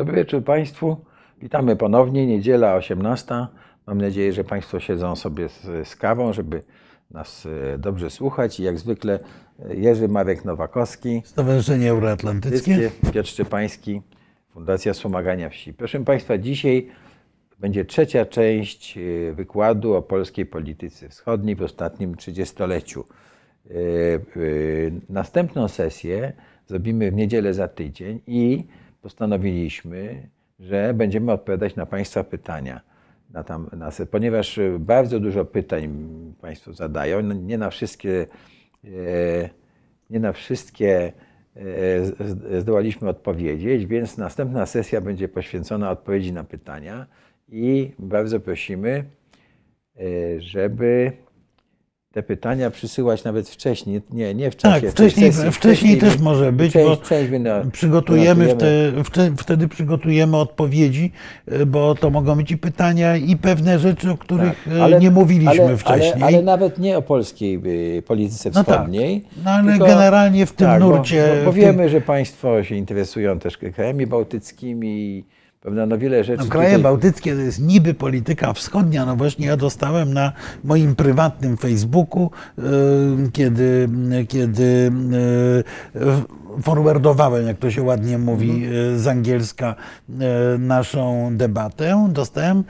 Dobry 0.00 0.16
wieczór 0.16 0.44
Państwu. 0.44 0.96
Witamy 1.42 1.76
ponownie. 1.76 2.26
Niedziela 2.26 2.74
18. 2.74 3.34
Mam 3.86 4.00
nadzieję, 4.00 4.32
że 4.32 4.44
Państwo 4.44 4.80
siedzą 4.80 5.16
sobie 5.16 5.48
z, 5.48 5.88
z 5.88 5.96
kawą, 5.96 6.32
żeby 6.32 6.62
nas 7.10 7.46
e, 7.74 7.78
dobrze 7.78 8.10
słuchać. 8.10 8.60
I 8.60 8.62
jak 8.62 8.78
zwykle 8.78 9.18
e, 9.70 9.76
Jerzy 9.76 10.08
Marek 10.08 10.44
Nowakowski, 10.44 11.22
Stowarzyszenie 11.24 11.90
Euroatlantyckie. 11.90 12.90
Piotr 13.12 13.28
Szczepański, 13.28 14.02
Fundacja 14.52 14.92
Wspomagania 14.92 15.50
Wsi. 15.50 15.74
Proszę 15.74 16.04
Państwa, 16.04 16.38
dzisiaj 16.38 16.88
będzie 17.58 17.84
trzecia 17.84 18.26
część 18.26 18.98
e, 18.98 19.32
wykładu 19.32 19.94
o 19.94 20.02
polskiej 20.02 20.46
polityce 20.46 21.08
wschodniej 21.08 21.56
w 21.56 21.62
ostatnim 21.62 22.16
trzydziestoleciu. 22.16 23.04
Następną 25.08 25.68
sesję 25.68 26.32
zrobimy 26.66 27.10
w 27.10 27.14
niedzielę 27.14 27.54
za 27.54 27.68
tydzień 27.68 28.20
i 28.26 28.64
postanowiliśmy, 29.02 30.28
że 30.60 30.94
będziemy 30.94 31.32
odpowiadać 31.32 31.76
na 31.76 31.86
Państwa 31.86 32.24
pytania. 32.24 32.80
Na 33.30 33.44
tam, 33.44 33.70
na, 33.76 33.90
ponieważ 34.10 34.58
e, 34.58 34.78
bardzo 34.78 35.20
dużo 35.20 35.44
pytań 35.44 36.08
Państwo 36.40 36.72
zadają, 36.72 37.22
no 37.22 37.34
nie 37.34 37.58
na 37.58 37.70
wszystkie, 37.70 38.26
e, 38.84 38.88
nie 40.10 40.20
na 40.20 40.32
wszystkie 40.32 41.12
e, 42.52 42.60
zdołaliśmy 42.60 43.08
odpowiedzieć, 43.08 43.86
więc 43.86 44.18
następna 44.18 44.66
sesja 44.66 45.00
będzie 45.00 45.28
poświęcona 45.28 45.90
odpowiedzi 45.90 46.32
na 46.32 46.44
pytania 46.44 47.06
i 47.48 47.92
bardzo 47.98 48.40
prosimy, 48.40 49.04
żeby 50.38 51.12
te 52.12 52.22
pytania 52.22 52.70
przysyłać 52.70 53.24
nawet 53.24 53.48
wcześniej, 53.48 54.00
nie, 54.10 54.34
nie 54.34 54.50
w 54.50 54.56
czasie. 54.56 54.80
Tak, 54.86 54.90
wcześniej, 54.90 55.32
sesji, 55.32 55.50
wcześniej 55.52 55.98
też 55.98 56.18
może 56.18 56.52
być, 56.52 56.72
część, 56.72 56.88
bo 56.88 56.96
część 56.96 57.30
wyna- 57.30 57.70
przygotujemy, 57.72 58.44
wynotujemy. 58.44 59.04
wte, 59.04 59.04
wte, 59.04 59.36
wtedy 59.36 59.68
przygotujemy 59.68 60.36
odpowiedzi, 60.36 61.12
y, 61.52 61.66
bo 61.66 61.94
to 61.94 62.10
mogą 62.10 62.36
być 62.36 62.50
i 62.50 62.58
pytania, 62.58 63.16
i 63.16 63.36
pewne 63.36 63.78
rzeczy, 63.78 64.10
o 64.10 64.16
których 64.16 64.64
Tak, 64.78 64.92
y, 64.92 65.00
nie 65.00 65.10
mówiliśmy 65.10 65.64
ale, 65.64 65.76
wcześniej. 65.76 66.12
Ale, 66.14 66.26
ale 66.26 66.42
nawet 66.42 66.78
nie 66.78 66.98
o 66.98 67.02
polskiej 67.02 67.60
y, 67.98 68.02
polityce 68.02 68.50
No 68.54 68.64
tak. 68.64 68.74
wschodniej. 68.76 69.24
No 69.44 69.50
ale 69.50 69.72
tylko- 69.72 69.86
generalnie 69.86 70.46
w 70.46 70.52
tym 70.52 70.66
tak, 70.66 70.80
nurcie, 70.80 71.28
Bo, 71.30 71.36
bo, 71.38 71.44
bo 71.44 71.52
w 71.52 71.54
tym- 71.54 71.62
wiemy, 71.64 71.88
że 71.88 72.00
Państwo 72.00 72.64
się 72.64 72.74
interesują 72.74 73.38
też 73.38 73.58
krajami 73.58 74.06
bałtyckimi, 74.06 75.24
prawda, 75.60 75.86
no 75.86 75.98
wiele 75.98 76.24
rzeczy. 76.24 76.42
No, 76.44 76.50
kraje 76.50 76.68
tutaj- 76.68 76.82
bałtyckie 76.82 77.34
to 77.34 77.40
jest 77.40 77.60
niby 77.60 77.94
polityka 77.94 78.52
wschodnia. 78.52 79.06
No 79.06 79.16
właśnie 79.16 79.46
ja 79.46 79.56
dostałem 79.56 80.14
na 80.14 80.32
moim 80.64 80.96
prywatnym 80.96 81.56
Facebooku, 81.56 82.30
kiedy, 83.32 83.88
kiedy 84.28 84.92
y, 85.96 86.62
forwardowałem, 86.62 87.46
jak 87.46 87.58
to 87.58 87.70
się 87.70 87.82
ładnie 87.82 88.18
mówi 88.18 88.66
y, 88.66 88.98
z 88.98 89.06
angielska, 89.06 89.74
y, 90.10 90.58
naszą 90.58 91.36
debatę, 91.36 92.08
dostałem 92.12 92.64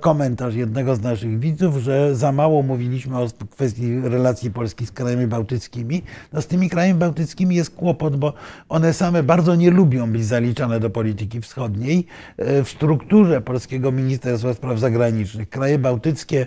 komentarz 0.00 0.54
jednego 0.54 0.96
z 0.96 1.00
naszych 1.00 1.38
widzów, 1.38 1.76
że 1.76 2.14
za 2.14 2.32
mało 2.32 2.62
mówiliśmy 2.62 3.18
o 3.18 3.28
kwestii 3.50 4.00
relacji 4.00 4.50
Polski 4.50 4.86
z 4.86 4.92
krajami 4.92 5.26
bałtyckimi. 5.26 6.02
No 6.32 6.42
z 6.42 6.46
tymi 6.46 6.70
krajami 6.70 6.98
bałtyckimi 6.98 7.56
jest 7.56 7.70
kłopot, 7.70 8.16
bo 8.16 8.32
one 8.68 8.92
same 8.92 9.22
bardzo 9.22 9.54
nie 9.54 9.70
lubią 9.70 10.12
być 10.12 10.24
zaliczane 10.24 10.80
do 10.80 10.90
polityki 10.90 11.40
wschodniej. 11.40 12.06
E, 12.36 12.64
W 12.64 12.68
strukturze 12.68 13.40
Polskiego 13.40 13.92
Ministerstwa 13.92 14.54
Spraw 14.54 14.78
Zagranicznych 14.78 15.48
kraje 15.48 15.78
bałtyckie 15.78 16.46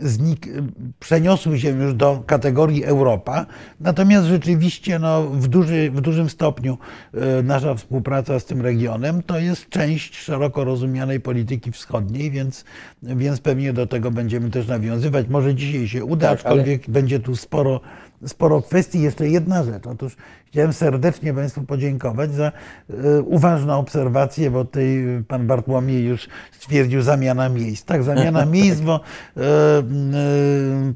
znik- 0.00 0.62
przeniosły 1.00 1.58
się 1.58 1.68
już 1.68 1.94
do 1.94 2.22
kategorii 2.26 2.84
Europa, 2.84 3.46
natomiast 3.80 4.26
rzeczywiście 4.26 4.98
no, 4.98 5.22
w, 5.22 5.48
duży, 5.48 5.90
w 5.90 6.00
dużym 6.00 6.30
stopniu 6.30 6.78
e, 7.14 7.42
nasza 7.42 7.74
współpraca 7.74 8.40
z 8.40 8.44
tym 8.44 8.62
regionem 8.62 9.22
to 9.22 9.38
jest 9.38 9.68
część 9.68 10.16
szeroko 10.16 10.64
rozumianej 10.64 11.20
polityki 11.20 11.72
wschodniej, 11.72 12.30
więc, 12.30 12.64
więc 13.02 13.40
pewnie 13.40 13.72
do 13.72 13.86
tego 13.86 14.10
będziemy 14.10 14.50
też 14.50 14.66
nawiązywać. 14.68 15.28
Może 15.28 15.54
dzisiaj 15.54 15.88
się 15.88 16.04
uda, 16.04 16.28
Tak, 16.36 16.46
ale- 16.46 16.54
aczkolwiek 16.54 16.90
będzie 16.90 17.20
tu 17.20 17.36
sporo, 17.36 17.80
sporo 18.26 18.62
kwestii. 18.62 19.00
Jeszcze 19.02 19.28
jedna 19.28 19.64
rzecz. 19.64 19.86
Otóż 19.86 20.16
chciałem 20.54 20.72
serdecznie 20.72 21.34
Państwu 21.34 21.62
podziękować 21.62 22.32
za 22.32 22.52
e, 22.90 23.22
uważną 23.22 23.78
obserwację, 23.78 24.50
bo 24.50 24.64
tutaj 24.64 25.04
pan 25.28 25.46
Bartłomiej 25.46 26.04
już 26.04 26.28
stwierdził 26.52 27.02
zamiana 27.02 27.48
miejsc. 27.48 27.84
Tak, 27.84 28.02
zamiana 28.02 28.46
miejsc, 28.56 28.80
bo 28.80 29.00
e, 29.36 29.40
e, 29.40 29.82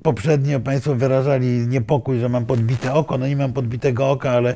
poprzednio 0.02 0.60
Państwo 0.60 0.94
wyrażali 0.94 1.46
niepokój, 1.68 2.18
że 2.18 2.28
mam 2.28 2.46
podbite 2.46 2.94
oko. 2.94 3.18
No 3.18 3.28
nie 3.28 3.36
mam 3.36 3.52
podbitego 3.52 4.10
oka, 4.10 4.30
ale 4.30 4.54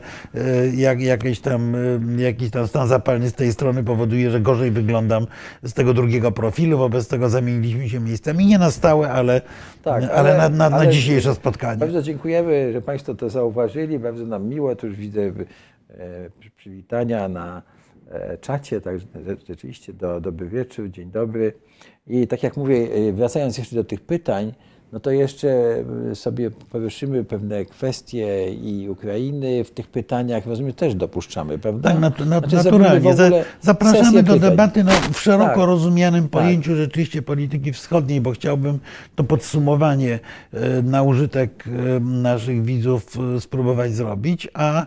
jak, 0.75 1.01
jakieś 1.01 1.41
tam, 1.41 1.77
jakiś 2.19 2.51
tam 2.51 2.67
stan 2.67 2.89
zapalny 2.89 3.29
z 3.31 3.35
tej 3.35 3.53
strony 3.53 3.85
powoduje, 3.85 4.31
że 4.31 4.41
gorzej 4.41 4.71
wyglądam 4.71 5.27
z 5.63 5.73
tego 5.73 5.95
drugiego 5.95 6.33
profilu. 6.33 6.79
Wobec 6.79 7.09
tego 7.09 7.29
zamieniliśmy 7.29 7.89
się 7.89 8.01
miejscami. 8.01 8.47
Nie 8.47 8.59
na 8.59 8.71
stałe, 8.71 9.11
ale, 9.11 9.41
Tak, 9.83 10.05
ale, 10.15 10.39
na, 10.39 10.49
na, 10.49 10.71
na 10.71 10.77
ale- 10.77 10.89
dzisiejsze 10.89 11.35
spotkanie. 11.35 11.79
Bardzo 11.79 12.03
dziękujemy, 12.03 12.73
że 12.73 12.83
Państwo 12.83 13.15
to 13.15 13.31
zauważyli. 13.31 13.99
Bardzo 13.99 14.27
nam 14.27 14.49
miło. 14.49 14.77
Tu 14.77 14.92
już 14.93 15.01
widzę 15.01 15.23
e, 15.23 16.31
przy- 16.41 16.51
przywitania 16.51 17.29
na 17.29 17.63
e, 18.11 18.39
czacie. 18.39 18.81
Także 18.81 19.07
rze- 19.07 19.47
rzeczywiście 19.49 19.93
do, 19.93 20.21
dobry 20.21 20.49
wieczór, 20.49 20.91
dzień 20.91 21.11
dobry. 21.11 21.53
I 22.07 22.27
tak 22.27 22.43
jak 22.43 22.57
mówię, 22.57 22.77
e, 23.09 23.13
wracając 23.13 23.59
jeszcze 23.59 23.77
do 23.77 23.85
tych 23.85 24.01
pytań, 24.01 24.53
no 24.93 25.01
to 25.01 25.11
jeszcze 25.11 25.49
e, 26.11 26.15
sobie 26.15 26.51
poruszymy 26.51 27.25
pewne 27.25 27.65
kwestie 27.65 28.53
i 28.53 28.89
Ukrainy 28.89 29.65
w 29.65 29.71
tych 29.71 29.89
pytaniach, 29.89 30.47
rozumiem, 30.47 30.73
też 30.73 30.95
dopuszczamy, 30.95 31.59
prawda? 31.59 31.89
Tak, 31.89 31.99
Znaczy, 31.99 32.27
naturalnie. 32.27 33.15
zapraszamy 33.61 34.23
do 34.23 34.35
pytań. 34.35 34.51
debaty 34.51 34.85
no, 34.85 34.93
w 35.13 35.21
szeroko 35.21 35.55
Tak. 35.55 35.67
rozumianym 35.67 36.29
pojęciu 36.29 36.77
rzeczywiście 36.77 37.23
polityki 37.23 37.73
wschodniej, 37.73 38.21
bo 38.21 38.31
chciałbym 38.31 38.79
to 39.15 39.25
podsumowanie 39.25 40.19
e, 40.53 40.83
na 40.83 41.03
użytek 41.03 41.65
e, 41.97 42.01
naszych 42.01 42.65
widzów 42.65 43.17
spróbować 43.41 43.95
zrobić, 43.95 44.49
a 44.55 44.87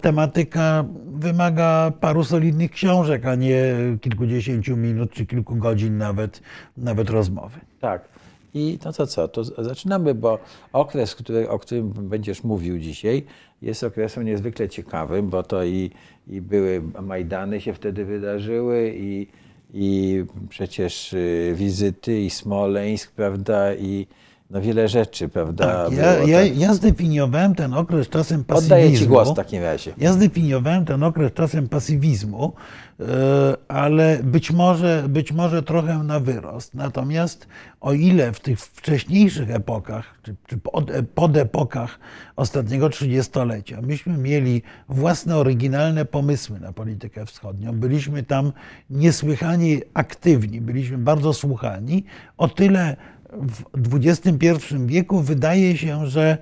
tematyka 0.00 0.84
wymaga 1.06 1.92
paru 2.00 2.24
solidnych 2.24 2.70
książek, 2.70 3.26
a 3.26 3.34
nie 3.34 3.74
kilkudziesięciu 4.00 4.76
minut 4.76 5.10
czy 5.12 5.26
kilku 5.26 5.56
godzin 5.56 5.98
nawet, 5.98 6.40
nawet 6.76 7.10
rozmowy. 7.10 7.60
Tak. 7.80 8.15
I 8.56 8.78
no 8.84 8.92
to 8.92 9.06
co, 9.06 9.28
to 9.28 9.44
zaczynamy, 9.44 10.14
bo 10.14 10.38
okres, 10.72 11.14
który, 11.14 11.48
o 11.48 11.58
którym 11.58 11.90
będziesz 11.90 12.44
mówił 12.44 12.78
dzisiaj, 12.78 13.24
jest 13.62 13.84
okresem 13.84 14.24
niezwykle 14.24 14.68
ciekawym, 14.68 15.28
bo 15.28 15.42
to 15.42 15.64
i, 15.64 15.90
i 16.28 16.40
były 16.40 16.82
Majdany 17.02 17.60
się 17.60 17.74
wtedy 17.74 18.04
wydarzyły 18.04 18.94
i, 18.96 19.26
i 19.74 20.24
przecież 20.48 21.12
y, 21.12 21.52
wizyty 21.56 22.20
i 22.20 22.30
Smoleńsk, 22.30 23.12
prawda, 23.12 23.74
i 23.74 24.06
no 24.50 24.60
wiele 24.60 24.88
rzeczy, 24.88 25.28
prawda. 25.28 25.66
Tak, 25.66 25.92
ja, 25.92 26.14
było, 26.14 26.26
ja, 26.28 26.42
tak. 26.42 26.58
ja 26.58 26.74
zdefiniowałem 26.74 27.54
ten 27.54 27.74
okres 27.74 28.08
czasem 28.08 28.44
pasywizmu. 28.44 28.74
Oddaję 28.74 28.98
Ci 28.98 29.06
głos 29.06 29.30
w 29.30 29.34
takim 29.34 29.62
razie. 29.62 29.92
Ja 29.98 30.12
zdefiniowałem 30.12 30.84
ten 30.84 31.02
okres 31.02 31.32
czasem 31.32 31.68
pasywizmu, 31.68 32.52
ale 33.68 34.20
być 34.22 34.50
może, 34.50 35.04
być 35.08 35.32
może 35.32 35.62
trochę 35.62 35.98
na 35.98 36.20
wyrost. 36.20 36.74
Natomiast 36.74 37.48
o 37.80 37.92
ile 37.92 38.32
w 38.32 38.40
tych 38.40 38.60
wcześniejszych 38.60 39.50
epokach, 39.50 40.18
czy, 40.22 40.34
czy 40.46 40.58
pod, 40.58 40.90
podepokach 41.14 41.98
ostatniego 42.36 42.88
trzydziestolecia, 42.88 43.82
myśmy 43.82 44.18
mieli 44.18 44.62
własne, 44.88 45.36
oryginalne 45.36 46.04
pomysły 46.04 46.60
na 46.60 46.72
politykę 46.72 47.26
wschodnią, 47.26 47.72
byliśmy 47.72 48.22
tam 48.22 48.52
niesłychanie 48.90 49.80
aktywni, 49.94 50.60
byliśmy 50.60 50.98
bardzo 50.98 51.32
słuchani, 51.32 52.04
o 52.36 52.48
tyle 52.48 52.96
w 53.74 53.94
XXI 53.94 54.48
wieku 54.86 55.20
wydaje 55.20 55.76
się, 55.76 56.06
że 56.06 56.38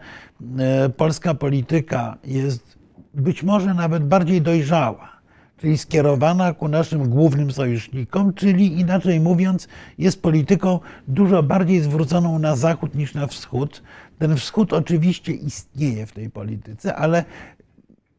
e, 0.58 0.88
polska 0.88 1.34
polityka 1.34 2.18
jest 2.24 2.78
być 3.14 3.42
może 3.42 3.74
nawet 3.74 4.04
bardziej 4.04 4.42
dojrzała, 4.42 5.13
czyli 5.56 5.78
skierowana 5.78 6.54
ku 6.54 6.68
naszym 6.68 7.08
głównym 7.08 7.52
sojusznikom, 7.52 8.34
czyli 8.34 8.80
inaczej 8.80 9.20
mówiąc, 9.20 9.68
jest 9.98 10.22
polityką 10.22 10.80
dużo 11.08 11.42
bardziej 11.42 11.80
zwróconą 11.80 12.38
na 12.38 12.56
zachód 12.56 12.94
niż 12.94 13.14
na 13.14 13.26
wschód. 13.26 13.82
Ten 14.18 14.36
wschód 14.36 14.72
oczywiście 14.72 15.32
istnieje 15.32 16.06
w 16.06 16.12
tej 16.12 16.30
polityce, 16.30 16.96
ale 16.96 17.24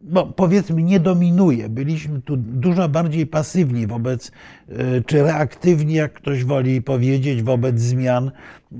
no, 0.01 0.25
powiedzmy, 0.25 0.83
nie 0.83 0.99
dominuje. 0.99 1.69
Byliśmy 1.69 2.21
tu 2.21 2.37
dużo 2.37 2.89
bardziej 2.89 3.27
pasywni 3.27 3.87
wobec, 3.87 4.31
e, 4.69 5.01
czy 5.01 5.23
reaktywni, 5.23 5.93
jak 5.93 6.13
ktoś 6.13 6.43
woli 6.43 6.81
powiedzieć, 6.81 7.43
wobec 7.43 7.79
zmian 7.79 8.31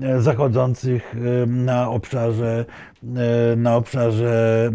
e, 0.02 0.20
zachodzących 0.20 1.14
e, 1.42 1.46
na 1.46 1.90
obszarze, 1.90 2.64
na 3.56 3.76
obszarze 3.76 4.70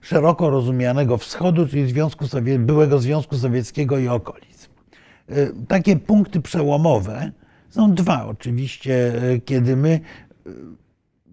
szeroko 0.00 0.50
rozumianego 0.50 1.18
wschodu, 1.18 1.66
czyli 1.68 1.88
Związku 1.88 2.24
Sowie- 2.24 2.58
byłego 2.58 2.98
Związku 2.98 3.36
Sowieckiego 3.36 3.98
i 3.98 4.08
okolic. 4.08 4.68
Takie 5.68 5.96
punkty 5.96 6.40
przełomowe 6.40 7.32
są 7.70 7.94
dwa 7.94 8.26
oczywiście, 8.26 9.12
kiedy 9.44 9.76
my 9.76 10.00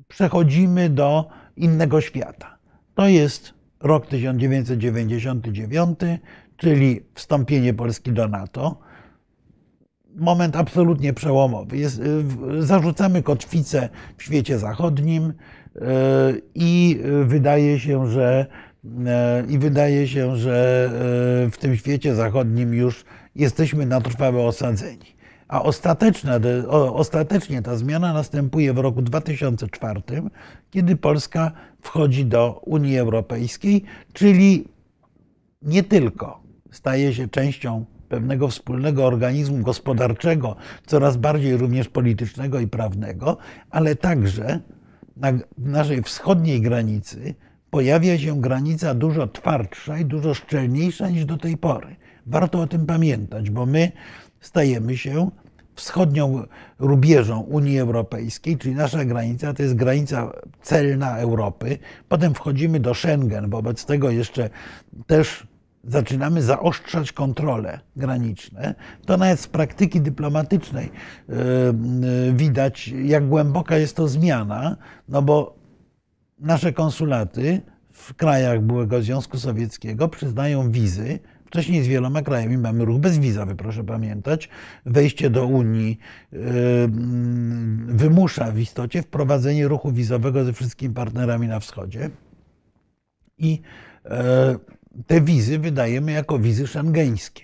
przechodzimy 0.07 0.89
do 0.89 1.29
innego 1.57 2.01
świata. 2.01 2.57
To 2.95 3.07
jest 3.07 3.54
rok 3.85 4.07
1999, 4.07 5.99
czyli 6.57 7.01
wstąpienie 7.13 7.73
Polski 7.73 8.11
do 8.11 8.27
NATO. 8.27 8.79
Moment 10.15 10.55
absolutnie 10.55 11.13
przełomowy. 11.13 11.77
Jest, 11.77 12.01
zarzucamy 12.59 13.23
kotwicę 13.23 13.89
w 14.17 14.23
świecie 14.23 14.59
zachodnim 14.59 15.33
i 16.55 16.99
wydaje 17.23 17.79
się, 17.79 18.07
że 18.07 18.45
i 19.49 19.57
wydaje 19.57 20.07
się, 20.07 20.35
że 20.35 20.89
w 21.51 21.57
tym 21.59 21.75
świecie 21.77 22.15
zachodnim 22.15 22.73
już 22.73 23.05
jesteśmy 23.35 23.85
na 23.85 24.01
trwałe 24.01 24.43
osadzeni. 24.43 25.14
A 25.55 25.63
ostateczna, 25.63 26.39
ostatecznie 26.93 27.61
ta 27.61 27.77
zmiana 27.77 28.13
następuje 28.13 28.73
w 28.73 28.77
roku 28.77 29.01
2004, 29.01 30.01
kiedy 30.71 30.95
Polska 30.95 31.51
wchodzi 31.81 32.25
do 32.25 32.61
Unii 32.65 32.97
Europejskiej, 32.97 33.83
czyli 34.13 34.67
nie 35.61 35.83
tylko 35.83 36.39
staje 36.71 37.13
się 37.13 37.27
częścią 37.27 37.85
pewnego 38.09 38.47
wspólnego 38.47 39.05
organizmu 39.05 39.57
gospodarczego, 39.57 40.55
coraz 40.85 41.17
bardziej 41.17 41.57
również 41.57 41.87
politycznego 41.87 42.59
i 42.59 42.67
prawnego, 42.67 43.37
ale 43.69 43.95
także 43.95 44.59
na 45.17 45.31
naszej 45.57 46.03
wschodniej 46.03 46.61
granicy 46.61 47.35
pojawia 47.69 48.17
się 48.17 48.41
granica 48.41 48.93
dużo 48.93 49.27
twardsza 49.27 49.97
i 49.97 50.05
dużo 50.05 50.33
szczelniejsza 50.33 51.09
niż 51.09 51.25
do 51.25 51.37
tej 51.37 51.57
pory. 51.57 51.95
Warto 52.25 52.61
o 52.61 52.67
tym 52.67 52.85
pamiętać, 52.85 53.49
bo 53.49 53.65
my 53.65 53.91
stajemy 54.39 54.97
się 54.97 55.31
wschodnią 55.75 56.43
rubieżą 56.79 57.39
Unii 57.39 57.79
Europejskiej, 57.79 58.57
czyli 58.57 58.75
nasza 58.75 59.05
granica 59.05 59.53
to 59.53 59.63
jest 59.63 59.75
granica 59.75 60.31
celna 60.61 61.17
Europy. 61.17 61.77
Potem 62.09 62.33
wchodzimy 62.33 62.79
do 62.79 62.93
Schengen, 62.93 63.49
wobec 63.49 63.85
tego 63.85 64.09
jeszcze 64.09 64.49
też 65.07 65.47
zaczynamy 65.87 66.41
zaostrzać 66.41 67.11
kontrole 67.11 67.79
graniczne, 67.95 68.75
to 69.05 69.17
nawet 69.17 69.39
z 69.39 69.47
praktyki 69.47 70.01
dyplomatycznej 70.01 70.91
e, 71.29 71.33
widać, 72.33 72.87
jak 72.87 73.27
głęboka 73.27 73.77
jest 73.77 73.95
to 73.95 74.07
zmiana, 74.07 74.77
no 75.09 75.21
bo 75.21 75.55
nasze 76.39 76.73
konsulaty 76.73 77.61
w 77.91 78.13
krajach 78.13 78.61
byłego 78.61 79.01
Związku 79.01 79.37
Sowieckiego 79.37 80.07
przyznają 80.07 80.71
wizy 80.71 81.19
Wcześniej 81.55 81.83
z 81.83 81.87
wieloma 81.87 82.21
krajami 82.21 82.57
mamy 82.57 82.85
ruch 82.85 82.99
bezwizowy, 82.99 83.55
proszę 83.55 83.83
pamiętać. 83.83 84.49
Wejście 84.85 85.29
do 85.29 85.45
Unii 85.45 85.99
yy, 86.31 86.39
wymusza 87.87 88.51
w 88.51 88.59
istocie 88.59 89.01
wprowadzenie 89.01 89.67
ruchu 89.67 89.91
wizowego 89.91 90.45
ze 90.45 90.53
wszystkimi 90.53 90.93
partnerami 90.93 91.47
na 91.47 91.59
wschodzie. 91.59 92.09
I 93.37 93.61
yy, 94.05 94.11
te 95.07 95.21
wizy 95.21 95.59
wydajemy 95.59 96.11
jako 96.11 96.39
wizy 96.39 96.67
szangeńskie. 96.67 97.43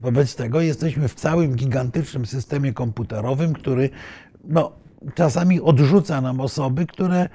Wobec 0.00 0.36
tego 0.36 0.60
jesteśmy 0.60 1.08
w 1.08 1.14
całym 1.14 1.54
gigantycznym 1.54 2.26
systemie 2.26 2.72
komputerowym, 2.72 3.52
który 3.52 3.90
no, 4.44 4.72
czasami 5.14 5.60
odrzuca 5.60 6.20
nam 6.20 6.40
osoby, 6.40 6.86
które 6.86 7.28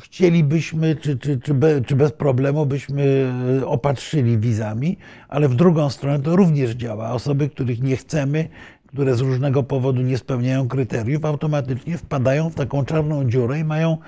chcielibyśmy, 0.00 0.96
czy, 0.96 1.18
czy, 1.18 1.40
czy, 1.40 1.54
be, 1.54 1.80
czy 1.80 1.96
bez 1.96 2.12
problemu 2.12 2.66
byśmy 2.66 3.32
opatrzyli 3.66 4.38
wizami, 4.38 4.96
ale 5.28 5.48
w 5.48 5.54
drugą 5.54 5.90
stronę 5.90 6.22
to 6.22 6.36
również 6.36 6.70
działa. 6.70 7.10
Osoby, 7.10 7.48
których 7.48 7.82
nie 7.82 7.96
chcemy, 7.96 8.48
które 8.86 9.14
z 9.14 9.20
różnego 9.20 9.62
powodu 9.62 10.02
nie 10.02 10.18
spełniają 10.18 10.68
kryteriów, 10.68 11.24
automatycznie 11.24 11.98
wpadają 11.98 12.50
w 12.50 12.54
taką 12.54 12.84
czarną 12.84 13.30
dziurę 13.30 13.58
i 13.58 13.64
mają, 13.64 13.98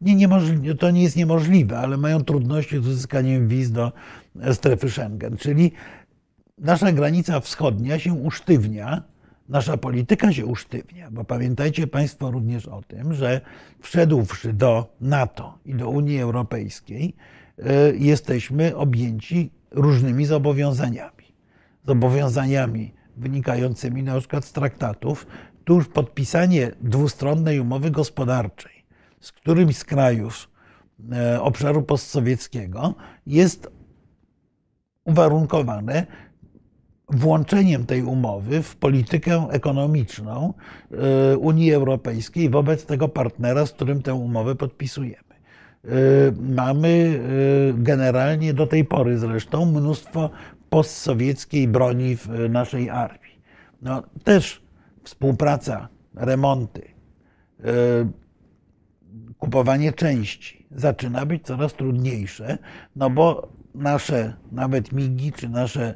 nie, 0.00 0.14
niemożli, 0.14 0.76
to 0.76 0.90
nie 0.90 1.02
jest 1.02 1.16
niemożliwe, 1.16 1.78
ale 1.78 1.96
mają 1.96 2.24
trudności 2.24 2.76
z 2.76 2.86
uzyskaniem 2.86 3.48
wiz 3.48 3.72
do 3.72 3.92
strefy 4.52 4.90
Schengen. 4.90 5.36
Czyli 5.36 5.72
nasza 6.58 6.92
granica 6.92 7.40
wschodnia 7.40 7.98
się 7.98 8.12
usztywnia, 8.12 9.02
nasza 9.50 9.76
polityka 9.76 10.32
się 10.32 10.46
usztywnia, 10.46 11.10
bo 11.10 11.24
pamiętajcie 11.24 11.86
Państwo 11.86 12.30
również 12.30 12.66
o 12.66 12.82
tym, 12.82 13.14
że 13.14 13.40
wszedłszy 13.80 14.52
do 14.52 14.96
NATO 15.00 15.58
i 15.64 15.74
do 15.74 15.88
Unii 15.88 16.20
Europejskiej, 16.20 17.16
e, 17.58 17.96
jesteśmy 17.96 18.76
objęci 18.76 19.50
różnymi 19.70 20.26
zobowiązaniami. 20.26 21.24
Zobowiązaniami 21.86 22.92
wynikającymi 23.16 24.02
na 24.02 24.18
przykład 24.18 24.44
z 24.44 24.52
traktatów. 24.52 25.26
Tuż 25.64 25.88
podpisanie 25.88 26.70
dwustronnej 26.80 27.60
umowy 27.60 27.90
gospodarczej 27.90 28.80
z 29.20 29.32
którymś 29.32 29.76
z 29.76 29.84
krajów 29.84 30.50
e, 31.12 31.42
obszaru 31.42 31.82
postsowieckiego 31.82 32.94
jest 33.26 33.70
uwarunkowane 35.04 36.06
włączeniem 37.10 37.86
tej 37.86 38.02
umowy 38.02 38.62
w 38.62 38.76
politykę 38.76 39.46
ekonomiczną 39.50 40.54
y, 41.32 41.38
Unii 41.38 41.72
Europejskiej 41.72 42.50
wobec 42.50 42.86
tego 42.86 43.08
partnera, 43.08 43.66
z 43.66 43.72
którym 43.72 44.02
tę 44.02 44.14
umowę 44.14 44.54
podpisujemy. 44.54 45.30
Y, 45.84 45.88
mamy 46.40 46.88
y, 46.88 47.74
generalnie 47.82 48.54
do 48.54 48.66
tej 48.66 48.84
pory 48.84 49.18
zresztą 49.18 49.66
mnóstwo 49.66 50.30
postsowieckiej 50.70 51.68
broni 51.68 52.16
w 52.16 52.28
naszej 52.50 52.90
armii. 52.90 53.40
No, 53.82 54.02
też 54.24 54.62
współpraca, 55.04 55.88
remonty, 56.14 56.82
kupowanie 59.38 59.92
części 59.92 60.66
zaczyna 60.70 61.26
być 61.26 61.46
coraz 61.46 61.74
trudniejsze, 61.74 62.58
no 62.96 63.10
bo 63.10 63.48
nasze 63.74 64.34
nawet 64.52 64.92
migi 64.92 65.32
czy 65.32 65.48
nasze 65.48 65.94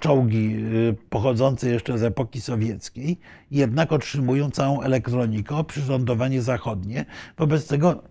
czołgi 0.00 0.56
e, 0.56 0.92
pochodzące 1.10 1.70
jeszcze 1.70 1.98
z 1.98 2.02
epoki 2.02 2.40
sowieckiej 2.40 3.18
jednak 3.50 3.92
otrzymują 3.92 4.50
całą 4.50 4.80
elektronikę, 4.80 5.56
oprzyrządowanie 5.56 6.42
zachodnie. 6.42 7.04
Wobec 7.38 7.66
tego, 7.66 8.02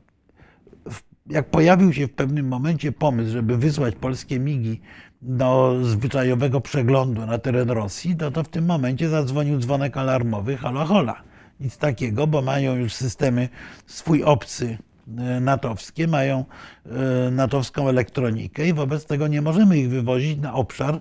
jak 1.30 1.50
pojawił 1.50 1.94
się 1.94 2.08
w 2.08 2.14
pewnym 2.14 2.48
momencie 2.48 2.92
pomysł, 2.92 3.32
żeby 3.32 3.58
wysłać 3.58 3.96
polskie 3.96 4.40
migi 4.40 4.82
do 5.22 5.80
zwyczajowego 5.84 6.62
przeglądu 6.62 7.26
na 7.26 7.38
teren 7.38 7.70
Rosji, 7.70 8.16
to, 8.16 8.32
to 8.32 8.44
w 8.44 8.50
tym 8.50 8.66
momencie 8.66 9.10
zadzwonił 9.10 9.60
dzwonek 9.60 9.98
alarmowy, 9.98 10.58
halo, 10.58 10.86
hola. 10.86 11.22
Nic 11.60 11.78
takiego, 11.78 12.28
bo 12.28 12.42
mają 12.42 12.76
już 12.76 12.94
systemy 12.94 13.50
swój 13.86 14.24
obcy 14.24 14.78
natowskie, 15.42 16.08
mają 16.08 16.46
e, 16.86 17.32
natowską 17.32 17.90
elektronikę 17.90 18.68
i 18.68 18.74
wobec 18.74 19.06
tego 19.06 19.28
nie 19.28 19.42
możemy 19.42 19.78
ich 19.78 19.90
wywozić 19.90 20.40
na 20.40 20.54
obszar 20.54 20.96
e, 20.96 21.00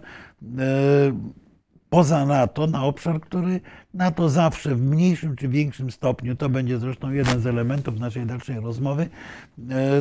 poza 1.90 2.26
NATO, 2.26 2.66
na 2.66 2.84
obszar, 2.84 3.20
który 3.20 3.60
NATO 3.94 4.28
zawsze 4.28 4.74
w 4.74 4.82
mniejszym 4.82 5.36
czy 5.36 5.48
większym 5.48 5.90
stopniu, 5.90 6.36
to 6.36 6.48
będzie 6.48 6.78
zresztą 6.78 7.10
jeden 7.10 7.40
z 7.40 7.46
elementów 7.46 8.00
naszej 8.00 8.26
dalszej 8.26 8.60
rozmowy, 8.60 9.08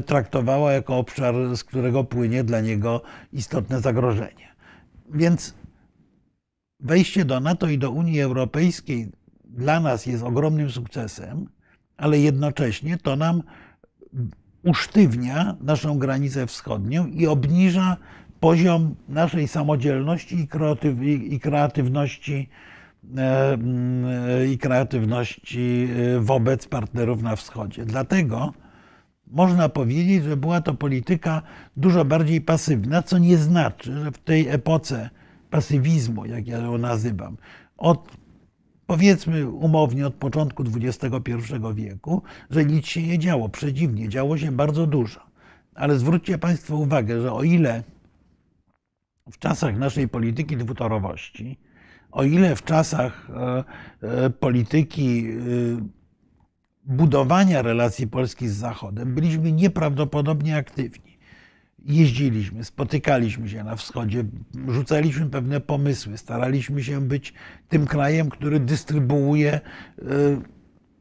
traktowała 0.06 0.74
jako 0.74 0.98
obszar, 0.98 1.36
z 1.56 1.64
którego 1.64 2.04
płynie 2.04 2.44
dla 2.44 2.62
niego 2.62 3.02
istotne 3.34 3.82
zagrożenie. 3.82 4.48
Więc 5.14 5.56
wejście 6.80 7.26
do 7.26 7.40
NATO 7.40 7.68
i 7.68 7.78
do 7.78 7.92
Unii 7.92 8.22
Europejskiej 8.22 9.12
dla 9.46 9.80
nas 9.80 10.06
jest 10.06 10.24
ogromnym 10.24 10.72
sukcesem, 10.72 11.50
ale 11.98 12.20
jednocześnie 12.20 12.98
to 12.98 13.16
nam 13.16 13.44
usztywnia 14.64 15.56
naszą 15.62 16.00
granicę 16.00 16.48
wschodnią 16.48 17.08
i 17.08 17.28
obniża 17.28 17.98
poziom 18.40 18.96
naszej 19.10 19.48
samodzielności 19.48 20.48
i 21.30 21.40
kreatywności 21.40 22.50
e, 23.18 23.58
i 24.48 24.58
kreatywności 24.58 25.90
e, 26.16 26.20
wobec 26.20 26.68
partnerów 26.68 27.22
na 27.22 27.36
wschodzie. 27.36 27.86
Dlatego 27.86 28.54
można 29.28 29.70
powiedzieć, 29.70 30.24
że 30.24 30.38
była 30.38 30.62
to 30.62 30.74
polityka 30.74 31.42
dużo 31.78 32.06
bardziej 32.06 32.42
pasywna, 32.42 33.04
co 33.04 33.18
nie 33.18 33.38
znaczy, 33.38 34.00
że 34.00 34.12
w 34.12 34.18
tej 34.18 34.48
epoce 34.48 35.10
pasywizmu, 35.50 36.26
jak 36.26 36.48
ja 36.48 36.58
ją 36.58 36.78
nazywam, 36.78 37.38
od 37.78 38.18
powiedzmy 38.88 39.50
umownie 39.50 40.08
od 40.08 40.14
początku 40.14 40.64
XXI 40.76 41.34
wieku, 41.74 42.22
że 42.50 42.66
nic 42.66 42.86
się 42.86 43.04
nie 43.04 43.20
działo. 43.20 43.50
Przeciwnie, 43.50 44.10
działo 44.10 44.38
się 44.38 44.52
bardzo 44.52 44.88
dużo. 44.88 45.20
Ale 45.76 46.00
zwróćcie 46.00 46.38
Państwo 46.38 46.76
uwagę, 46.76 47.22
że 47.22 47.34
o 47.34 47.44
ile 47.44 47.84
w 49.32 49.40
czasach 49.40 49.78
naszej 49.78 50.08
polityki 50.08 50.58
dwutorowości, 50.58 51.58
o 52.12 52.24
ile 52.24 52.56
w 52.56 52.64
czasach 52.64 53.30
e, 53.30 53.64
e, 54.02 54.30
polityki 54.30 55.28
e, 55.28 55.34
budowania 56.84 57.62
relacji 57.62 58.08
Polski 58.08 58.48
z 58.48 58.56
Zachodem 58.56 59.16
byliśmy 59.16 59.52
nieprawdopodobnie 59.52 60.58
aktywni 60.58 61.07
jeździliśmy, 61.88 62.64
spotykaliśmy 62.64 63.50
się 63.50 63.64
na 63.64 63.76
wschodzie, 63.76 64.24
rzucaliśmy 64.68 65.26
pewne 65.26 65.60
pomysły, 65.60 66.18
staraliśmy 66.18 66.84
się 66.84 67.02
być 67.02 67.34
tym 67.70 67.86
krajem, 67.86 68.30
który 68.30 68.60
dystrybuuje 68.60 69.54
e, 69.54 69.62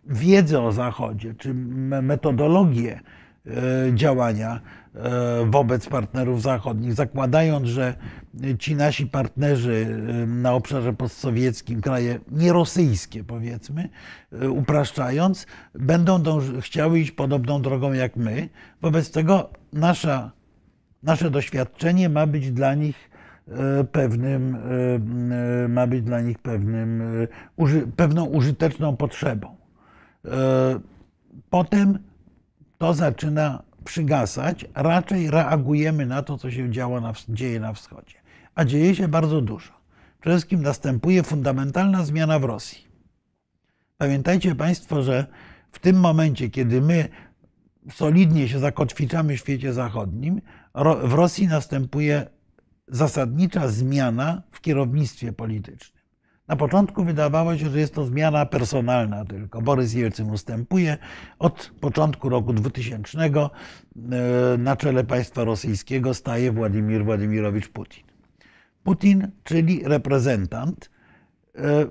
wiedzę 0.06 0.62
o 0.62 0.72
Zachodzie, 0.72 1.34
czy 1.34 1.54
metodologię 1.54 3.00
e, 3.46 3.50
działania 3.94 4.60
e, 4.94 5.00
wobec 5.50 5.86
partnerów 5.86 6.42
zachodnich, 6.42 6.94
zakładając, 6.94 7.68
że 7.68 7.94
ci 8.58 8.74
nasi 8.76 9.06
partnerzy 9.06 9.86
na 10.26 10.52
obszarze 10.52 10.92
postsowieckim, 10.92 11.80
kraje 11.80 12.18
nierosyjskie 12.30 13.24
powiedzmy, 13.24 13.88
upraszczając, 14.50 15.46
będą 15.74 16.22
dąży, 16.22 16.60
chciały 16.60 17.00
iść 17.00 17.10
podobną 17.10 17.62
drogą 17.62 17.92
jak 17.92 18.16
my. 18.16 18.48
Wobec 18.82 19.10
tego 19.10 19.50
nasza, 19.72 20.32
nasze 21.06 21.30
doświadczenie 21.30 22.08
ma 22.08 22.26
być 22.26 22.52
dla 22.52 22.74
nich 22.74 23.10
e, 23.48 23.84
pewnym, 23.84 24.54
e, 24.54 24.58
e, 25.64 25.68
ma 25.68 25.86
być 25.86 26.02
dla 26.02 26.20
nich 26.20 26.38
pewnym, 26.38 27.02
pewną 27.96 28.24
użyteczną 28.24 28.96
potrzebą. 28.96 29.56
Potem 31.50 31.98
to 32.78 32.94
zaczyna 32.94 33.62
przygasać, 33.84 34.66
raczej 34.74 35.30
reagujemy 35.30 36.06
na 36.06 36.22
to, 36.22 36.38
co 36.38 36.50
się 36.50 36.70
działo 36.70 37.00
na, 37.00 37.12
dzieje 37.28 37.60
na 37.60 37.72
wschodzie. 37.72 38.14
A 38.54 38.64
dzieje 38.64 38.94
się 38.94 39.08
bardzo 39.08 39.40
dużo. 39.40 39.72
Przede 40.20 40.36
wszystkim 40.36 40.62
następuje 40.62 41.22
fundamentalna 41.22 42.04
zmiana 42.04 42.38
w 42.38 42.44
Rosji. 42.44 42.86
Pamiętajcie 43.98 44.54
Państwo, 44.54 45.02
że 45.02 45.26
w 45.72 45.78
tym 45.78 46.00
momencie, 46.00 46.50
kiedy 46.50 46.80
my 46.80 47.08
solidnie 47.92 48.48
się 48.48 48.58
zakotwiczamy 48.58 49.36
w 49.36 49.40
świecie 49.40 49.72
zachodnim, 49.72 50.40
w 50.84 51.12
Rosji 51.14 51.48
następuje 51.48 52.26
zasadnicza 52.88 53.68
zmiana 53.68 54.42
w 54.50 54.60
kierownictwie 54.60 55.32
politycznym. 55.32 56.02
Na 56.48 56.56
początku 56.56 57.04
wydawało 57.04 57.56
się, 57.56 57.70
że 57.70 57.78
jest 57.78 57.94
to 57.94 58.04
zmiana 58.04 58.46
personalna 58.46 59.24
tylko. 59.24 59.62
Borys 59.62 59.94
Jelcyn 59.94 60.30
ustępuje. 60.30 60.98
Od 61.38 61.70
początku 61.80 62.28
roku 62.28 62.52
2000 62.52 63.18
e, 63.18 63.48
na 64.58 64.76
czele 64.76 65.04
państwa 65.04 65.44
rosyjskiego 65.44 66.14
staje 66.14 66.52
Władimir 66.52 67.04
Władimirowicz 67.04 67.68
Putin. 67.68 68.04
Putin, 68.82 69.30
czyli 69.44 69.82
reprezentant 69.84 70.90
e, 71.54 71.86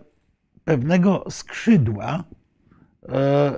pewnego 0.64 1.24
skrzydła 1.30 2.24
e, 3.10 3.58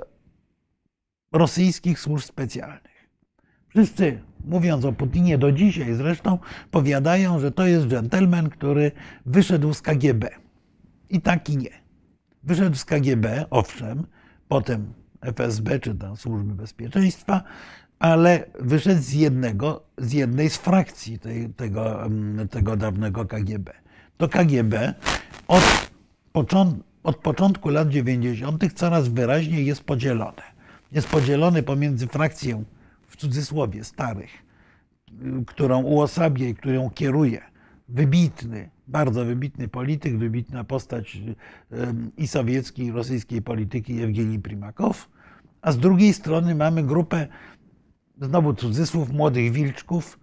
rosyjskich 1.32 2.00
służb 2.00 2.24
specjalnych. 2.24 3.08
Wszyscy, 3.68 4.20
mówiąc 4.44 4.84
o 4.84 4.92
Putinie 4.92 5.38
do 5.38 5.52
dzisiaj 5.52 5.94
zresztą, 5.94 6.38
powiadają, 6.70 7.40
że 7.40 7.50
to 7.50 7.66
jest 7.66 7.86
dżentelmen, 7.86 8.50
który 8.50 8.92
wyszedł 9.26 9.74
z 9.74 9.82
KGB. 9.82 10.28
I 11.10 11.20
tak 11.20 11.50
i 11.50 11.56
nie. 11.56 11.70
Wyszedł 12.42 12.76
z 12.76 12.84
KGB, 12.84 13.44
owszem, 13.50 14.06
potem 14.48 14.92
FSB 15.20 15.80
czy 15.80 15.94
tam 15.94 16.16
służby 16.16 16.54
bezpieczeństwa, 16.54 17.42
ale 17.98 18.44
wyszedł 18.60 19.02
z 19.02 19.12
jednego, 19.12 19.82
z 19.98 20.12
jednej 20.12 20.50
z 20.50 20.56
frakcji 20.56 21.18
tej, 21.18 21.48
tego, 21.48 22.00
tego 22.50 22.76
dawnego 22.76 23.24
KGB. 23.24 23.72
To 24.16 24.28
KGB 24.28 24.94
od, 25.48 25.90
począt, 26.32 26.84
od 27.02 27.16
początku 27.16 27.68
lat 27.68 27.88
90. 27.88 28.72
coraz 28.74 29.08
wyraźniej 29.08 29.66
jest 29.66 29.84
podzielone. 29.84 30.42
Jest 30.92 31.08
podzielone 31.08 31.62
pomiędzy 31.62 32.06
frakcją, 32.06 32.64
cudzysłowie, 33.18 33.84
starych, 33.84 34.30
którą 35.46 35.82
uosabia 35.82 36.48
i 36.48 36.54
którą 36.54 36.90
kieruje 36.90 37.40
wybitny, 37.88 38.70
bardzo 38.88 39.24
wybitny 39.24 39.68
polityk, 39.68 40.18
wybitna 40.18 40.64
postać 40.64 41.18
i 42.16 42.28
sowieckiej, 42.28 42.86
i 42.86 42.92
rosyjskiej 42.92 43.42
polityki 43.42 43.96
Jewgenij 43.96 44.38
Primakow, 44.38 45.08
a 45.62 45.72
z 45.72 45.78
drugiej 45.78 46.12
strony 46.12 46.54
mamy 46.54 46.82
grupę, 46.82 47.26
znowu 48.20 48.54
cudzysłów, 48.54 49.12
młodych 49.12 49.52
wilczków, 49.52 50.18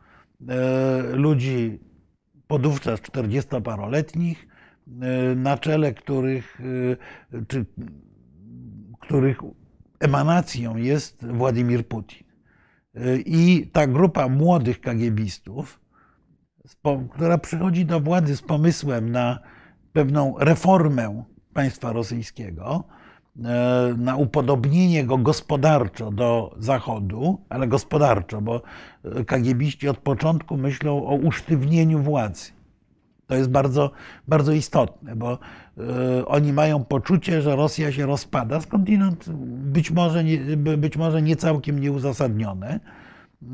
e, 0.47 1.15
ludzi 1.15 1.79
podówczas 2.47 3.01
40-paroletnich, 3.01 4.47
e, 5.01 5.35
na 5.35 5.57
czele 5.57 5.93
których, 5.93 6.61
e, 7.33 7.45
czy, 7.47 7.65
których 8.99 9.37
emanacją 9.99 10.77
jest 10.77 11.25
Władimir 11.25 11.87
Putin. 11.87 12.24
I 13.25 13.69
ta 13.71 13.87
grupa 13.87 14.27
młodych 14.27 14.81
kagiebistów, 14.81 15.79
która 17.11 17.37
przychodzi 17.37 17.85
do 17.85 17.99
władzy 17.99 18.37
z 18.37 18.41
pomysłem 18.41 19.11
na 19.11 19.39
pewną 19.93 20.35
reformę 20.39 21.23
państwa 21.53 21.93
rosyjskiego, 21.93 22.83
e, 23.45 23.95
na 23.97 24.15
upodobnienie 24.15 25.03
go 25.03 25.17
gospodarczo 25.17 26.11
do 26.11 26.55
Zachodu, 26.59 27.41
ale 27.49 27.67
gospodarczo, 27.67 28.41
bo 28.41 28.61
e, 29.03 29.25
kagiebiści 29.25 29.89
od 29.89 29.97
początku 29.97 30.57
myślą 30.57 31.07
o 31.07 31.15
usztywnieniu 31.15 31.99
władzy. 31.99 32.51
To 33.27 33.35
jest 33.35 33.49
bardzo, 33.49 33.91
bardzo 34.27 34.51
istotne, 34.51 35.15
bo 35.15 35.39
oni 36.25 36.53
mają 36.53 36.83
poczucie, 36.83 37.41
że 37.41 37.55
Rosja 37.55 37.91
się 37.91 38.05
rozpada, 38.05 38.61
skądinąd 38.61 39.29
być 39.47 39.91
może 39.91 40.23
nie, 40.23 40.37
być 40.57 40.97
może 40.97 41.21
nie 41.21 41.35
całkiem 41.35 41.79
nieuzasadnione. 41.79 42.79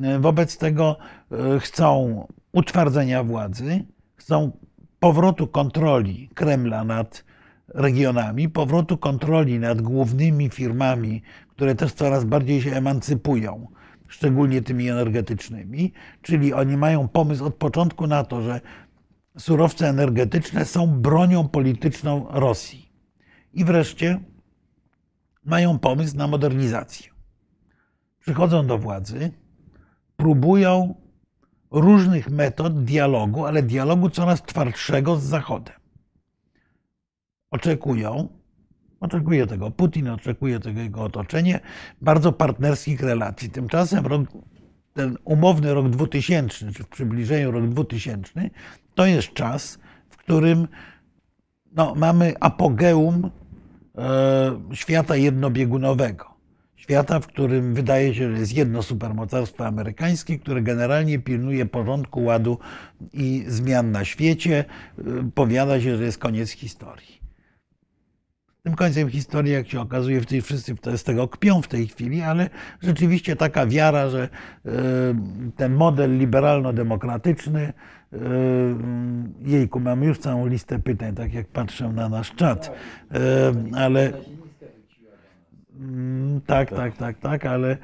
E, 0.04 0.20
Wobec 0.20 0.58
tego 0.58 0.98
e, 1.32 1.60
chcą 1.60 2.28
utwardzenia 2.51 3.24
władzy, 3.24 3.86
chcą 4.16 4.51
powrotu 5.00 5.48
kontroli 5.48 6.30
Kremla 6.34 6.84
nad 6.84 7.24
regionami, 7.68 8.50
powrotu 8.50 8.98
kontroli 8.98 9.60
nad 9.60 9.82
głównymi 9.82 10.50
firmami, 10.50 11.22
które 11.50 11.75
też 11.75 11.94
coraz 11.94 12.25
bardziej 12.25 12.62
się 12.62 12.72
emancypują, 12.72 13.68
szczególnie 14.08 14.62
tymi 14.62 14.90
energetycznymi. 14.90 15.94
Czyli 16.22 16.54
oni 16.54 16.78
mają 16.78 17.08
pomysł 17.08 17.46
od 17.46 17.56
początku 17.56 18.08
na 18.08 18.24
to, 18.24 18.42
że 18.42 18.62
surowce 19.41 19.89
energetyczne 19.89 20.65
są 20.65 21.01
bronią 21.01 21.48
polityczną 21.48 22.27
Rosji. 22.29 22.91
I 23.53 23.65
wreszcie 23.65 24.19
mają 25.45 25.79
pomysł 25.79 26.17
na 26.17 26.27
modernizację. 26.27 27.12
Przychodzą 28.19 28.67
do 28.67 28.77
władzy, 28.77 29.31
próbują 30.15 30.95
różnych 31.71 32.29
metod 32.29 32.83
dialogu, 32.83 33.45
ale 33.45 33.63
dialogu 33.63 34.10
coraz 34.10 34.43
twardszego 34.43 35.15
z 35.15 35.24
Zachodem. 35.24 35.75
Oczekują, 37.51 38.29
oczekuje 39.00 39.48
tego 39.48 39.71
Putin, 39.71 40.10
oczekuje 40.10 40.60
tego 40.60 40.81
jego 40.81 41.03
otoczenie, 41.03 41.60
bardzo 42.01 42.31
partnerskich 42.31 43.01
relacji. 43.01 43.50
Tymczasem 43.50 44.05
rok, 44.05 44.21
ten 44.93 45.17
umowny 45.24 45.74
rok 45.74 45.89
2000, 45.89 46.71
czy 46.71 46.83
w 46.83 46.88
przybliżeniu 46.88 47.51
rok 47.51 47.69
2000, 47.69 48.50
to 49.01 49.05
jest 49.05 49.34
czas, 49.34 49.79
w 50.10 50.17
którym 50.17 50.67
no, 51.75 51.96
mamy 51.96 52.34
apogeum 52.39 53.31
e, 53.98 54.62
świata 54.74 55.15
jednobiegunowego. 55.15 56.25
Świata, 56.75 57.20
w 57.20 57.27
którym 57.27 57.74
wydaje 57.74 58.15
się, 58.15 58.31
że 58.34 58.39
jest 58.39 58.53
jedno 58.53 58.84
supermocarstwo 58.84 59.65
amerykańskie, 59.67 60.39
które 60.39 60.62
generalnie 60.62 61.20
pilnuje 61.20 61.65
porządku, 61.65 62.24
ładu 62.24 62.58
i 63.13 63.43
zmian 63.48 63.91
na 63.91 64.05
świecie. 64.05 64.65
E, 64.98 65.03
Powiada 65.36 65.81
się, 65.81 65.98
że 65.98 66.03
jest 66.03 66.17
koniec 66.17 66.51
historii. 66.51 67.22
Tym 68.63 68.75
końcem 68.75 69.10
historii, 69.10 69.53
jak 69.53 69.70
się 69.70 69.81
okazuje, 69.81 70.22
w 70.22 70.25
tej, 70.25 70.41
wszyscy 70.41 70.75
z 70.98 71.03
tego 71.03 71.27
kpią 71.27 71.62
w 71.62 71.67
tej 71.67 71.88
chwili, 71.88 72.22
ale 72.22 72.50
rzeczywiście 72.81 73.36
taka 73.36 73.65
wiara, 73.65 74.10
że 74.10 74.29
e, 74.65 74.70
ten 75.55 75.74
model 75.74 76.17
liberalno-demokratyczny, 76.17 77.74
jejku, 79.41 79.80
mamy 79.80 80.06
już 80.06 80.20
całą 80.20 80.48
listę 80.48 80.80
pytań, 80.80 81.15
tak 81.15 81.34
jak 81.34 81.48
patrzę 81.48 81.89
na 81.89 82.10
nasz 82.10 82.36
czat, 82.36 82.72
E, 83.12 83.53
ale 83.75 84.13
Tak, 86.46 86.70
tak, 86.70 86.98
tak, 86.98 87.20
tak, 87.20 87.46
ale, 87.46 87.78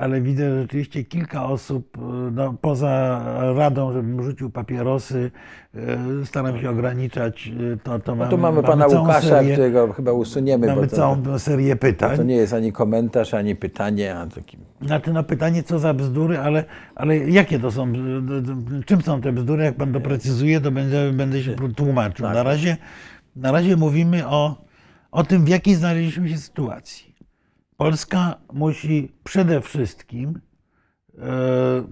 ale 0.00 0.20
widzę 0.20 0.50
że 0.50 0.62
rzeczywiście 0.62 1.04
kilka 1.04 1.44
osób, 1.44 1.98
no, 2.32 2.54
poza 2.60 3.22
radą, 3.56 3.92
żebym 3.92 4.22
rzucił 4.22 4.50
papierosy, 4.50 5.30
e, 5.74 5.98
staram 6.26 6.60
się 6.60 6.70
ograniczać, 6.70 7.52
e, 7.72 7.76
to, 7.76 7.98
to 7.98 8.14
No 8.14 8.28
tu 8.28 8.38
mamy 8.38 8.62
pana 8.62 8.86
Łukasza, 8.86 9.20
serię, 9.20 9.52
którego 9.52 9.92
chyba 9.92 10.12
usuniemy, 10.12 10.66
mamy 10.66 10.80
bo 10.80 10.86
to, 10.86 10.96
całą 10.96 11.38
serię 11.38 11.76
pytań. 11.76 12.16
to 12.16 12.22
nie 12.22 12.36
jest 12.36 12.52
ani 12.52 12.72
komentarz, 12.72 13.34
ani 13.34 13.56
pytanie, 13.56 14.16
a 14.16 14.26
taki 14.26 14.58
Znaczy 14.82 15.12
na 15.12 15.22
pytanie, 15.22 15.62
co 15.62 15.78
za 15.78 15.94
bzdury, 15.94 16.38
ale, 16.38 16.64
ale 16.94 17.18
jakie 17.18 17.58
to 17.58 17.70
są, 17.70 17.92
czym 18.86 19.02
są 19.02 19.20
te 19.20 19.32
bzdury, 19.32 19.64
jak 19.64 19.74
pan 19.74 19.92
doprecyzuje, 19.92 20.60
to 20.60 20.70
będę, 20.70 21.12
będę 21.12 21.42
się 21.42 21.56
tłumaczył. 21.76 22.26
Tak. 22.26 22.34
Na 22.34 22.42
razie, 22.42 22.76
na 23.36 23.52
razie 23.52 23.76
mówimy 23.76 24.28
o, 24.28 24.56
o 25.12 25.24
tym, 25.24 25.44
w 25.44 25.48
jakiej 25.48 25.74
znaleźliśmy 25.74 26.28
się 26.28 26.38
sytuacji. 26.38 27.11
Polska 27.82 28.34
musi 28.52 29.12
przede 29.24 29.60
wszystkim 29.60 30.40
e, 31.18 31.84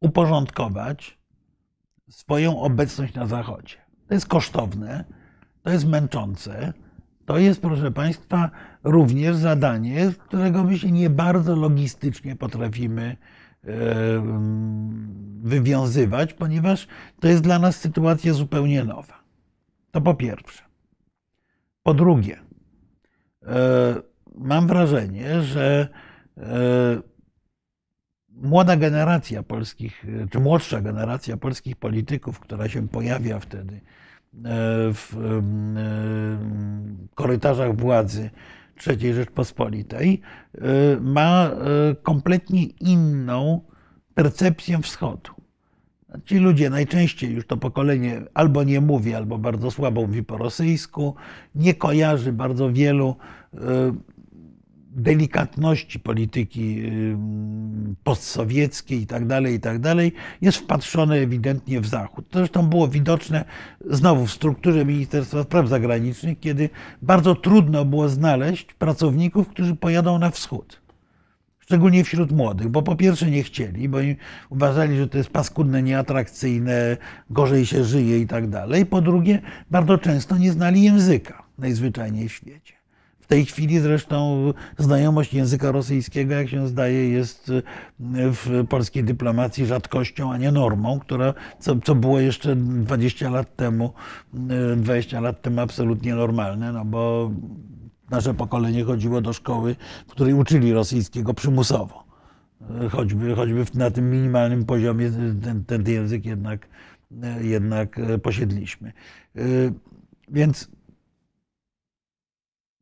uporządkować 0.00 1.18
swoją 2.10 2.60
obecność 2.60 3.14
na 3.14 3.26
Zachodzie. 3.26 3.76
To 4.06 4.14
jest 4.14 4.26
kosztowne, 4.26 5.04
to 5.62 5.70
jest 5.70 5.86
męczące, 5.86 6.72
to 7.26 7.38
jest, 7.38 7.60
proszę 7.60 7.90
Państwa, 7.90 8.50
również 8.84 9.36
zadanie, 9.36 10.12
którego 10.18 10.64
my 10.64 10.78
się 10.78 10.92
nie 10.92 11.10
bardzo 11.10 11.56
logistycznie 11.56 12.36
potrafimy 12.36 13.16
e, 13.64 13.74
wywiązywać, 15.42 16.34
ponieważ 16.34 16.88
to 17.20 17.28
jest 17.28 17.42
dla 17.42 17.58
nas 17.58 17.76
sytuacja 17.76 18.32
zupełnie 18.32 18.84
nowa. 18.84 19.22
To 19.90 20.00
po 20.00 20.14
pierwsze. 20.14 20.62
Po 21.82 21.94
drugie, 21.94 22.47
mam 24.34 24.66
wrażenie, 24.66 25.42
że 25.42 25.88
e, 26.36 26.42
młoda 28.30 28.76
generacja 28.76 29.42
polskich, 29.42 30.04
czy 30.30 30.40
młodsza 30.40 30.80
generacja 30.80 31.36
polskich 31.36 31.76
polityków, 31.76 32.40
która 32.40 32.68
się 32.68 32.88
pojawia 32.88 33.38
wtedy 33.38 33.74
e, 33.74 33.80
w 34.92 35.16
korytarzach 37.14 37.76
władzy 37.76 38.30
III 38.86 39.14
Rzeczpospolitej, 39.14 40.20
ma 41.00 41.50
kompletnie 42.02 42.64
inną 42.64 43.60
percepcję 44.14 44.82
wschodu. 44.82 45.32
Ci 46.24 46.38
ludzie 46.38 46.70
najczęściej 46.70 47.34
już 47.34 47.46
to 47.46 47.56
pokolenie 47.56 48.22
albo 48.34 48.64
nie 48.64 48.80
mówi, 48.80 49.14
albo 49.14 49.38
bardzo 49.38 49.70
słabo 49.70 50.00
mówi 50.00 50.22
po 50.22 50.38
rosyjsku, 50.38 51.14
nie 51.54 51.74
kojarzy 51.74 52.32
bardzo 52.32 52.72
wielu 52.72 53.16
delikatności 54.90 56.00
polityki 56.00 56.82
postsowieckiej 58.04 59.02
i 59.02 59.06
tak 59.06 59.26
dalej, 59.26 59.54
i 59.54 59.60
tak 59.60 59.76
jest 60.40 60.58
wpatrzony 60.58 61.14
ewidentnie 61.14 61.80
w 61.80 61.86
Zachód. 61.86 62.28
To 62.30 62.38
zresztą 62.38 62.66
było 62.66 62.88
widoczne 62.88 63.44
znowu 63.90 64.26
w 64.26 64.32
strukturze 64.32 64.84
Ministerstwa 64.84 65.42
Spraw 65.42 65.68
Zagranicznych, 65.68 66.40
kiedy 66.40 66.70
bardzo 67.02 67.34
trudno 67.34 67.84
było 67.84 68.08
znaleźć 68.08 68.72
pracowników, 68.72 69.48
którzy 69.48 69.76
pojadą 69.76 70.18
na 70.18 70.30
wschód. 70.30 70.80
Szczególnie 71.58 72.04
wśród 72.04 72.32
młodych, 72.32 72.68
bo 72.68 72.82
po 72.82 72.96
pierwsze 72.96 73.30
nie 73.30 73.42
chcieli, 73.42 73.88
bo 73.88 73.98
uważali, 74.50 74.96
że 74.96 75.08
to 75.08 75.18
jest 75.18 75.30
paskudne, 75.30 75.82
nieatrakcyjne, 75.82 76.96
gorzej 77.30 77.66
się 77.66 77.84
żyje 77.84 78.18
i 78.18 78.26
tak. 78.26 78.44
Po 78.90 79.00
drugie, 79.00 79.42
bardzo 79.70 79.98
często 79.98 80.38
nie 80.38 80.52
znali 80.52 80.82
języka 80.82 81.42
najzwyczajniej 81.58 82.28
w 82.28 82.32
świecie. 82.32 82.77
Tej 83.28 83.46
chwili 83.46 83.80
zresztą 83.80 84.52
znajomość 84.78 85.34
języka 85.34 85.72
rosyjskiego, 85.72 86.34
jak 86.34 86.48
się 86.48 86.68
zdaje, 86.68 87.10
jest 87.10 87.52
w 88.00 88.66
polskiej 88.68 89.04
dyplomacji 89.04 89.66
rzadkością, 89.66 90.32
a 90.32 90.38
nie 90.38 90.52
normą, 90.52 91.00
która, 91.00 91.34
co, 91.58 91.76
co 91.80 91.94
było 91.94 92.20
jeszcze 92.20 92.56
20 92.56 93.30
lat 93.30 93.56
temu, 93.56 93.92
20 94.76 95.20
lat 95.20 95.42
temu 95.42 95.60
absolutnie 95.60 96.14
normalne, 96.14 96.72
no 96.72 96.84
bo 96.84 97.30
nasze 98.10 98.34
pokolenie 98.34 98.84
chodziło 98.84 99.20
do 99.20 99.32
szkoły, 99.32 99.76
w 100.08 100.10
której 100.10 100.34
uczyli 100.34 100.72
rosyjskiego 100.72 101.34
przymusowo. 101.34 102.04
Choćby, 102.90 103.34
choćby 103.34 103.64
na 103.74 103.90
tym 103.90 104.10
minimalnym 104.10 104.64
poziomie 104.64 105.10
ten, 105.42 105.64
ten 105.64 105.86
język 105.86 106.26
jednak, 106.26 106.68
jednak 107.40 108.00
posiedliśmy. 108.22 108.92
Więc 110.28 110.70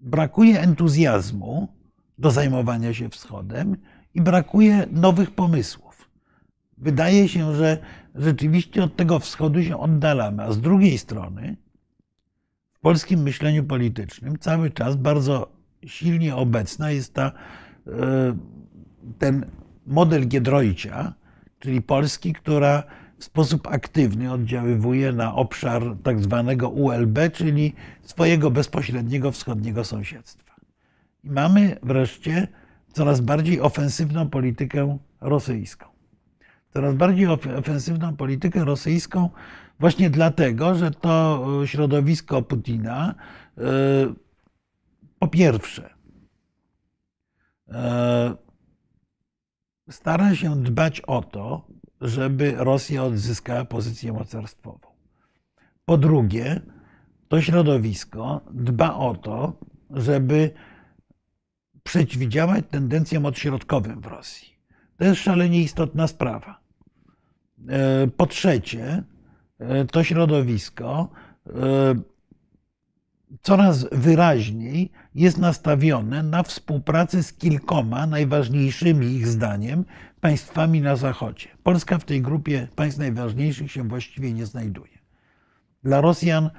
brakuje 0.01 0.61
entuzjazmu 0.61 1.69
do 2.19 2.31
zajmowania 2.31 2.95
się 2.95 3.09
wschodem 3.09 3.77
i 4.15 4.21
brakuje 4.21 4.87
nowych 4.93 5.31
pomysłów. 5.31 6.11
Wydaje 6.79 7.29
się, 7.29 7.55
że 7.55 7.79
rzeczywiście 8.15 8.85
od 8.85 8.97
tego 8.97 9.19
wschodu 9.19 9.63
się 9.63 9.81
oddalamy, 9.81 10.43
a 10.43 10.53
z 10.53 10.61
drugiej 10.61 10.99
strony 10.99 11.57
w 12.73 12.81
polskim 12.81 13.23
myśleniu 13.23 13.65
politycznym 13.65 14.39
cały 14.39 14.71
czas 14.71 14.97
bardzo 14.97 15.53
silnie 15.87 16.37
obecna 16.37 16.91
jest 16.91 17.15
ta, 17.15 17.33
ten 19.19 19.47
model 19.87 20.29
Giedroycia, 20.29 21.15
czyli 21.59 21.83
Polski, 21.83 22.33
która 22.33 22.83
w 23.19 23.25
sposób 23.25 23.67
aktywny 23.67 24.33
oddziaływuje 24.33 25.13
na 25.13 25.35
obszar 25.35 25.83
tak 26.03 26.21
zwanego 26.21 26.69
ULB, 26.69 27.19
czyli 27.33 27.75
swojego 28.03 28.51
bezpośredniego 28.51 29.33
wschodniego 29.33 29.85
sąsiedztwa. 29.85 30.55
I 31.25 31.31
mamy 31.31 31.77
wreszcie 31.83 32.49
coraz 32.93 33.21
bardziej 33.21 33.61
ofensywną 33.61 34.31
politykę 34.31 34.99
rosyjską. 35.21 35.87
Coraz 36.71 36.95
bardziej 36.95 37.27
ofensywną 37.57 38.17
politykę 38.17 38.65
rosyjską 38.65 39.31
właśnie 39.81 40.11
dlatego, 40.11 40.75
że 40.75 40.91
to 40.91 41.43
środowisko 41.67 42.43
Putina 42.43 43.15
po 45.19 45.29
pierwsze 45.29 45.95
stara 49.91 50.35
się 50.35 50.63
dbać 50.63 51.01
o 51.01 51.23
to, 51.23 51.67
żeby 52.01 52.55
Rosja 52.57 53.05
odzyskała 53.05 53.65
pozycję 53.65 54.13
mocarstwową. 54.13 54.89
Po 55.85 55.99
drugie, 55.99 56.61
to 57.29 57.43
środowisko 57.43 58.41
dba 58.51 58.95
o 58.95 59.15
to, 59.15 59.59
żeby 59.91 60.51
przeciwdziałać 61.83 62.65
tendencjom 62.71 63.27
odśrodkowym 63.27 64.01
w 64.01 64.07
Rosji. 64.07 64.57
To 64.97 65.05
jest 65.05 65.21
szalenie 65.21 65.63
istotna 65.63 66.07
sprawa. 66.07 66.61
Po 68.17 68.27
trzecie, 68.27 69.03
to 69.93 70.05
środowisko 70.05 71.09
coraz 73.43 73.87
wyraźniej 73.93 74.93
jest 75.15 75.39
nastawione 75.39 76.23
na 76.23 76.43
współpracę 76.43 77.23
z 77.23 77.33
kilkoma 77.33 78.07
najważniejszymi 78.07 79.07
ich 79.07 79.27
zdaniem 79.27 79.85
państwami 80.27 80.81
na 80.81 80.97
Zachodzie. 80.97 81.49
Polska 81.63 81.99
w 81.99 82.05
tej 82.05 82.23
grupie 82.23 82.69
państw 82.77 82.99
najważniejszych 82.99 83.73
się 83.73 83.89
właściwie 83.89 84.33
nie 84.33 84.47
znajduje. 84.47 84.99
Dla 85.83 86.01
Rosjan 86.01 86.51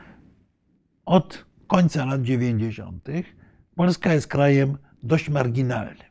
od 1.05 1.45
końca 1.67 2.05
lat 2.05 2.21
90. 2.21 3.07
Polska 3.75 4.13
jest 4.13 4.27
krajem 4.27 4.77
dość 5.03 5.29
marginalnym. 5.29 6.07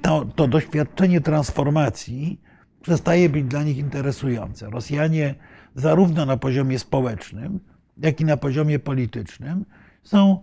To, 0.00 0.24
to 0.24 0.48
doświadczenie 0.48 1.20
transformacji 1.20 2.40
przestaje 2.80 3.28
być 3.28 3.44
dla 3.44 3.62
nich 3.62 3.78
interesujące. 3.78 4.70
Rosjanie, 4.70 5.34
zarówno 5.74 6.26
na 6.26 6.36
poziomie 6.36 6.78
społecznym, 6.78 7.60
jak 7.98 8.20
i 8.20 8.24
na 8.24 8.36
poziomie 8.36 8.78
politycznym, 8.78 9.64
są 10.02 10.42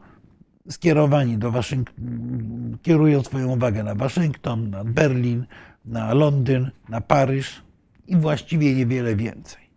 skierowani 0.69 1.38
do 1.38 1.51
Waszyngtonu, 1.51 2.07
kierują 2.81 3.23
swoją 3.23 3.47
uwagę 3.47 3.83
na 3.83 3.95
Waszyngton, 3.95 4.69
na 4.69 4.83
Berlin, 4.83 5.45
na 5.89 6.13
Londyn, 6.13 6.71
na 6.89 7.02
Paryż 7.02 7.63
i 8.08 8.15
właściwie 8.15 8.75
niewiele 8.75 9.15
więcej. 9.15 9.69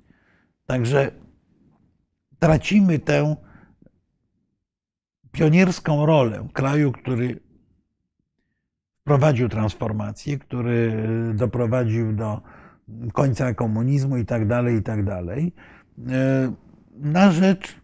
Także 0.67 1.11
tracimy 2.39 2.99
tę 2.99 3.37
pionierską 5.33 6.07
rolę 6.07 6.49
kraju, 6.53 6.93
który 6.93 7.41
wprowadził 9.01 9.49
transformację, 9.49 10.39
który 10.39 10.97
doprowadził 11.35 12.13
do 12.13 12.41
końca 13.13 13.55
komunizmu 13.55 14.17
i 14.17 14.25
tak 14.25 14.47
dalej, 14.47 14.77
i 14.77 14.83
tak 14.83 15.05
dalej, 15.05 15.53
na 16.97 17.33
rzecz 17.33 17.77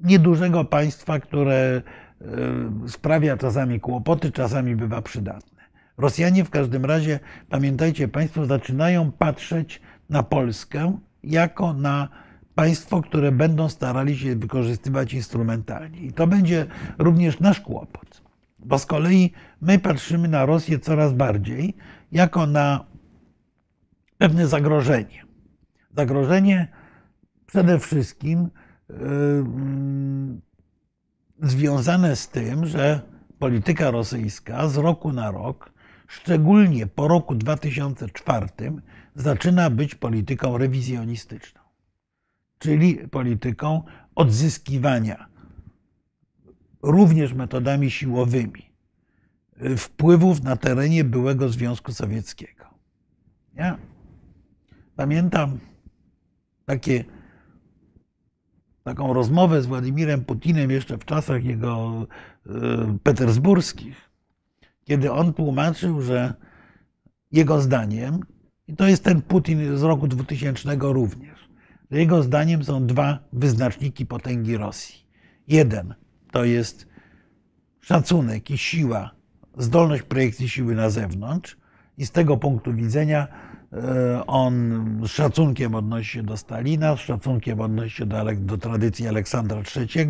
niedużego 0.00 0.64
państwa, 0.64 1.20
które 1.20 1.82
sprawia 2.88 3.36
czasami 3.36 3.80
kłopoty, 3.80 4.32
czasami 4.32 4.76
bywa 4.76 5.02
przydatne. 5.02 5.51
Rosjanie 5.98 6.44
w 6.44 6.50
każdym 6.50 6.84
razie, 6.84 7.20
pamiętajcie 7.48 8.08
Państwo, 8.08 8.46
zaczynają 8.46 9.12
patrzeć 9.12 9.80
na 10.10 10.22
Polskę 10.22 10.98
jako 11.24 11.72
na 11.72 12.08
państwo, 12.54 13.02
które 13.02 13.32
będą 13.32 13.68
starali 13.68 14.18
się 14.18 14.36
wykorzystywać 14.36 15.14
instrumentalnie. 15.14 16.00
I 16.00 16.12
to 16.12 16.26
będzie 16.26 16.66
również 16.98 17.40
nasz 17.40 17.60
kłopot, 17.60 18.22
bo 18.58 18.78
z 18.78 18.86
kolei 18.86 19.32
my 19.60 19.78
patrzymy 19.78 20.28
na 20.28 20.46
Rosję 20.46 20.78
coraz 20.78 21.12
bardziej 21.12 21.76
jako 22.12 22.46
na 22.46 22.84
pewne 24.18 24.46
zagrożenie. 24.46 25.24
Zagrożenie 25.96 26.68
przede 27.46 27.78
wszystkim 27.78 28.48
związane 31.42 32.16
z 32.16 32.28
tym, 32.28 32.66
że 32.66 33.00
polityka 33.38 33.90
rosyjska 33.90 34.68
z 34.68 34.76
roku 34.76 35.12
na 35.12 35.30
rok, 35.30 35.71
szczególnie 36.12 36.86
po 36.86 37.08
roku 37.08 37.34
2004, 37.34 38.48
zaczyna 39.14 39.70
być 39.70 39.94
polityką 39.94 40.58
rewizjonistyczną, 40.58 41.60
czyli 42.58 42.94
polityką 42.94 43.82
odzyskiwania 44.14 45.26
również 46.82 47.32
metodami 47.32 47.90
siłowymi 47.90 48.72
wpływów 49.76 50.42
na 50.42 50.56
terenie 50.56 51.04
byłego 51.04 51.48
Związku 51.48 51.92
Sowieckiego. 51.92 52.64
Ja 53.54 53.78
pamiętam 54.96 55.58
takie 56.64 57.04
taką 58.82 59.12
rozmowę 59.12 59.62
z 59.62 59.66
Władimirem 59.66 60.24
Putinem 60.24 60.70
jeszcze 60.70 60.98
w 60.98 61.04
czasach 61.04 61.44
jego 61.44 62.06
y, 62.46 62.50
petersburskich, 63.02 64.11
kiedy 64.92 65.12
on 65.12 65.34
tłumaczył, 65.34 66.02
że 66.02 66.34
jego 67.30 67.60
zdaniem, 67.60 68.20
i 68.68 68.76
to 68.76 68.88
jest 68.88 69.04
ten 69.04 69.22
Putin 69.22 69.76
z 69.76 69.82
roku 69.82 70.08
2000 70.08 70.76
również, 70.80 71.48
że 71.90 71.98
jego 71.98 72.22
zdaniem 72.22 72.64
są 72.64 72.86
dwa 72.86 73.18
wyznaczniki 73.32 74.06
potęgi 74.06 74.56
Rosji. 74.56 75.06
Jeden 75.48 75.94
to 76.32 76.44
jest 76.44 76.86
szacunek 77.80 78.50
i 78.50 78.58
siła, 78.58 79.10
zdolność 79.58 80.02
projekcji 80.02 80.48
siły 80.48 80.74
na 80.74 80.90
zewnątrz, 80.90 81.56
i 81.98 82.06
z 82.06 82.10
tego 82.10 82.36
punktu 82.36 82.74
widzenia 82.74 83.28
on 84.26 85.00
z 85.02 85.08
szacunkiem 85.08 85.74
odnosi 85.74 86.10
się 86.10 86.22
do 86.22 86.36
Stalina, 86.36 86.96
z 86.96 87.00
szacunkiem 87.00 87.60
odnosi 87.60 87.90
się 87.90 88.06
do, 88.06 88.16
do 88.36 88.58
tradycji 88.58 89.08
Aleksandra 89.08 89.62
III 89.76 90.08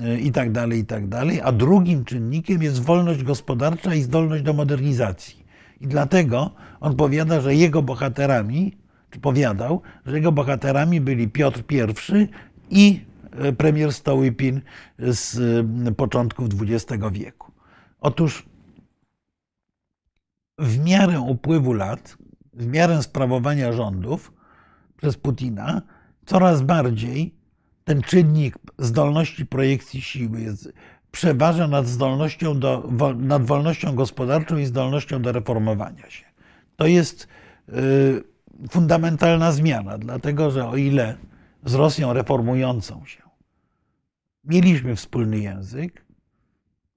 e, 0.00 0.18
i 0.18 0.32
tak 0.32 0.52
dalej, 0.52 0.78
i 0.78 0.84
tak 0.84 1.08
dalej. 1.08 1.40
A 1.40 1.52
drugim 1.52 2.04
czynnikiem 2.04 2.62
jest 2.62 2.82
wolność 2.82 3.22
gospodarcza 3.22 3.94
i 3.94 4.02
zdolność 4.02 4.42
do 4.42 4.52
modernizacji. 4.52 5.44
I 5.80 5.86
dlatego 5.86 6.50
on 6.80 6.96
powiada, 6.96 7.40
że 7.40 7.54
jego 7.54 7.82
bohaterami, 7.82 8.76
czy 9.10 9.20
powiadał, 9.20 9.82
że 10.06 10.16
jego 10.16 10.32
bohaterami 10.32 11.00
byli 11.00 11.28
Piotr 11.28 11.62
I 12.10 12.28
i 12.70 13.04
e, 13.32 13.52
premier 13.52 13.92
Stołypin 13.92 14.60
z 14.98 15.66
początków 15.96 16.48
XX 16.60 17.02
wieku. 17.12 17.52
Otóż 18.00 18.46
w 20.58 20.84
miarę 20.84 21.20
upływu 21.20 21.72
lat, 21.72 22.16
w 22.52 22.66
miarę 22.66 23.02
sprawowania 23.02 23.72
rządów 23.72 24.32
przez 24.96 25.16
Putina, 25.16 25.82
coraz 26.26 26.62
bardziej 26.62 27.34
ten 27.84 28.02
czynnik 28.02 28.58
zdolności 28.78 29.46
projekcji 29.46 30.02
siły 30.02 30.40
jest, 30.40 30.72
przeważa 31.10 31.68
nad, 31.68 31.86
zdolnością 31.86 32.58
do, 32.58 32.88
nad 33.16 33.44
wolnością 33.44 33.94
gospodarczą 33.94 34.56
i 34.56 34.64
zdolnością 34.64 35.22
do 35.22 35.32
reformowania 35.32 36.10
się. 36.10 36.24
To 36.76 36.86
jest 36.86 37.28
y, 37.68 38.22
fundamentalna 38.70 39.52
zmiana, 39.52 39.98
dlatego 39.98 40.50
że 40.50 40.68
o 40.68 40.76
ile 40.76 41.16
z 41.64 41.74
Rosją 41.74 42.12
reformującą 42.12 43.04
się 43.04 43.22
mieliśmy 44.44 44.96
wspólny 44.96 45.38
język, 45.38 46.04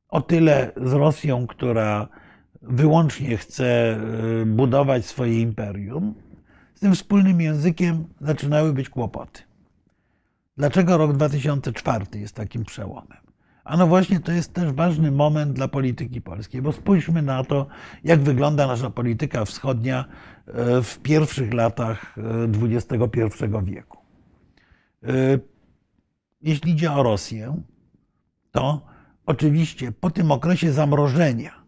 o 0.10 0.22
tyle 0.22 0.72
z 0.78 0.94
Rosją, 0.94 1.48
która 1.48 2.08
wyłącznie 2.68 3.38
chce 3.38 3.98
y, 4.42 4.46
budować 4.46 5.06
swoje 5.06 5.42
imperium, 5.42 6.16
z 6.76 6.80
tym 6.80 6.96
wspólnym 6.96 7.42
językiem 7.42 8.06
zaczynały 8.22 8.74
być 8.74 8.90
kłopoty. 8.90 9.42
Dlaczego 10.58 10.98
rok 10.98 11.14
2004 11.14 12.06
jest 12.14 12.36
takim 12.36 12.66
przełomem? 12.66 13.18
Ano 13.64 13.88
właśnie 13.88 14.20
to 14.20 14.32
jest 14.32 14.54
też 14.54 14.72
ważny 14.72 15.12
moment 15.12 15.54
dla 15.54 15.68
polityki 15.68 16.22
polskiej, 16.22 16.62
bo 16.62 16.72
spójrzmy 16.72 17.22
na 17.22 17.44
to, 17.44 17.68
jak 18.04 18.20
wygląda 18.20 18.68
nasza 18.68 18.90
polityka 18.90 19.46
wschodnia 19.46 20.06
y, 20.48 20.54
w 20.84 21.00
pierwszych 21.00 21.54
latach 21.54 22.16
XXI 22.62 23.20
y, 23.44 23.62
wieku. 23.64 23.98
Jeśli 26.42 26.72
idzie 26.72 26.92
o 26.92 27.04
Rosję, 27.04 27.62
to 28.52 28.86
oczywiście 29.26 29.92
po 29.92 30.10
tym 30.10 30.32
okresie 30.32 30.72
zamrożenia, 30.72 31.65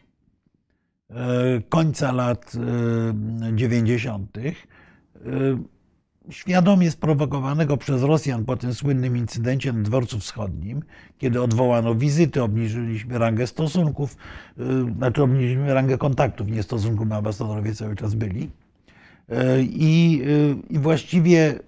końca 1.70 2.12
lat 2.12 2.54
90., 3.56 4.38
e, 4.38 4.42
e, 4.42 4.54
świadomie 6.30 6.92
sprowokowanego 6.92 7.78
przez 7.78 8.04
Rosjan 8.04 8.46
po 8.46 8.58
tym 8.58 8.74
słynnym 8.74 9.18
incydencie 9.18 9.74
na 9.74 9.84
dworcu 9.84 10.20
wschodnim, 10.20 10.84
kiedy 11.18 11.42
odwołano 11.42 11.96
wizyty, 11.96 12.44
obniżyliśmy 12.44 13.18
rangę 13.18 13.48
stosunków, 13.48 14.18
znaczy 14.98 15.24
obniżyliśmy 15.24 15.74
rangę 15.74 15.98
kontaktów, 15.98 16.48
nie 16.48 16.64
stosunków, 16.64 17.08
bo 17.08 17.16
ambasadorowie 17.16 17.76
cały 17.76 17.96
czas 17.96 18.16
byli. 18.16 18.50
I, 19.62 20.22
I 20.70 20.80
właściwie 20.80 21.60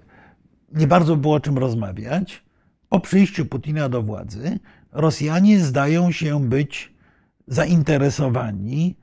nie 0.74 0.88
bardzo 0.88 1.16
było 1.16 1.36
o 1.36 1.40
czym 1.40 1.58
rozmawiać. 1.58 2.44
Po 2.90 3.00
przyjściu 3.00 3.46
Putina 3.46 3.90
do 3.90 4.02
władzy 4.04 4.60
Rosjanie 4.92 5.60
zdają 5.60 6.12
się 6.12 6.50
być 6.50 6.94
zainteresowani 7.48 8.96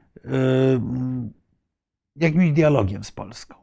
jakimś 2.17 2.53
dialogiem 2.53 3.05
z 3.05 3.13
Polską. 3.13 3.55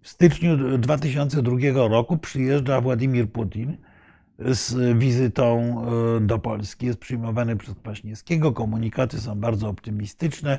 W 0.00 0.08
styczniu 0.08 0.78
2002 0.78 1.56
roku 1.88 2.18
przyjeżdża 2.18 2.80
Władimir 2.80 3.32
Putin 3.32 3.76
z 4.38 4.98
wizytą 4.98 5.76
yy, 6.14 6.26
do 6.26 6.38
Polski. 6.38 6.86
Jest 6.86 6.98
przyjmowany 6.98 7.56
przez 7.56 7.74
Kwaśniewskiego. 7.74 8.52
Komunikaty 8.52 9.20
są 9.20 9.40
bardzo 9.40 9.68
optymistyczne. 9.68 10.58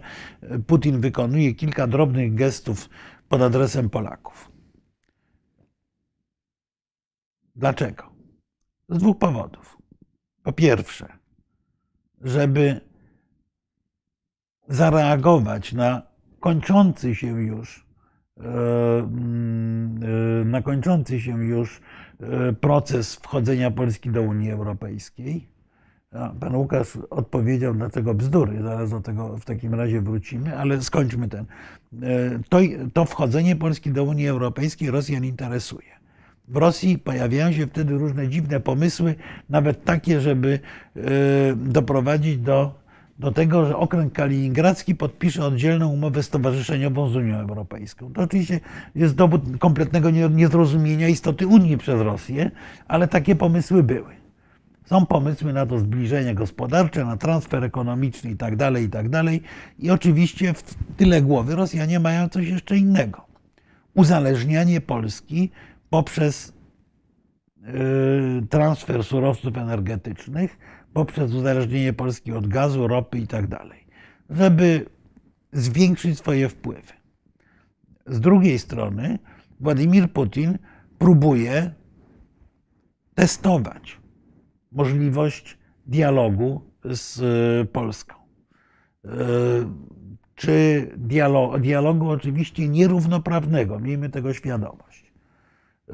Putin 0.68 1.02
wykonuje 1.02 1.56
kilka 1.56 1.88
drobnych 1.88 2.36
gestów 2.36 2.90
pod 3.30 3.42
adresem 3.42 3.90
Polaków. 3.90 4.52
Dlaczego? 7.56 8.04
Z 8.90 8.98
dwóch 8.98 9.18
powodów. 9.18 9.78
Po 10.44 10.54
pierwsze, 10.54 11.08
żeby 12.22 12.82
zareagować 14.68 15.74
na 15.74 16.02
kończący 16.40 17.16
się 17.16 17.28
już 17.28 17.86
e, 18.38 18.44
mm, 19.00 20.00
e, 20.42 20.46
na 20.46 20.62
kończący 20.62 21.20
się 21.20 21.44
już 21.44 21.82
e, 22.20 22.54
proces 22.54 23.16
wchodzenia 23.16 23.72
Polski 23.72 24.10
do 24.10 24.22
Unii 24.22 24.52
Europejskiej. 24.52 25.58
Pan 26.40 26.56
Łukasz 26.56 26.98
odpowiedział, 27.10 27.74
dlaczego 27.74 28.14
bzdury, 28.14 28.62
zaraz 28.62 28.90
do 28.92 29.00
tego 29.02 29.38
w 29.38 29.46
takim 29.46 29.74
razie 29.74 30.02
wrócimy, 30.02 30.58
ale 30.58 30.82
skończmy 30.82 31.28
ten. 31.28 31.46
To, 32.50 32.60
to 32.94 33.06
wchodzenie 33.06 33.56
Polski 33.56 33.92
do 33.92 34.04
Unii 34.04 34.28
Europejskiej 34.28 34.92
Rosjan 34.92 35.26
interesuje. 35.26 35.90
W 36.48 36.58
Rosji 36.58 36.98
pojawiają 36.98 37.52
się 37.52 37.68
wtedy 37.68 37.98
różne 37.98 38.28
dziwne 38.28 38.60
pomysły, 38.60 39.16
nawet 39.50 39.84
takie, 39.84 40.22
żeby 40.22 40.60
doprowadzić 41.56 42.38
do 42.38 42.87
do 43.20 43.32
tego, 43.32 43.66
że 43.66 43.78
okręg 43.78 44.14
kaliningradzki 44.14 44.96
podpisze 44.96 45.46
oddzielną 45.46 45.88
umowę 45.88 46.24
stowarzyszeniową 46.24 47.10
z 47.10 47.16
Unią 47.16 47.40
Europejską. 47.40 48.14
To 48.14 48.22
oczywiście 48.22 48.60
jest 48.96 49.16
dowód 49.16 49.42
kompletnego 49.60 50.10
niezrozumienia 50.10 51.08
istoty 51.08 51.48
Unii 51.48 51.78
przez 51.78 52.02
Rosję, 52.02 52.52
ale 52.88 53.08
takie 53.08 53.36
pomysły 53.36 53.84
były. 53.84 54.18
Są 54.86 55.06
pomysły 55.06 55.54
na 55.54 55.66
to 55.66 55.80
zbliżenie 55.80 56.36
gospodarcze, 56.36 57.06
na 57.06 57.18
transfer 57.18 57.64
ekonomiczny 57.64 58.32
i 58.32 58.36
tak 58.36 58.56
dalej, 58.56 58.86
i 58.86 58.90
tak 58.90 59.10
dalej. 59.10 59.42
I 59.80 59.90
oczywiście 59.90 60.54
w 60.54 60.76
tyle 60.98 61.22
głowy 61.22 61.56
Rosjanie 61.56 62.00
mają 62.00 62.30
coś 62.30 62.48
jeszcze 62.48 62.78
innego. 62.78 63.26
Uzależnianie 63.94 64.82
Polski 64.82 65.52
poprzez 65.90 66.54
yy, 67.64 68.48
transfer 68.50 69.04
surowców 69.04 69.58
energetycznych 69.58 70.58
poprzez 70.98 71.34
uzależnienie 71.34 71.94
Polski 71.94 72.32
od 72.34 72.48
gazu, 72.48 72.88
ropy 72.88 73.20
i 73.20 73.28
tak 73.28 73.48
dalej, 73.48 73.88
żeby 74.30 74.86
zwiększyć 75.52 76.18
swoje 76.18 76.50
wpływy. 76.50 76.94
Z 78.06 78.20
drugiej 78.20 78.60
strony 78.60 79.20
Władimir 79.60 80.12
Putin 80.12 80.58
próbuje 80.98 81.72
testować 83.16 84.00
możliwość 84.72 85.58
dialogu 85.86 86.62
z 86.84 87.22
e, 87.22 87.66
Polską. 87.66 88.16
E, 88.16 89.10
czy 90.36 90.88
dialogu, 90.98 91.60
dialogu 91.60 92.10
oczywiście 92.10 92.70
nierównoprawnego, 92.70 93.80
miejmy 93.80 94.10
tego 94.10 94.34
świadomość. 94.34 95.14
E, 95.90 95.94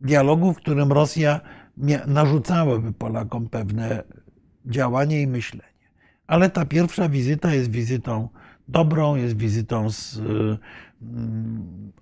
dialogu, 0.00 0.52
w 0.52 0.56
którym 0.56 0.92
Rosja 0.92 1.40
narzucałyby 2.06 2.92
Polakom 2.92 3.48
pewne 3.48 4.02
działanie 4.66 5.22
i 5.22 5.26
myślenie. 5.26 5.72
Ale 6.26 6.50
ta 6.50 6.64
pierwsza 6.64 7.08
wizyta 7.08 7.54
jest 7.54 7.70
wizytą 7.70 8.28
dobrą, 8.68 9.16
jest 9.16 9.36
wizytą 9.36 9.90
z 9.90 10.18
mm, 10.18 10.58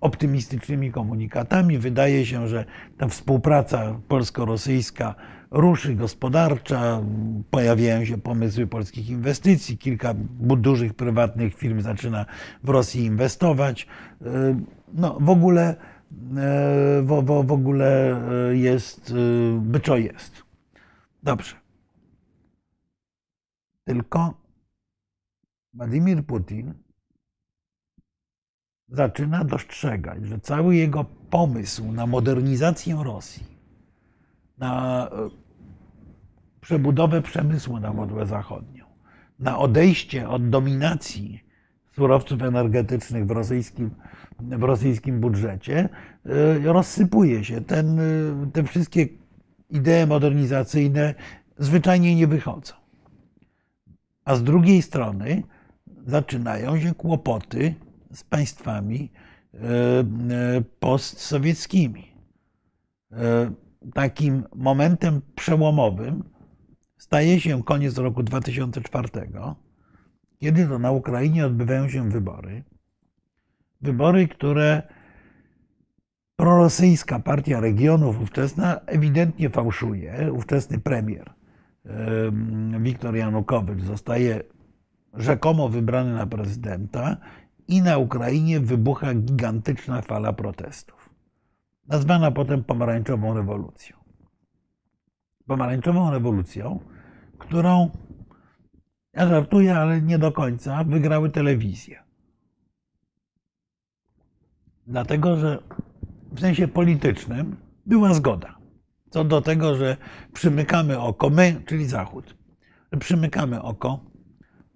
optymistycznymi 0.01 0.91
komunikatami. 0.91 1.77
Wydaje 1.77 2.25
się, 2.25 2.47
że 2.47 2.65
ta 2.97 3.07
współpraca 3.07 3.99
polsko-rosyjska 4.07 5.15
ruszy 5.51 5.95
gospodarcza, 5.95 7.01
pojawiają 7.49 8.05
się 8.05 8.17
pomysły 8.17 8.67
polskich 8.67 9.09
inwestycji, 9.09 9.77
kilka 9.77 10.13
dużych 10.39 10.93
prywatnych 10.93 11.55
firm 11.55 11.81
zaczyna 11.81 12.25
w 12.63 12.69
Rosji 12.69 13.05
inwestować. 13.05 13.87
No, 14.93 15.17
w 15.19 15.29
ogóle 15.29 15.75
w, 16.11 17.23
w, 17.25 17.47
w 17.47 17.51
ogóle 17.51 18.21
e, 18.49 18.57
jest, 18.57 19.11
e, 19.11 19.59
byczo 19.59 19.97
jest. 19.97 20.43
Dobrze. 21.23 21.55
Tylko 23.83 24.41
Władimir 25.73 26.25
Putin 26.25 26.73
zaczyna 28.87 29.43
dostrzegać, 29.43 30.25
że 30.27 30.39
cały 30.39 30.75
jego 30.75 31.03
pomysł 31.29 31.91
na 31.91 32.07
modernizację 32.07 33.03
Rosji, 33.03 33.45
na 34.57 35.07
e, 35.07 35.29
przebudowę 36.61 37.21
przemysłu 37.21 37.79
na 37.79 37.93
modłę 37.93 38.25
zachodnią, 38.25 38.85
na 39.39 39.57
odejście 39.57 40.29
od 40.29 40.49
dominacji 40.49 41.50
surowców 41.91 42.41
energetycznych 42.41 43.25
w 43.25 43.31
rosyjskim, 43.31 43.91
w 44.39 44.63
rosyjskim 44.63 45.19
budżecie, 45.19 45.89
e, 46.25 46.73
rozsypuje 46.73 47.43
się. 47.43 47.61
Ten, 47.61 47.99
e, 47.99 48.03
te 48.53 48.63
wszystkie 48.63 49.07
idee 49.69 50.07
modernizacyjne 50.07 51.15
zwyczajnie 51.57 52.15
nie 52.15 52.27
wychodzą. 52.27 52.73
A 54.25 54.35
z 54.35 54.43
drugiej 54.43 54.81
strony 54.81 55.43
zaczynają 56.05 56.79
się 56.79 56.95
kłopoty 56.95 57.75
z 58.13 58.23
państwami 58.23 59.11
e, 59.53 59.59
postsowieckimi. 60.79 62.11
Takim 63.93 64.43
momentem 64.55 65.21
przełomowym 65.35 66.23
staje 66.97 67.39
się 67.39 67.63
koniec 67.63 67.97
roku 67.97 68.23
2004, 68.23 69.09
kiedy 70.41 70.67
to 70.67 70.79
na 70.79 70.91
Ukrainie 70.91 71.45
odbywają 71.45 71.89
się 71.89 72.09
wybory. 72.09 72.63
Wybory, 73.81 74.27
które 74.27 74.83
prorosyjska 76.35 77.19
partia 77.19 77.59
regionów 77.59 78.21
ówczesna 78.21 78.79
ewidentnie 78.85 79.49
fałszuje. 79.49 80.33
Ówczesny 80.33 80.79
premier 80.79 81.33
Wiktor 82.79 83.15
Janukowycz 83.15 83.81
zostaje 83.81 84.43
rzekomo 85.13 85.69
wybrany 85.69 86.13
na 86.13 86.27
prezydenta 86.27 87.17
i 87.67 87.81
na 87.81 87.97
Ukrainie 87.97 88.59
wybucha 88.59 89.13
gigantyczna 89.13 90.01
fala 90.01 90.33
protestów, 90.33 91.09
nazwana 91.87 92.31
potem 92.31 92.63
pomarańczową 92.63 93.33
rewolucją. 93.33 93.97
Pomarańczową 95.47 96.11
rewolucją, 96.11 96.79
którą 97.37 97.89
ja 99.13 99.27
żartuję, 99.27 99.75
ale 99.75 100.01
nie 100.01 100.19
do 100.19 100.31
końca, 100.31 100.83
wygrały 100.83 101.29
telewizje. 101.29 102.03
Dlatego, 104.87 105.37
że 105.37 105.63
w 106.31 106.39
sensie 106.39 106.67
politycznym 106.67 107.55
była 107.85 108.13
zgoda 108.13 108.61
co 109.11 109.23
do 109.23 109.41
tego, 109.41 109.75
że 109.75 109.97
przymykamy 110.33 110.99
oko, 110.99 111.29
my, 111.29 111.61
czyli 111.65 111.85
Zachód, 111.85 112.35
przymykamy 112.99 113.61
oko, 113.61 114.05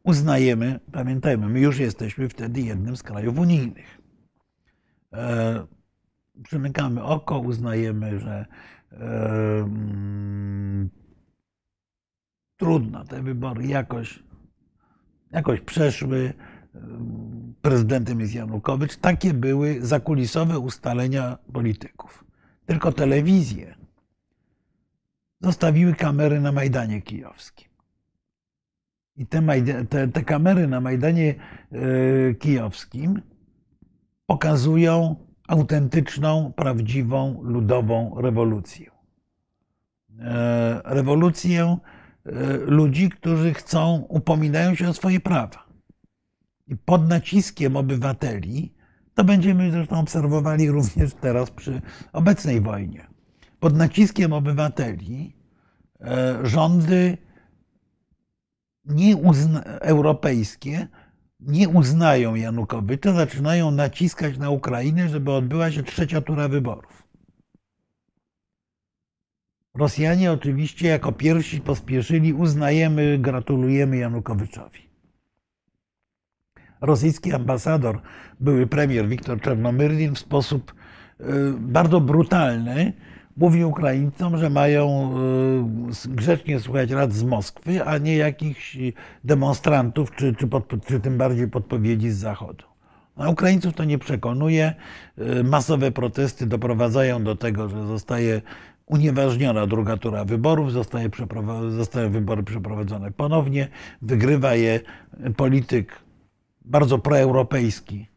uznajemy, 0.04 0.80
pamiętajmy, 0.92 1.50
my 1.50 1.60
już 1.60 1.80
jesteśmy 1.80 2.30
wtedy 2.30 2.62
jednym 2.62 2.98
z 2.98 3.04
krajów 3.04 3.40
unijnych. 3.40 4.02
E, 5.14 5.66
przymykamy 6.44 7.04
oko, 7.04 7.40
uznajemy, 7.40 8.20
że 8.20 8.46
e, 8.92 8.96
mm, 9.60 10.90
trudno 12.58 13.06
te 13.06 13.22
wybory 13.24 13.68
jakoś, 13.68 14.24
jakoś 15.32 15.62
przeszły. 15.62 16.34
Prezydentem 17.62 18.20
jest 18.20 18.34
Janukowycz. 18.34 18.98
Takie 18.98 19.34
były 19.34 19.78
zakulisowe 19.82 20.60
ustalenia 20.60 21.38
polityków. 21.54 22.24
Tylko 22.66 22.92
telewizje 22.92 23.76
zostawiły 25.42 25.94
kamery 25.94 26.42
na 26.42 26.52
Majdanie 26.52 27.02
Kijowskim. 27.02 27.70
I 29.18 29.28
te, 29.28 29.42
te, 29.90 30.08
te 30.08 30.24
kamery 30.24 30.68
na 30.68 30.82
Majdanie 30.82 31.36
e, 31.72 32.34
Kijowskim 32.34 33.22
pokazują 34.26 35.16
autentyczną, 35.48 36.54
prawdziwą, 36.56 37.44
ludową 37.44 38.22
rewolucję. 38.22 38.92
E, 40.20 40.82
rewolucję 40.86 41.78
ludzi, 42.66 43.10
którzy 43.10 43.54
chcą, 43.54 44.06
upominają 44.10 44.76
się 44.76 44.90
o 44.90 44.94
swoje 44.94 45.20
prawa. 45.20 45.66
I 46.68 46.76
pod 46.76 47.10
naciskiem 47.10 47.78
obywateli, 47.78 48.74
to 49.14 49.24
będziemy 49.24 49.72
zresztą 49.72 50.00
obserwowali 50.00 50.72
również 50.72 51.14
teraz 51.14 51.52
przy 51.52 51.82
obecnej 52.14 52.62
wojnie. 52.62 53.08
Pod 53.60 53.76
naciskiem 53.76 54.34
obywateli 54.34 55.36
e, 56.02 56.40
rządy 56.44 57.18
nie 58.86 59.18
uzna, 59.18 59.64
europejskie 59.64 60.88
nie 61.40 61.70
uznają 61.70 62.36
Janukowycza, 62.36 63.14
zaczynają 63.14 63.72
naciskać 63.72 64.38
na 64.38 64.50
Ukrainę, 64.50 65.10
żeby 65.10 65.32
odbyła 65.32 65.72
się 65.72 65.84
trzecia 65.84 66.22
tura 66.22 66.48
wyborów. 66.48 67.05
Rosjanie 69.76 70.32
oczywiście 70.32 70.88
jako 70.88 71.12
pierwsi 71.12 71.62
pospieszyli, 71.62 72.34
uznajemy, 72.34 73.18
gratulujemy 73.20 73.98
Janukowyczowi. 73.98 74.80
Rosyjski 76.82 77.34
ambasador, 77.34 78.02
były 78.40 78.68
premier 78.68 79.08
Wiktor 79.08 79.42
Czernomyrdin 79.42 80.16
w 80.16 80.20
sposób 80.20 80.74
y, 81.22 81.24
bardzo 81.60 82.02
brutalny 82.02 82.94
mówi 83.38 83.66
Ukraińcom, 83.66 84.38
że 84.38 84.50
mają 84.50 85.14
y, 86.06 86.10
grzecznie 86.10 86.60
słuchać 86.60 86.92
rad 86.92 87.14
z 87.14 87.24
Moskwy, 87.24 87.84
a 87.86 87.98
nie 87.98 88.18
jakichś 88.18 88.78
demonstrantów, 89.24 90.12
czy, 90.16 90.36
czy, 90.36 90.48
pod, 90.48 90.86
czy 90.88 91.00
tym 91.00 91.18
bardziej 91.18 91.48
podpowiedzi 91.48 92.10
z 92.10 92.18
Zachodu. 92.18 92.66
A 93.16 93.30
Ukraińców 93.30 93.74
to 93.74 93.84
nie 93.84 93.98
przekonuje. 93.98 94.74
Y, 95.40 95.44
masowe 95.44 95.92
protesty 95.92 96.46
doprowadzają 96.46 97.24
do 97.24 97.36
tego, 97.36 97.70
że 97.70 97.88
zostaje 97.88 98.42
unieważniona 98.86 99.68
druga 99.68 99.98
tura 99.98 100.26
wyborów, 100.26 100.72
zostaje 100.72 101.10
zostają 101.70 102.12
wybory 102.12 102.44
przeprowadzone 102.44 103.12
ponownie, 103.12 103.68
wygrywa 104.02 104.56
je 104.56 104.80
polityk 105.38 106.00
bardzo 106.66 107.00
proeuropejski, 107.00 108.08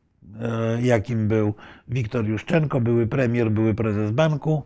e, 0.41 0.83
jakim 0.83 1.29
był 1.29 1.55
Wiktor 1.89 2.27
Juszczenko, 2.27 2.81
były 2.81 3.07
premier, 3.07 3.51
były 3.51 3.75
prezes 3.75 4.11
banku. 4.11 4.63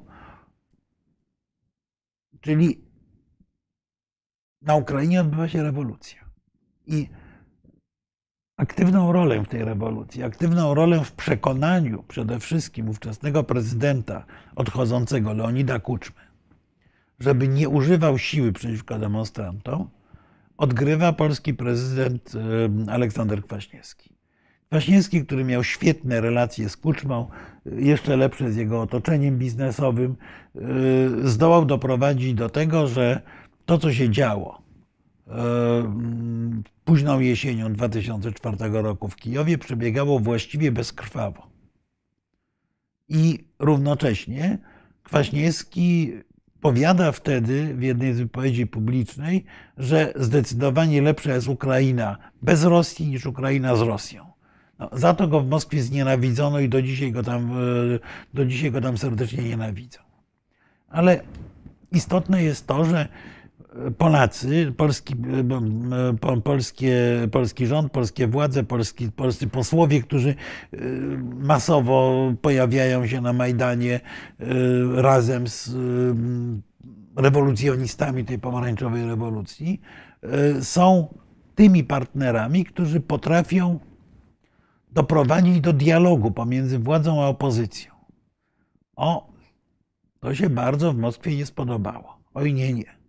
Czyli 2.41 2.85
na 4.63 4.77
Ukrainie 4.77 5.21
odbywa 5.21 5.49
się 5.49 5.63
rewolucja. 5.63 6.25
I 6.87 7.09
aktywną 8.63 9.13
rolę 9.13 9.45
w 9.45 9.49
tej 9.49 9.65
rewolucji, 9.65 10.23
aktywną 10.23 10.75
rolę 10.75 11.05
w 11.05 11.13
przekonaniu 11.13 12.05
przede 12.09 12.39
wszystkim 12.39 12.89
ówczesnego 12.89 13.45
prezydenta 13.45 14.25
odchodzącego 14.57 15.33
Leonida 15.33 15.79
Kuczmy, 15.79 16.21
żeby 17.21 17.49
nie 17.49 17.69
używał 17.69 18.19
siły 18.19 18.53
przeciwko 18.53 18.99
demonstrantom, 18.99 19.89
odgrywa 20.57 21.13
polski 21.13 21.55
prezydent 21.55 22.33
Aleksander 22.89 23.43
Kwaśniewski. 23.43 24.11
Kwaśniewski, 24.69 25.25
który 25.25 25.45
miał 25.45 25.65
świetne 25.65 26.21
relacje 26.21 26.69
z 26.69 26.77
Kuczmą, 26.77 27.29
jeszcze 27.67 28.17
lepsze 28.17 28.53
z 28.53 28.57
jego 28.57 28.83
otoczeniem 28.83 29.39
biznesowym, 29.39 30.17
y, 31.25 31.29
zdołał 31.29 31.65
doprowadzić 31.65 32.35
do 32.35 32.49
tego, 32.49 32.87
że 32.87 33.21
to, 33.67 33.79
co 33.79 33.93
się 33.93 34.11
działo 34.11 34.62
późną 36.85 37.21
jesienią 37.21 37.73
2004 37.73 38.57
roku 38.73 39.09
w 39.09 39.17
Kijowie 39.17 39.59
przebiegało 39.59 40.19
właściwie 40.19 40.73
bezkrwawo. 40.73 41.47
I 43.09 43.45
równocześnie 43.59 44.59
Kwaśniewski 45.03 46.13
powiada 46.61 47.13
wtedy 47.13 47.75
w 47.75 47.83
jednej 47.83 48.15
z 48.15 48.19
wypowiedzi 48.19 48.67
publicznej, 48.67 49.45
że 49.79 50.13
zdecydowanie 50.17 51.03
lepsza 51.03 51.35
jest 51.35 51.49
Ukraina 51.49 52.17
bez 52.43 52.65
Rosji 52.65 53.07
niż 53.07 53.27
Ukraina 53.27 53.77
z 53.77 53.81
Rosją. 53.81 54.33
No, 54.79 54.91
za 54.93 55.15
to 55.15 55.29
go 55.29 55.41
w 55.41 55.49
Moskwie 55.49 55.83
znienawidzono 55.83 56.61
i 56.61 56.69
do 56.69 56.83
dzisiaj 56.83 57.13
go 57.13 57.23
tam, 57.23 57.51
do 58.35 58.47
dzisiaj 58.47 58.71
go 58.71 58.81
tam 58.81 58.99
serdecznie 58.99 59.45
nienawidzą. 59.45 60.01
Ale 60.89 61.21
istotne 61.93 62.43
jest 62.43 62.67
to, 62.67 62.85
że 62.85 63.09
Polacy, 63.99 64.73
polski, 64.77 65.15
polskie, 66.43 66.95
polski 67.33 67.67
rząd, 67.67 67.93
polskie 67.93 68.27
władze, 68.27 68.65
polski, 68.65 69.13
polscy 69.13 69.47
posłowie, 69.47 70.03
którzy 70.03 70.35
y, 70.75 70.79
masowo 71.35 72.33
pojawiają 72.43 73.07
się 73.07 73.21
na 73.21 73.33
Majdanie 73.33 74.01
razem 74.95 75.49
z 75.49 75.77
rewolucjonistami 77.17 78.25
tej 78.25 78.39
pomarańczowej 78.39 79.07
rewolucji, 79.07 79.81
są 80.61 81.19
tymi 81.55 81.85
partnerami, 81.85 82.65
którzy 82.65 83.01
potrafią 83.01 83.79
doprowadzić 84.93 85.61
do 85.61 85.73
dialogu 85.73 86.31
pomiędzy 86.31 86.79
władzą 86.79 87.23
a 87.23 87.27
opozycją. 87.27 87.93
O, 88.97 89.33
to 90.21 90.35
się 90.35 90.51
bardzo 90.51 90.93
w 90.93 90.99
Moskwie 90.99 91.37
nie 91.37 91.47
spodobało. 91.47 92.19
Oj, 92.35 92.55
nie, 92.55 92.73
nie. 92.73 93.02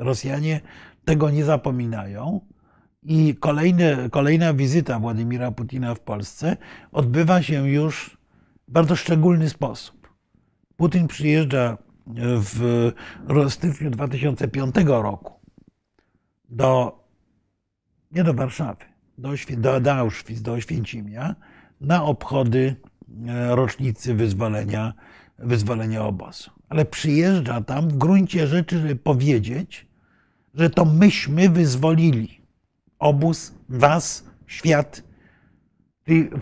Rosjanie 0.00 0.60
tego 1.04 1.30
nie 1.30 1.44
zapominają 1.44 2.40
I 3.02 3.34
kolejne, 3.40 4.10
kolejna 4.10 4.54
wizyta 4.54 4.98
Władimira 4.98 5.50
Putina 5.50 5.94
w 5.94 6.00
Polsce 6.00 6.56
odbywa 6.92 7.42
się 7.42 7.68
już 7.68 8.16
w 8.68 8.72
bardzo 8.72 8.96
szczególny 8.96 9.48
sposób. 9.48 10.10
Putin 10.76 11.08
przyjeżdża 11.08 11.78
w 12.16 12.92
styczniu 13.48 13.90
2005 13.90 14.74
roku 14.86 15.40
do, 16.48 17.00
nie 18.12 18.24
do 18.24 18.34
Warszawy, 18.34 18.84
do, 19.18 19.30
do, 19.56 19.80
do 19.80 19.94
Auschwitz, 19.94 20.40
do 20.40 20.52
Oświęcimia 20.52 21.34
na 21.80 22.04
obchody 22.04 22.76
e, 23.28 23.56
rocznicy 23.56 24.14
wyzwolenia, 24.14 24.94
wyzwolenia 25.38 26.04
obozu. 26.04 26.50
Ale 26.68 26.84
przyjeżdża 26.84 27.60
tam 27.60 27.88
w 27.88 27.96
gruncie 27.96 28.46
rzeczy, 28.46 28.78
żeby 28.78 28.96
powiedzieć, 28.96 29.89
że 30.54 30.70
to 30.70 30.84
myśmy 30.84 31.48
wyzwolili 31.48 32.40
obóz, 32.98 33.54
was, 33.68 34.24
świat. 34.46 35.02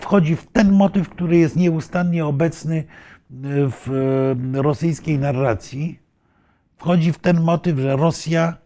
Wchodzi 0.00 0.36
w 0.36 0.46
ten 0.46 0.72
motyw, 0.72 1.08
który 1.08 1.36
jest 1.36 1.56
nieustannie 1.56 2.26
obecny 2.26 2.84
w 3.30 3.90
e, 4.56 4.62
rosyjskiej 4.62 5.18
narracji. 5.18 5.98
Wchodzi 6.76 7.12
w 7.12 7.18
ten 7.18 7.40
motyw, 7.40 7.78
że 7.78 7.96
Rosja 7.96 8.56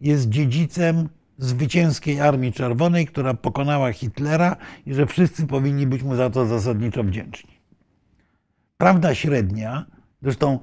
jest 0.00 0.28
dziedzicem 0.28 1.08
zwycięskiej 1.38 2.20
Armii 2.20 2.52
Czerwonej, 2.52 3.06
która 3.06 3.34
pokonała 3.34 3.92
Hitlera 3.92 4.56
i 4.86 4.94
że 4.94 5.06
wszyscy 5.06 5.46
powinni 5.46 5.86
być 5.86 6.02
mu 6.02 6.16
za 6.16 6.30
to 6.30 6.46
zasadniczo 6.46 7.04
wdzięczni. 7.04 7.58
Prawda 8.76 9.14
średnia, 9.14 9.86
zresztą 10.22 10.58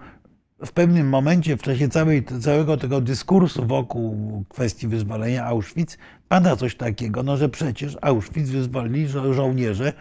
w 0.60 0.72
pewnym 0.72 1.10
momencie 1.10 1.58
w 1.58 1.62
czasie 1.62 1.90
całej, 1.90 2.24
całego 2.42 2.78
tego 2.78 3.02
dyskursu 3.02 3.68
wokół 3.68 4.44
kwestii 4.50 4.88
wyzwolenia 4.88 5.46
Auschwitz 5.46 5.98
pada 6.28 6.56
coś 6.56 6.76
takiego, 6.76 7.24
no, 7.24 7.38
że 7.38 7.50
przecież 7.50 7.98
Auschwitz 8.02 8.50
wyzwolili 8.50 9.08
żo 9.08 9.34
żołnierze 9.34 9.94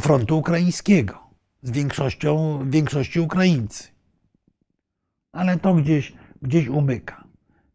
frontu 0.00 0.38
ukraińskiego, 0.38 1.18
z 1.62 1.70
większością, 1.70 2.58
większości 2.70 3.20
Ukraińcy. 3.20 3.88
Ale 5.32 5.58
to 5.58 5.74
gdzieś, 5.74 6.12
gdzieś 6.42 6.68
umyka. 6.68 7.24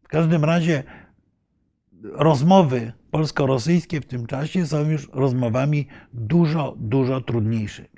W 0.02 0.08
każdym 0.08 0.44
razie 0.44 0.82
rozmowy 2.02 2.92
polsko-rosyjskie 3.10 4.00
w 4.00 4.06
tym 4.06 4.26
czasie 4.26 4.66
są 4.66 4.90
już 4.90 5.08
rozmowami 5.12 5.86
dużo, 6.12 6.74
dużo 6.78 7.20
trudniejszymi. 7.20 7.88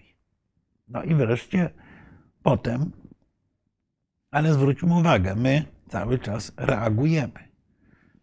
No 0.89 1.03
i 1.03 1.15
wreszcie 1.15 1.71
potem, 2.43 2.91
ale 4.31 4.53
zwróćmy 4.53 4.95
uwagę, 4.95 5.35
my 5.35 5.65
cały 5.89 6.19
czas 6.19 6.53
reagujemy. 6.57 7.51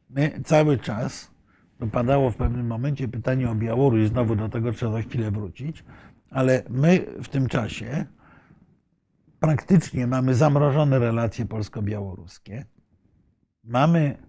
My 0.10 0.42
cały 0.46 0.78
czas, 0.78 1.32
dopadało 1.80 2.32
w 2.32 2.36
pewnym 2.36 2.68
momencie 2.68 3.08
pytanie 3.08 3.50
o 3.50 3.56
Białoruś, 3.56 4.08
znowu 4.08 4.36
do 4.36 4.50
tego 4.50 4.72
trzeba 4.72 4.92
za 4.92 5.02
chwilę 5.02 5.32
wrócić, 5.32 5.84
ale 6.30 6.64
my 6.70 7.06
w 7.24 7.28
tym 7.28 7.48
czasie 7.48 8.06
praktycznie 9.40 10.08
mamy 10.08 10.36
zamrożone 10.36 11.00
relacje 11.00 11.46
polsko-białoruskie. 11.46 12.66
Mamy 13.64 14.28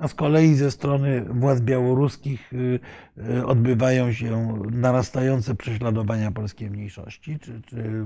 a 0.00 0.08
z 0.08 0.14
kolei 0.14 0.54
ze 0.54 0.70
strony 0.70 1.20
władz 1.20 1.60
białoruskich 1.60 2.52
y, 2.52 2.80
y, 3.18 3.46
odbywają 3.46 4.12
się 4.12 4.54
narastające 4.70 5.54
prześladowania 5.54 6.30
polskiej 6.30 6.70
mniejszości, 6.70 7.38
czy, 7.38 7.62
czy 7.62 8.04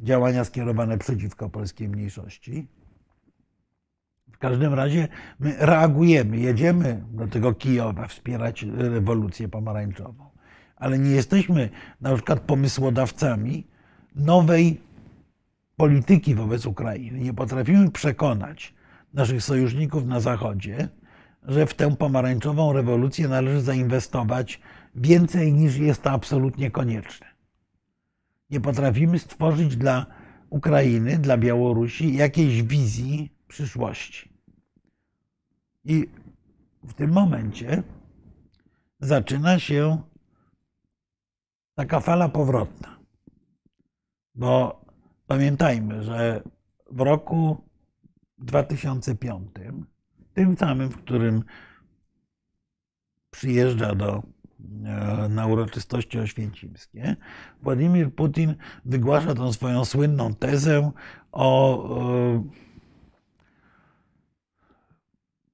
działania 0.00 0.44
skierowane 0.44 0.98
przeciwko 0.98 1.48
polskiej 1.48 1.88
mniejszości. 1.88 2.68
W 4.32 4.38
każdym 4.38 4.74
razie 4.74 5.08
my 5.40 5.56
reagujemy, 5.58 6.36
jedziemy 6.36 7.04
do 7.10 7.26
tego 7.26 7.54
Kijowa 7.54 8.06
wspierać 8.06 8.62
rewolucję 8.62 9.48
pomarańczową, 9.48 10.30
ale 10.76 10.98
nie 10.98 11.10
jesteśmy 11.10 11.70
na 12.00 12.14
przykład 12.14 12.40
pomysłodawcami 12.40 13.66
nowej 14.16 14.80
polityki 15.76 16.34
wobec 16.34 16.66
Ukrainy. 16.66 17.18
Nie 17.18 17.34
potrafimy 17.34 17.90
przekonać 17.90 18.74
naszych 19.14 19.42
sojuszników 19.42 20.06
na 20.06 20.20
Zachodzie, 20.20 20.88
że 21.42 21.66
w 21.66 21.74
tę 21.74 21.96
pomarańczową 21.96 22.72
rewolucję 22.72 23.28
należy 23.28 23.60
zainwestować 23.60 24.60
więcej 24.94 25.52
niż 25.52 25.76
jest 25.76 26.02
to 26.02 26.10
absolutnie 26.10 26.70
konieczne. 26.70 27.27
Nie 28.50 28.60
potrafimy 28.60 29.18
stworzyć 29.18 29.76
dla 29.76 30.06
Ukrainy, 30.50 31.18
dla 31.18 31.36
Białorusi 31.36 32.16
jakiejś 32.16 32.62
wizji 32.62 33.36
przyszłości. 33.48 34.32
I 35.84 36.08
w 36.82 36.94
tym 36.94 37.12
momencie 37.12 37.82
zaczyna 39.00 39.58
się 39.58 40.02
taka 41.74 42.00
fala 42.00 42.28
powrotna. 42.28 42.98
Bo 44.34 44.80
pamiętajmy, 45.26 46.02
że 46.02 46.42
w 46.90 47.00
roku 47.00 47.68
2005 48.38 49.48
tym 50.34 50.56
samym, 50.56 50.88
w 50.88 50.96
którym 50.96 51.44
przyjeżdża 53.30 53.94
do, 53.94 54.22
na 55.28 55.46
uroczystości 55.46 56.18
oświęcimskie, 56.18 57.16
Władimir 57.62 58.14
Putin 58.14 58.54
wygłasza 58.84 59.34
tą 59.34 59.52
swoją 59.52 59.84
słynną 59.84 60.34
tezę 60.34 60.90
o, 61.32 61.84
o 61.84 62.42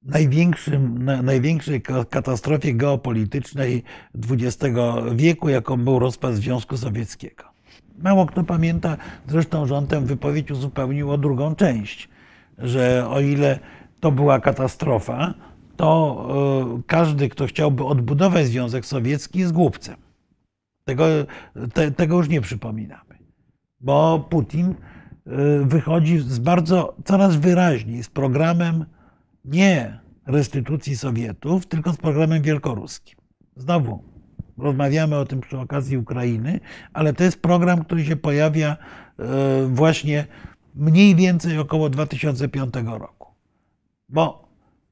największym, 0.03 1.05
największej 1.23 1.83
katastrofie 2.11 2.75
geopolitycznej 2.75 3.83
XX 4.31 4.75
wieku, 5.15 5.49
jaką 5.49 5.77
był 5.77 5.99
rozpad 5.99 6.35
Związku 6.35 6.77
Sowieckiego. 6.77 7.45
Mało 7.99 8.27
kto 8.27 8.45
pamięta 8.45 8.97
zresztą, 9.29 9.67
że 9.67 9.75
on 9.75 9.87
tę 9.87 10.01
wypowiedź 10.01 10.51
uzupełnił 10.51 11.11
o 11.11 11.19
drugą 11.19 11.55
część, 11.55 12.09
że 12.59 13.09
o 13.09 13.21
ile 13.21 13.59
to 14.01 14.13
była 14.13 14.41
katastrofa, 14.41 15.35
to 15.77 16.27
e, 16.79 16.83
każdy, 16.87 17.29
kto 17.29 17.47
chciałby 17.47 17.85
odbudować 17.85 18.47
Związek 18.47 18.87
Sowiecki, 18.87 19.39
jest 19.39 19.53
głupcem. 19.53 19.97
Tego, 20.85 21.05
te, 21.75 21.91
tego 21.91 22.17
już 22.17 22.29
nie 22.29 22.41
przypominamy. 22.41 23.19
Bo 23.81 24.27
Putin 24.31 24.67
e, 24.67 24.75
wychodzi 25.65 26.19
z 26.19 26.39
bardzo, 26.39 26.97
coraz 27.05 27.37
wyraźniej 27.37 28.03
z 28.03 28.09
programem 28.09 28.85
nie 29.45 30.01
restytucji 30.27 30.97
Sowietów, 30.97 31.67
tylko 31.67 31.93
z 31.93 31.97
programem 31.97 32.43
wielkoruskim. 32.43 33.19
Znowu 33.57 34.03
rozmawiamy 34.59 35.17
o 35.17 35.25
tym 35.25 35.41
przy 35.41 35.59
okazji 35.59 35.97
Ukrainy, 35.97 36.61
ale 36.93 37.13
to 37.13 37.25
jest 37.25 37.43
program, 37.43 37.85
który 37.85 38.05
się 38.05 38.17
pojawia 38.17 38.77
e, 39.19 39.27
właśnie 39.67 40.27
mniej 40.75 41.15
więcej 41.15 41.59
około 41.59 41.91
2005 41.91 42.75
roku. 42.87 43.35
Bo, 44.09 44.44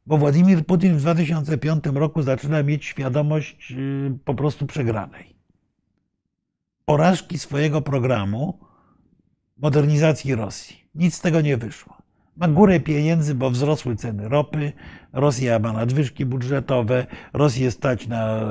bo 0.06 0.18
Władimir 0.18 0.66
Putin 0.66 0.96
w 0.96 1.00
2005 1.00 1.84
roku 1.94 2.22
zaczyna 2.22 2.62
mieć 2.62 2.84
świadomość 2.84 3.72
y, 3.72 4.18
po 4.24 4.34
prostu 4.34 4.66
przegranej. 4.66 5.34
Porażki 6.84 7.38
swojego 7.38 7.82
programu 7.82 8.58
modernizacji 9.56 10.34
Rosji. 10.34 10.76
Nic 10.94 11.14
z 11.14 11.20
tego 11.20 11.40
nie 11.40 11.56
wyszło. 11.56 11.96
Ma 12.36 12.48
górę 12.48 12.80
pieniędzy, 12.80 13.34
bo 13.34 13.50
wzrosły 13.50 13.96
ceny 13.96 14.28
ropy, 14.28 14.72
Rosja 15.12 15.58
ma 15.58 15.72
nadwyżki 15.72 16.26
budżetowe, 16.26 17.06
Rosję 17.32 17.70
stać 17.70 18.06
na 18.06 18.46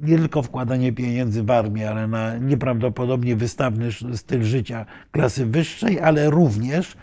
nie 0.00 0.18
tylko 0.18 0.42
wkładanie 0.42 0.92
pieniędzy 0.92 1.42
w 1.42 1.50
armię, 1.50 1.90
ale 1.90 2.08
na 2.08 2.38
nieprawdopodobnie 2.38 3.36
wystawny 3.36 3.88
styl 4.14 4.44
życia 4.44 4.86
klasy 5.10 5.46
wyższej, 5.46 6.00
ale 6.00 6.30
również 6.30 6.96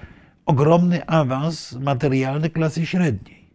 ogromny 0.46 1.06
awans 1.06 1.74
materialny 1.74 2.50
klasy 2.50 2.86
średniej. 2.86 3.50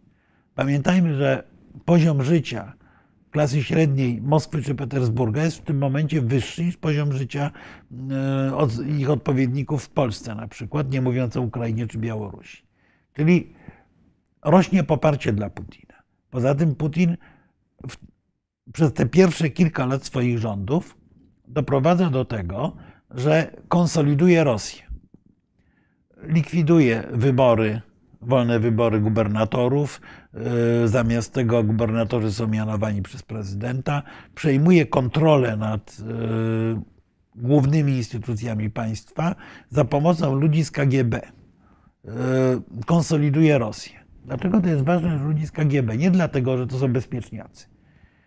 Pamiętajmy, 0.55 1.15
że 1.15 1.43
poziom 1.85 2.23
życia 2.23 2.73
klasy 3.31 3.63
średniej 3.63 4.21
Moskwy 4.21 4.61
czy 4.61 4.75
Petersburga 4.75 5.43
jest 5.43 5.57
w 5.57 5.61
tym 5.61 5.77
momencie 5.77 6.21
wyższy 6.21 6.65
niż 6.65 6.77
poziom 6.77 7.13
życia 7.13 7.51
e, 8.11 8.55
od 8.55 8.85
ich 8.87 9.09
odpowiedników 9.09 9.83
w 9.83 9.89
Polsce 9.89 10.35
na 10.35 10.47
przykład, 10.47 10.91
nie 10.91 11.01
mówiąc 11.01 11.37
o 11.37 11.41
Ukrainie 11.41 11.87
czy 11.87 11.97
Białorusi. 11.97 12.63
Czyli 13.13 13.53
rośnie 14.43 14.83
poparcie 14.83 15.33
dla 15.33 15.49
Putina. 15.49 15.93
Poza 16.29 16.55
tym 16.55 16.75
Putin 16.75 17.17
w, 17.89 17.97
przez 18.73 18.93
te 18.93 19.05
pierwsze 19.05 19.49
kilka 19.49 19.85
lat 19.85 20.05
swoich 20.05 20.39
rządów 20.39 20.97
doprowadza 21.47 22.09
do 22.09 22.25
tego, 22.25 22.75
że 23.09 23.51
konsoliduje 23.67 24.43
Rosję 24.43 24.90
likwiduje 26.23 27.03
wybory, 27.11 27.81
wolne 28.21 28.59
wybory 28.59 28.99
gubernatorów. 28.99 30.01
E, 30.83 30.87
zamiast 30.87 31.33
tego 31.33 31.63
gubernatorzy 31.63 32.33
są 32.33 32.47
mianowani 32.47 33.01
przez 33.01 33.23
prezydenta. 33.23 34.03
Przejmuje 34.35 34.85
kontrolę 34.85 35.57
nad 35.57 35.97
e, 35.99 36.81
głównymi 37.35 37.93
instytucjami 37.93 38.69
państwa 38.69 39.35
za 39.69 39.85
pomocą 39.85 40.35
ludzi 40.35 40.65
z 40.65 40.71
KGB. 40.71 41.15
E, 41.15 41.31
konsoliduje 42.85 43.57
Rosję. 43.57 43.93
Dlaczego 44.25 44.61
to 44.61 44.67
jest 44.67 44.83
ważne 44.83 45.17
dla 45.17 45.27
ludzi 45.27 45.47
z 45.47 45.51
KGB? 45.51 45.97
Nie 45.97 46.11
dlatego, 46.11 46.57
że 46.57 46.67
to 46.67 46.79
są 46.79 46.87
bezpieczniacy. 46.87 47.67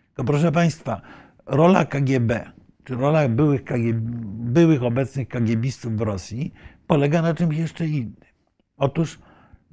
Tylko 0.06 0.24
proszę 0.24 0.52
Państwa, 0.52 1.00
rola 1.46 1.84
KGB, 1.84 2.50
czy 2.84 2.94
rola 2.94 3.28
byłych, 3.28 3.64
KGB, 3.64 4.00
byłych 4.52 4.82
obecnych 4.82 5.28
KGBistów 5.28 5.96
w 5.96 6.00
Rosji 6.00 6.52
polega 6.86 7.22
na 7.22 7.34
czymś 7.34 7.56
jeszcze 7.56 7.86
innym. 7.86 8.16
Otóż 8.76 9.18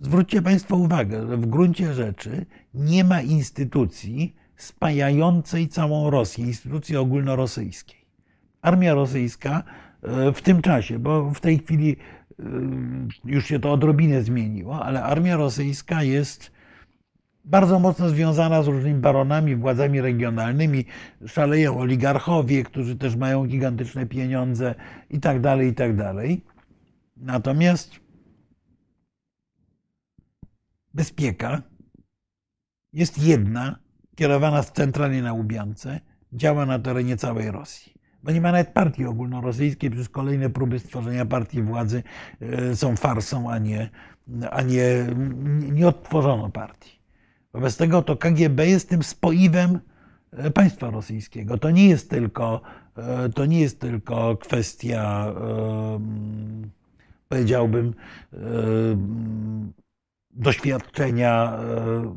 zwróćcie 0.01 0.41
Państwo 0.41 0.76
uwagę, 0.76 1.28
że 1.28 1.38
w 1.38 1.45
gruncie 1.45 1.93
rzeczy 1.93 2.45
nie 2.74 3.03
ma 3.03 3.22
instytucji 3.22 4.36
spajającej 4.55 5.68
całą 5.68 6.09
Rosję, 6.09 6.45
instytucji 6.45 6.97
ogólnorosyjskiej. 6.97 8.05
Armia 8.62 8.93
rosyjska 8.93 9.64
e, 10.03 10.34
w 10.34 10.41
tym 10.41 10.62
czasie, 10.62 10.99
bo 10.99 11.32
w 11.32 11.39
tej 11.39 11.59
chwili 11.59 11.95
e, 12.39 12.43
już 13.26 13.45
się 13.45 13.59
to 13.59 13.72
odrobinę 13.72 14.24
zmieniło, 14.24 14.84
ale 14.84 15.03
armia 15.03 15.38
rosyjska 15.38 16.03
jest 16.03 16.51
bardzo 17.45 17.80
mocno 17.80 18.09
związana 18.09 18.64
z 18.64 18.68
różnymi 18.68 18.99
baronami, 18.99 19.55
władzami 19.55 20.01
regionalnymi. 20.01 20.86
Szaleją 21.28 21.80
oligarchowie, 21.80 22.64
którzy 22.64 22.95
też 22.95 23.16
mają 23.16 23.45
gigantyczne 23.45 24.05
pieniądze 24.05 24.76
i 25.09 25.20
tak 25.20 25.41
dalej, 25.41 25.70
i 25.70 25.74
tak 25.74 25.95
dalej. 25.95 26.43
Natomiast 27.22 27.99
bezpieka 30.93 31.61
jest 32.93 33.17
jedna, 33.24 33.80
kierowana 34.15 34.63
centralnie 34.63 35.22
na 35.22 35.34
Łubiance, 35.34 35.99
działa 36.34 36.65
na 36.65 36.80
terenie 36.80 37.17
całej 37.17 37.51
Rosji. 37.51 37.93
Bo 38.24 38.32
nie 38.32 38.41
ma 38.41 38.51
nawet 38.51 38.74
partii 38.74 39.05
ogólnorosyjskiej, 39.05 39.89
przecież 39.89 40.09
kolejne 40.09 40.49
próby 40.49 40.80
stworzenia 40.80 41.26
partii 41.26 41.61
władzy 41.61 42.03
e, 42.39 42.76
są 42.76 42.95
farsą, 42.95 43.51
a 43.51 43.57
nie, 43.57 43.89
a 44.51 44.61
nie, 44.61 45.07
nie 45.72 45.88
odtworzono 45.88 46.49
partii. 46.49 47.01
Wobec 47.53 47.78
tego 47.78 48.01
to 48.01 48.17
KGB 48.17 48.67
jest 48.67 48.89
tym 48.89 49.03
spoiwem 49.03 49.80
e, 50.32 50.51
państwa 50.51 50.89
rosyjskiego. 50.89 51.57
To 51.57 51.72
nie 51.72 51.89
jest 51.89 52.09
tylko, 52.09 52.61
e, 52.97 53.30
to 53.30 53.45
nie 53.45 53.59
jest 53.59 53.80
tylko 53.80 54.38
kwestia, 54.38 55.34
powiedziałbym, 57.32 57.93
doświadczenia 60.32 61.59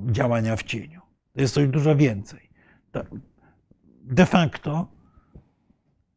działania 0.07 0.57
w 0.57 0.63
cieniu. 0.63 1.01
Jest 1.35 1.55
coś 1.55 1.69
dużo 1.69 1.97
więcej. 1.97 2.51
De 4.03 4.27
facto 4.27 4.89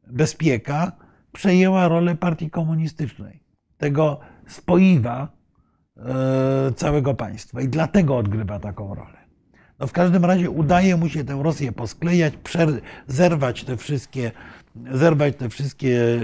bezpieka 0.08 0.92
przejęła 1.32 1.88
rolę 1.88 2.16
partii 2.16 2.50
komunistycznej, 2.50 3.44
tego 3.78 4.20
spoiwa 4.48 5.28
e, 5.98 6.72
całego 6.76 7.14
państwa 7.14 7.62
i 7.62 7.70
dlatego 7.70 8.18
odgrywa 8.18 8.60
taką 8.60 8.96
rolę. 8.96 9.18
No 9.80 9.88
w 9.88 9.92
każdym 9.92 10.26
razie 10.26 10.50
udaje 10.50 10.98
mu 10.98 11.10
się 11.10 11.24
tę 11.24 11.40
Rosję 11.44 11.72
posklejać, 11.72 12.34
zerwać 13.08 13.64
te 13.64 13.78
wszystkie, 13.78 14.32
zerwać 14.92 15.36
te 15.36 15.50
wszystkie 15.50 16.00
e, 16.00 16.20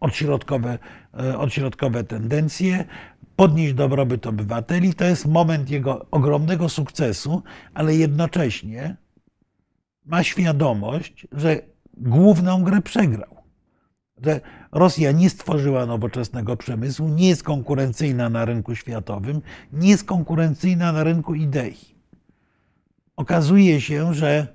odśrodkowe, 0.00 0.78
e, 1.20 1.38
odśrodkowe 1.38 2.04
tendencje, 2.04 2.84
podnieść 3.36 3.74
dobrobyt 3.74 4.26
obywateli. 4.26 4.94
To 4.94 5.04
jest 5.04 5.26
moment 5.26 5.70
jego 5.70 6.06
ogromnego 6.10 6.68
sukcesu, 6.68 7.42
ale 7.74 7.96
jednocześnie 7.96 8.96
ma 10.04 10.22
świadomość, 10.22 11.26
że 11.32 11.60
główną 11.96 12.62
grę 12.62 12.82
przegrał. 12.82 13.38
Że 14.24 14.40
Rosja 14.72 15.12
nie 15.12 15.30
stworzyła 15.30 15.86
nowoczesnego 15.86 16.56
przemysłu, 16.56 17.08
nie 17.08 17.28
jest 17.28 17.42
konkurencyjna 17.42 18.30
na 18.30 18.44
rynku 18.44 18.74
światowym, 18.74 19.40
nie 19.72 19.90
jest 19.90 20.04
konkurencyjna 20.04 20.92
na 20.92 21.04
rynku 21.04 21.34
idei. 21.34 21.76
Okazuje 23.16 23.80
się, 23.80 24.14
że 24.14 24.46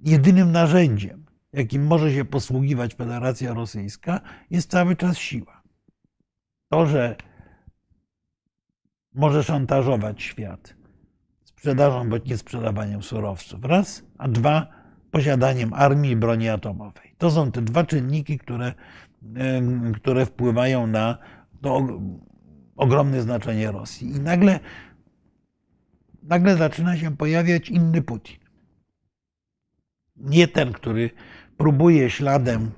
jedynym 0.00 0.52
narzędziem, 0.52 1.24
jakim 1.58 1.86
może 1.86 2.12
się 2.12 2.24
posługiwać 2.24 2.94
Federacja 2.94 3.54
Rosyjska, 3.54 4.20
jest 4.50 4.70
cały 4.70 4.96
czas 4.96 5.18
siła. 5.18 5.62
To, 6.68 6.86
że 6.86 7.16
może 9.14 9.44
szantażować 9.44 10.22
świat 10.22 10.78
sprzedażą 11.58 12.08
bądź 12.08 12.24
niesprzedawaniem 12.24 13.02
surowców, 13.02 13.64
raz, 13.64 14.02
a 14.18 14.28
dwa, 14.28 14.66
posiadaniem 15.10 15.72
armii 15.72 16.10
i 16.10 16.16
broni 16.16 16.48
atomowej. 16.48 17.14
To 17.18 17.30
są 17.30 17.52
te 17.52 17.62
dwa 17.62 17.84
czynniki, 17.84 18.38
które, 18.38 18.72
które 19.94 20.26
wpływają 20.26 20.86
na 20.86 21.18
to 21.62 21.88
ogromne 22.76 23.22
znaczenie 23.22 23.72
Rosji. 23.72 24.10
I 24.10 24.20
nagle, 24.20 24.60
nagle 26.22 26.56
zaczyna 26.56 26.96
się 26.96 27.16
pojawiać 27.16 27.70
inny 27.70 28.02
Putin. 28.02 28.38
Nie 30.16 30.48
ten, 30.48 30.72
który 30.72 31.10
próbuje 31.58 32.10
śladem 32.10 32.70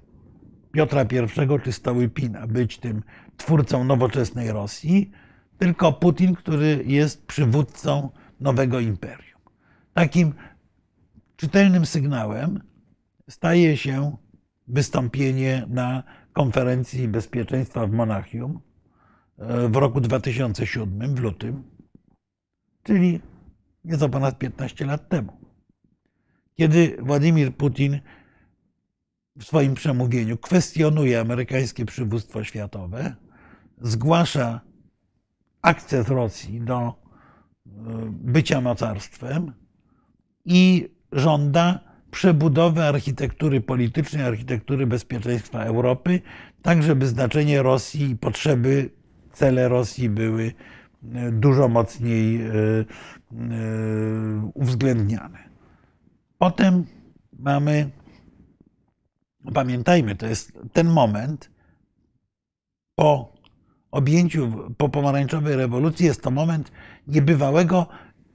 Piotra 0.72 1.02
I 1.02 1.62
czy 1.64 1.72
Stołypina 1.72 2.46
być 2.46 2.78
tym 2.78 3.02
twórcą 3.36 3.84
nowoczesnej 3.84 4.52
Rosji, 4.52 5.10
tylko 5.58 5.92
Putin, 5.92 6.34
który 6.34 6.82
jest 6.86 7.26
przywódcą 7.26 8.10
nowego 8.40 8.80
imperium. 8.80 9.40
Takim 9.94 10.34
czytelnym 11.36 11.86
sygnałem 11.86 12.60
staje 13.28 13.76
się 13.76 14.16
wystąpienie 14.68 15.66
na 15.68 16.02
konferencji 16.32 17.08
bezpieczeństwa 17.08 17.86
w 17.86 17.92
Monachium 17.92 18.60
e, 19.38 19.68
w 19.68 19.76
roku 19.76 20.00
2007, 20.00 21.14
w 21.14 21.20
lutym, 21.20 21.62
czyli 22.82 23.20
nieco 23.84 24.08
ponad 24.08 24.38
15 24.38 24.86
lat 24.86 25.08
temu. 25.08 25.32
Kiedy 26.54 26.96
Władimir 27.02 27.56
Putin 27.56 28.00
w 29.40 29.44
swoim 29.44 29.74
przemówieniu 29.74 30.38
kwestionuje 30.38 31.20
amerykańskie 31.20 31.86
przywództwo 31.86 32.44
światowe, 32.44 33.14
zgłasza 33.80 34.60
akces 35.62 36.08
Rosji 36.08 36.60
do 36.60 36.78
e, 36.78 36.92
bycia 38.10 38.60
mocarstwem 38.60 39.52
i 40.44 40.88
żąda 41.12 41.80
przebudowy 42.10 42.84
architektury 42.84 43.60
politycznej, 43.60 44.22
architektury 44.24 44.86
bezpieczeństwa 44.86 45.64
Europy, 45.64 46.20
tak 46.62 46.82
żeby 46.82 47.06
znaczenie 47.06 47.62
Rosji 47.62 48.10
i 48.10 48.16
potrzeby, 48.16 48.90
cele 49.32 49.68
Rosji 49.68 50.10
były 50.10 50.52
e, 51.14 51.32
dużo 51.32 51.68
mocniej 51.68 52.42
e, 52.42 52.50
uwzględniane. 54.54 55.38
Potem 56.38 56.84
mamy, 57.38 57.90
pamiętajmy, 59.54 60.16
to 60.16 60.26
jest 60.26 60.58
ten 60.72 60.88
moment 60.88 61.50
po 62.94 63.32
objęciu 63.90 64.52
po 64.78 64.88
pomarańczowej 64.88 65.56
rewolucji 65.56 66.06
jest 66.06 66.22
to 66.22 66.30
moment 66.30 66.72
niebywałego 67.06 67.86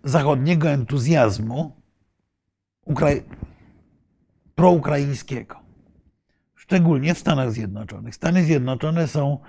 zachodniego 0.03 0.69
entuzjazmu 0.69 1.71
ukra- 2.87 3.23
proukraińskiego. 4.55 5.59
Szczególnie 6.55 7.13
w 7.13 7.19
Stanach 7.19 7.51
Zjednoczonych. 7.51 8.15
Stany 8.15 8.43
Zjednoczone 8.43 9.07
są 9.07 9.39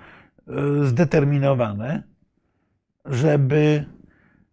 e, 0.47 0.85
zdeterminowane, 0.85 2.03
żeby 3.05 3.85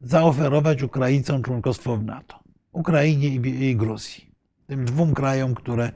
zaoferować 0.00 0.82
Ukraińcom 0.82 1.42
członkostwo 1.42 1.96
w 1.96 2.04
NATO. 2.04 2.40
Ukrainie 2.72 3.28
i 3.70 3.76
Gruzji. 3.76 4.33
Tym 4.66 4.84
dwóm 4.84 5.14
krajom, 5.14 5.54
które 5.54 5.84
e, 5.84 5.92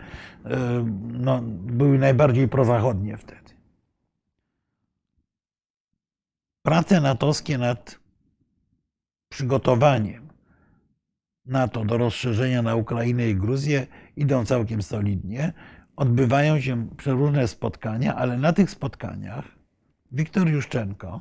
no, 1.12 1.41
były 1.43 1.99
najbardziej 1.99 2.49
prozachodnie 2.49 3.16
wtedy. 3.16 3.49
prace 6.69 7.01
natowskie 7.01 7.59
nad 7.59 7.99
przygotowaniem 9.29 10.29
NATO 11.47 11.85
do 11.85 11.99
rozszerzenia 11.99 12.62
na 12.62 12.75
Ukrainę 12.75 13.29
i 13.29 13.37
Gruzję 13.37 13.87
idą 14.16 14.45
całkiem 14.45 14.83
solidnie. 14.83 15.53
Odbywają 15.97 16.61
się 16.61 16.89
przeróżne 16.97 17.49
spotkania, 17.49 18.16
ale 18.16 18.39
na 18.39 18.53
tych 18.53 18.71
spotkaniach 18.71 19.45
Wiktor 20.12 20.49
Juszczenko, 20.49 21.21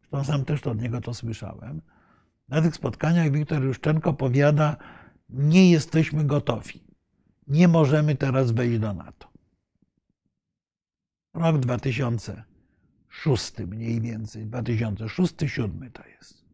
zresztą 0.00 0.32
sam 0.32 0.44
też 0.44 0.66
od 0.66 0.82
niego 0.82 1.00
to 1.00 1.14
słyszałem, 1.14 1.82
na 2.48 2.62
tych 2.62 2.74
spotkaniach 2.74 3.30
Wiktor 3.30 3.62
Juszczenko 3.64 4.12
powiada, 4.12 4.76
nie 5.32 5.70
jesteśmy 5.70 6.24
gotowi. 6.24 6.80
Nie 7.48 7.68
możemy 7.68 8.16
teraz 8.16 8.50
wejść 8.50 8.78
do 8.78 8.94
NATO. 8.94 9.28
Rok 11.34 11.58
2000 11.58 12.44
szósty 13.08 13.66
mniej 13.66 14.00
więcej, 14.00 14.46
2006-2007 14.46 15.90
to 15.92 16.02
jest. 16.08 16.44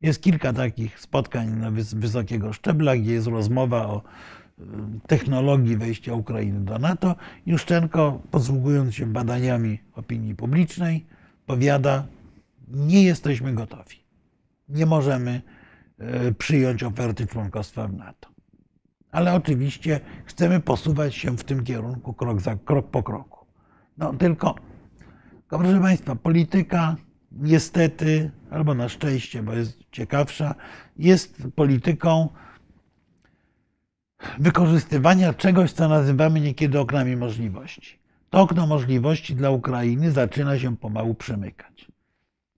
Jest 0.00 0.22
kilka 0.22 0.52
takich 0.52 1.00
spotkań 1.00 1.50
na 1.50 1.70
wysokiego 1.96 2.52
szczebla, 2.52 2.96
gdzie 2.96 3.12
jest 3.12 3.26
rozmowa 3.26 3.86
o 3.86 4.02
y, 4.58 4.62
technologii 5.06 5.76
wejścia 5.76 6.14
Ukrainy 6.14 6.60
do 6.60 6.78
NATO. 6.78 7.16
Juszczenko, 7.46 8.22
posługując 8.30 8.94
się 8.94 9.06
badaniami 9.06 9.78
opinii 9.94 10.34
publicznej, 10.34 11.06
powiada, 11.46 12.06
nie 12.68 13.04
jesteśmy 13.04 13.52
gotowi. 13.52 13.96
nie 14.68 14.86
możemy 14.86 15.42
przyjąć 16.38 16.82
oferty 16.82 17.26
członkostwa 17.26 17.88
w 17.88 17.94
NATO. 17.94 18.28
Ale 19.10 19.34
oczywiście 19.34 20.00
chcemy 20.24 20.60
posuwać 20.60 21.14
się 21.14 21.36
w 21.36 21.44
tym 21.44 21.64
kierunku 21.64 22.14
krok, 22.14 22.40
za, 22.40 22.56
krok 22.56 22.90
po 22.90 23.02
kroku. 23.02 23.46
No 23.98 24.14
tylko, 24.14 24.54
proszę 25.48 25.80
Państwa, 25.80 26.16
polityka 26.16 26.96
niestety, 27.32 28.30
albo 28.50 28.74
na 28.74 28.88
szczęście, 28.88 29.42
bo 29.42 29.52
jest 29.52 29.78
ciekawsza, 29.92 30.54
jest 30.96 31.42
polityką 31.54 32.28
wykorzystywania 34.38 35.34
czegoś, 35.34 35.72
co 35.72 35.88
nazywamy 35.88 36.40
niekiedy 36.40 36.80
oknami 36.80 37.16
możliwości. 37.16 37.98
To 38.30 38.40
okno 38.40 38.66
możliwości 38.66 39.34
dla 39.34 39.50
Ukrainy 39.50 40.10
zaczyna 40.10 40.58
się 40.58 40.76
pomału 40.76 41.14
przemykać. 41.14 41.95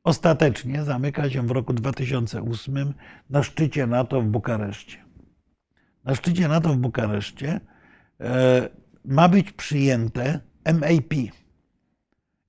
Ostatecznie 0.09 0.85
zamyka 0.85 1.31
się 1.31 1.47
w 1.47 1.51
roku 1.51 1.73
2008 1.73 2.95
na 3.31 3.43
szczycie 3.43 3.87
NATO 3.87 4.21
w 4.21 4.25
Bukareszcie. 4.25 4.97
Na 6.05 6.15
szczycie 6.15 6.49
NATO 6.49 6.69
w 6.69 6.77
Bukareszcie 6.77 7.61
e, 8.21 8.69
ma 9.05 9.29
być 9.29 9.53
przyjęte 9.53 10.41
MAP. 10.65 11.15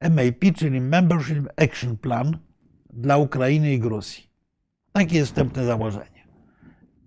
MAP, 0.02 0.56
czyli 0.56 0.82
Membership 0.82 1.48
Action 1.58 1.98
Plan 1.98 2.38
dla 2.94 3.18
Ukrainy 3.18 3.74
i 3.74 3.80
Gruzji. 3.80 4.30
Takie 4.92 5.18
jest 5.18 5.28
wstępne 5.28 5.66
założenie. 5.66 6.28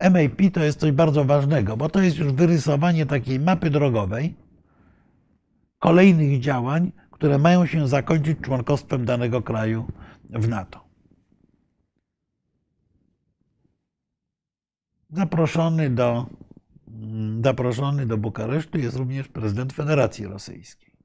MAP 0.01 0.53
to 0.53 0.65
jest 0.65 0.81
coś 0.81 0.93
bardzo 0.93 1.25
ważnego, 1.25 1.77
bo 1.77 1.89
to 1.89 2.03
jest 2.03 2.19
już 2.19 2.33
wyrysowanie 2.33 3.07
takiej 3.07 3.41
mapy 3.41 3.71
drogowej 3.71 4.35
kolejnych 5.79 6.41
działań, 6.41 6.93
które 7.11 7.39
mają 7.39 7.67
się 7.67 7.89
zakończyć 7.89 8.39
członkostwem 8.41 9.05
danego 9.05 9.43
kraju 9.43 9.87
w 10.33 10.49
NATO. 10.49 10.85
Zaproszony 15.11 15.91
do, 15.91 16.27
zaproszony 17.45 18.07
do 18.07 18.17
Bukaresztu 18.19 18.79
jest 18.79 18.97
również 18.97 19.29
prezydent 19.29 19.73
Federacji 19.73 20.27
Rosyjskiej. 20.27 20.97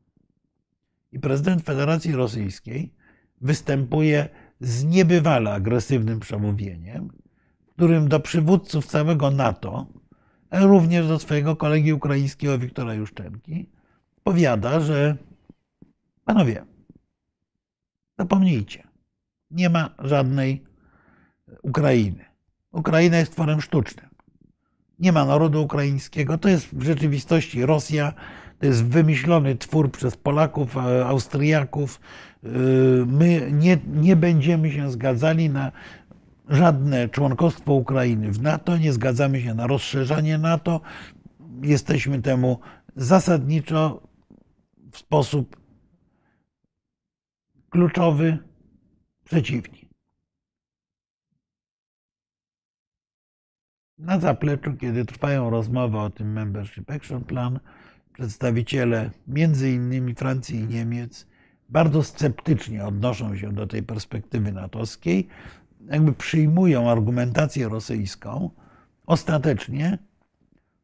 I 1.11 1.19
prezydent 1.19 1.63
Federacji 1.63 2.11
Rosyjskiej 2.11 2.93
występuje 3.41 4.29
z 4.59 4.83
niebywale 4.83 5.53
agresywnym 5.53 6.19
przemówieniem, 6.19 7.09
w 7.67 7.73
którym 7.73 8.07
do 8.07 8.19
przywódców 8.19 8.85
całego 8.85 9.31
NATO, 9.31 9.87
ale 10.49 10.67
również 10.67 11.07
do 11.07 11.19
swojego 11.19 11.55
kolegi 11.55 11.93
ukraińskiego 11.93 12.59
Wiktora 12.59 12.93
Juszczenki, 12.93 13.69
powiada, 14.23 14.79
że 14.79 15.17
panowie, 16.25 16.65
zapomnijcie, 18.19 18.86
nie 19.51 19.69
ma 19.69 19.89
żadnej 19.99 20.63
Ukrainy. 21.61 22.25
Ukraina 22.71 23.17
jest 23.17 23.31
tworem 23.31 23.61
sztucznym. 23.61 24.09
Nie 24.99 25.11
ma 25.11 25.25
narodu 25.25 25.63
ukraińskiego. 25.63 26.37
To 26.37 26.49
jest 26.49 26.75
w 26.75 26.83
rzeczywistości 26.83 27.65
Rosja. 27.65 28.13
To 28.59 28.65
jest 28.65 28.85
wymyślony 28.85 29.55
twór 29.55 29.91
przez 29.91 30.17
Polaków, 30.17 30.77
Austriaków. 31.05 31.99
My 33.05 33.49
nie, 33.51 33.77
nie 33.87 34.15
będziemy 34.15 34.71
się 34.71 34.91
zgadzali 34.91 35.49
na 35.49 35.71
żadne 36.49 37.09
członkostwo 37.09 37.73
Ukrainy 37.73 38.31
w 38.31 38.41
NATO, 38.41 38.77
nie 38.77 38.93
zgadzamy 38.93 39.41
się 39.41 39.53
na 39.53 39.67
rozszerzanie 39.67 40.37
NATO. 40.37 40.81
Jesteśmy 41.61 42.21
temu 42.21 42.59
zasadniczo 42.95 44.01
w 44.91 44.97
sposób 44.97 45.57
kluczowy 47.69 48.37
przeciwni. 49.27 49.87
Na 53.97 54.19
zapleczu, 54.19 54.73
kiedy 54.77 55.05
trwają 55.05 55.49
rozmowy 55.49 55.97
o 55.97 56.09
tym 56.09 56.31
Membership 56.31 56.91
Action 56.91 57.23
Plan, 57.23 57.59
przedstawiciele 58.13 59.11
między 59.27 59.71
innymi 59.71 60.15
Francji 60.15 60.59
i 60.59 60.67
Niemiec 60.67 61.27
bardzo 61.69 62.03
sceptycznie 62.03 62.85
odnoszą 62.85 63.37
się 63.37 63.53
do 63.53 63.67
tej 63.67 63.83
perspektywy 63.83 64.51
natowskiej, 64.51 65.27
jakby 65.89 66.13
przyjmują 66.13 66.91
argumentację 66.91 67.69
rosyjską. 67.69 68.49
Ostatecznie 69.05 69.97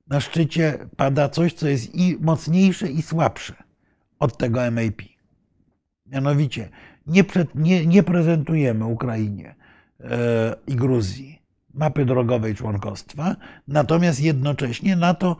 na 0.07 0.19
szczycie 0.19 0.87
pada 0.97 1.29
coś, 1.29 1.53
co 1.53 1.67
jest 1.67 1.95
i 1.95 2.17
mocniejsze, 2.21 2.87
i 2.87 3.01
słabsze 3.01 3.63
od 4.19 4.37
tego 4.37 4.71
MAP. 4.71 5.01
Mianowicie 6.05 6.69
nie, 7.07 7.23
nie, 7.55 7.85
nie 7.85 8.03
prezentujemy 8.03 8.85
Ukrainie 8.85 9.55
e, 9.99 10.55
i 10.67 10.75
Gruzji 10.75 11.43
mapy 11.73 12.05
drogowej 12.05 12.55
członkostwa, 12.55 13.35
natomiast 13.67 14.21
jednocześnie 14.21 14.95
NATO 14.95 15.37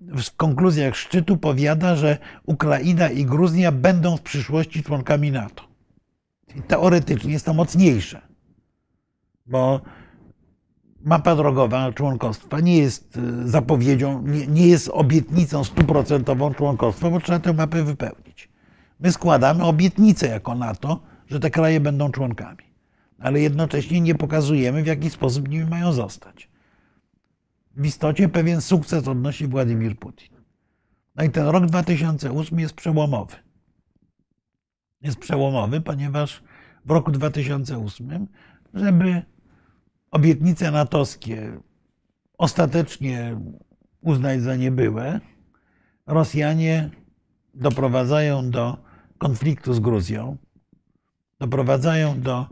w 0.00 0.36
konkluzjach 0.36 0.96
szczytu 0.96 1.36
powiada, 1.36 1.96
że 1.96 2.18
Ukraina 2.46 3.10
i 3.10 3.24
Gruzja 3.24 3.72
będą 3.72 4.16
w 4.16 4.22
przyszłości 4.22 4.82
członkami 4.82 5.30
NATO. 5.30 5.62
I 6.56 6.62
teoretycznie 6.62 7.32
jest 7.32 7.46
to 7.46 7.54
mocniejsze, 7.54 8.20
bo 9.46 9.80
mapa 11.00 11.36
drogowa 11.36 11.92
członkostwa 11.92 12.60
nie 12.60 12.78
jest 12.78 13.18
e, 13.18 13.48
zapowiedzią, 13.48 14.22
nie, 14.22 14.46
nie 14.46 14.66
jest 14.66 14.88
obietnicą 14.88 15.64
stuprocentową 15.64 16.54
członkostwa, 16.54 17.10
bo 17.10 17.20
trzeba 17.20 17.38
tę 17.38 17.52
mapę 17.52 17.82
wypełnić. 17.82 18.45
My 19.00 19.12
składamy 19.12 19.64
obietnicę 19.64 20.28
jako 20.28 20.54
NATO, 20.54 21.02
że 21.26 21.40
te 21.40 21.50
kraje 21.50 21.80
będą 21.80 22.10
członkami, 22.10 22.64
ale 23.18 23.40
jednocześnie 23.40 24.00
nie 24.00 24.14
pokazujemy, 24.14 24.82
w 24.82 24.86
jaki 24.86 25.10
sposób 25.10 25.48
nimi 25.48 25.64
mają 25.64 25.92
zostać. 25.92 26.48
W 27.76 27.86
istocie 27.86 28.28
pewien 28.28 28.60
sukces 28.60 29.08
odnosi 29.08 29.46
Władimir 29.46 29.98
Putin. 29.98 30.36
No 31.16 31.24
i 31.24 31.30
ten 31.30 31.46
rok 31.46 31.66
2008 31.66 32.60
jest 32.60 32.74
przełomowy. 32.74 33.36
Jest 35.02 35.18
przełomowy, 35.18 35.80
ponieważ 35.80 36.42
w 36.84 36.90
roku 36.90 37.10
2008, 37.10 38.26
żeby 38.74 39.22
obietnice 40.10 40.70
natowskie 40.70 41.60
ostatecznie 42.38 43.40
uznać 44.00 44.42
za 44.42 44.56
niebyłe, 44.56 45.20
Rosjanie 46.06 46.90
doprowadzają 47.54 48.50
do 48.50 48.85
konfliktu 49.18 49.74
z 49.74 49.80
Gruzją, 49.80 50.36
doprowadzają 51.38 52.20
do 52.20 52.46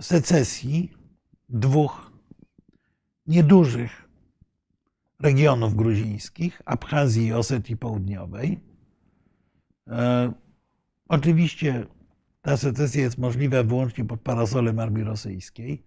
secesji 0.00 0.92
dwóch 1.48 2.12
niedużych 3.26 4.08
regionów 5.20 5.76
gruzińskich, 5.76 6.62
Abchazji 6.64 7.26
i 7.26 7.32
Osetii 7.32 7.76
Południowej. 7.76 8.60
E, 9.88 10.32
oczywiście 11.08 11.86
ta 12.42 12.56
secesja 12.56 13.02
jest 13.02 13.18
możliwa 13.18 13.62
wyłącznie 13.62 14.04
pod 14.04 14.20
parasolem 14.20 14.78
armii 14.78 15.04
rosyjskiej. 15.04 15.82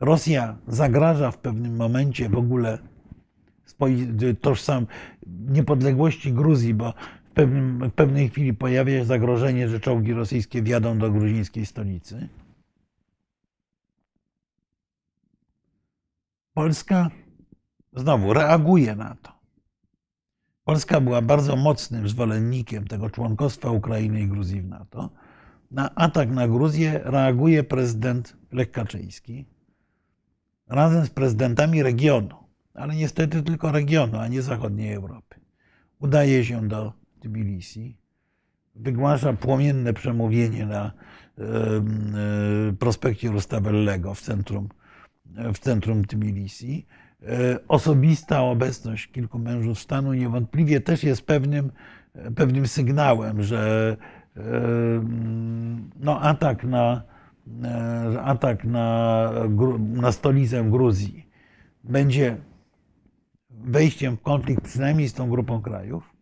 Rosja 0.00 0.58
zagraża 0.68 1.30
w 1.30 1.38
pewnym 1.38 1.76
momencie 1.76 2.28
w 2.28 2.36
ogóle 2.36 2.78
tożsam 4.40 4.86
niepodległości 5.26 6.32
Gruzji, 6.32 6.74
bo 6.74 6.94
pewnym, 7.36 7.90
w 7.90 7.92
pewnej 7.92 8.28
chwili 8.28 8.54
pojawia 8.54 8.98
się 8.98 9.04
zagrożenie, 9.04 9.68
że 9.68 9.80
czołgi 9.80 10.12
rosyjskie 10.12 10.62
wjadą 10.62 10.98
do 10.98 11.10
gruzińskiej 11.10 11.66
stolicy. 11.66 12.28
Polska 16.54 17.10
znowu 17.92 18.32
reaguje 18.32 18.96
na 18.96 19.16
to. 19.22 19.32
Polska 20.64 21.00
była 21.00 21.22
bardzo 21.22 21.56
mocnym 21.56 22.08
zwolennikiem 22.08 22.86
tego 22.86 23.10
członkostwa 23.10 23.70
Ukrainy 23.70 24.20
i 24.20 24.28
Gruzji 24.28 24.60
w 24.62 24.68
NATO. 24.68 25.10
Na 25.70 25.94
atak 25.94 26.30
na 26.30 26.48
Gruzję 26.48 27.00
reaguje 27.04 27.64
prezydent 27.64 28.36
Lech 28.52 28.70
Kaczyński 28.70 29.46
razem 30.68 31.06
z 31.06 31.10
prezydentami 31.10 31.82
regionu, 31.82 32.36
ale 32.74 32.94
niestety 32.94 33.42
tylko 33.42 33.72
regionu, 33.72 34.18
a 34.18 34.28
nie 34.28 34.42
zachodniej 34.42 34.94
Europy. 34.94 35.40
Udaje 35.98 36.44
się 36.44 36.68
do 36.68 37.05
Tbilisi, 37.28 37.96
wygłasza 38.74 39.32
płomienne 39.32 39.92
przemówienie 39.92 40.66
na 40.66 40.92
prospekcie 42.78 43.28
Rustavellego 43.28 44.14
w 44.14 44.20
centrum, 44.20 44.68
w 45.54 45.58
centrum 45.58 46.04
Tbilisi. 46.04 46.86
E, 47.22 47.58
osobista 47.68 48.42
obecność 48.42 49.06
kilku 49.12 49.38
mężów 49.38 49.78
stanu 49.78 50.14
niewątpliwie 50.14 50.80
też 50.80 51.04
jest 51.04 51.22
pewnym, 51.22 51.72
pewnym 52.36 52.66
sygnałem, 52.66 53.42
że 53.42 53.96
no, 56.00 56.20
atak 56.20 56.64
na, 56.64 57.02
E, 57.64 58.22
atak 58.22 58.64
na, 58.64 59.30
na 59.78 60.12
stolicę 60.12 60.64
Gruzji 60.70 61.28
będzie 61.84 62.36
wejściem 63.50 64.16
w 64.16 64.22
konflikt 64.22 64.64
przynajmniej 64.64 65.08
z 65.08 65.14
tą 65.14 65.30
grupą 65.30 65.62
krajów, 65.62 66.15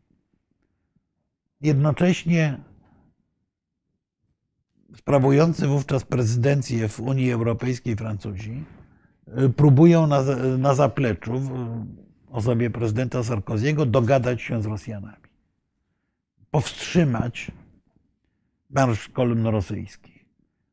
jednocześnie 1.65 2.59
sprawujący 4.97 5.67
wówczas 5.67 6.05
prezydencję 6.05 6.89
w 6.89 7.01
Unii 7.01 7.33
Europejskiej 7.33 7.97
Francuzi 7.97 8.65
y, 9.39 9.51
próbują 9.51 10.07
na, 10.07 10.23
na 10.59 10.75
zapleczu 10.75 11.39
w 11.39 11.87
osobie 12.31 12.71
prezydenta 12.71 13.23
Sarkoziego 13.23 13.87
dogadać 13.87 14.43
się 14.43 14.63
z 14.63 14.67
Rosjanami. 14.67 15.25
Powstrzymać 16.51 17.51
marsz 18.71 19.09
kolumn 19.09 19.47
rosyjskich. 19.47 20.25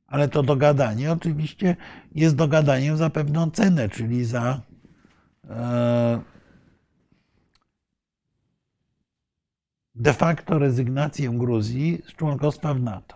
Ale 0.07 0.29
to 0.29 0.43
dogadanie 0.43 1.11
oczywiście 1.11 1.75
jest 2.15 2.35
dogadaniem 2.35 2.97
za 2.97 3.09
pewną 3.09 3.51
cenę, 3.51 3.89
czyli 3.89 4.25
za 4.25 4.61
e, 5.49 6.21
de 9.95 10.13
facto 10.13 10.59
rezygnację 10.59 11.29
Gruzji 11.29 12.01
z 12.05 12.15
członkostwa 12.15 12.73
w 12.73 12.81
NATO. 12.81 13.15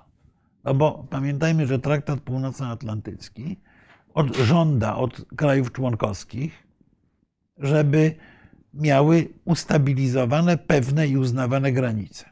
No 0.64 0.74
bo 0.74 1.08
pamiętajmy, 1.10 1.68
że 1.68 1.80
Traktat 1.80 2.20
Północnoatlantycki 2.20 3.60
od, 4.14 4.36
żąda 4.36 4.96
od 4.96 5.26
krajów 5.36 5.72
członkowskich, 5.72 6.68
żeby 7.58 8.16
miały 8.74 9.28
ustabilizowane 9.46 10.58
pewne 10.58 11.08
i 11.08 11.18
uznawane 11.18 11.72
granice. 11.72 12.26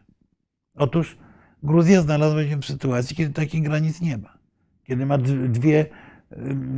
Otóż 0.76 1.18
Gruzja 1.64 2.02
znalazła 2.02 2.44
się 2.44 2.58
w 2.58 2.66
sytuacji, 2.66 3.16
kiedy 3.16 3.34
takich 3.34 3.64
granic 3.64 4.02
nie 4.02 4.18
ma. 4.18 4.38
Kiedy 4.84 5.06
ma 5.06 5.18
dwie, 5.48 5.86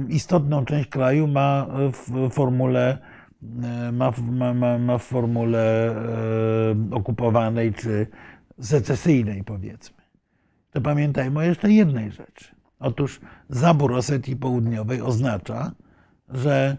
istotną 0.10 0.66
część 0.66 0.90
kraju 0.90 1.28
ma 1.28 1.68
w 1.94 2.30
formule, 2.30 2.98
ma, 3.92 4.12
w- 4.12 4.32
ma, 4.32 4.54
ma, 4.54 4.78
ma 4.78 4.98
w 4.98 5.04
formule 5.04 5.96
y, 6.92 6.96
okupowanej 6.96 7.74
czy 7.74 8.08
secesyjnej, 8.60 9.44
powiedzmy. 9.44 9.98
To 10.72 10.82
pamiętajmy 10.82 11.40
o 11.40 11.42
jeszcze 11.42 11.72
jednej 11.72 12.12
rzeczy. 12.12 12.56
Otóż 12.80 13.20
zabór 13.50 13.94
Osetii 13.94 14.36
Południowej 14.36 15.02
oznacza, 15.02 15.72
że 16.30 16.78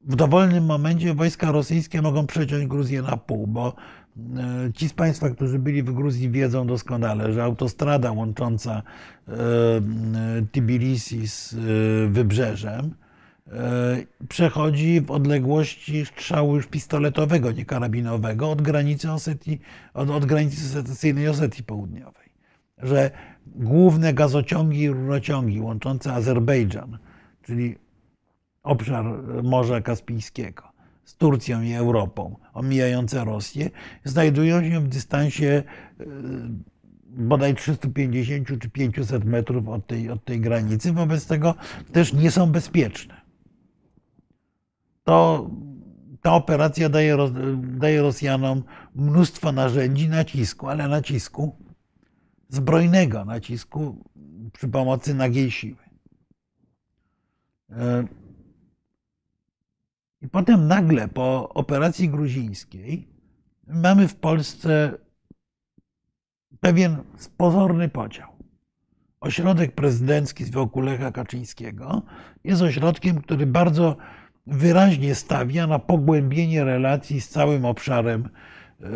w 0.00 0.16
dowolnym 0.16 0.64
momencie 0.64 1.14
wojska 1.14 1.52
rosyjskie 1.52 2.02
mogą 2.02 2.26
przeciąć 2.26 2.66
Gruzję 2.66 3.02
na 3.02 3.16
pół, 3.16 3.46
bo 3.46 3.74
e, 4.16 4.72
ci 4.72 4.88
z 4.88 4.92
Państwa, 4.92 5.30
którzy 5.30 5.58
byli 5.58 5.82
w 5.82 5.92
Gruzji, 5.92 6.30
wiedzą 6.30 6.66
doskonale, 6.66 7.32
że 7.32 7.44
autostrada 7.44 8.12
łącząca 8.12 8.82
e, 9.28 9.32
e, 9.32 9.82
Tbilisi 10.52 11.28
z 11.28 11.54
e, 11.54 11.56
wybrzeżem 12.08 12.84
e, 12.84 13.01
przechodzi 14.28 15.00
w 15.00 15.10
odległości 15.10 16.06
strzału 16.06 16.56
już 16.56 16.66
pistoletowego, 16.66 17.52
nie 17.52 17.64
karabinowego, 17.64 18.50
od 18.50 18.62
granicy, 18.62 19.12
Osetii, 19.12 19.60
od, 19.94 20.10
od 20.10 20.24
granicy 20.24 20.68
secesyjnej 20.68 21.28
Osetii 21.28 21.62
Południowej. 21.62 22.32
Że 22.78 23.10
główne 23.46 24.14
gazociągi 24.14 24.80
i 24.80 24.88
rurociągi 24.88 25.60
łączące 25.60 26.12
Azerbejdżan, 26.12 26.98
czyli 27.42 27.76
obszar 28.62 29.04
Morza 29.42 29.80
Kaspijskiego 29.80 30.72
z 31.04 31.16
Turcją 31.16 31.62
i 31.62 31.72
Europą, 31.72 32.36
omijające 32.52 33.24
Rosję, 33.24 33.70
znajdują 34.04 34.70
się 34.70 34.80
w 34.80 34.88
dystansie 34.88 35.62
e, 36.00 36.04
bodaj 37.06 37.54
350 37.54 38.48
czy 38.60 38.70
500 38.70 39.24
metrów 39.24 39.68
od 39.68 39.86
tej, 39.86 40.10
od 40.10 40.24
tej 40.24 40.40
granicy, 40.40 40.92
wobec 40.92 41.26
tego 41.26 41.54
też 41.92 42.12
nie 42.12 42.30
są 42.30 42.52
bezpieczne. 42.52 43.21
To, 45.04 45.50
ta 46.22 46.34
operacja 46.34 46.88
daje, 46.88 47.16
daje 47.62 48.02
Rosjanom 48.02 48.62
mnóstwo 48.94 49.52
narzędzi 49.52 50.08
nacisku, 50.08 50.68
ale 50.68 50.88
nacisku 50.88 51.56
zbrojnego, 52.48 53.24
nacisku 53.24 54.04
przy 54.52 54.68
pomocy 54.68 55.14
nagiej 55.14 55.50
siły. 55.50 55.82
E, 57.70 58.04
I 60.22 60.28
potem 60.28 60.68
nagle 60.68 61.08
po 61.08 61.48
operacji 61.48 62.08
gruzińskiej 62.08 63.08
mamy 63.66 64.08
w 64.08 64.14
Polsce 64.14 64.98
pewien 66.60 66.96
pozorny 67.36 67.88
podział. 67.88 68.32
Ośrodek 69.20 69.74
prezydencki 69.74 70.44
z 70.44 70.50
wokół 70.50 70.82
Lecha 70.82 71.12
Kaczyńskiego 71.12 72.02
jest 72.44 72.62
ośrodkiem, 72.62 73.20
który 73.20 73.46
bardzo 73.46 73.96
wyraźnie 74.46 75.14
stawia 75.14 75.66
na 75.66 75.78
pogłębienie 75.78 76.64
relacji 76.64 77.20
z 77.20 77.28
całym 77.28 77.64
obszarem 77.64 78.28
e, 78.80 78.86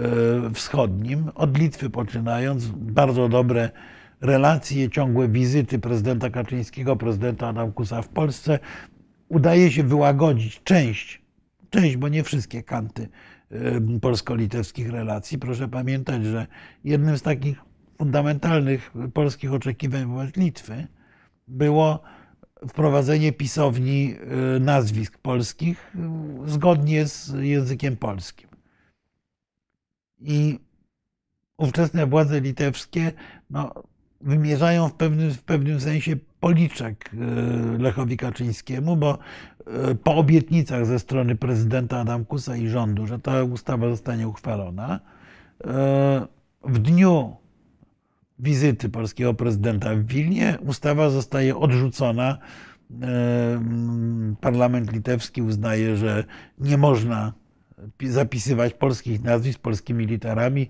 wschodnim, 0.54 1.30
od 1.34 1.58
Litwy 1.58 1.90
poczynając, 1.90 2.66
bardzo 2.66 3.28
dobre 3.28 3.70
relacje, 4.20 4.90
ciągłe 4.90 5.28
wizyty 5.28 5.78
prezydenta 5.78 6.30
Kaczyńskiego, 6.30 6.96
prezydenta 6.96 7.48
Adamkusa 7.48 8.02
w 8.02 8.08
Polsce. 8.08 8.58
Udaje 9.28 9.70
się 9.70 9.82
wyłagodzić 9.82 10.62
część, 10.64 11.22
część, 11.70 11.96
bo 11.96 12.08
nie 12.08 12.24
wszystkie 12.24 12.62
kanty 12.62 13.08
e, 13.50 13.98
polsko-litewskich 14.00 14.90
relacji. 14.90 15.38
Proszę 15.38 15.68
pamiętać, 15.68 16.24
że 16.24 16.46
jednym 16.84 17.18
z 17.18 17.22
takich 17.22 17.64
fundamentalnych 17.98 18.92
polskich 19.14 19.52
oczekiwań 19.52 20.06
wobec 20.06 20.36
Litwy 20.36 20.86
było 21.48 22.02
wprowadzenie 22.68 23.32
pisowni 23.32 24.14
e, 24.56 24.60
nazwisk 24.60 25.18
polskich 25.18 25.92
e, 25.94 26.50
zgodnie 26.50 27.06
z 27.06 27.32
językiem 27.40 27.96
polskim. 27.96 28.48
I 30.20 30.58
ówczesne 31.56 32.06
władze 32.06 32.40
litewskie 32.40 33.12
no, 33.50 33.72
wymierzają 34.20 34.88
w 34.88 34.94
pewnym, 34.94 35.34
w 35.34 35.42
pewnym 35.42 35.80
sensie 35.80 36.16
policzek 36.40 37.10
e, 37.14 37.78
Lechowi 37.78 38.16
Kaczyńskiemu, 38.16 38.96
bo 38.96 39.18
po 40.04 40.14
obietnicach 40.16 40.86
ze 40.86 40.98
strony 40.98 41.36
prezydenta 41.36 41.98
Adamkusa 42.00 42.56
i 42.56 42.68
rządu, 42.68 43.06
że 43.06 43.18
ta 43.18 43.44
ustawa 43.44 43.88
zostanie 43.88 44.28
uchwalona, 44.28 45.00
w 46.64 46.78
dniu 46.78 47.36
wizyty 48.38 48.88
polskiego 48.88 49.34
prezydenta 49.34 49.94
w 49.94 50.04
Wilnie 50.04 50.58
ustawa 50.66 51.10
zostaje 51.10 51.56
odrzucona. 51.56 52.38
E, 53.02 54.36
Parlament 54.40 54.92
litewski 54.92 55.42
uznaje, 55.42 55.96
że 55.96 56.24
nie 56.58 56.78
można 56.78 57.32
pi- 57.98 58.08
zapisywać 58.08 58.74
polskich 58.74 59.22
nazwisk 59.24 59.60
polskimi 59.60 60.06
literami, 60.06 60.68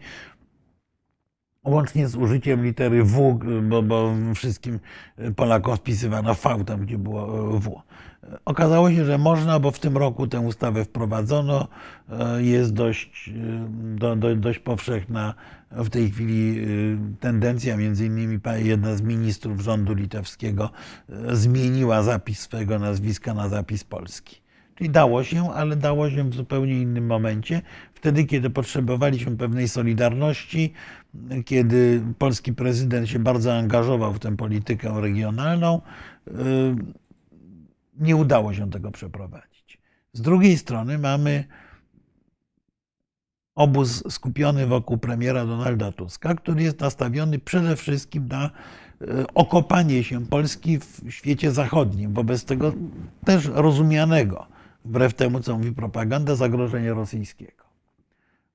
łącznie 1.64 2.08
z 2.08 2.16
użyciem 2.16 2.64
litery 2.64 3.04
W, 3.04 3.38
bo, 3.68 3.82
bo 3.82 4.12
wszystkim 4.34 4.80
Polakom 5.36 5.76
wpisywano 5.76 6.34
V 6.34 6.64
tam, 6.64 6.80
gdzie 6.80 6.98
było 6.98 7.26
W. 7.60 7.82
Okazało 8.44 8.90
się, 8.90 9.04
że 9.04 9.18
można, 9.18 9.58
bo 9.58 9.70
w 9.70 9.78
tym 9.78 9.96
roku 9.96 10.26
tę 10.26 10.40
ustawę 10.40 10.84
wprowadzono. 10.84 11.68
Jest 12.38 12.72
dość, 12.72 13.30
do, 13.94 14.16
do, 14.16 14.36
dość 14.36 14.58
powszechna 14.58 15.34
w 15.70 15.90
tej 15.90 16.10
chwili 16.10 16.66
tendencja, 17.20 17.76
między 17.76 18.06
innymi 18.06 18.38
jedna 18.56 18.96
z 18.96 19.02
ministrów 19.02 19.60
rządu 19.60 19.94
litewskiego 19.94 20.70
zmieniła 21.32 22.02
zapis 22.02 22.40
swojego 22.40 22.78
nazwiska 22.78 23.34
na 23.34 23.48
zapis 23.48 23.84
polski. 23.84 24.36
Czyli 24.74 24.90
dało 24.90 25.24
się, 25.24 25.50
ale 25.50 25.76
dało 25.76 26.10
się 26.10 26.30
w 26.30 26.34
zupełnie 26.34 26.80
innym 26.80 27.06
momencie, 27.06 27.62
wtedy, 27.94 28.24
kiedy 28.24 28.50
potrzebowaliśmy 28.50 29.36
pewnej 29.36 29.68
solidarności, 29.68 30.72
kiedy 31.44 32.02
polski 32.18 32.52
prezydent 32.52 33.08
się 33.08 33.18
bardzo 33.18 33.54
angażował 33.54 34.12
w 34.12 34.18
tę 34.18 34.36
politykę 34.36 35.00
regionalną, 35.00 35.80
nie 37.98 38.16
udało 38.16 38.54
się 38.54 38.70
tego 38.70 38.90
przeprowadzić. 38.90 39.78
Z 40.12 40.20
drugiej 40.20 40.58
strony 40.58 40.98
mamy 40.98 41.44
obóz 43.54 44.12
skupiony 44.12 44.66
wokół 44.66 44.98
premiera 44.98 45.46
Donalda 45.46 45.92
Tuska, 45.92 46.34
który 46.34 46.62
jest 46.62 46.80
nastawiony 46.80 47.38
przede 47.38 47.76
wszystkim 47.76 48.28
na 48.28 48.50
y, 49.02 49.26
okopanie 49.34 50.04
się 50.04 50.26
Polski 50.26 50.78
w 50.78 51.10
świecie 51.10 51.50
zachodnim, 51.50 52.12
wobec 52.12 52.44
tego 52.44 52.72
też 53.24 53.46
rozumianego, 53.46 54.46
wbrew 54.84 55.14
temu, 55.14 55.40
co 55.40 55.56
mówi 55.56 55.72
propaganda, 55.72 56.34
zagrożenia 56.34 56.94
rosyjskiego. 56.94 57.64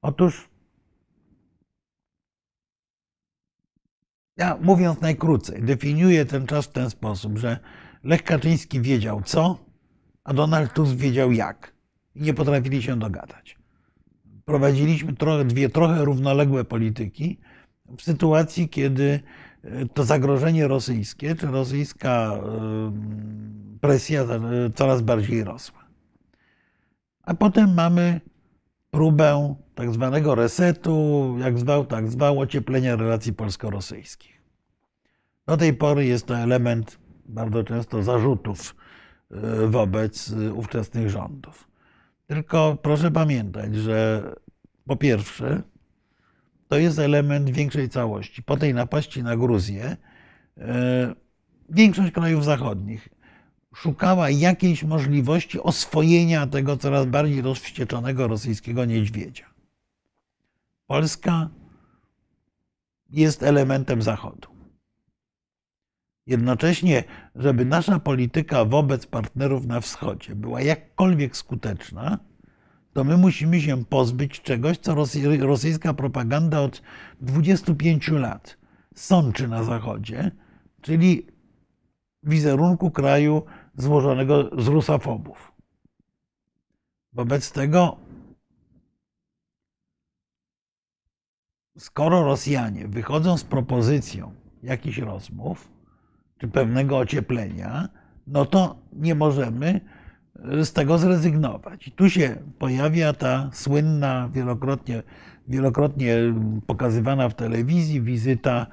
Otóż 0.01 0.51
Ja 4.37 4.57
mówiąc 4.61 5.01
najkrócej, 5.01 5.63
definiuję 5.63 6.25
ten 6.25 6.47
czas 6.47 6.65
w 6.65 6.71
ten 6.71 6.89
sposób, 6.89 7.37
że 7.37 7.59
Lech 8.03 8.23
Kaczyński 8.23 8.81
wiedział 8.81 9.21
co, 9.25 9.57
a 10.23 10.33
Donald 10.33 10.73
Tusk 10.73 10.95
wiedział 10.95 11.31
jak. 11.31 11.73
I 12.15 12.21
nie 12.21 12.33
potrafili 12.33 12.83
się 12.83 12.99
dogadać. 12.99 13.57
Prowadziliśmy 14.45 15.13
trochę, 15.13 15.45
dwie 15.45 15.69
trochę 15.69 16.05
równoległe 16.05 16.63
polityki 16.63 17.39
w 17.97 18.01
sytuacji, 18.01 18.69
kiedy 18.69 19.19
e, 19.63 19.85
to 19.85 20.03
zagrożenie 20.03 20.67
rosyjskie, 20.67 21.35
czy 21.35 21.47
rosyjska 21.47 22.33
e, 22.33 22.91
presja 23.81 24.21
e, 24.21 24.39
coraz 24.75 25.01
bardziej 25.01 25.43
rosła. 25.43 25.81
A 27.23 27.33
potem 27.33 27.73
mamy 27.73 28.21
próbę 28.91 29.55
tak 29.75 29.93
zwanego 29.93 30.35
resetu, 30.35 31.35
jak 31.39 31.59
zwał, 31.59 31.85
tak 31.85 32.11
zwał, 32.11 32.39
ocieplenia 32.39 32.95
relacji 32.95 33.33
polsko-rosyjskich. 33.33 34.41
Do 35.47 35.57
tej 35.57 35.73
pory 35.73 36.05
jest 36.05 36.25
to 36.25 36.37
element 36.37 37.00
bardzo 37.25 37.63
często 37.63 38.03
zarzutów 38.03 38.75
y, 39.31 39.67
wobec 39.67 40.29
y, 40.29 40.53
ówczesnych 40.53 41.09
rządów. 41.09 41.67
Tylko 42.27 42.77
proszę 42.81 43.11
pamiętać, 43.11 43.75
że 43.75 44.23
po 44.87 44.95
pierwsze, 44.95 45.61
to 46.67 46.77
jest 46.77 46.99
element 46.99 47.49
większej 47.49 47.89
całości. 47.89 48.43
Po 48.43 48.57
tej 48.57 48.73
napaści 48.73 49.23
na 49.23 49.37
Gruzję, 49.37 49.97
y, 50.57 50.61
większość 51.69 52.11
krajów 52.11 52.45
zachodnich 52.45 53.09
szukała 53.75 54.29
jakiejś 54.29 54.83
możliwości 54.83 55.59
oswojenia 55.59 56.47
tego 56.47 56.77
coraz 56.77 57.05
bardziej 57.05 57.41
rozwścieczonego 57.41 58.27
rosyjskiego 58.27 58.85
niedźwiedzia. 58.85 59.45
Polska 60.87 61.49
jest 63.09 63.43
elementem 63.43 64.01
Zachodu. 64.01 64.50
Jednocześnie, 66.27 67.03
żeby 67.35 67.65
nasza 67.65 67.99
polityka 67.99 68.65
wobec 68.65 69.05
partnerów 69.05 69.65
na 69.65 69.81
wschodzie 69.81 70.35
była 70.35 70.61
jakkolwiek 70.61 71.37
skuteczna, 71.37 72.19
to 72.93 73.03
my 73.03 73.17
musimy 73.17 73.61
się 73.61 73.85
pozbyć 73.85 74.41
czegoś, 74.41 74.77
co 74.77 74.95
rosyjska 75.39 75.93
propaganda 75.93 76.61
od 76.61 76.81
25 77.21 78.07
lat 78.07 78.57
sączy 78.95 79.47
na 79.47 79.63
Zachodzie, 79.63 80.31
czyli 80.81 81.27
wizerunku 82.23 82.91
kraju 82.91 83.43
złożonego 83.77 84.49
z 84.61 84.67
rusofobów. 84.67 85.51
Wobec 87.13 87.51
tego, 87.51 87.97
skoro 91.77 92.23
Rosjanie 92.23 92.87
wychodzą 92.87 93.37
z 93.37 93.43
propozycją 93.43 94.33
jakichś 94.63 94.97
rozmów 94.97 95.80
czy 96.41 96.47
pewnego 96.47 96.97
ocieplenia, 96.97 97.89
no 98.27 98.45
to 98.45 98.75
nie 98.93 99.15
możemy 99.15 99.81
z 100.63 100.73
tego 100.73 100.97
zrezygnować. 100.97 101.87
I 101.87 101.91
tu 101.91 102.09
się 102.09 102.35
pojawia 102.59 103.13
ta 103.13 103.49
słynna, 103.53 104.29
wielokrotnie, 104.33 105.03
wielokrotnie 105.47 106.15
pokazywana 106.67 107.29
w 107.29 107.35
telewizji 107.35 108.01
wizyta 108.01 108.67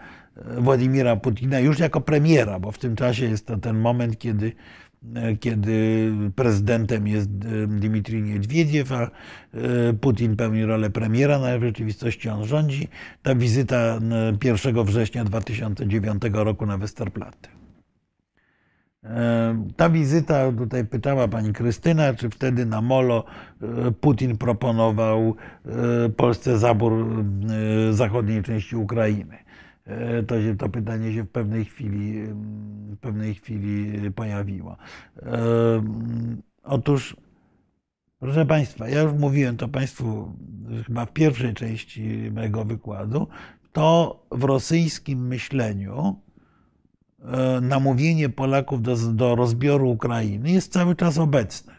Władimira 0.58 1.16
Putina 1.16 1.60
już 1.60 1.78
jako 1.78 2.00
premiera, 2.00 2.58
bo 2.58 2.72
w 2.72 2.78
tym 2.78 2.96
czasie 2.96 3.24
jest 3.24 3.46
to 3.46 3.56
ten 3.56 3.78
moment, 3.78 4.18
kiedy, 4.18 4.52
kiedy 5.40 6.12
prezydentem 6.36 7.08
jest 7.08 7.30
Dmitrij 7.68 8.22
Niedwiediew, 8.22 8.92
a 8.92 9.10
Putin 10.00 10.36
pełni 10.36 10.64
rolę 10.64 10.90
premiera, 10.90 11.38
no 11.38 11.58
w 11.58 11.62
rzeczywistości 11.62 12.28
on 12.28 12.44
rządzi. 12.44 12.88
Ta 13.22 13.34
wizyta 13.34 13.98
1 14.44 14.84
września 14.84 15.24
2009 15.24 16.22
roku 16.32 16.66
na 16.66 16.78
Westerplatte. 16.78 17.57
Ta 19.76 19.90
wizyta, 19.90 20.52
tutaj 20.52 20.84
pytała 20.84 21.28
pani 21.28 21.52
Krystyna, 21.52 22.14
czy 22.14 22.30
wtedy 22.30 22.66
na 22.66 22.80
Molo 22.80 23.24
Putin 24.00 24.36
proponował 24.36 25.34
Polsce 26.16 26.58
zabór 26.58 27.06
zachodniej 27.90 28.42
części 28.42 28.76
Ukrainy. 28.76 29.38
To, 30.26 30.42
się, 30.42 30.56
to 30.56 30.68
pytanie 30.68 31.14
się 31.14 31.22
w 31.22 31.30
pewnej 31.30 31.64
chwili, 31.64 32.22
w 32.90 32.96
pewnej 33.00 33.34
chwili 33.34 34.10
pojawiło. 34.10 34.76
Otóż, 36.62 37.16
proszę 38.18 38.46
Państwa, 38.46 38.88
ja 38.88 39.02
już 39.02 39.12
mówiłem 39.12 39.56
to 39.56 39.68
Państwu 39.68 40.32
chyba 40.86 41.06
w 41.06 41.12
pierwszej 41.12 41.54
części 41.54 42.30
mojego 42.34 42.64
wykładu, 42.64 43.28
to 43.72 44.20
w 44.30 44.44
rosyjskim 44.44 45.26
myśleniu 45.26 46.16
namówienie 47.62 48.28
Polaków 48.28 48.82
do, 48.82 48.96
do 48.96 49.34
rozbioru 49.34 49.90
Ukrainy 49.90 50.50
jest 50.50 50.72
cały 50.72 50.96
czas 50.96 51.18
obecne. 51.18 51.74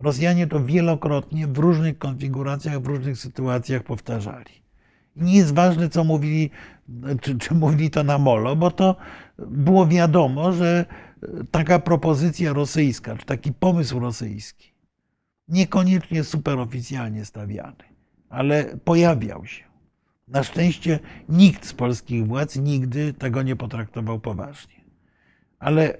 Rosjanie 0.00 0.46
to 0.46 0.64
wielokrotnie 0.64 1.46
w 1.46 1.58
różnych 1.58 1.98
konfiguracjach, 1.98 2.80
w 2.80 2.86
różnych 2.86 3.18
sytuacjach 3.18 3.82
powtarzali. 3.82 4.64
Nie 5.16 5.36
jest 5.36 5.54
ważne, 5.54 5.88
co 5.88 6.04
mówili, 6.04 6.50
czy, 7.20 7.38
czy 7.38 7.54
mówili 7.54 7.90
to 7.90 8.04
na 8.04 8.18
molo, 8.18 8.56
bo 8.56 8.70
to 8.70 8.96
było 9.38 9.86
wiadomo, 9.86 10.52
że 10.52 10.84
taka 11.50 11.78
propozycja 11.78 12.52
rosyjska, 12.52 13.16
czy 13.16 13.26
taki 13.26 13.52
pomysł 13.52 13.98
rosyjski, 13.98 14.74
niekoniecznie 15.48 16.24
superoficjalnie 16.24 17.24
stawiany, 17.24 17.84
ale 18.28 18.76
pojawiał 18.84 19.46
się. 19.46 19.63
Na 20.28 20.42
szczęście 20.42 20.98
nikt 21.28 21.66
z 21.66 21.72
polskich 21.72 22.26
władz 22.26 22.56
nigdy 22.56 23.12
tego 23.12 23.42
nie 23.42 23.56
potraktował 23.56 24.20
poważnie. 24.20 24.74
Ale 25.58 25.98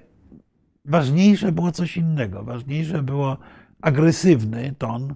ważniejsze 0.85 1.51
było 1.51 1.71
coś 1.71 1.97
innego. 1.97 2.43
Ważniejsze 2.43 3.03
było 3.03 3.37
agresywny 3.81 4.75
ton 4.77 5.15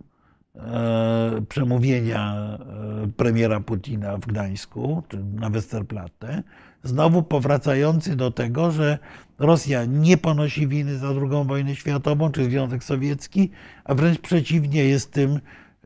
e, 0.55 1.41
przemówienia 1.49 2.33
e, 2.33 3.07
premiera 3.07 3.59
Putina 3.59 4.17
w 4.17 4.25
Gdańsku, 4.25 5.03
czy 5.07 5.23
na 5.23 5.49
Westerplatte, 5.49 6.43
znowu 6.83 7.23
powracający 7.23 8.15
do 8.15 8.31
tego, 8.31 8.71
że 8.71 8.97
Rosja 9.39 9.85
nie 9.85 10.17
ponosi 10.17 10.67
winy 10.67 10.97
za 10.97 11.07
II 11.07 11.47
wojnę 11.47 11.75
światową, 11.75 12.31
czy 12.31 12.43
Związek 12.43 12.83
Sowiecki, 12.83 13.51
a 13.83 13.95
wręcz 13.95 14.19
przeciwnie, 14.19 14.85
jest 14.85 15.11
tym, 15.11 15.39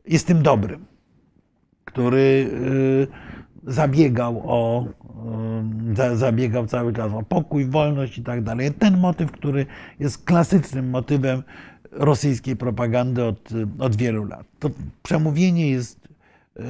jest 0.06 0.26
tym 0.26 0.42
dobrym 0.42 0.93
który 1.94 2.50
y, 3.66 3.72
zabiegał 3.72 4.42
o 4.44 4.86
y, 6.12 6.16
zabiegał 6.16 6.66
cały 6.66 6.92
czas 6.92 7.12
o 7.12 7.22
pokój, 7.22 7.64
wolność 7.64 8.18
i 8.18 8.22
tak 8.22 8.42
dalej. 8.42 8.72
Ten 8.72 8.98
motyw, 8.98 9.30
który 9.30 9.66
jest 10.00 10.24
klasycznym 10.24 10.90
motywem 10.90 11.42
rosyjskiej 11.92 12.56
propagandy 12.56 13.24
od, 13.24 13.48
od 13.78 13.96
wielu 13.96 14.24
lat. 14.24 14.46
To 14.58 14.70
przemówienie 15.02 15.70
jest 15.70 16.08
y, 16.56 16.62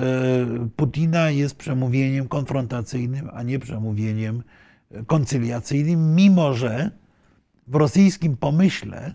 Putina 0.76 1.30
jest 1.30 1.56
przemówieniem 1.56 2.28
konfrontacyjnym, 2.28 3.30
a 3.32 3.42
nie 3.42 3.58
przemówieniem 3.58 4.42
koncyliacyjnym, 5.06 6.14
mimo 6.14 6.54
że 6.54 6.90
w 7.66 7.74
rosyjskim 7.74 8.36
pomyśle 8.36 9.14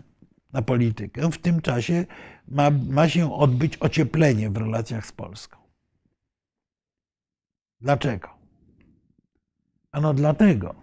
na 0.52 0.62
politykę 0.62 1.30
w 1.30 1.38
tym 1.38 1.60
czasie 1.60 2.06
ma, 2.48 2.70
ma 2.70 3.08
się 3.08 3.34
odbyć 3.34 3.76
ocieplenie 3.80 4.50
w 4.50 4.56
relacjach 4.56 5.06
z 5.06 5.12
Polską. 5.12 5.59
Dlaczego? 7.80 8.28
Ano 9.92 10.14
dlatego, 10.14 10.74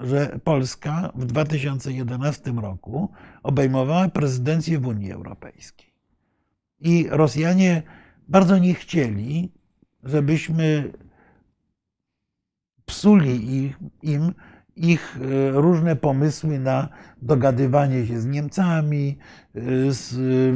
że 0.00 0.40
Polska 0.44 1.12
w 1.14 1.24
2011 1.24 2.52
roku 2.52 3.08
obejmowała 3.42 4.08
prezydencję 4.08 4.78
w 4.78 4.86
Unii 4.86 5.12
Europejskiej. 5.12 5.94
I 6.80 7.06
Rosjanie 7.10 7.82
bardzo 8.28 8.58
nie 8.58 8.74
chcieli, 8.74 9.52
żebyśmy 10.02 10.92
psuli 12.86 13.56
ich, 13.56 13.78
im 14.02 14.34
ich 14.76 15.18
e, 15.20 15.50
różne 15.50 15.96
pomysły 15.96 16.58
na 16.58 16.88
dogadywanie 17.22 18.06
się 18.06 18.20
z 18.20 18.26
Niemcami, 18.26 19.18
e, 19.54 19.60
z, 19.92 20.14
e, 20.14 20.52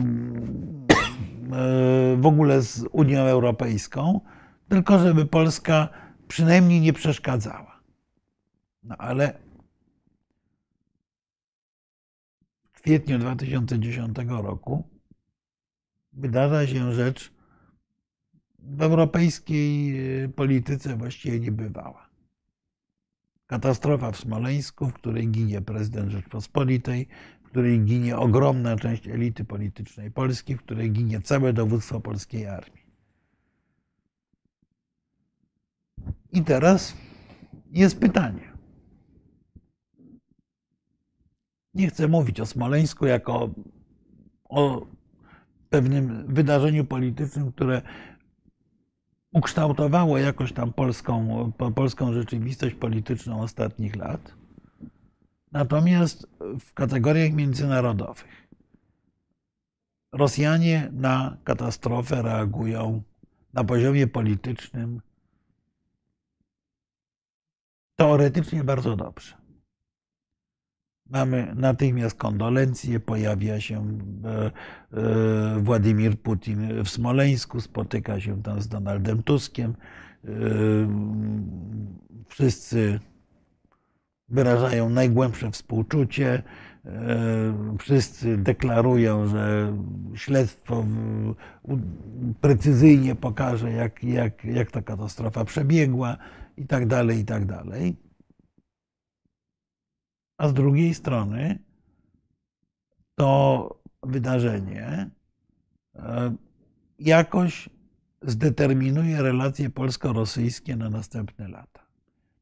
w 2.16 2.26
ogóle 2.26 2.62
z 2.62 2.84
Unią 2.92 3.20
Europejską 3.20 4.20
tylko 4.68 4.98
żeby 4.98 5.26
Polska 5.26 5.88
przynajmniej 6.28 6.80
nie 6.80 6.92
przeszkadzała. 6.92 7.80
No 8.82 8.96
ale 8.96 9.38
w 12.72 12.82
kwietniu 12.82 13.18
2010 13.18 14.16
roku 14.28 14.88
wydarza 16.12 16.66
się 16.66 16.92
rzecz 16.92 17.32
w 18.58 18.82
europejskiej 18.82 19.94
y, 20.24 20.28
polityce 20.28 20.96
właściwie 20.96 21.40
niebywała. 21.40 22.08
Katastrofa 23.46 24.12
w 24.12 24.16
Smoleńsku, 24.16 24.86
w 24.86 24.92
której 24.92 25.28
ginie 25.28 25.60
prezydent 25.60 26.12
Rzeczpospolitej, 26.12 27.08
w 27.42 27.48
której 27.48 27.80
ginie 27.80 28.16
ogromna 28.16 28.76
część 28.76 29.08
elity 29.08 29.44
politycznej 29.44 30.10
Polski, 30.10 30.56
w 30.56 30.62
której 30.62 30.92
ginie 30.92 31.20
całe 31.20 31.52
dowództwo 31.52 32.00
polskiej 32.00 32.46
armii. 32.46 32.77
I 36.32 36.42
teraz 36.42 36.96
jest 37.70 38.00
pytanie. 38.00 38.52
Nie 41.74 41.88
chcę 41.88 42.08
mówić 42.08 42.40
o 42.40 42.46
Smoleńsku 42.46 43.06
jako 43.06 43.50
o 44.44 44.86
pewnym 45.70 46.34
wydarzeniu 46.34 46.84
politycznym, 46.84 47.52
które 47.52 47.82
ukształtowało 49.32 50.18
jakoś 50.18 50.52
tam 50.52 50.72
polską, 50.72 51.52
polską 51.74 52.12
rzeczywistość 52.12 52.74
polityczną 52.74 53.40
ostatnich 53.40 53.96
lat. 53.96 54.34
Natomiast 55.52 56.26
w 56.60 56.74
kategoriach 56.74 57.32
międzynarodowych 57.32 58.48
Rosjanie 60.12 60.88
na 60.92 61.36
katastrofę 61.44 62.22
reagują 62.22 63.02
na 63.52 63.64
poziomie 63.64 64.06
politycznym 64.06 65.00
teoretycznie 68.00 68.64
bardzo 68.64 68.96
dobrze. 68.96 69.34
Mamy 71.10 71.52
natychmiast 71.54 72.16
kondolencje, 72.16 73.00
pojawia 73.00 73.60
się 73.60 73.98
e, 74.24 74.50
e, 74.98 75.60
Władimir 75.60 76.18
Putin 76.18 76.84
w 76.84 76.88
Smoleńsku, 76.88 77.60
spotyka 77.60 78.20
się 78.20 78.42
tam 78.42 78.62
z 78.62 78.68
Donaldem 78.68 79.22
Tuskiem. 79.22 79.74
E, 80.24 80.28
Wszyscy 82.28 83.00
wyrażają 84.28 84.90
najgłębsze 84.90 85.50
współczucie. 85.50 86.42
Wszyscy 87.78 88.36
deklarują, 88.36 89.26
że 89.26 89.76
śledztwo 90.14 90.84
precyzyjnie 92.40 93.14
pokaże, 93.14 93.72
jak, 93.72 94.04
jak, 94.04 94.44
jak 94.44 94.70
ta 94.70 94.82
katastrofa 94.82 95.44
przebiegła 95.44 96.16
i 96.58 96.66
tak 96.66 96.86
dalej, 96.86 97.18
i 97.18 97.24
tak 97.24 97.46
dalej. 97.46 97.96
A 100.38 100.48
z 100.48 100.54
drugiej 100.54 100.94
strony 100.94 101.58
to 103.14 103.80
wydarzenie 104.02 105.10
e, 105.94 106.34
jakoś 106.98 107.68
zdeterminuje 108.22 109.22
relacje 109.22 109.70
polsko-rosyjskie 109.70 110.76
na 110.76 110.90
następne 110.90 111.48
lata. 111.48 111.86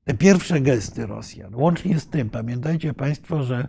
Te 0.04 0.14
pierwsze 0.14 0.60
gesty 0.60 1.06
Rosjan, 1.06 1.54
łącznie 1.54 2.00
z 2.00 2.06
tym, 2.08 2.30
pamiętajcie 2.30 2.94
Państwo, 2.94 3.42
że 3.42 3.68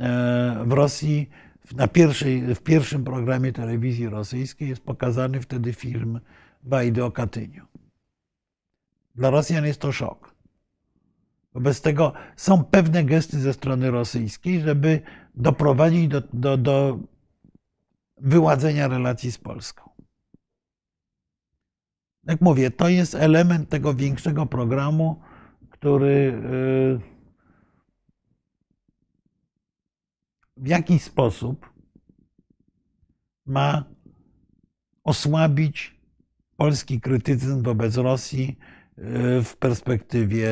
e, 0.00 0.64
w 0.66 0.72
Rosji 0.72 1.30
na 1.76 1.88
pierwszej, 1.88 2.54
w 2.54 2.60
pierwszym 2.60 3.04
programie 3.04 3.52
telewizji 3.52 4.08
rosyjskiej 4.08 4.68
jest 4.68 4.82
pokazany 4.82 5.40
wtedy 5.40 5.72
film 5.72 6.20
Wajdy 6.62 7.04
o 7.04 7.10
Katyniu. 7.10 7.66
Dla 9.16 9.30
Rosjan 9.30 9.66
jest 9.66 9.80
to 9.80 9.92
szok. 9.92 10.34
Wobec 11.54 11.80
tego 11.80 12.12
są 12.36 12.64
pewne 12.64 13.04
gesty 13.04 13.40
ze 13.40 13.52
strony 13.52 13.90
rosyjskiej, 13.90 14.60
żeby 14.60 15.00
doprowadzić 15.34 16.08
do, 16.08 16.22
do, 16.32 16.56
do 16.56 16.98
wyładzenia 18.16 18.88
relacji 18.88 19.32
z 19.32 19.38
Polską. 19.38 19.90
Jak 22.24 22.40
mówię, 22.40 22.70
to 22.70 22.88
jest 22.88 23.14
element 23.14 23.68
tego 23.68 23.94
większego 23.94 24.46
programu, 24.46 25.20
który 25.70 26.06
y, 26.06 27.16
w 30.56 30.66
jakiś 30.66 31.02
sposób 31.02 31.70
ma 33.46 33.84
osłabić 35.04 36.00
polski 36.56 37.00
krytycyzm 37.00 37.62
wobec 37.62 37.96
Rosji 37.96 38.58
w 39.44 39.56
perspektywie 39.58 40.48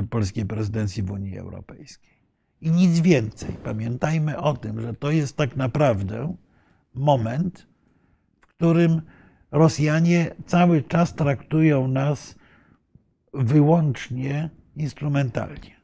y, 0.00 0.06
polskiej 0.06 0.46
prezydencji 0.46 1.02
w 1.02 1.10
Unii 1.10 1.38
Europejskiej. 1.38 2.14
I 2.60 2.70
nic 2.70 3.00
więcej. 3.00 3.56
Pamiętajmy 3.64 4.38
o 4.38 4.56
tym, 4.56 4.80
że 4.80 4.94
to 4.94 5.10
jest 5.10 5.36
tak 5.36 5.56
naprawdę 5.56 6.36
moment, 6.94 7.66
w 8.40 8.46
którym 8.46 9.02
Rosjanie 9.50 10.34
cały 10.46 10.82
czas 10.82 11.14
traktują 11.14 11.88
nas 11.88 12.34
wyłącznie 13.34 14.50
instrumentalnie. 14.76 15.80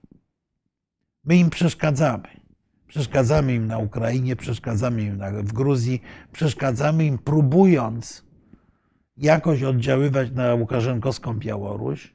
My 1.24 1.36
im 1.36 1.51
przeszkadzamy. 1.51 2.28
Przeszkadzamy 2.86 3.55
im 3.55 3.66
na 3.66 3.78
Ukrainie, 3.78 4.36
przeszkadzamy 4.36 5.03
im 5.03 5.18
w 5.45 5.53
Gruzji, 5.53 6.03
przeszkadzamy 6.32 7.05
im 7.05 7.18
próbując 7.18 8.29
jakoś 9.20 9.62
oddziaływać 9.62 10.30
na 10.30 10.54
Łukaszenkowską 10.54 11.34
Białoruś. 11.34 12.14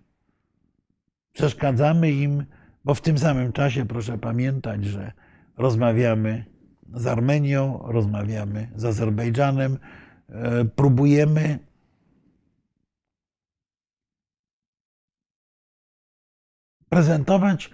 Przeszkadzamy 1.34 2.12
im, 2.12 2.45
bo 2.86 2.93
w 2.93 3.01
tym 3.01 3.18
samym 3.18 3.53
czasie 3.53 3.86
proszę 3.86 4.18
pamiętać, 4.18 4.86
że 4.86 5.12
rozmawiamy 5.58 6.45
z 6.93 7.08
Armenią, 7.08 7.80
rozmawiamy 7.84 8.72
z 8.76 8.86
Azerbejdżanem, 8.86 9.78
e, 10.30 10.66
próbujemy 10.66 11.60
prezentować 16.89 17.72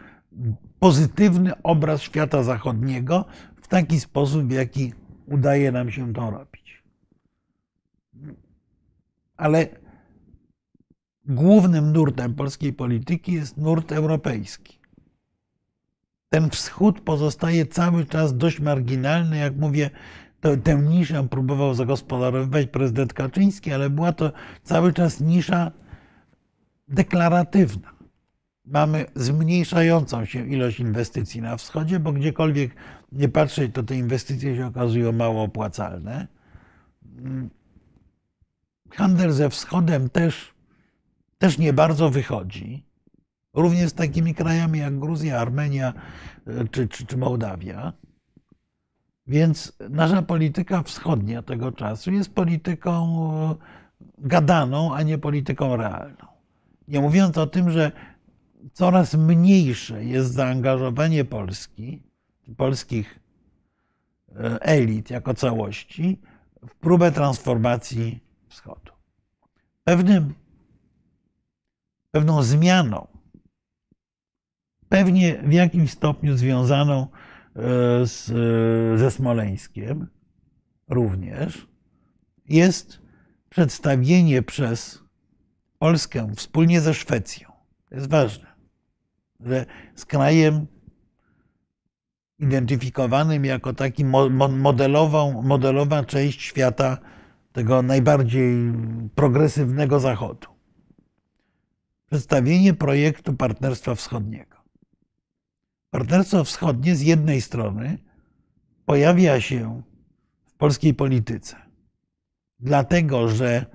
pozytywny 0.79 1.61
obraz 1.63 2.01
świata 2.01 2.43
zachodniego 2.43 3.25
w 3.61 3.67
taki 3.67 3.99
sposób, 3.99 4.43
w 4.43 4.51
jaki 4.51 4.93
udaje 5.27 5.71
nam 5.71 5.91
się 5.91 6.13
to. 6.13 6.50
Ale 9.41 9.67
głównym 11.25 11.91
nurtem 11.91 12.35
polskiej 12.35 12.73
polityki 12.73 13.33
jest 13.33 13.57
nurt 13.57 13.91
europejski. 13.91 14.79
Ten 16.29 16.49
wschód 16.49 16.99
pozostaje 16.99 17.65
cały 17.65 18.05
czas 18.05 18.37
dość 18.37 18.59
marginalny. 18.59 19.37
Jak 19.37 19.55
mówię, 19.55 19.89
to, 20.41 20.57
tę 20.57 20.75
niszę 20.75 21.27
próbował 21.29 21.73
zagospodarowywać 21.73 22.67
prezydent 22.67 23.13
Kaczyński, 23.13 23.73
ale 23.73 23.89
była 23.89 24.13
to 24.13 24.31
cały 24.63 24.93
czas 24.93 25.19
nisza 25.19 25.71
deklaratywna. 26.87 27.91
Mamy 28.65 29.05
zmniejszającą 29.15 30.25
się 30.25 30.47
ilość 30.47 30.79
inwestycji 30.79 31.41
na 31.41 31.57
wschodzie, 31.57 31.99
bo 31.99 32.11
gdziekolwiek 32.11 32.75
nie 33.11 33.29
patrzeć, 33.29 33.73
to 33.73 33.83
te 33.83 33.95
inwestycje 33.95 34.55
się 34.55 34.65
okazują 34.65 35.11
mało 35.11 35.43
opłacalne. 35.43 36.27
Handel 38.95 39.31
ze 39.31 39.49
wschodem 39.49 40.09
też, 40.09 40.53
też 41.37 41.57
nie 41.57 41.73
bardzo 41.73 42.09
wychodzi. 42.09 42.85
Również 43.53 43.89
z 43.89 43.93
takimi 43.93 44.35
krajami 44.35 44.79
jak 44.79 44.99
Gruzja, 44.99 45.39
Armenia 45.39 45.93
e, 46.47 46.67
czy, 46.67 46.87
czy, 46.87 47.05
czy 47.05 47.17
Mołdawia. 47.17 47.93
Więc 49.27 49.77
nasza 49.89 50.21
polityka 50.21 50.83
wschodnia 50.83 51.41
tego 51.41 51.71
czasu 51.71 52.11
jest 52.11 52.33
polityką 52.33 53.23
e, 53.51 53.55
gadaną, 54.17 54.95
a 54.95 55.03
nie 55.03 55.17
polityką 55.17 55.75
realną. 55.75 56.27
Nie 56.87 56.99
mówiąc 56.99 57.37
o 57.37 57.47
tym, 57.47 57.71
że 57.71 57.91
coraz 58.73 59.13
mniejsze 59.13 60.05
jest 60.05 60.33
zaangażowanie 60.33 61.25
Polski, 61.25 62.03
polskich 62.57 63.19
e, 64.35 64.61
elit 64.61 65.09
jako 65.09 65.33
całości 65.33 66.21
w 66.67 66.75
próbę 66.75 67.11
transformacji 67.11 68.30
wschodu. 68.51 68.91
Pewnym, 69.83 70.33
pewną 72.11 72.43
zmianą, 72.43 73.07
pewnie 74.89 75.41
w 75.43 75.53
jakimś 75.53 75.91
stopniu 75.91 76.37
związaną 76.37 77.01
e, 77.01 77.07
z, 78.05 78.25
ze 78.99 79.11
Smoleńskiem 79.11 80.07
również, 80.89 81.67
jest 82.49 83.01
przedstawienie 83.49 84.41
przez 84.41 85.03
Polskę 85.79 86.33
wspólnie 86.35 86.81
ze 86.81 86.93
Szwecją. 86.93 87.51
To 87.89 87.95
jest 87.95 88.09
ważne, 88.09 88.47
że 89.39 89.65
z 89.95 90.05
krajem 90.05 90.67
identyfikowanym 92.39 93.45
jako 93.45 93.73
taki 93.73 94.05
mo- 94.05 94.29
mo- 94.29 94.47
modelową, 94.47 95.41
modelowa 95.41 96.03
część 96.03 96.41
świata 96.41 96.97
tego 97.53 97.81
najbardziej 97.81 98.73
progresywnego 99.15 99.99
Zachodu. 99.99 100.47
Przedstawienie 102.05 102.73
projektu 102.73 103.33
Partnerstwa 103.33 103.95
Wschodniego. 103.95 104.57
Partnerstwo 105.89 106.43
Wschodnie 106.43 106.95
z 106.95 107.01
jednej 107.01 107.41
strony 107.41 107.97
pojawia 108.85 109.41
się 109.41 109.81
w 110.45 110.53
polskiej 110.53 110.93
polityce, 110.93 111.55
dlatego 112.59 113.27
że 113.27 113.65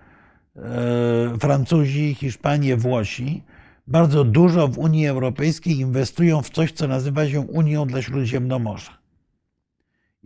e, 0.57 1.39
Francuzi, 1.41 2.15
Hiszpanie, 2.15 2.77
Włosi 2.77 3.43
bardzo 3.87 4.25
dużo 4.25 4.69
w 4.69 4.79
Unii 4.79 5.07
Europejskiej 5.07 5.79
inwestują 5.79 6.43
w 6.43 6.51
coś, 6.51 6.73
co 6.73 6.89
nazywa 6.89 7.29
się 7.29 7.41
Unią 7.41 7.87
dla 7.87 8.03
Śródziemnomorza. 8.03 9.06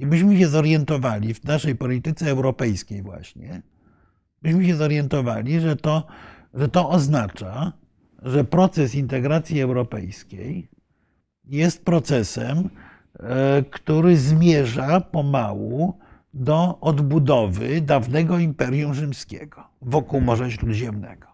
I 0.00 0.06
myśmy 0.06 0.38
się 0.38 0.48
zorientowali 0.48 1.34
w 1.34 1.44
naszej 1.44 1.76
polityce 1.76 2.30
europejskiej 2.30 3.02
właśnie, 3.02 3.62
myśmy 4.42 4.66
się 4.66 4.76
zorientowali, 4.76 5.60
że 5.60 5.76
to, 5.76 6.06
że 6.54 6.68
to 6.68 6.88
oznacza, 6.88 7.72
że 8.22 8.44
proces 8.44 8.94
integracji 8.94 9.60
europejskiej 9.60 10.68
jest 11.44 11.84
procesem, 11.84 12.70
e, 13.18 13.62
który 13.70 14.16
zmierza 14.16 15.00
pomału 15.00 15.98
do 16.34 16.80
odbudowy 16.80 17.80
dawnego 17.80 18.38
Imperium 18.38 18.94
Rzymskiego 18.94 19.64
wokół 19.82 20.20
Morza 20.20 20.50
Śródziemnego. 20.50 21.29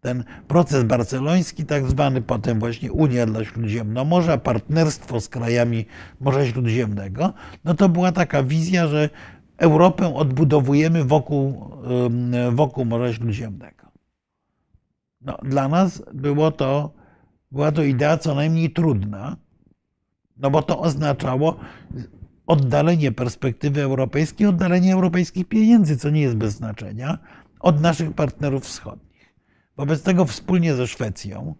Ten 0.00 0.24
proces 0.48 0.84
barceloński, 0.84 1.64
tak 1.64 1.86
zwany 1.86 2.22
potem 2.22 2.58
właśnie 2.58 2.92
Unia 2.92 3.26
dla 3.26 3.44
Śródziemnomorza, 3.44 4.38
partnerstwo 4.38 5.20
z 5.20 5.28
krajami 5.28 5.86
Morza 6.20 6.46
Śródziemnego, 6.46 7.32
no 7.64 7.74
to 7.74 7.88
była 7.88 8.12
taka 8.12 8.42
wizja, 8.42 8.86
że 8.86 9.10
Europę 9.58 10.14
odbudowujemy 10.14 11.04
wokół, 11.04 11.70
wokół 12.52 12.84
Morza 12.84 13.12
Śródziemnego. 13.12 13.86
No, 15.20 15.38
dla 15.42 15.68
nas 15.68 16.02
było 16.12 16.50
to 16.50 17.00
była 17.52 17.72
to 17.72 17.82
idea 17.82 18.18
co 18.18 18.34
najmniej 18.34 18.70
trudna, 18.70 19.36
no 20.36 20.50
bo 20.50 20.62
to 20.62 20.80
oznaczało 20.80 21.56
oddalenie 22.46 23.12
perspektywy 23.12 23.82
europejskiej, 23.82 24.46
oddalenie 24.46 24.94
europejskich 24.94 25.48
pieniędzy, 25.48 25.96
co 25.96 26.10
nie 26.10 26.20
jest 26.20 26.36
bez 26.36 26.54
znaczenia, 26.54 27.18
od 27.60 27.80
naszych 27.80 28.12
partnerów 28.12 28.64
wschodnich. 28.64 29.09
Wobec 29.80 30.02
tego 30.02 30.24
wspólnie 30.24 30.74
ze 30.74 30.86
Szwecją, 30.86 31.54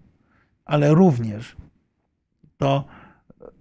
ale 0.64 0.94
również 0.94 1.56
to 2.56 2.84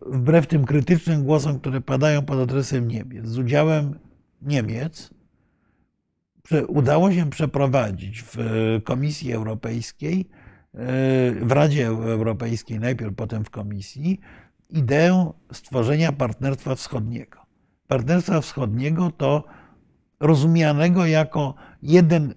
wbrew 0.05 0.47
tym 0.47 0.65
krytycznym 0.65 1.23
głosom, 1.23 1.59
które 1.59 1.81
padają 1.81 2.21
pod 2.21 2.39
adresem 2.39 2.87
Niemiec, 2.87 3.27
z 3.27 3.37
udziałem 3.37 3.99
Niemiec, 4.41 5.09
udało 6.67 7.11
się 7.11 7.29
przeprowadzić 7.29 8.23
w 8.27 8.37
Komisji 8.83 9.33
Europejskiej, 9.33 10.29
w 11.41 11.51
Radzie 11.51 11.87
Europejskiej, 11.87 12.79
najpierw 12.79 13.15
potem 13.15 13.45
w 13.45 13.49
Komisji, 13.49 14.19
ideę 14.69 15.31
stworzenia 15.51 16.11
Partnerstwa 16.11 16.75
Wschodniego. 16.75 17.39
Partnerstwa 17.87 18.41
Wschodniego 18.41 19.11
to 19.11 19.43
rozumianego 20.19 21.05
jako, 21.05 21.55
jeden, 21.81 22.33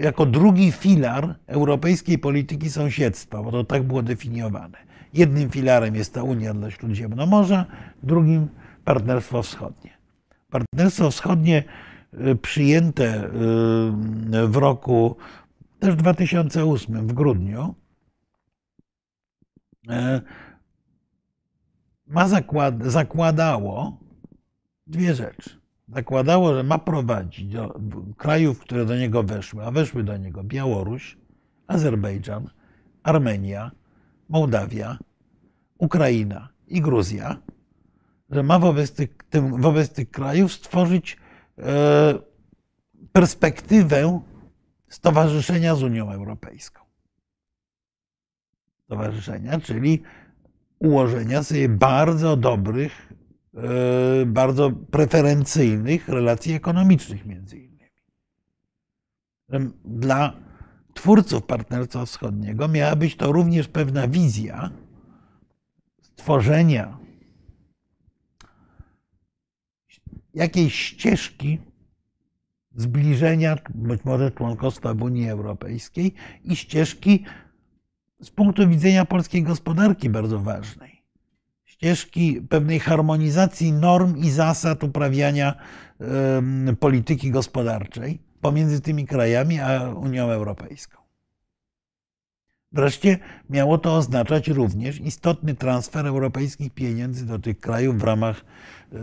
jako 0.00 0.26
drugi 0.26 0.72
filar 0.72 1.34
europejskiej 1.46 2.18
polityki 2.18 2.70
sąsiedztwa, 2.70 3.42
bo 3.42 3.50
to 3.50 3.64
tak 3.64 3.82
było 3.82 4.02
definiowane. 4.02 4.78
Jednym 5.14 5.50
filarem 5.50 5.94
jest 5.94 6.14
ta 6.14 6.22
Unia 6.22 6.54
dla 6.54 6.70
Śródziemnomorza, 6.70 7.66
drugim 8.02 8.48
Partnerstwo 8.84 9.42
Wschodnie. 9.42 9.90
Partnerstwo 10.50 11.10
Wschodnie 11.10 11.64
y, 12.14 12.36
przyjęte 12.36 13.24
y, 13.24 13.28
w 14.48 14.56
roku 14.56 15.16
też 15.78 15.96
2008, 15.96 17.06
w 17.06 17.12
grudniu, 17.12 17.74
y, 19.90 19.90
ma 22.06 22.28
zakład, 22.28 22.82
zakładało 22.82 23.98
dwie 24.86 25.14
rzeczy. 25.14 25.61
Zakładało, 25.94 26.54
że 26.54 26.62
ma 26.62 26.78
prowadzić 26.78 27.48
do 27.48 27.80
krajów, 28.16 28.60
które 28.60 28.84
do 28.86 28.96
niego 28.96 29.22
weszły, 29.22 29.64
a 29.64 29.70
weszły 29.70 30.04
do 30.04 30.16
niego 30.16 30.44
Białoruś, 30.44 31.18
Azerbejdżan, 31.66 32.50
Armenia, 33.02 33.70
Mołdawia, 34.28 34.98
Ukraina 35.78 36.48
i 36.68 36.80
Gruzja, 36.80 37.36
że 38.30 38.42
ma 38.42 38.58
wobec 38.58 38.92
tych, 38.92 39.16
tym, 39.30 39.60
wobec 39.60 39.92
tych 39.92 40.10
krajów 40.10 40.52
stworzyć 40.52 41.16
e, 41.58 42.14
perspektywę 43.12 44.20
stowarzyszenia 44.88 45.74
z 45.74 45.82
Unią 45.82 46.12
Europejską. 46.12 46.82
Stowarzyszenia, 48.84 49.60
czyli 49.60 50.02
ułożenia 50.78 51.42
sobie 51.42 51.68
bardzo 51.68 52.36
dobrych, 52.36 53.11
bardzo 54.26 54.70
preferencyjnych 54.70 56.08
relacji 56.08 56.52
ekonomicznych 56.54 57.26
między 57.26 57.58
innymi. 57.58 57.90
Dla 59.84 60.36
twórców 60.94 61.42
Partnerstwa 61.42 62.06
Wschodniego 62.06 62.68
miała 62.68 62.96
być 62.96 63.16
to 63.16 63.32
również 63.32 63.68
pewna 63.68 64.08
wizja 64.08 64.70
stworzenia 66.02 66.98
jakiejś 70.34 70.74
ścieżki 70.74 71.58
zbliżenia, 72.74 73.56
być 73.74 74.04
może 74.04 74.30
członkostwa 74.30 74.94
w 74.94 75.02
Unii 75.02 75.28
Europejskiej 75.28 76.14
i 76.44 76.56
ścieżki 76.56 77.24
z 78.20 78.30
punktu 78.30 78.68
widzenia 78.68 79.04
polskiej 79.04 79.42
gospodarki 79.42 80.10
bardzo 80.10 80.38
ważnej. 80.38 80.91
Ścieżki 81.82 82.40
pewnej 82.48 82.80
harmonizacji 82.80 83.72
norm 83.72 84.16
i 84.16 84.30
zasad 84.30 84.84
uprawiania 84.84 85.54
polityki 86.80 87.30
gospodarczej 87.30 88.18
pomiędzy 88.40 88.80
tymi 88.80 89.06
krajami 89.06 89.60
a 89.60 89.88
Unią 89.88 90.30
Europejską. 90.30 91.01
Wreszcie 92.72 93.18
miało 93.50 93.78
to 93.78 93.96
oznaczać 93.96 94.48
również 94.48 95.00
istotny 95.00 95.54
transfer 95.54 96.06
europejskich 96.06 96.74
pieniędzy 96.74 97.26
do 97.26 97.38
tych 97.38 97.60
krajów 97.60 97.98
w 97.98 98.02
ramach 98.02 98.44
e, 98.92 98.96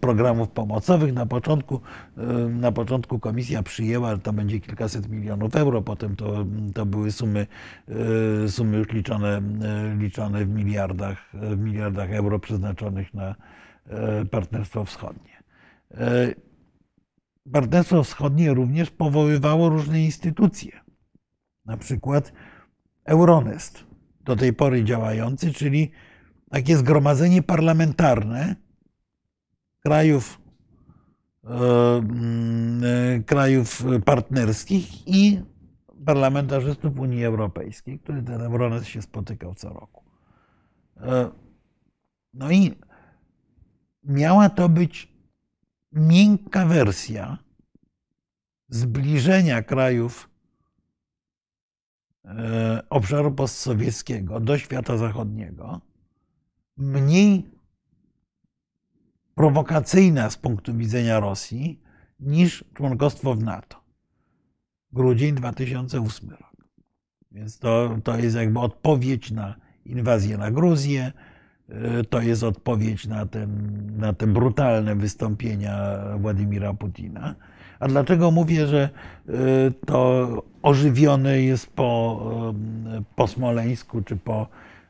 programów 0.00 0.48
pomocowych. 0.48 1.14
Na 1.14 1.26
początku, 1.26 1.80
e, 2.16 2.22
na 2.48 2.72
początku 2.72 3.18
komisja 3.18 3.62
przyjęła, 3.62 4.14
że 4.14 4.18
to 4.18 4.32
będzie 4.32 4.60
kilkaset 4.60 5.08
milionów 5.08 5.56
euro, 5.56 5.82
potem 5.82 6.16
to, 6.16 6.46
to 6.74 6.86
były 6.86 7.12
sumy, 7.12 7.46
e, 8.44 8.48
sumy 8.48 8.78
już 8.78 8.88
liczone, 8.88 9.42
liczone 9.98 10.44
w, 10.44 10.48
miliardach, 10.48 11.30
w 11.34 11.58
miliardach 11.58 12.12
euro 12.12 12.38
przeznaczonych 12.38 13.14
na 13.14 13.34
Partnerstwo 14.30 14.84
Wschodnie. 14.84 15.42
Partnerstwo 17.52 18.04
Wschodnie 18.04 18.54
również 18.54 18.90
powoływało 18.90 19.68
różne 19.68 20.00
instytucje. 20.00 20.80
Na 21.64 21.76
przykład 21.76 22.32
Euronest, 23.10 23.84
do 24.24 24.36
tej 24.36 24.52
pory 24.52 24.84
działający, 24.84 25.52
czyli 25.52 25.90
takie 26.50 26.76
zgromadzenie 26.76 27.42
parlamentarne 27.42 28.56
krajów, 29.80 30.40
e, 31.44 31.48
mm, 31.96 33.24
krajów 33.24 33.84
partnerskich 34.04 35.08
i 35.08 35.42
parlamentarzystów 36.06 36.98
Unii 36.98 37.24
Europejskiej, 37.24 37.98
który 37.98 38.22
ten 38.22 38.40
Euronest 38.40 38.86
się 38.86 39.02
spotykał 39.02 39.54
co 39.54 39.68
roku. 39.68 40.04
E, 40.96 41.30
no 42.34 42.50
i 42.50 42.78
miała 44.04 44.48
to 44.48 44.68
być 44.68 45.12
miękka 45.92 46.66
wersja 46.66 47.38
zbliżenia 48.68 49.62
krajów 49.62 50.29
E, 50.29 50.29
obszaru 52.90 53.32
postsowieckiego 53.32 54.40
do 54.40 54.58
świata 54.58 54.96
zachodniego, 54.96 55.80
mniej 56.76 57.50
prowokacyjna 59.34 60.30
z 60.30 60.36
punktu 60.36 60.74
widzenia 60.74 61.20
Rosji 61.20 61.80
niż 62.20 62.64
członkostwo 62.74 63.34
w 63.34 63.42
NATO. 63.42 63.80
Grudzień 64.92 65.34
2008 65.34 66.30
rok. 66.30 66.56
Więc 67.32 67.58
to, 67.58 67.96
to 68.04 68.18
jest 68.18 68.36
jakby 68.36 68.58
odpowiedź 68.58 69.30
na 69.30 69.54
inwazję 69.84 70.38
na 70.38 70.50
Gruzję, 70.50 71.12
e, 71.68 72.04
to 72.04 72.20
jest 72.20 72.42
odpowiedź 72.42 73.06
na, 73.06 73.26
ten, 73.26 73.50
na 73.96 74.12
te 74.12 74.26
brutalne 74.26 74.96
wystąpienia 74.96 75.98
Władimira 76.18 76.74
Putina. 76.74 77.34
A 77.80 77.88
dlaczego 77.88 78.30
mówię, 78.30 78.66
że 78.66 78.88
y, 79.28 79.32
to 79.86 80.28
ożywione 80.62 81.42
jest 81.42 81.66
po, 81.66 82.20
y, 82.98 83.04
po 83.16 83.26
Smoleńsku 83.26 84.02
czy 84.02 84.16
po 84.16 84.46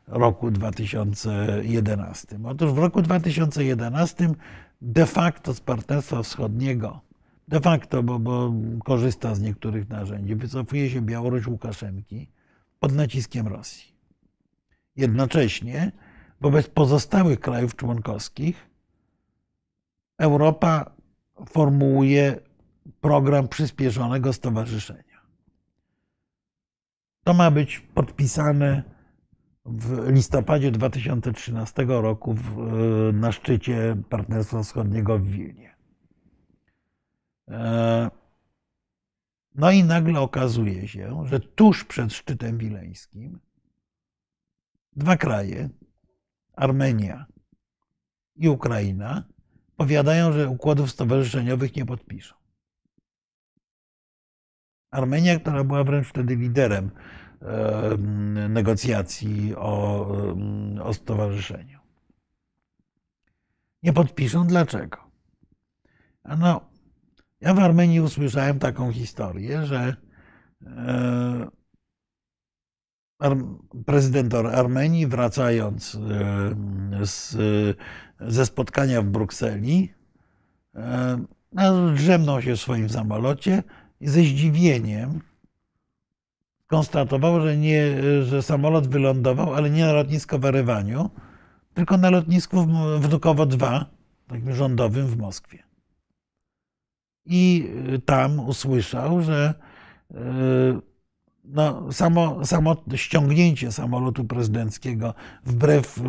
roku 0.07 0.51
2011? 0.51 2.39
Otóż 2.43 2.71
w 2.71 2.77
roku 2.77 3.01
2011 3.01 4.29
de 4.81 5.05
facto 5.05 5.53
z 5.53 5.61
Partnerstwa 5.61 6.23
Wschodniego, 6.23 6.99
de 7.47 7.59
facto, 7.59 8.03
bo, 8.03 8.19
bo 8.19 8.53
korzysta 8.85 9.35
z 9.35 9.41
niektórych 9.41 9.89
narzędzi, 9.89 10.35
wycofuje 10.35 10.89
się 10.89 11.01
Białoruś 11.01 11.47
Łukaszenki 11.47 12.27
pod 12.79 12.95
naciskiem 12.95 13.47
Rosji. 13.47 13.91
Jednocześnie 14.95 15.91
wobec 16.41 16.67
pozostałych 16.67 17.39
krajów 17.39 17.75
członkowskich 17.75 18.69
Europa 20.17 20.91
formułuje 21.49 22.39
program 23.01 23.47
przyspieszonego 23.47 24.33
stowarzyszenia. 24.33 25.21
To 27.23 27.33
ma 27.33 27.51
być 27.51 27.79
podpisane 27.79 28.83
w 29.65 30.09
listopadzie 30.09 30.71
2013 30.71 31.85
roku 31.87 32.33
w, 32.33 32.57
na 33.13 33.31
szczycie 33.31 33.95
Partnerstwa 34.09 34.63
Wschodniego 34.63 35.19
w 35.19 35.27
Wilnie. 35.27 35.75
E, 37.47 38.11
no 39.55 39.71
i 39.71 39.83
nagle 39.83 40.19
okazuje 40.19 40.87
się, 40.87 41.23
że 41.25 41.39
tuż 41.39 41.83
przed 41.83 42.13
szczytem 42.13 42.57
wileńskim 42.57 43.39
dwa 44.95 45.17
kraje, 45.17 45.69
Armenia 46.55 47.25
i 48.35 48.49
Ukraina, 48.49 49.23
powiadają, 49.75 50.31
że 50.33 50.49
układów 50.49 50.91
stowarzyszeniowych 50.91 51.75
nie 51.75 51.85
podpiszą. 51.85 52.40
Armenia, 54.91 55.39
która 55.39 55.63
była 55.63 55.83
wręcz 55.83 56.07
wtedy 56.07 56.35
liderem 56.35 56.91
negocjacji 58.49 59.55
o, 59.55 60.07
o 60.83 60.93
stowarzyszeniu. 60.93 61.79
Nie 63.83 63.93
podpiszą 63.93 64.47
dlaczego? 64.47 64.97
No, 66.39 66.61
ja 67.41 67.53
w 67.53 67.59
Armenii 67.59 67.99
usłyszałem 68.01 68.59
taką 68.59 68.91
historię, 68.91 69.65
że 69.65 69.95
e, 70.65 71.47
prezydent 73.85 74.33
Armenii, 74.33 75.07
wracając 75.07 75.97
z, 77.01 77.37
ze 78.19 78.45
spotkania 78.45 79.01
w 79.01 79.05
Brukseli, 79.05 79.93
drzemnął 81.93 82.41
się 82.41 82.55
w 82.55 82.59
swoim 82.59 82.89
samolocie 82.89 83.63
ze 84.09 84.21
zdziwieniem 84.21 85.19
konstatował, 86.67 87.41
że, 87.41 87.57
nie, 87.57 87.83
że 88.23 88.41
samolot 88.41 88.87
wylądował, 88.87 89.53
ale 89.53 89.69
nie 89.69 89.85
na 89.85 89.93
lotnisko 89.93 90.39
w 90.39 90.45
Erywaniu, 90.45 91.09
tylko 91.73 91.97
na 91.97 92.09
lotnisku 92.09 92.67
Wnukowo 92.99 93.45
2, 93.45 93.85
takim 94.27 94.55
rządowym 94.55 95.07
w 95.07 95.17
Moskwie. 95.17 95.63
I 97.25 97.69
tam 98.05 98.39
usłyszał, 98.39 99.21
że 99.21 99.53
no, 101.43 101.91
samo, 101.91 102.45
samo 102.45 102.83
ściągnięcie 102.95 103.71
samolotu 103.71 104.25
prezydenckiego 104.25 105.13
wbrew, 105.45 105.99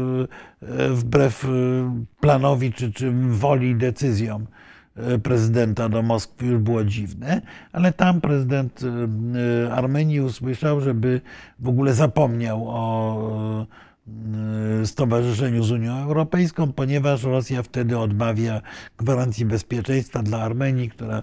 wbrew 0.90 1.46
planowi 2.20 2.72
czy, 2.72 2.92
czy 2.92 3.12
woli 3.28 3.76
decyzjom 3.76 4.46
prezydenta 5.22 5.88
do 5.88 6.02
Moskwy 6.02 6.46
już 6.46 6.58
było 6.58 6.84
dziwne, 6.84 7.42
ale 7.72 7.92
tam 7.92 8.20
prezydent 8.20 8.80
Armenii 9.70 10.20
usłyszał, 10.20 10.80
żeby 10.80 11.20
w 11.58 11.68
ogóle 11.68 11.94
zapomniał 11.94 12.64
o 12.68 13.66
stowarzyszeniu 14.84 15.64
z 15.64 15.70
Unią 15.70 15.96
Europejską, 15.96 16.72
ponieważ 16.72 17.22
Rosja 17.22 17.62
wtedy 17.62 17.98
odmawia 17.98 18.60
gwarancji 18.98 19.44
bezpieczeństwa 19.44 20.22
dla 20.22 20.42
Armenii, 20.42 20.90
która 20.90 21.22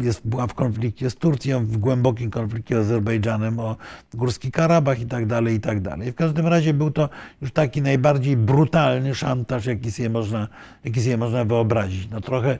jest, 0.00 0.26
była 0.26 0.46
w 0.46 0.54
konflikcie 0.54 1.10
z 1.10 1.16
Turcją, 1.16 1.66
w 1.66 1.76
głębokim 1.76 2.30
konflikcie 2.30 2.74
z 2.74 2.78
Azerbejdżanem 2.78 3.60
o 3.60 3.76
Górski 4.14 4.50
Karabach 4.50 5.00
i 5.00 5.06
tak 5.06 5.26
dalej, 5.26 5.56
i 5.56 5.60
tak 5.60 5.80
dalej. 5.80 6.12
W 6.12 6.14
każdym 6.14 6.46
razie 6.46 6.74
był 6.74 6.90
to 6.90 7.08
już 7.42 7.52
taki 7.52 7.82
najbardziej 7.82 8.36
brutalny 8.36 9.14
szantaż, 9.14 9.66
jaki 9.66 9.92
sobie 9.92 10.10
można, 10.10 10.48
jaki 10.84 11.00
sobie 11.00 11.16
można 11.16 11.44
wyobrazić. 11.44 12.08
No 12.10 12.20
trochę, 12.20 12.58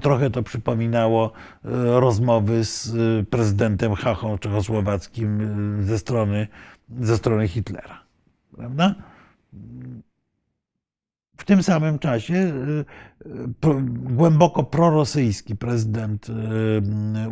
trochę 0.00 0.30
to 0.30 0.42
przypominało 0.42 1.32
rozmowy 2.00 2.64
z 2.64 2.92
prezydentem 3.28 3.94
Hachą 3.94 4.38
czechosłowackim 4.38 5.38
ze 5.80 5.98
strony, 5.98 6.48
ze 7.00 7.16
strony 7.16 7.48
Hitlera 7.48 8.03
prawda? 8.56 8.94
W 11.36 11.44
tym 11.44 11.62
samym 11.62 11.98
czasie 11.98 12.52
głęboko 13.88 14.64
prorosyjski 14.64 15.56
prezydent 15.56 16.26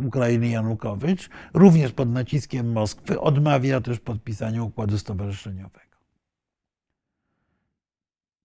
Ukrainy 0.05 0.47
Janukowycz, 0.47 1.29
również 1.53 1.91
pod 1.91 2.09
naciskiem 2.09 2.71
Moskwy, 2.71 3.19
odmawia 3.19 3.81
też 3.81 3.99
podpisania 3.99 4.63
układu 4.63 4.97
stowarzyszeniowego. 4.97 5.97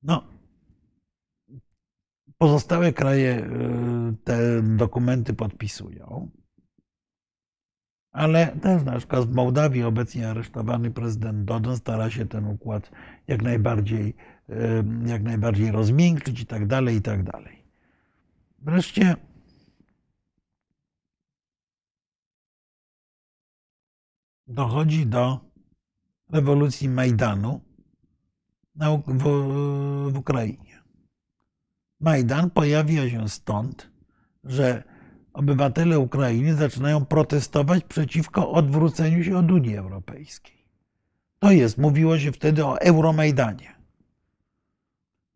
No, 0.03 0.24
pozostałe 2.39 2.93
kraje 2.93 3.51
te 4.24 4.62
dokumenty 4.62 5.35
podpisują. 5.35 6.31
Ale 8.19 8.47
też 8.47 8.83
na 8.83 8.99
przykład 8.99 9.25
w 9.25 9.35
Mołdawii 9.35 9.83
obecnie 9.83 10.31
aresztowany 10.31 10.91
prezydent 10.91 11.45
Dodon 11.45 11.77
stara 11.77 12.11
się 12.11 12.27
ten 12.27 12.47
układ 12.47 12.91
jak 13.29 13.43
najbardziej, 13.43 14.14
jak 15.07 15.23
najbardziej 15.23 15.71
rozmiękczyć 15.71 16.41
i 16.41 16.47
tak 16.47 16.66
dalej, 16.66 16.97
i 16.97 17.03
tak 17.03 17.23
dalej. 17.23 17.64
Wreszcie 18.59 19.16
dochodzi 24.47 25.07
do 25.07 25.41
rewolucji 26.31 26.89
Majdanu 26.89 27.61
w, 29.07 30.16
Ukrainie. 30.19 30.83
Majdan 32.01 32.51
pojawia 32.51 33.11
się 33.11 33.29
stąd, 33.29 33.91
że 34.45 34.97
obywatele 35.39 35.99
Ukrainy 35.99 36.55
zaczynają 36.55 37.05
protestować 37.05 37.84
przeciwko 37.84 38.51
odwróceniu 38.51 39.24
się 39.24 39.39
od 39.39 39.51
Unii 39.51 39.76
Europejskiej. 39.76 40.59
To 41.39 41.51
jest, 41.51 41.78
mówiło 41.78 42.18
się 42.18 42.32
wtedy 42.32 42.66
o 42.66 42.80
Euromajdanie. 42.80 43.74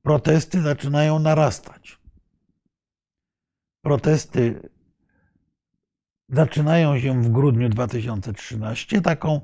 Protesty 0.03 0.63
zaczynają 0.63 1.19
narastać. 1.19 1.99
Protesty 3.83 4.69
zaczynają 6.29 6.99
się 6.99 7.23
w 7.23 7.29
grudniu 7.29 7.69
2013. 7.69 9.01
Taką 9.01 9.41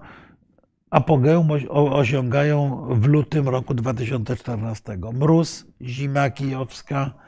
apogeum 0.90 1.48
osiągają 1.70 2.86
w 2.90 3.06
lutym 3.06 3.48
roku 3.48 3.74
2014. 3.74 4.98
Mróz, 5.12 5.66
zima 5.82 6.30
kijowska, 6.30 7.27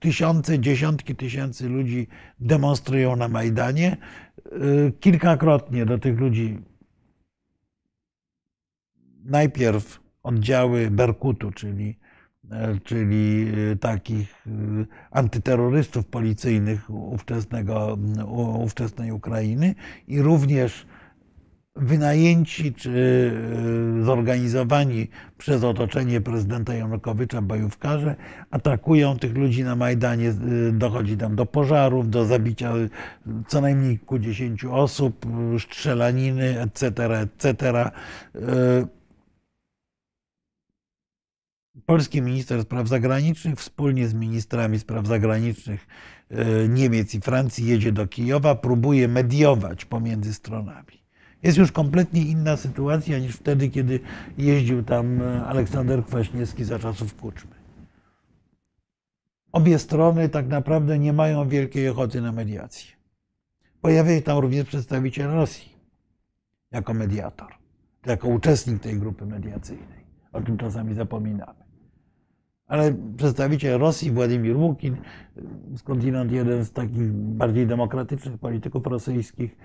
tysiące, 0.00 0.58
dziesiątki 0.58 1.16
tysięcy 1.16 1.68
ludzi 1.68 2.08
demonstrują 2.40 3.16
na 3.16 3.28
Majdanie. 3.28 3.96
Y, 4.46 4.92
kilkakrotnie 5.00 5.86
do 5.86 5.98
tych 5.98 6.18
ludzi 6.18 6.58
najpierw 9.24 10.00
oddziały 10.22 10.90
Berkutu, 10.90 11.52
czyli, 11.52 11.98
e, 12.50 12.80
czyli 12.84 13.46
takich 13.80 14.46
antyterrorystów 15.10 16.06
policyjnych 16.06 16.90
ówczesnego, 16.90 17.98
ówczesnej 18.58 19.12
Ukrainy 19.12 19.74
i 20.08 20.22
również 20.22 20.86
wynajęci 21.76 22.74
czy 22.74 22.90
e, 24.00 24.04
zorganizowani 24.04 25.08
przez 25.38 25.64
otoczenie 25.64 26.20
prezydenta 26.20 26.74
Janukowycza 26.74 27.42
bojówkarze 27.42 28.16
atakują 28.50 29.18
tych 29.18 29.36
ludzi 29.36 29.64
na 29.64 29.76
Majdanie. 29.76 30.28
E, 30.28 30.34
dochodzi 30.72 31.16
tam 31.16 31.36
do 31.36 31.46
pożarów, 31.46 32.10
do 32.10 32.24
zabicia 32.24 32.72
co 33.48 33.60
najmniej 33.60 33.98
kilkudziesięciu 33.98 34.74
osób, 34.74 35.26
strzelaniny, 35.58 36.60
etc., 36.60 37.06
etc. 37.20 37.70
E, 37.72 37.90
polski 41.86 42.22
minister 42.22 42.62
spraw 42.62 42.88
zagranicznych 42.88 43.58
wspólnie 43.58 44.08
z 44.08 44.14
ministrami 44.14 44.78
spraw 44.78 45.06
zagranicznych 45.06 45.86
Niemiec 46.68 47.14
i 47.14 47.20
Francji 47.20 47.66
jedzie 47.66 47.92
do 47.92 48.06
Kijowa, 48.06 48.54
próbuje 48.54 49.08
mediować 49.08 49.84
pomiędzy 49.84 50.34
stronami. 50.34 51.05
Jest 51.42 51.58
już 51.58 51.72
kompletnie 51.72 52.22
inna 52.22 52.56
sytuacja 52.56 53.18
niż 53.18 53.36
wtedy, 53.36 53.68
kiedy 53.68 54.00
jeździł 54.38 54.82
tam 54.82 55.20
Aleksander 55.46 56.04
Kwaśniewski 56.04 56.64
za 56.64 56.78
czasów 56.78 57.16
Kuczmy. 57.16 57.54
Obie 59.52 59.78
strony 59.78 60.28
tak 60.28 60.48
naprawdę 60.48 60.98
nie 60.98 61.12
mają 61.12 61.48
wielkiej 61.48 61.88
ochoty 61.88 62.20
na 62.20 62.32
mediację. 62.32 62.96
Pojawia 63.80 64.16
się 64.16 64.22
tam 64.22 64.38
również 64.38 64.66
przedstawiciel 64.66 65.30
Rosji 65.30 65.76
jako 66.70 66.94
mediator, 66.94 67.48
jako 68.06 68.28
uczestnik 68.28 68.82
tej 68.82 68.98
grupy 68.98 69.26
mediacyjnej. 69.26 70.06
O 70.32 70.40
tym 70.40 70.56
czasami 70.56 70.94
zapominamy. 70.94 71.66
Ale 72.66 72.94
przedstawiciel 73.16 73.78
Rosji, 73.78 74.10
Władimir 74.10 74.56
Łukin, 74.56 74.96
skądinąd 75.76 76.32
jeden 76.32 76.64
z 76.64 76.72
takich 76.72 77.12
bardziej 77.12 77.66
demokratycznych 77.66 78.38
polityków 78.38 78.86
rosyjskich, 78.86 79.56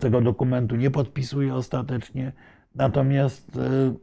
tego 0.00 0.20
dokumentu 0.20 0.76
nie 0.76 0.90
podpisuje 0.90 1.54
ostatecznie. 1.54 2.32
Natomiast 2.74 3.56
e, 3.56 3.94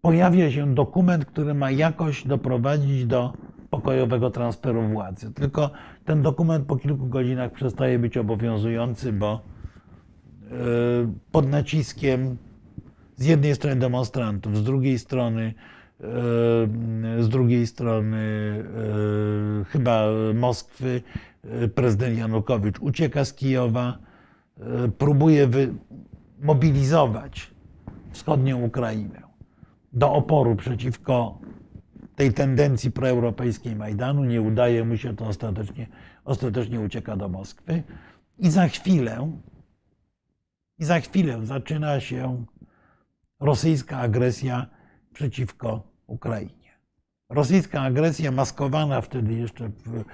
pojawia 0.00 0.50
się 0.50 0.74
dokument, 0.74 1.24
który 1.24 1.54
ma 1.54 1.70
jakoś 1.70 2.26
doprowadzić 2.26 3.06
do 3.06 3.32
pokojowego 3.70 4.30
transferu 4.30 4.88
władzy. 4.88 5.34
Tylko 5.34 5.70
ten 6.04 6.22
dokument 6.22 6.66
po 6.66 6.76
kilku 6.76 7.06
godzinach 7.06 7.52
przestaje 7.52 7.98
być 7.98 8.16
obowiązujący, 8.16 9.12
bo 9.12 9.32
e, 9.32 10.50
pod 11.32 11.48
naciskiem 11.48 12.36
z 13.16 13.26
jednej 13.26 13.54
strony 13.54 13.76
demonstrantów, 13.76 14.56
z 14.56 14.64
drugiej 14.64 14.98
strony 14.98 15.54
e, 16.00 16.04
z 17.22 17.28
drugiej 17.28 17.66
strony 17.66 18.26
chyba 19.68 20.06
Moskwy 20.34 21.02
prezydent 21.74 22.18
Janukowicz 22.18 22.78
ucieka 22.80 23.24
z 23.24 23.34
Kijowa, 23.34 23.98
e, 24.60 24.88
próbuje 24.88 25.48
mobilizować 26.40 27.50
wschodnią 28.10 28.62
Ukrainę 28.62 29.22
do 29.92 30.12
oporu 30.12 30.56
przeciwko 30.56 31.38
tej 32.16 32.32
tendencji 32.32 32.90
proeuropejskiej 32.90 33.76
Majdanu. 33.76 34.24
Nie 34.24 34.42
udaje 34.42 34.84
mu 34.84 34.96
się 34.96 35.16
to 35.16 35.26
ostatecznie, 35.26 35.86
ostatecznie 36.24 36.80
ucieka 36.80 37.16
do 37.16 37.28
Moskwy. 37.28 37.82
I 38.38 38.50
za 38.50 38.68
chwilę, 38.68 39.32
i 40.78 40.84
za 40.84 41.00
chwilę 41.00 41.46
zaczyna 41.46 42.00
się 42.00 42.44
rosyjska 43.40 43.98
agresja 43.98 44.66
przeciwko 45.12 45.82
Ukrainie. 46.06 46.70
Rosyjska 47.28 47.80
agresja 47.80 48.30
maskowana 48.30 49.00
wtedy 49.00 49.34
jeszcze 49.34 49.68
w 49.68 50.04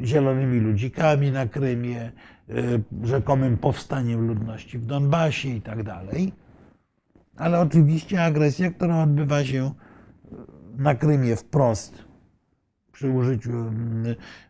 zielonymi 0.00 0.60
ludzikami 0.60 1.30
na 1.30 1.46
Krymie, 1.46 2.12
y, 2.50 2.82
rzekomym 3.02 3.58
powstaniem 3.58 4.26
ludności 4.26 4.78
w 4.78 4.86
Donbasie 4.86 5.48
i 5.48 5.60
tak 5.60 5.82
dalej. 5.82 6.32
Ale 7.36 7.60
oczywiście 7.60 8.24
agresja, 8.24 8.70
która 8.70 9.02
odbywa 9.02 9.44
się 9.44 9.74
na 10.76 10.94
Krymie 10.94 11.36
wprost 11.36 12.04
przy 12.92 13.10
użyciu 13.10 13.50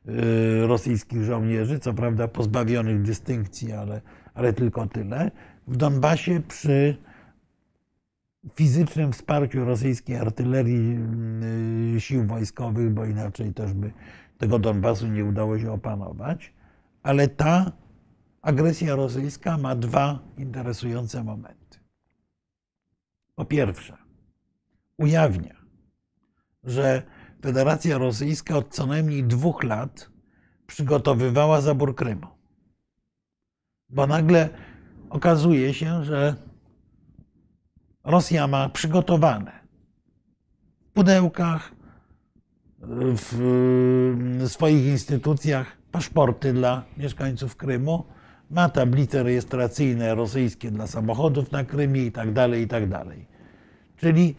y, 0.08 0.66
rosyjskich 0.66 1.22
żołnierzy, 1.22 1.78
co 1.78 1.94
prawda 1.94 2.28
pozbawionych 2.28 3.02
dystynkcji, 3.02 3.72
ale, 3.72 4.00
ale 4.34 4.52
tylko 4.52 4.86
tyle. 4.86 5.30
W 5.68 5.76
Donbasie 5.76 6.40
przy 6.48 6.96
fizycznym 8.54 9.12
wsparciu 9.12 9.64
rosyjskiej 9.64 10.16
artylerii 10.16 10.98
y, 11.96 12.00
sił 12.00 12.26
wojskowych, 12.26 12.90
bo 12.90 13.04
inaczej 13.04 13.54
też 13.54 13.72
by 13.72 13.92
tego 14.42 14.58
Donbasu 14.58 15.06
nie 15.06 15.24
udało 15.24 15.58
się 15.58 15.72
opanować. 15.72 16.54
Ale 17.02 17.28
ta 17.28 17.72
agresja 18.42 18.94
rosyjska 18.94 19.58
ma 19.58 19.76
dwa 19.76 20.18
interesujące 20.36 21.24
momenty. 21.24 21.78
Po 23.34 23.44
pierwsze, 23.44 23.96
ujawnia, 24.98 25.54
że 26.64 27.02
Federacja 27.42 27.98
Rosyjska 27.98 28.56
od 28.56 28.74
co 28.74 28.86
najmniej 28.86 29.24
dwóch 29.24 29.62
lat 29.62 30.10
przygotowywała 30.66 31.60
zabór 31.60 31.94
Krymu. 31.94 32.26
Bo 33.88 34.06
nagle 34.06 34.48
okazuje 35.10 35.74
się, 35.74 36.04
że 36.04 36.34
Rosja 38.04 38.46
ma 38.46 38.68
przygotowane 38.68 39.52
w 40.80 40.90
pudełkach, 40.90 41.81
w 42.82 44.42
swoich 44.46 44.86
instytucjach 44.86 45.76
paszporty 45.92 46.52
dla 46.52 46.84
mieszkańców 46.96 47.56
Krymu, 47.56 48.04
ma 48.50 48.68
tablice 48.68 49.22
rejestracyjne 49.22 50.14
rosyjskie 50.14 50.70
dla 50.70 50.86
samochodów 50.86 51.52
na 51.52 51.64
Krymie 51.64 52.06
i 52.06 52.12
tak 52.12 52.32
dalej, 52.32 52.62
i 52.62 52.68
tak 52.68 52.88
dalej. 52.88 53.26
Czyli 53.96 54.34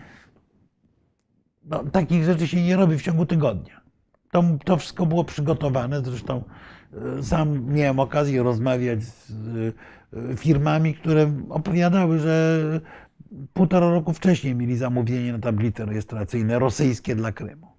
no, 1.65 1.83
takich 1.83 2.23
rzeczy 2.23 2.47
się 2.47 2.63
nie 2.63 2.75
robi 2.75 2.97
w 2.97 3.01
ciągu 3.01 3.25
tygodnia. 3.25 3.81
To, 4.31 4.43
to 4.65 4.77
wszystko 4.77 5.05
było 5.05 5.23
przygotowane. 5.23 6.01
Zresztą 6.01 6.43
e, 7.19 7.23
sam 7.23 7.65
miałem 7.65 7.99
okazję 7.99 8.43
rozmawiać 8.43 9.03
z 9.03 9.31
e, 10.13 10.37
firmami, 10.37 10.93
które 10.93 11.31
opowiadały, 11.49 12.19
że 12.19 12.61
półtora 13.53 13.89
roku 13.89 14.13
wcześniej 14.13 14.55
mieli 14.55 14.77
zamówienie 14.77 15.31
na 15.31 15.39
tablice 15.39 15.85
rejestracyjne 15.85 16.59
rosyjskie 16.59 17.15
dla 17.15 17.31
Krymu. 17.31 17.72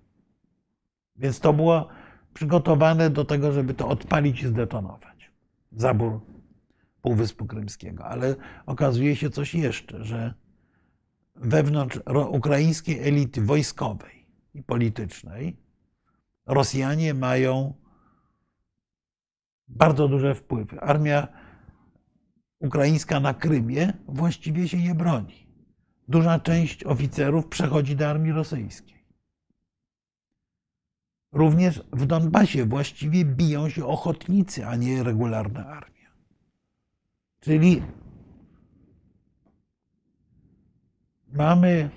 Więc 1.16 1.41
to 1.41 1.53
było 1.53 1.89
przygotowane 2.35 3.11
do 3.11 3.24
tego, 3.24 3.53
żeby 3.53 3.74
to 3.74 3.89
odpalić 3.89 4.43
i 4.43 4.47
zdetonować. 4.47 5.31
Zabór 5.73 6.20
Półwyspu 7.03 7.47
Krymskiego. 7.47 8.05
Ale 8.05 8.36
okazuje 8.66 9.16
się 9.16 9.31
coś 9.31 9.55
jeszcze, 9.55 10.05
że 10.05 10.35
wewnątrz 11.36 12.01
ukraińskiej 12.28 13.09
elity 13.09 13.43
wojskowej 13.43 14.27
i 14.55 14.62
politycznej 14.62 15.65
Rosjanie 16.47 17.15
mają 17.15 17.74
bardzo 19.69 20.09
duże 20.09 20.35
wpływy. 20.35 20.81
Armia 20.81 21.28
ukraińska 22.61 23.20
na 23.20 23.35
Krymie 23.35 23.93
właściwie 24.09 24.69
się 24.69 24.82
nie 24.82 24.95
broni. 24.95 25.47
Duża 26.09 26.41
część 26.41 26.85
oficerów 26.85 27.47
przechodzi 27.47 27.97
do 27.97 28.09
armii 28.09 28.32
rosyjskiej. 28.32 28.93
Również 31.35 31.82
w 31.93 32.06
Donbasie 32.06 32.65
właściwie 32.65 33.24
biją 33.24 33.69
się 33.69 33.86
ochotnicy, 33.86 34.66
a 34.66 34.77
nie 34.77 35.02
regularna 35.02 35.66
armia. 35.66 36.11
Czyli 37.40 37.82
mamy, 41.32 41.90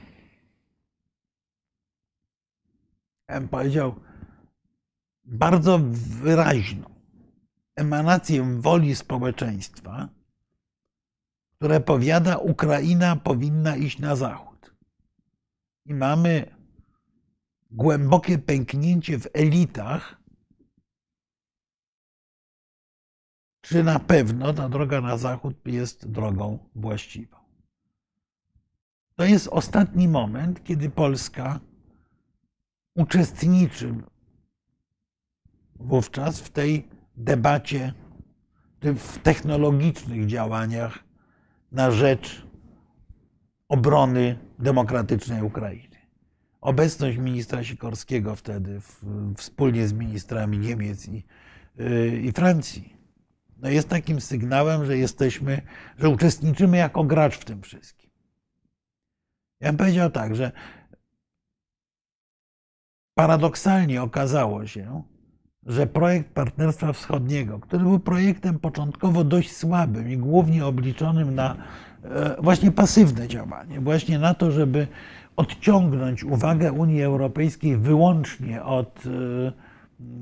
ja 3.29 3.39
bym 3.39 3.49
powiedział, 3.49 3.95
bardzo 5.25 5.79
wyraźną 6.23 6.89
emanację 7.75 8.59
woli 8.59 8.95
społeczeństwa, 8.95 10.09
które 11.55 11.79
powiada, 11.79 12.37
Ukraina 12.37 13.15
powinna 13.15 13.75
iść 13.75 13.99
na 13.99 14.15
zachód. 14.15 14.75
I 15.85 15.93
mamy 15.93 16.56
głębokie 17.71 18.37
pęknięcie 18.37 19.19
w 19.19 19.27
elitach, 19.33 20.21
czy 23.61 23.83
na 23.83 23.99
pewno 23.99 24.53
ta 24.53 24.69
droga 24.69 25.01
na 25.01 25.17
zachód 25.17 25.55
jest 25.65 26.11
drogą 26.11 26.69
właściwą. 26.75 27.37
To 29.15 29.25
jest 29.25 29.47
ostatni 29.47 30.07
moment, 30.07 30.63
kiedy 30.63 30.89
Polska 30.89 31.59
uczestniczy 32.95 33.95
wówczas 35.75 36.41
w 36.41 36.49
tej 36.49 36.87
debacie, 37.17 37.93
w 38.81 39.17
technologicznych 39.17 40.27
działaniach 40.27 41.03
na 41.71 41.91
rzecz 41.91 42.47
obrony 43.67 44.39
demokratycznej 44.59 45.41
Ukrainy. 45.41 45.96
Obecność 46.67 47.17
ministra 47.17 47.63
Sikorskiego 47.63 48.35
wtedy, 48.35 48.81
w, 48.81 49.03
wspólnie 49.37 49.87
z 49.87 49.93
ministrami 49.93 50.59
Niemiec 50.59 51.07
i, 51.07 51.23
yy, 51.77 52.21
i 52.21 52.31
Francji, 52.31 52.93
no 53.57 53.69
jest 53.69 53.89
takim 53.89 54.21
sygnałem, 54.21 54.85
że 54.85 54.97
jesteśmy, 54.97 55.61
że 55.97 56.09
uczestniczymy 56.09 56.77
jako 56.77 57.03
gracz 57.03 57.37
w 57.37 57.45
tym 57.45 57.61
wszystkim. 57.61 58.09
Ja 59.59 59.69
bym 59.69 59.77
powiedział 59.77 60.11
tak, 60.11 60.35
że 60.35 60.51
paradoksalnie 63.13 64.01
okazało 64.01 64.67
się, 64.67 65.03
że 65.63 65.87
projekt 65.87 66.33
Partnerstwa 66.33 66.93
Wschodniego, 66.93 67.59
który 67.59 67.83
był 67.83 67.99
projektem 67.99 68.59
początkowo 68.59 69.23
dość 69.23 69.55
słabym 69.55 70.11
i 70.11 70.17
głównie 70.17 70.65
obliczonym 70.65 71.35
na 71.35 71.55
e, 72.03 72.35
właśnie 72.41 72.71
pasywne 72.71 73.27
działanie, 73.27 73.81
właśnie 73.81 74.19
na 74.19 74.33
to, 74.33 74.51
żeby 74.51 74.87
odciągnąć 75.37 76.23
uwagę 76.23 76.71
Unii 76.71 77.03
Europejskiej 77.03 77.77
wyłącznie 77.77 78.63
od, 78.63 79.03
e, 79.05 79.51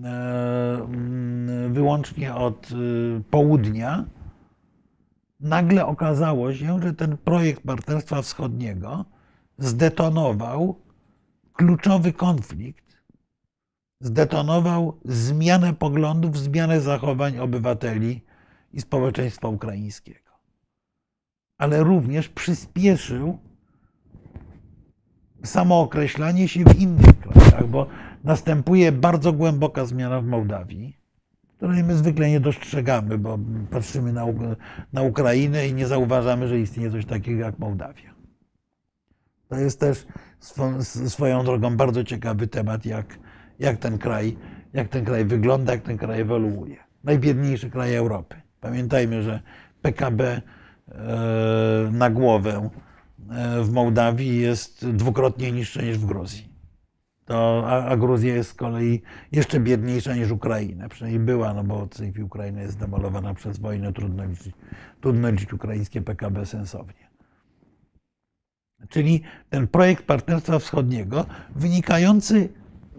e, 0.08 1.70
wyłącznie 1.70 2.36
od 2.36 2.70
południa, 3.30 4.06
nagle 5.40 5.86
okazało 5.86 6.54
się, 6.54 6.82
że 6.82 6.94
ten 6.94 7.18
projekt 7.18 7.64
Partnerstwa 7.64 8.22
Wschodniego 8.22 9.06
zdetonował 9.58 10.76
kluczowy 11.54 12.14
konflikt 12.14 12.86
zdetonował 14.00 15.00
zmianę 15.06 15.74
poglądów, 15.74 16.38
zmianę 16.38 16.82
zachowań 16.82 17.40
obywateli 17.40 18.22
i 18.74 18.82
społeczeństwa 18.82 19.48
ukraińskiego. 19.48 20.32
Ale 21.58 21.84
również 21.84 22.30
przyspieszył 22.30 23.38
samookreślanie 25.46 26.48
się 26.48 26.64
w 26.64 26.80
innych 26.80 27.20
krajach, 27.20 27.68
bo 27.68 27.88
następuje 28.24 28.92
bardzo 28.92 29.34
głęboka 29.34 29.86
zmiana 29.86 30.22
w 30.22 30.26
Mołdawii, 30.26 30.98
której 31.58 31.84
my 31.84 31.96
zwykle 31.96 32.30
nie 32.30 32.40
dostrzegamy, 32.40 33.18
bo 33.18 33.40
patrzymy 33.72 34.14
na, 34.14 34.26
na 34.94 35.02
Ukrainę 35.02 35.68
i 35.68 35.74
nie 35.74 35.88
zauważamy, 35.88 36.48
że 36.48 36.60
istnieje 36.60 36.92
coś 36.92 37.06
takiego 37.06 37.40
jak 37.42 37.60
Mołdawia. 37.60 38.16
To 39.48 39.56
jest 39.56 39.80
też 39.80 40.08
swoją 41.08 41.44
drogą 41.44 41.78
bardzo 41.78 42.04
ciekawy 42.04 42.48
temat, 42.48 42.86
jak 42.86 43.20
jak 43.60 43.78
ten 43.78 43.98
kraj, 43.98 44.38
jak 44.74 44.88
ten 44.88 45.06
kraj 45.06 45.26
wygląda, 45.26 45.74
jak 45.74 45.82
ten 45.82 45.98
kraj 45.98 46.22
ewoluuje. 46.22 46.78
Najbiedniejszy 47.04 47.70
kraj 47.70 47.96
Europy. 47.96 48.36
Pamiętajmy, 48.62 49.24
że 49.24 49.40
PKB 49.82 50.22
e, 50.22 50.42
na 51.92 52.10
głowę 52.10 52.70
w 53.64 53.72
Mołdawii 53.72 54.40
jest 54.40 54.90
dwukrotnie 54.90 55.52
niższe 55.52 55.84
niż 55.84 55.98
w 55.98 56.06
Gruzji. 56.06 56.56
To, 57.26 57.64
a, 57.68 57.86
a 57.86 57.98
Gruzja 57.98 58.36
jest 58.36 58.50
z 58.50 58.54
kolei 58.54 59.02
jeszcze 59.32 59.60
biedniejsza 59.60 60.16
niż 60.16 60.32
Ukraina. 60.32 60.90
Przynajmniej 60.90 61.26
była, 61.26 61.54
no 61.54 61.64
bo 61.64 61.86
w 61.86 61.90
tej 61.90 62.24
Ukraina 62.24 62.62
jest 62.62 62.74
zdemolowana 62.74 63.34
przez 63.34 63.60
wojnę, 63.60 63.94
trudno 63.94 64.26
liczyć, 64.26 64.56
trudno 65.02 65.30
liczyć 65.30 65.54
ukraińskie 65.54 66.02
PKB 66.02 66.46
sensownie. 66.46 67.10
Czyli 68.90 69.22
ten 69.50 69.68
projekt 69.68 70.06
Partnerstwa 70.06 70.60
Wschodniego, 70.60 71.26
wynikający 71.56 72.50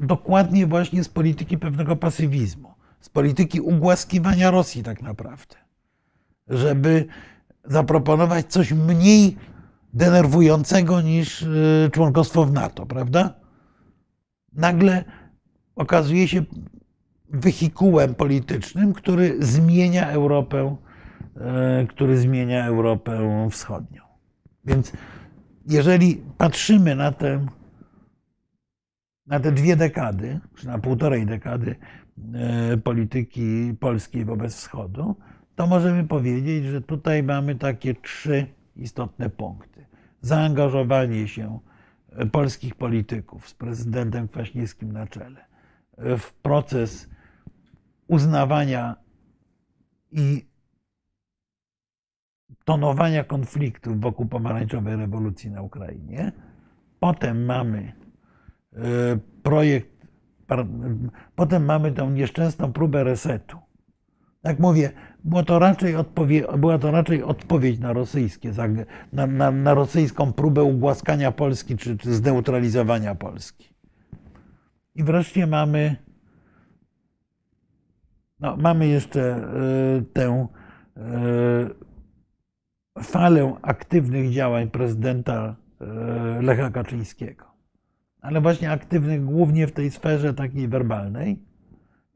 dokładnie 0.00 0.66
właśnie 0.66 1.04
z 1.04 1.08
polityki 1.08 1.58
pewnego 1.58 1.96
pasywizmu, 1.96 2.74
z 3.00 3.08
polityki 3.08 3.60
ugłaskiwania 3.60 4.50
Rosji 4.50 4.82
tak 4.82 5.02
naprawdę, 5.02 5.56
żeby 6.48 7.06
zaproponować 7.64 8.46
coś 8.46 8.72
mniej 8.72 9.36
denerwującego 9.96 11.00
niż 11.00 11.42
y, 11.42 11.90
członkostwo 11.92 12.44
w 12.44 12.52
NATO, 12.52 12.86
prawda? 12.86 13.34
Nagle 14.52 15.04
okazuje 15.76 16.28
się 16.28 16.42
wehikułem 17.28 18.14
politycznym, 18.14 18.92
który 18.92 19.36
zmienia 19.38 20.10
Europę, 20.10 20.76
e, 21.36 21.86
który 21.86 22.18
zmienia 22.18 22.66
Europę 22.66 23.48
Wschodnią. 23.50 24.02
Więc 24.64 24.92
jeżeli 25.66 26.22
patrzymy 26.38 26.94
na 26.94 27.12
te, 27.12 27.46
na 29.26 29.40
te 29.40 29.52
dwie 29.52 29.76
dekady, 29.76 30.40
czy 30.54 30.66
na 30.66 30.78
półtorej 30.78 31.26
dekady 31.26 31.76
e, 32.34 32.76
polityki 32.76 33.74
polskiej 33.80 34.24
wobec 34.24 34.54
Wschodu, 34.54 35.16
to 35.54 35.66
możemy 35.66 36.04
powiedzieć, 36.04 36.64
że 36.64 36.80
tutaj 36.80 37.22
mamy 37.22 37.54
takie 37.54 37.94
trzy 37.94 38.46
istotne 38.76 39.30
punkty. 39.30 39.75
Zaangażowanie 40.20 41.28
się 41.28 41.58
polskich 42.32 42.74
polityków 42.74 43.48
z 43.48 43.54
prezydentem 43.54 44.28
Kwaśniewskim 44.28 44.92
na 44.92 45.06
czele 45.06 45.44
w 45.98 46.32
proces 46.32 47.10
uznawania 48.08 48.96
i 50.10 50.46
tonowania 52.64 53.24
konfliktów 53.24 54.00
wokół 54.00 54.26
pomarańczowej 54.26 54.96
rewolucji 54.96 55.50
na 55.50 55.62
Ukrainie. 55.62 56.32
Potem 57.00 57.44
mamy 57.44 57.92
e, 58.72 58.78
projekt, 59.42 60.06
potem 61.34 61.64
mamy 61.64 61.92
tą 61.92 62.10
nieszczęsną 62.10 62.72
próbę 62.72 63.04
resetu. 63.04 63.58
Jak 64.44 64.58
mówię, 64.58 64.92
było 65.26 65.42
to 65.42 65.58
raczej 65.58 65.94
była 66.58 66.78
to 66.78 66.90
raczej 66.90 67.22
odpowiedź 67.22 67.78
na, 67.78 67.92
rosyjskie, 67.92 68.52
na, 69.12 69.26
na, 69.26 69.50
na 69.50 69.74
rosyjską 69.74 70.32
próbę 70.32 70.62
ugłaskania 70.62 71.32
Polski 71.32 71.76
czy, 71.76 71.98
czy 71.98 72.14
zneutralizowania 72.14 73.14
Polski. 73.14 73.74
I 74.94 75.04
wreszcie 75.04 75.46
mamy, 75.46 75.96
no, 78.40 78.56
mamy 78.56 78.86
jeszcze 78.86 79.48
y, 79.98 80.04
tę 80.12 80.46
y, 80.96 81.00
falę 83.02 83.56
aktywnych 83.62 84.32
działań 84.32 84.70
prezydenta 84.70 85.56
y, 86.38 86.42
Lecha 86.42 86.70
Kaczyńskiego. 86.70 87.44
Ale 88.20 88.40
właśnie 88.40 88.70
aktywnych 88.70 89.24
głównie 89.24 89.66
w 89.66 89.72
tej 89.72 89.90
sferze 89.90 90.34
takiej 90.34 90.68
werbalnej. 90.68 91.42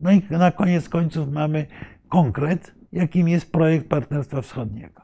No 0.01 0.13
i 0.13 0.23
na 0.31 0.53
koniec 0.53 0.89
końców 0.89 1.33
mamy 1.33 1.67
konkret, 2.09 2.80
jakim 2.93 3.29
jest 3.29 3.53
projekt 3.53 3.89
Partnerstwa 3.89 4.43
Wschodniego. 4.43 5.03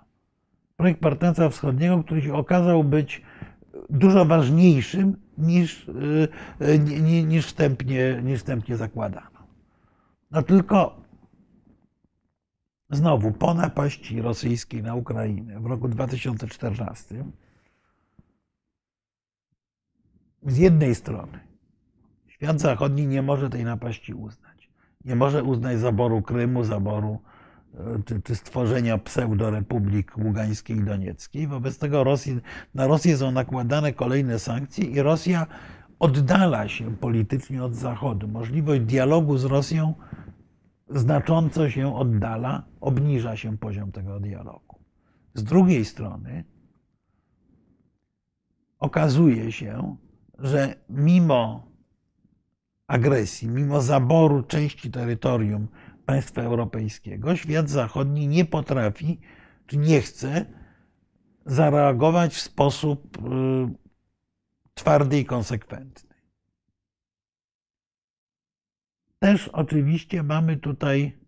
Projekt 0.77 1.01
Partnerstwa 1.01 1.49
Wschodniego, 1.49 2.05
który 2.05 2.23
się 2.23 2.35
okazał 2.35 2.85
być 2.85 3.23
dużo 3.91 4.25
ważniejszym 4.25 5.17
niż, 5.39 5.91
niż, 7.27 7.47
wstępnie, 7.47 8.21
niż 8.23 8.39
wstępnie 8.39 8.77
zakładano. 8.77 9.47
No 10.31 10.43
tylko 10.43 11.01
znowu 12.91 13.33
po 13.33 13.55
napaści 13.55 14.23
rosyjskiej 14.23 14.83
na 14.83 14.95
Ukrainę 14.95 15.61
w 15.61 15.67
roku 15.67 15.89
2014 15.89 17.25
z 20.43 20.59
jednej 20.59 20.95
strony 20.95 21.39
świat 22.29 22.61
zachodni 22.61 23.07
nie 23.07 23.23
może 23.23 23.51
tej 23.51 23.65
napaści 23.65 24.15
uznać. 24.15 24.71
Nie 25.05 25.17
może 25.17 25.45
uznać 25.45 25.79
zaboru 25.79 26.23
Krymu, 26.23 26.65
zaboru 26.65 27.23
czy, 28.07 28.23
czy 28.23 28.35
stworzenia 28.35 28.99
pseudorepublik 28.99 30.19
Ługańskiej 30.19 30.77
i 30.77 30.85
Donieckiej. 30.85 31.47
Wobec 31.47 31.79
tego 31.79 32.05
Rosji, 32.05 32.41
na 32.75 32.87
Rosję 32.87 33.17
są 33.17 33.31
nakładane 33.31 33.93
kolejne 33.93 34.39
sankcje 34.39 34.85
i 34.85 35.03
Rosja 35.03 35.47
oddala 35.99 36.69
się 36.69 36.97
politycznie 36.97 37.65
od 37.65 37.75
Zachodu. 37.75 38.29
Możliwość 38.29 38.81
dialogu 38.81 39.39
z 39.39 39.45
Rosją 39.45 39.95
znacząco 40.89 41.71
się 41.71 41.97
oddala, 41.97 42.63
obniża 42.81 43.37
się 43.37 43.59
poziom 43.59 43.93
tego 43.93 44.21
dialogu. 44.21 44.79
Z 45.35 45.45
drugiej 45.45 45.85
strony 45.85 46.45
okazuje 48.79 49.53
się, 49.53 49.97
że 50.39 50.75
mimo 50.89 51.67
agresji, 52.87 53.49
mimo 53.49 53.81
zaboru 53.81 54.43
części 54.43 54.91
terytorium 54.91 55.69
państwa 56.07 56.43
europejskiego, 56.43 57.37
świat 57.37 57.71
zachodni 57.71 58.29
nie 58.29 58.45
potrafi 58.45 59.21
czy 59.67 59.77
nie 59.77 60.01
chce 60.01 60.47
zareagować 61.47 62.35
w 62.35 62.41
sposób 62.41 63.19
y, 63.19 63.21
twardy 64.75 65.19
i 65.19 65.25
konsekwentny. 65.25 66.15
Też 69.19 69.49
oczywiście 69.49 70.23
mamy 70.23 70.57
tutaj 70.57 71.19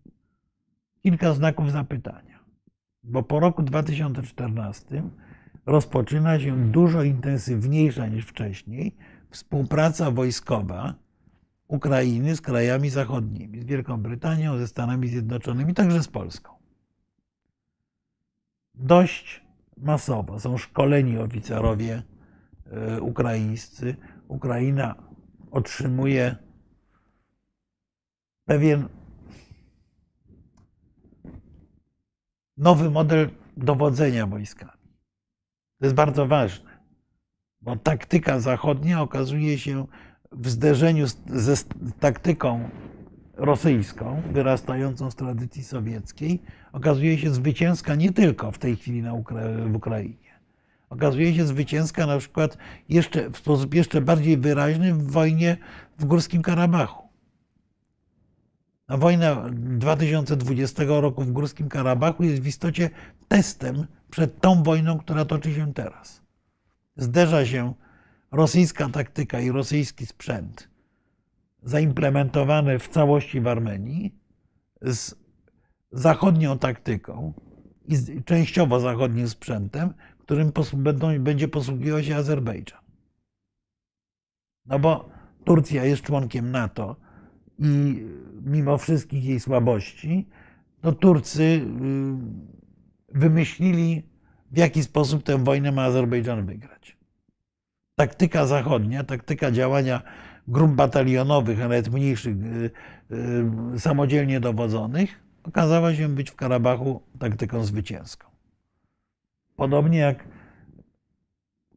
kilka 1.03 1.33
znaków 1.33 1.71
zapytania, 1.71 2.39
bo 3.03 3.23
po 3.23 3.39
roku 3.39 3.63
2014 3.63 5.03
rozpoczyna 5.65 6.39
się 6.39 6.71
dużo 6.71 7.03
intensywniejsza 7.03 8.07
niż 8.07 8.25
wcześniej 8.25 8.95
współpraca 9.29 10.11
wojskowa 10.11 10.93
Ukrainy 11.69 12.35
z 12.35 12.41
krajami 12.41 12.89
zachodnimi, 12.89 13.61
z 13.61 13.65
Wielką 13.65 14.01
Brytanią, 14.01 14.57
ze 14.57 14.67
Stanami 14.67 15.07
Zjednoczonymi, 15.07 15.73
także 15.73 16.03
z 16.03 16.07
Polską. 16.07 16.53
Dość 18.73 19.45
masowo 19.77 20.39
są 20.39 20.57
szkoleni 20.57 21.17
oficerowie 21.17 22.03
e, 22.65 23.01
ukraińscy. 23.01 23.95
Ukraina 24.27 24.95
otrzymuje 25.51 26.35
pewien 28.45 28.87
nowy 32.57 32.91
model 32.91 33.29
dowodzenia 33.57 34.27
wojskami. 34.27 34.71
To 35.79 35.85
jest 35.85 35.95
bardzo 35.95 36.27
ważne, 36.27 36.79
bo 37.61 37.75
taktyka 37.75 38.39
zachodnia 38.39 39.01
okazuje 39.01 39.59
się 39.59 39.87
w 40.31 40.49
zderzeniu 40.49 41.05
ze 41.27 41.55
taktyką 41.99 42.69
rosyjską, 43.37 44.21
wyrastającą 44.33 45.11
z 45.11 45.15
tradycji 45.15 45.63
sowieckiej, 45.63 46.41
okazuje 46.71 47.17
się 47.17 47.33
zwycięska 47.33 47.95
nie 47.95 48.13
tylko 48.13 48.51
w 48.51 48.57
tej 48.57 48.75
chwili 48.75 49.01
na 49.01 49.13
Ukra 49.13 49.41
w 49.71 49.75
Ukrainie. 49.75 50.29
Okazuje 50.89 51.35
się 51.35 51.45
zwycięska 51.45 52.05
na 52.05 52.17
przykład 52.17 52.57
jeszcze, 52.89 53.29
w 53.29 53.37
sposób 53.37 53.73
jeszcze 53.73 54.01
bardziej 54.01 54.37
wyraźny 54.37 54.93
w 54.93 55.11
wojnie 55.11 55.57
w 55.97 56.05
Górskim 56.05 56.41
Karabachu. 56.41 57.09
A 58.87 58.97
wojna 58.97 59.49
2020 59.51 60.83
roku 60.87 61.23
w 61.23 61.31
Górskim 61.31 61.69
Karabachu 61.69 62.23
jest 62.23 62.41
w 62.41 62.47
istocie 62.47 62.89
testem 63.27 63.87
przed 64.09 64.41
tą 64.41 64.63
wojną, 64.63 64.99
która 64.99 65.25
toczy 65.25 65.53
się 65.53 65.73
teraz. 65.73 66.21
Zderza 66.97 67.45
się 67.45 67.73
rosyjska 68.31 68.89
taktyka 68.89 69.39
i 69.39 69.51
rosyjski 69.51 70.05
sprzęt 70.05 70.69
zaimplementowane 71.63 72.79
w 72.79 72.87
całości 72.87 73.41
w 73.41 73.47
Armenii 73.47 74.15
z 74.81 75.15
zachodnią 75.91 76.57
taktyką 76.57 77.33
i 77.85 78.23
częściowo 78.23 78.79
zachodnim 78.79 79.29
sprzętem, 79.29 79.93
którym 80.19 80.51
będzie 81.19 81.47
posługiwał 81.47 82.03
się 82.03 82.15
Azerbejdżan. 82.15 82.81
No 84.65 84.79
bo 84.79 85.09
Turcja 85.45 85.85
jest 85.85 86.01
członkiem 86.01 86.51
NATO 86.51 86.95
i 87.59 88.03
mimo 88.41 88.77
wszystkich 88.77 89.25
jej 89.25 89.39
słabości, 89.39 90.29
to 90.81 90.91
Turcy 90.91 91.43
y, 91.43 91.61
wymyślili, 93.19 94.09
w 94.51 94.57
jaki 94.57 94.83
sposób 94.83 95.23
tę 95.23 95.43
wojnę 95.43 95.71
ma 95.71 95.83
Azerbejdżan 95.83 96.45
wygrać 96.45 96.98
taktyka 97.99 98.45
zachodnia, 98.45 99.03
taktyka 99.03 99.51
działania 99.51 100.01
grup 100.47 100.71
batalionowych, 100.71 101.59
a 101.59 101.63
nawet 101.63 101.89
mniejszych, 101.89 102.35
y, 102.37 102.71
y, 103.75 103.79
samodzielnie 103.79 104.39
dowodzonych, 104.39 105.09
okazała 105.43 105.95
się 105.95 106.09
być 106.09 106.31
w 106.31 106.35
Karabachu 106.35 107.01
taktyką 107.19 107.63
zwycięską. 107.63 108.27
Podobnie 109.55 109.99
jak 109.99 110.27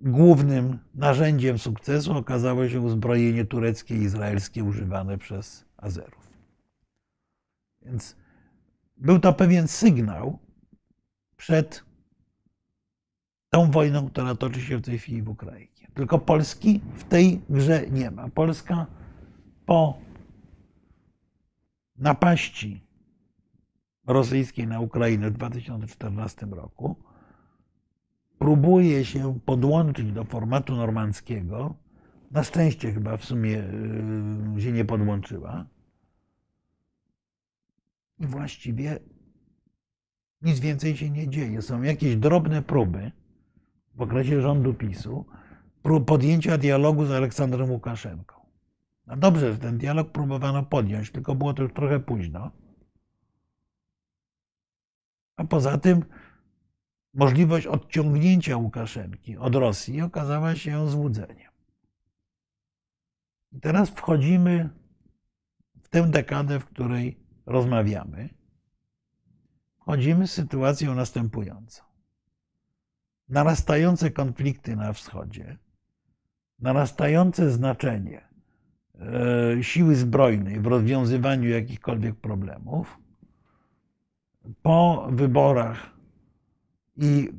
głównym 0.01 0.79
narzędziem 0.95 1.59
sukcesu 1.59 2.17
okazało 2.17 2.69
się 2.69 2.81
uzbrojenie 2.81 3.45
tureckie 3.45 3.97
i 3.97 4.03
izraelskie 4.03 4.65
używane 4.65 5.19
przez 5.19 5.65
Azerów. 5.77 6.31
Więc 7.83 8.17
był 8.97 9.19
to 9.19 9.33
pewien 9.33 9.69
sygnał 9.69 10.39
przed 11.37 11.85
tą 13.51 13.71
wojną, 13.71 14.11
która 14.11 14.35
toczy 14.35 14.61
się 14.61 14.79
w 14.79 14.83
tej 14.83 14.99
chwili 14.99 15.23
w 15.23 15.29
Ukrainie. 15.29 15.72
Tylko 15.95 16.19
Polski 16.19 16.81
w 16.95 17.05
tej 17.05 17.41
grze 17.51 17.91
nie 17.91 18.11
ma. 18.11 18.29
Polska 18.29 18.87
po 19.67 19.99
napaści 21.97 22.87
rosyjskiej 24.07 24.67
na 24.67 24.81
Ukrainę 24.81 25.31
w 25.31 25.35
2014 25.35 26.47
roku 26.47 26.97
próbuje 28.39 29.05
się 29.05 29.41
podłączyć 29.47 30.13
do 30.13 30.25
formatu 30.25 30.77
normandzkiego. 30.77 31.75
Na 32.31 32.43
szczęście 32.43 32.93
chyba 32.93 33.17
w 33.17 33.25
sumie 33.25 33.51
yy, 34.55 34.63
się 34.63 34.73
nie 34.73 34.85
podłączyła. 34.85 35.67
i 38.19 38.27
właściwie 38.27 38.99
nic 40.43 40.61
więcej 40.61 40.97
się 40.97 41.11
nie 41.11 41.29
dzieje. 41.29 41.63
Są 41.63 41.83
jakieś 41.83 42.17
drobne 42.17 42.63
próby 42.63 43.13
w 43.95 44.03
okresie 44.03 44.41
rządu 44.41 44.75
PiSu 44.75 45.27
podjęcia 46.07 46.59
dialogu 46.59 47.07
z 47.07 47.11
Aleksandrem 47.11 47.71
Łukaszenką. 47.71 48.47
No 49.07 49.17
dobrze, 49.17 49.53
że 49.53 49.59
ten 49.59 49.79
dialog 49.79 50.13
próbowano 50.13 50.63
podjąć, 50.63 51.11
tylko 51.11 51.35
było 51.35 51.55
to 51.55 51.63
już 51.63 51.73
trochę 51.73 52.01
późno. 52.01 52.51
A 55.37 55.45
poza 55.45 55.79
tym 55.79 56.05
możliwość 57.15 57.67
odciągnięcia 57.67 58.57
Łukaszenki 58.57 59.37
od 59.37 59.55
Rosji 59.55 60.03
okazała 60.03 60.57
się 60.57 60.91
złudzeniem. 60.91 61.53
I 63.53 63.61
teraz 63.61 63.91
wchodzimy 63.91 64.71
w 65.83 65.89
tę 65.89 66.11
dekadę, 66.11 66.61
w 66.61 66.65
której 66.65 67.21
rozmawiamy. 67.47 68.29
Wchodzimy 69.81 70.27
z 70.27 70.33
sytuacją 70.33 70.95
następującą. 70.95 71.83
Narastające 73.29 74.11
konflikty 74.11 74.77
na 74.77 74.93
wschodzie, 74.93 75.59
narastające 76.63 77.51
znaczenie 77.51 78.21
e, 79.59 79.63
siły 79.65 79.97
zbrojnej 79.97 80.61
w 80.61 80.67
rozwiązywaniu 80.67 81.49
jakichkolwiek 81.49 82.15
problemów, 82.15 82.99
po 84.63 85.09
wyborach 85.11 85.91
i 86.97 87.31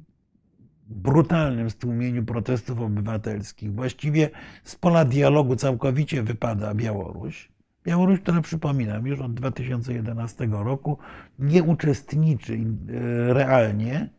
brutalnym 0.87 1.69
stłumieniu 1.69 2.23
protestów 2.23 2.81
obywatelskich, 2.81 3.73
właściwie 3.73 4.29
z 4.63 4.75
pola 4.75 5.05
dialogu 5.05 5.55
całkowicie 5.55 6.23
wypada 6.23 6.73
Białoruś. 6.73 7.51
Białoruś, 7.83 8.19
która 8.19 8.41
przypominam, 8.41 9.07
już 9.07 9.19
od 9.19 9.33
2011 9.33 10.47
roku 10.51 10.97
nie 11.39 11.63
uczestniczy 11.63 12.53
e, 12.53 13.33
realnie 13.33 14.09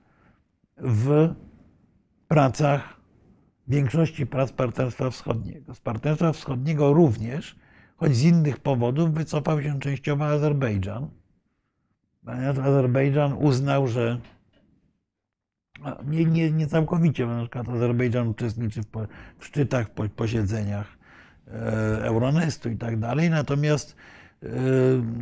w 0.78 1.35
pracach 2.28 2.93
większości 3.69 4.27
prac 4.27 4.53
Partnerstwa 4.53 5.11
Wschodniego. 5.11 5.74
Z 5.74 5.81
Partnerstwa 5.81 6.32
Wschodniego 6.32 6.93
również, 6.93 7.57
choć 7.97 8.16
z 8.16 8.23
innych 8.23 8.59
powodów, 8.59 9.15
wycofał 9.15 9.62
się 9.62 9.81
częściowo 9.81 10.27
Azerbejdżan, 10.27 11.09
ponieważ 12.24 12.59
Azerbejdżan 12.59 13.32
uznał, 13.32 13.89
że 13.89 14.20
nie, 16.05 16.24
nie, 16.24 16.51
nie 16.51 16.66
całkowicie, 16.66 17.27
bo 17.27 17.35
na 17.35 17.41
przykład 17.41 17.69
Azerbejdżan 17.69 18.28
uczestniczy 18.28 18.82
w, 18.82 18.86
w 19.39 19.47
szczytach, 19.47 19.89
w 19.89 20.11
posiedzeniach 20.11 20.99
e, 21.49 21.51
Euronestu 22.05 22.70
i 22.70 22.77
tak 22.77 22.99
dalej, 22.99 23.31
natomiast, 23.31 23.97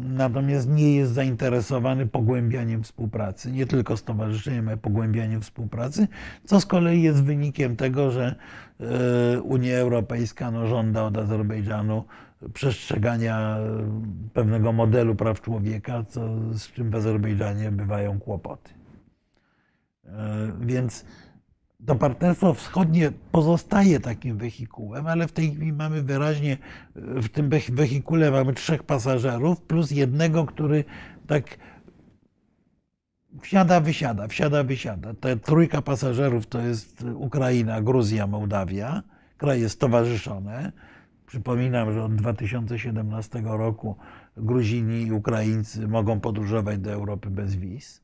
natomiast 0.09 0.69
nie 0.69 0.97
jest 0.97 1.13
zainteresowany 1.13 2.07
pogłębianiem 2.07 2.83
współpracy, 2.83 3.53
nie 3.53 3.67
tylko 3.67 3.97
stowarzyszeniem, 3.97 4.69
ale 4.69 4.77
pogłębianiem 4.77 5.41
współpracy, 5.41 6.09
co 6.45 6.61
z 6.61 6.67
kolei 6.67 7.03
jest 7.03 7.25
wynikiem 7.25 7.77
tego, 7.77 8.11
że 8.11 8.35
e, 8.81 9.41
Unia 9.41 9.77
Europejska 9.77 10.51
no, 10.51 10.67
żąda 10.67 11.05
od 11.05 11.19
Azerbejdżanu 11.19 12.05
przestrzegania 12.55 13.59
pewnego 14.33 14.73
modelu 14.73 15.15
praw 15.15 15.41
człowieka, 15.41 16.05
co, 16.09 16.29
z 16.53 16.73
czym 16.73 16.91
w 16.91 16.95
Azerbejdżanie 16.95 17.71
bywają 17.71 18.21
kłopoty. 18.21 18.71
E, 20.07 20.53
więc 20.61 21.05
to 21.87 21.95
partnerstwo 21.95 22.55
wschodnie 22.55 23.13
pozostaje 23.33 24.01
takim 24.01 24.39
wehikułem, 24.39 25.07
ale 25.07 25.29
w 25.29 25.33
tej 25.33 25.51
chwili 25.51 25.73
mamy 25.73 26.03
wyraźnie, 26.03 26.59
w 26.95 27.29
tym 27.29 27.51
wehikule 27.73 28.31
mamy 28.31 28.55
trzech 28.55 28.83
pasażerów, 28.83 29.61
plus 29.61 29.91
jednego, 29.91 30.47
który 30.47 30.85
tak 31.27 31.59
wsiada, 33.41 33.81
wysiada, 33.81 34.29
wsiada, 34.29 34.65
wysiada. 34.65 35.15
Ta 35.15 35.37
trójka 35.37 35.83
pasażerów 35.83 36.47
to 36.47 36.61
jest 36.61 37.05
Ukraina, 37.15 37.83
Gruzja, 37.83 38.27
Mołdawia, 38.27 39.03
kraje 39.37 39.69
stowarzyszone. 39.69 40.73
Przypominam, 41.27 41.93
że 41.93 42.05
od 42.05 42.15
2017 42.15 43.43
roku 43.45 43.97
Gruzini 44.37 45.03
i 45.03 45.13
Ukraińcy 45.13 45.89
mogą 45.89 46.21
podróżować 46.21 46.79
do 46.79 46.93
Europy 46.93 47.31
bez 47.31 47.57
wiz. 47.57 48.03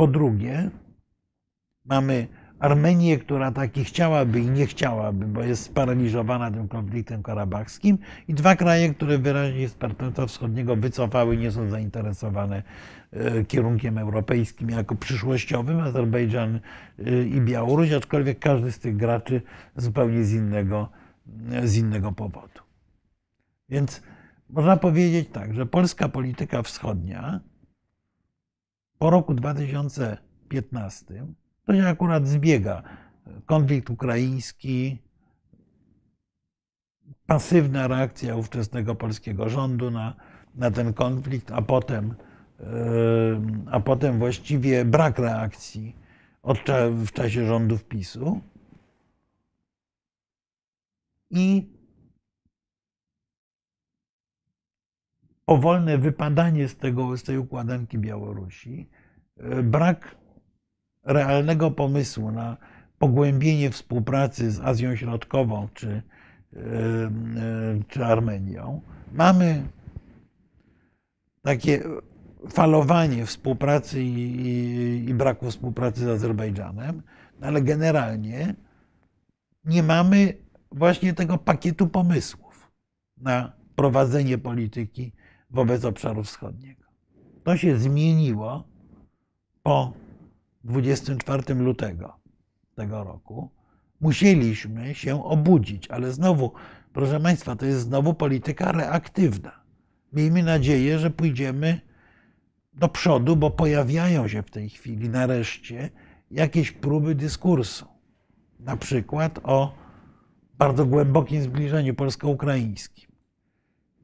Po 0.00 0.06
drugie, 0.06 0.70
mamy 1.84 2.26
Armenię, 2.58 3.18
która 3.18 3.52
taki 3.52 3.84
chciałaby 3.84 4.40
i 4.40 4.50
nie 4.50 4.66
chciałaby, 4.66 5.26
bo 5.26 5.42
jest 5.42 5.62
sparaliżowana 5.62 6.50
tym 6.50 6.68
konfliktem 6.68 7.22
karabachskim, 7.22 7.98
i 8.28 8.34
dwa 8.34 8.56
kraje, 8.56 8.94
które 8.94 9.18
wyraźnie 9.18 9.68
z 9.68 9.74
partnerstwa 9.74 10.26
wschodniego 10.26 10.76
wycofały, 10.76 11.36
nie 11.36 11.50
są 11.50 11.70
zainteresowane 11.70 12.62
e, 13.12 13.44
kierunkiem 13.44 13.98
europejskim 13.98 14.70
jako 14.70 14.94
przyszłościowym, 14.94 15.80
Azerbejdżan 15.80 16.60
e, 16.98 17.22
i 17.22 17.40
Białoruś, 17.40 17.92
aczkolwiek 17.92 18.38
każdy 18.38 18.72
z 18.72 18.78
tych 18.78 18.96
graczy 18.96 19.42
zupełnie 19.76 20.24
z 20.24 20.32
innego, 20.32 20.88
z 21.64 21.76
innego 21.76 22.12
powodu. 22.12 22.60
Więc 23.68 24.02
można 24.50 24.76
powiedzieć 24.76 25.28
tak, 25.32 25.54
że 25.54 25.66
polska 25.66 26.08
polityka 26.08 26.62
wschodnia 26.62 27.40
po 29.00 29.10
roku 29.10 29.34
2015 29.34 31.26
to 31.66 31.74
się 31.74 31.86
akurat 31.86 32.28
zbiega. 32.28 32.82
Konflikt 33.46 33.90
ukraiński, 33.90 34.98
pasywna 37.26 37.88
reakcja 37.88 38.36
ówczesnego 38.36 38.94
polskiego 38.94 39.48
rządu 39.48 39.90
na, 39.90 40.14
na 40.54 40.70
ten 40.70 40.92
konflikt, 40.92 41.50
a 41.50 41.62
potem, 41.62 42.14
a 43.70 43.80
potem 43.80 44.18
właściwie 44.18 44.84
brak 44.84 45.18
reakcji 45.18 45.96
od, 46.42 46.58
w 47.04 47.12
czasie 47.12 47.46
rządów 47.46 47.84
PiSu. 47.84 48.40
I 51.30 51.66
powolne 55.50 55.98
wypadanie 55.98 56.68
z, 56.68 56.76
tego, 56.76 57.16
z 57.16 57.22
tej 57.22 57.38
układanki 57.38 57.98
Białorusi, 57.98 58.88
e, 59.36 59.62
brak 59.62 60.16
realnego 61.04 61.70
pomysłu 61.70 62.30
na 62.30 62.56
pogłębienie 62.98 63.70
współpracy 63.70 64.50
z 64.50 64.60
Azją 64.60 64.96
Środkową 64.96 65.68
czy, 65.74 65.88
e, 65.88 66.58
e, 66.58 67.10
czy 67.88 68.04
Armenią. 68.04 68.80
Mamy 69.12 69.62
takie 71.42 71.82
falowanie 72.48 73.26
współpracy 73.26 74.02
i, 74.02 74.46
i, 74.46 75.08
i 75.08 75.14
braku 75.14 75.50
współpracy 75.50 76.00
z 76.00 76.08
Azerbejdżanem, 76.08 77.02
no 77.40 77.46
ale 77.46 77.62
generalnie 77.62 78.54
nie 79.64 79.82
mamy 79.82 80.34
właśnie 80.72 81.14
tego 81.14 81.38
pakietu 81.38 81.86
pomysłów 81.88 82.70
na 83.16 83.52
prowadzenie 83.76 84.38
polityki 84.38 85.12
wobec 85.50 85.84
obszaru 85.84 86.22
wschodniego. 86.22 86.84
To 87.44 87.56
się 87.56 87.78
zmieniło 87.78 88.64
po 89.62 89.92
24 90.64 91.54
lutego 91.54 92.16
tego 92.74 93.04
roku. 93.04 93.50
Musieliśmy 94.00 94.94
się 94.94 95.24
obudzić, 95.24 95.88
ale 95.88 96.12
znowu, 96.12 96.52
proszę 96.92 97.20
Państwa, 97.20 97.56
to 97.56 97.66
jest 97.66 97.80
znowu 97.80 98.14
polityka 98.14 98.72
reaktywna. 98.72 99.60
Miejmy 100.12 100.42
nadzieję, 100.42 100.98
że 100.98 101.10
pójdziemy 101.10 101.80
do 102.72 102.88
przodu, 102.88 103.36
bo 103.36 103.50
pojawiają 103.50 104.28
się 104.28 104.42
w 104.42 104.50
tej 104.50 104.68
chwili 104.68 105.08
nareszcie 105.08 105.90
jakieś 106.30 106.72
próby 106.72 107.14
dyskursu. 107.14 107.86
Na 108.60 108.76
przykład 108.76 109.40
o 109.42 109.74
bardzo 110.58 110.86
głębokim 110.86 111.42
zbliżeniu 111.42 111.94
polsko-ukraińskim. 111.94 113.09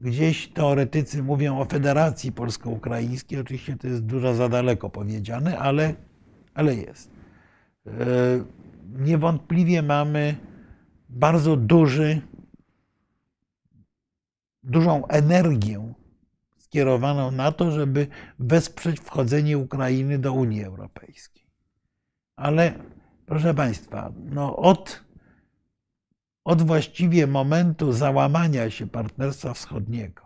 Gdzieś 0.01 0.47
teoretycy 0.47 1.23
mówią 1.23 1.59
o 1.59 1.65
Federacji 1.65 2.31
Polsko-Ukraińskiej. 2.31 3.39
Oczywiście 3.39 3.77
to 3.77 3.87
jest 3.87 4.05
dużo 4.05 4.33
za 4.33 4.49
daleko 4.49 4.89
powiedziane, 4.89 5.59
ale, 5.59 5.95
ale 6.53 6.75
jest. 6.75 7.11
E, 7.87 7.91
niewątpliwie 8.99 9.81
mamy 9.81 10.35
bardzo 11.09 11.55
duży, 11.55 12.21
dużą 14.63 15.07
energię 15.07 15.93
skierowaną 16.57 17.31
na 17.31 17.51
to, 17.51 17.71
żeby 17.71 18.07
wesprzeć 18.39 18.99
wchodzenie 18.99 19.57
Ukrainy 19.57 20.19
do 20.19 20.33
Unii 20.33 20.63
Europejskiej. 20.63 21.47
Ale 22.35 22.73
proszę 23.25 23.53
Państwa, 23.53 24.11
no 24.25 24.55
od 24.55 25.06
od 26.47 26.61
właściwie 26.61 27.27
momentu 27.27 27.93
załamania 27.93 28.69
się 28.69 28.87
Partnerstwa 28.87 29.53
Wschodniego, 29.53 30.25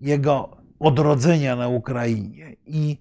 jego 0.00 0.56
odrodzenia 0.78 1.56
na 1.56 1.68
Ukrainie 1.68 2.56
i, 2.66 2.98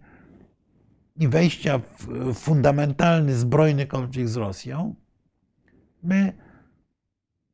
i 1.16 1.28
wejścia 1.28 1.80
w 1.80 2.34
fundamentalny 2.34 3.36
zbrojny 3.36 3.88
konflikt 3.88 4.30
z 4.30 4.36
Rosją, 4.36 4.96
my 6.04 6.34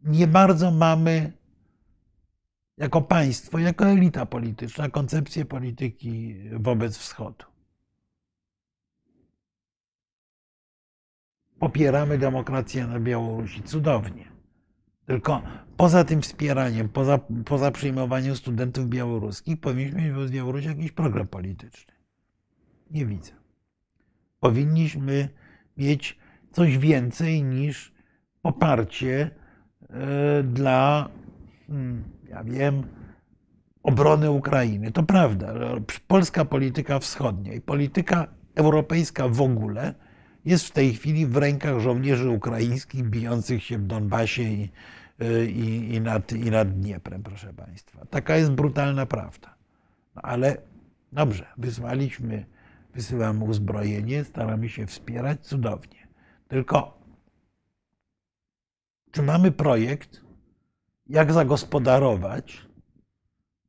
nie 0.04 0.28
bardzo 0.28 0.72
mamy 0.72 1.34
jako 2.78 3.02
państwo, 3.02 3.60
jako 3.60 3.86
elita 3.86 4.26
polityczna, 4.26 4.90
koncepcję 4.90 5.46
polityki 5.46 6.36
wobec 6.54 6.98
Wschodu. 6.98 7.53
Popieramy 11.64 12.18
demokrację 12.18 12.88
na 12.88 13.00
Białorusi. 13.00 13.64
Cudownie. 13.64 14.26
Tylko 15.06 15.42
poza 15.78 16.04
tym 16.04 16.22
wspieraniem, 16.22 16.90
poza, 16.90 17.20
poza 17.46 17.72
przyjmowaniem 17.72 18.36
studentów 18.36 18.90
białoruskich, 18.90 19.60
powinniśmy 19.60 20.02
mieć 20.02 20.12
wobec 20.12 20.32
Białorusi 20.32 20.68
jakiś 20.68 20.92
program 20.92 21.28
polityczny. 21.28 21.94
Nie 22.92 23.06
widzę. 23.06 23.32
Powinniśmy 24.40 25.30
mieć 25.78 26.20
coś 26.52 26.78
więcej 26.78 27.44
niż 27.44 27.94
poparcie 28.42 29.30
e, 29.90 30.44
dla, 30.44 31.10
hmm, 31.68 32.04
ja 32.30 32.44
wiem, 32.44 32.84
obrony 33.84 34.32
Ukrainy. 34.32 34.92
To 34.92 35.04
prawda, 35.04 35.54
polska 36.08 36.46
polityka 36.46 37.00
wschodnia 37.00 37.54
i 37.54 37.62
polityka 37.62 38.28
europejska 38.56 39.28
w 39.28 39.42
ogóle 39.42 40.03
jest 40.46 40.68
w 40.68 40.72
tej 40.72 40.94
chwili 40.94 41.26
w 41.26 41.38
rękach 41.38 41.80
żołnierzy 41.80 42.30
ukraińskich 42.30 43.04
bijących 43.04 43.64
się 43.64 43.78
w 43.78 43.88
Donbasie 43.88 44.44
i, 44.44 44.70
i, 45.48 45.94
i, 45.96 46.02
nad, 46.02 46.32
i 46.32 46.52
nad 46.52 46.80
Dnieprem, 46.80 47.24
proszę 47.24 47.54
Państwa. 47.54 48.06
Taka 48.06 48.38
jest 48.38 48.52
brutalna 48.52 49.06
prawda. 49.06 49.56
No 50.16 50.22
ale 50.22 50.58
dobrze, 51.12 51.46
wysłaliśmy, 51.58 52.46
wysyłamy 52.94 53.44
uzbrojenie, 53.44 54.24
staramy 54.24 54.70
się 54.70 54.88
wspierać, 54.88 55.40
cudownie. 55.42 56.08
Tylko 56.48 57.04
czy 59.12 59.22
mamy 59.22 59.52
projekt, 59.52 60.22
jak 61.08 61.34
zagospodarować 61.34 62.66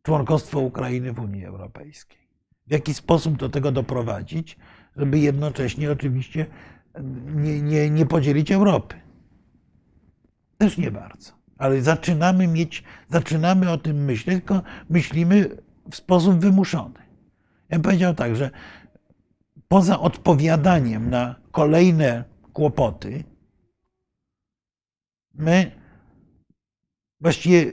członkostwo 0.03 0.61
Ukrainy 0.61 1.13
w 1.13 1.19
Unii 1.19 1.45
Europejskiej? 1.45 2.19
W 2.67 2.71
jaki 2.71 2.95
sposób 2.95 3.37
do 3.37 3.49
tego 3.49 3.73
doprowadzić, 3.73 4.57
żeby 4.97 5.19
jednocześnie 5.19 5.93
oczywiście 5.93 6.47
nie, 7.35 7.62
nie, 7.62 7.91
nie 7.91 8.07
podzielić 8.07 8.53
Europy? 8.53 8.97
Też 10.59 10.79
nie 10.79 10.91
bardzo. 10.91 11.33
Ale 11.59 11.83
zaczynamy 11.83 12.47
mieć, 12.47 12.85
zaczynamy 13.09 13.71
o 13.71 13.79
tym 13.79 14.05
myśleć, 14.05 14.37
tylko 14.37 14.62
myślimy 14.91 15.57
w 15.91 15.97
sposób 15.97 16.39
wymuszony. 16.39 16.99
Ja 17.69 17.77
bym 17.79 17.83
powiedział 17.83 18.15
tak, 18.15 18.37
że 18.37 18.51
poza 19.69 20.01
odpowiadaniem 20.01 21.11
na 21.11 21.35
kolejne 21.51 22.25
kłopoty, 22.53 23.25
my 25.35 25.71
właściwie 27.21 27.73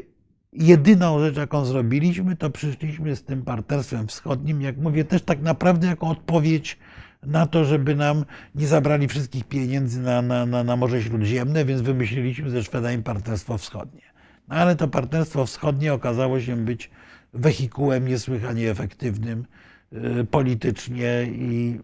jedyną 0.53 1.19
rzecz, 1.19 1.37
jaką 1.37 1.65
zrobiliśmy, 1.65 2.35
to 2.35 2.49
przyszliśmy 2.49 3.15
z 3.15 3.23
tym 3.23 3.43
partnerstwem 3.43 4.07
wschodnim, 4.07 4.61
jak 4.61 4.77
mówię, 4.77 5.05
też 5.05 5.21
tak 5.21 5.41
naprawdę 5.41 5.87
jako 5.87 6.07
odpowiedź 6.07 6.79
na 7.23 7.45
to, 7.45 7.65
żeby 7.65 7.95
nam 7.95 8.25
nie 8.55 8.67
zabrali 8.67 9.07
wszystkich 9.07 9.43
pieniędzy 9.43 10.01
na, 10.01 10.21
na, 10.21 10.45
na, 10.45 10.63
na 10.63 10.75
Morze 10.75 11.03
Śródziemne, 11.03 11.65
więc 11.65 11.81
wymyśliliśmy 11.81 12.49
ze 12.49 12.63
Szwedami 12.63 13.03
partnerstwo 13.03 13.57
wschodnie. 13.57 14.01
No 14.47 14.55
ale 14.55 14.75
to 14.75 14.87
partnerstwo 14.87 15.45
wschodnie 15.45 15.93
okazało 15.93 16.39
się 16.41 16.55
być 16.55 16.89
wehikułem 17.33 18.07
niesłychanie 18.07 18.71
efektywnym 18.71 19.45
y, 19.93 20.25
politycznie 20.31 21.23
i 21.31 21.79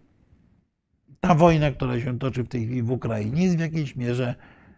ta 1.20 1.34
wojna, 1.34 1.70
która 1.70 2.00
się 2.00 2.18
toczy 2.18 2.42
w 2.44 2.48
tej 2.48 2.64
chwili 2.64 2.82
w 2.82 2.90
Ukrainie, 2.90 3.44
jest 3.44 3.56
w 3.56 3.60
jakiejś 3.60 3.96
mierze 3.96 4.34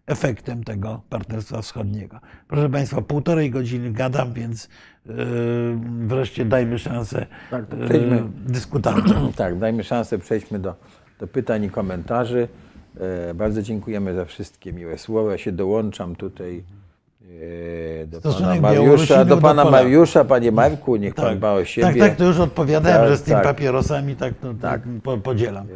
efektem 0.07 0.65
tego 0.65 1.03
partnerstwa 1.09 1.62
wschodniego. 1.62 2.20
Proszę 2.49 2.70
Państwa, 2.70 3.03
półtorej 3.03 3.51
godziny 3.51 3.93
gadam, 3.93 4.32
więc 4.32 4.69
wreszcie 6.06 6.44
dajmy 6.44 6.78
szansę 6.78 7.27
Tak, 7.51 7.66
to 7.66 7.77
yy, 7.77 7.85
przejdźmy. 7.85 8.22
dyskutantom. 8.47 9.32
Tak, 9.36 9.59
dajmy 9.59 9.85
szansę, 9.85 10.18
przejdźmy 10.18 10.59
do, 10.59 10.74
do 11.20 11.27
pytań 11.27 11.64
i 11.64 11.70
komentarzy. 11.70 12.48
E, 13.31 13.35
Bardzo 13.35 13.62
dziękujemy 13.62 14.14
za 14.14 14.24
wszystkie 14.24 14.72
miłe 14.72 14.98
słowa. 14.98 15.32
Ja 15.32 15.39
się 15.39 15.52
dołączam 15.52 16.16
tutaj 16.16 16.62
do 18.06 18.20
pana 18.20 18.32
Stosunek 18.35 18.60
Mariusza, 18.60 18.82
Białorusinów 18.85 19.28
do 19.28 19.36
do 19.36 19.43
pana 19.43 19.62
Polaków. 19.62 19.72
Mariusza. 19.85 20.24
Panie 20.24 20.52
Marku, 20.52 20.97
niech 20.97 21.14
pan 21.14 21.36
dba 21.36 21.52
o 21.52 21.64
siebie. 21.64 21.86
tak, 21.89 21.97
tak, 21.98 22.16
to 22.16 22.24
już 22.24 22.39
odpowiadałem, 22.39 22.98
Tak, 23.01 23.09
że 23.09 23.16
z 23.16 23.22
tymi 23.22 23.35
tak. 23.35 23.44
papierosami 23.44 24.16
tak, 24.16 24.35
to, 24.35 24.55
tak. 24.55 24.60
Tak. 24.60 24.82
Po, 25.02 25.18
podzielam. 25.18 25.66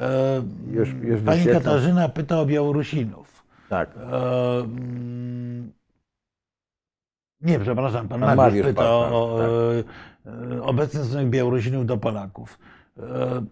E, 0.00 0.42
już- 0.72 0.94
już 1.02 1.20
Pani. 1.20 1.46
Katarzyna 1.46 2.08
pyta 2.08 2.40
o 2.40 2.46
Białorusinów. 2.46 3.44
Tak, 3.68 3.90
E, 4.12 4.62
Nie, 7.42 7.58
przepraszam, 7.60 8.08
pan, 8.08 8.20
Pan 8.20 8.36
Mariusz 8.36 8.36
Mariusz, 8.36 8.66
pyta 8.66 8.82
pan- 8.82 9.12
o, 9.12 9.34
o 9.34 9.38
tak. 9.38 9.50
e, 10.52 10.62
obecny 10.62 11.00
stosunek 11.00 11.28
Białorusinów 11.30 11.86
do 11.86 11.98
Polaków. 11.98 12.58
E, 12.98 13.44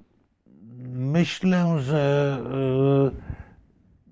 Myślę, 0.89 1.79
że 1.81 2.37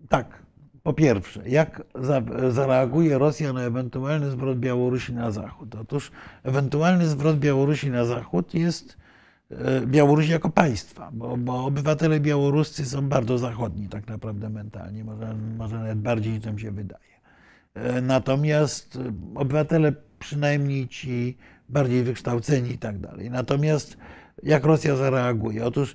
e, 0.02 0.06
tak, 0.08 0.42
po 0.82 0.92
pierwsze, 0.92 1.48
jak 1.48 1.82
za, 1.94 2.22
zareaguje 2.50 3.18
Rosja 3.18 3.52
na 3.52 3.60
ewentualny 3.62 4.30
zwrot 4.30 4.58
Białorusi 4.58 5.12
na 5.14 5.30
zachód? 5.30 5.74
Otóż 5.74 6.10
ewentualny 6.42 7.06
zwrot 7.06 7.36
Białorusi 7.38 7.90
na 7.90 8.04
zachód 8.04 8.54
jest 8.54 8.96
Białorusi 9.86 10.30
jako 10.32 10.48
państwa, 10.48 11.10
bo, 11.12 11.36
bo 11.36 11.64
obywatele 11.64 12.20
białoruscy 12.20 12.86
są 12.86 13.08
bardzo 13.08 13.38
zachodni 13.38 13.88
tak 13.88 14.08
naprawdę 14.08 14.50
mentalnie, 14.50 15.04
może, 15.04 15.34
może 15.58 15.78
nawet 15.78 15.98
bardziej 15.98 16.32
niż 16.32 16.44
nam 16.44 16.58
się 16.58 16.70
wydaje. 16.70 17.13
E, 17.74 18.00
Natomiast 18.00 18.98
obywatele, 19.34 19.92
przynajmniej 20.18 20.88
ci 20.88 21.36
bardziej 21.68 22.02
wykształceni 22.02 22.70
i 22.70 22.78
tak 22.78 22.98
dalej. 22.98 23.30
Natomiast 23.30 23.96
jak 24.42 24.64
Rosja 24.64 24.96
zareaguje? 24.96 25.64
Otóż 25.64 25.94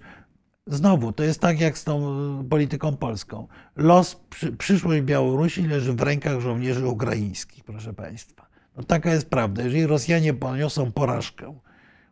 znowu, 0.67 1.11
to 1.11 1.23
jest 1.23 1.39
tak 1.39 1.59
jak 1.59 1.77
z 1.77 1.83
tą 1.83 2.09
e, 2.39 2.43
polityką 2.49 2.97
polską. 2.97 3.47
Los, 3.75 4.15
przy, 4.29 4.51
przyszłość 4.51 5.01
Białorusi 5.01 5.67
leży 5.67 5.93
w 5.93 6.01
rękach 6.01 6.39
żołnierzy 6.39 6.87
ukraińskich, 6.87 7.63
proszę 7.63 7.93
Państwa. 7.93 8.49
No 8.77 8.83
taka 8.83 9.13
jest 9.13 9.29
prawda. 9.29 9.63
Jeżeli 9.63 9.85
Rosjanie 9.85 10.33
poniosą 10.33 10.91
porażkę, 10.91 11.59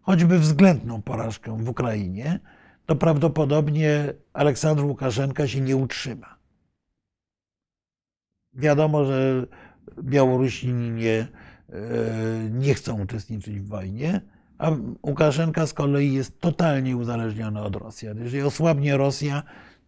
choćby 0.01 0.39
względną 0.39 1.01
porażkę 1.01 1.57
w 1.57 1.69
Ukrainie, 1.69 2.39
to 2.85 2.95
prawdopodobnie 2.95 4.13
Aleksandr 4.33 4.83
Łukaszenka 4.83 5.47
się 5.47 5.61
nie 5.61 5.75
utrzyma. 5.75 6.36
Wiadomo, 8.53 9.05
że 9.05 9.45
Białorusini 10.03 10.91
nie, 10.91 11.17
e, 11.19 11.27
nie 12.51 12.73
chcą 12.73 13.01
uczestniczyć 13.01 13.59
w 13.59 13.67
wojnie, 13.67 14.21
a 14.57 14.71
Łukaszenka 15.03 15.67
z 15.67 15.73
kolei 15.73 16.13
jest 16.13 16.39
totalnie 16.39 16.97
uzależniony 16.97 17.61
od 17.61 17.75
Rosji. 17.75 18.07
Jeżeli 18.19 18.43
osłabnie 18.43 18.97
Rosja, 18.97 19.43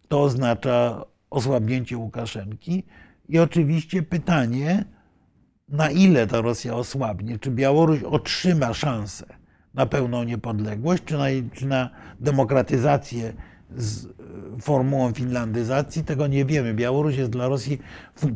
to 0.08 0.22
oznacza 0.22 1.04
osłabnięcie 1.30 1.98
Łukaszenki. 1.98 2.84
I 3.28 3.38
oczywiście 3.38 4.02
pytanie, 4.02 4.84
na 5.68 5.90
ile 5.90 6.26
ta 6.26 6.40
Rosja 6.40 6.74
osłabnie? 6.74 7.38
Czy 7.38 7.50
Białoruś 7.50 8.02
otrzyma 8.02 8.74
szansę 8.74 9.26
na 9.74 9.86
pełną 9.86 10.24
niepodległość, 10.24 11.04
czy 11.04 11.18
na, 11.18 11.26
czy 11.52 11.66
na 11.66 11.90
demokratyzację 12.20 13.32
z 13.76 14.06
e, 14.06 14.10
formułą 14.60 15.12
finlandyzacji? 15.12 16.04
Tego 16.04 16.26
nie 16.26 16.44
wiemy. 16.44 16.74
Białoruś 16.74 17.16
jest 17.16 17.30
dla 17.30 17.48
Rosji 17.48 17.78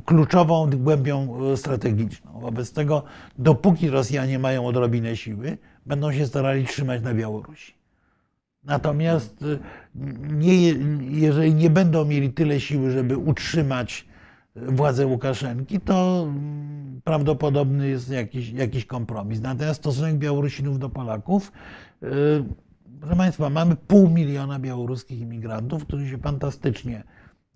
kluczową 0.05 0.71
głębią 0.71 1.39
e, 1.53 1.57
strategiczną. 1.57 2.41
Wobec 2.41 2.73
tego, 2.73 3.03
dopóki 3.39 3.91
Rosjanie 3.91 4.39
mają 4.39 4.67
odrobinę 4.67 5.17
siły, 5.17 5.59
będą 5.87 6.13
się 6.13 6.27
starali 6.27 6.67
trzymać 6.67 7.03
na 7.03 7.15
Białorusi. 7.15 7.75
Natomiast 8.65 9.43
y, 9.43 9.59
nie, 10.33 10.69
jeżeli 11.21 11.55
nie 11.55 11.71
będą 11.71 12.05
mieli 12.05 12.33
tyle 12.33 12.61
siły, 12.61 12.91
żeby 12.91 13.17
utrzymać 13.17 14.07
władzę 14.57 15.07
Łukaszenki, 15.07 15.81
to 15.81 16.27
mm, 16.29 17.01
prawdopodobny 17.05 17.89
jest 17.89 18.11
jakiś, 18.11 18.51
jakiś 18.51 18.85
kompromis. 18.85 19.41
Natomiast 19.41 19.81
stosunek 19.81 20.17
Białorusinów 20.17 20.79
do 20.79 20.91
Polaków, 20.91 21.53
proszę 23.05 23.17
Państwa, 23.17 23.51
mamy 23.51 23.77
pół 23.77 24.11
miliona 24.11 24.59
białoruskich 24.59 25.21
imigrantów, 25.21 25.87
którzy 25.87 26.09
się 26.09 26.19
fantastycznie 26.19 27.05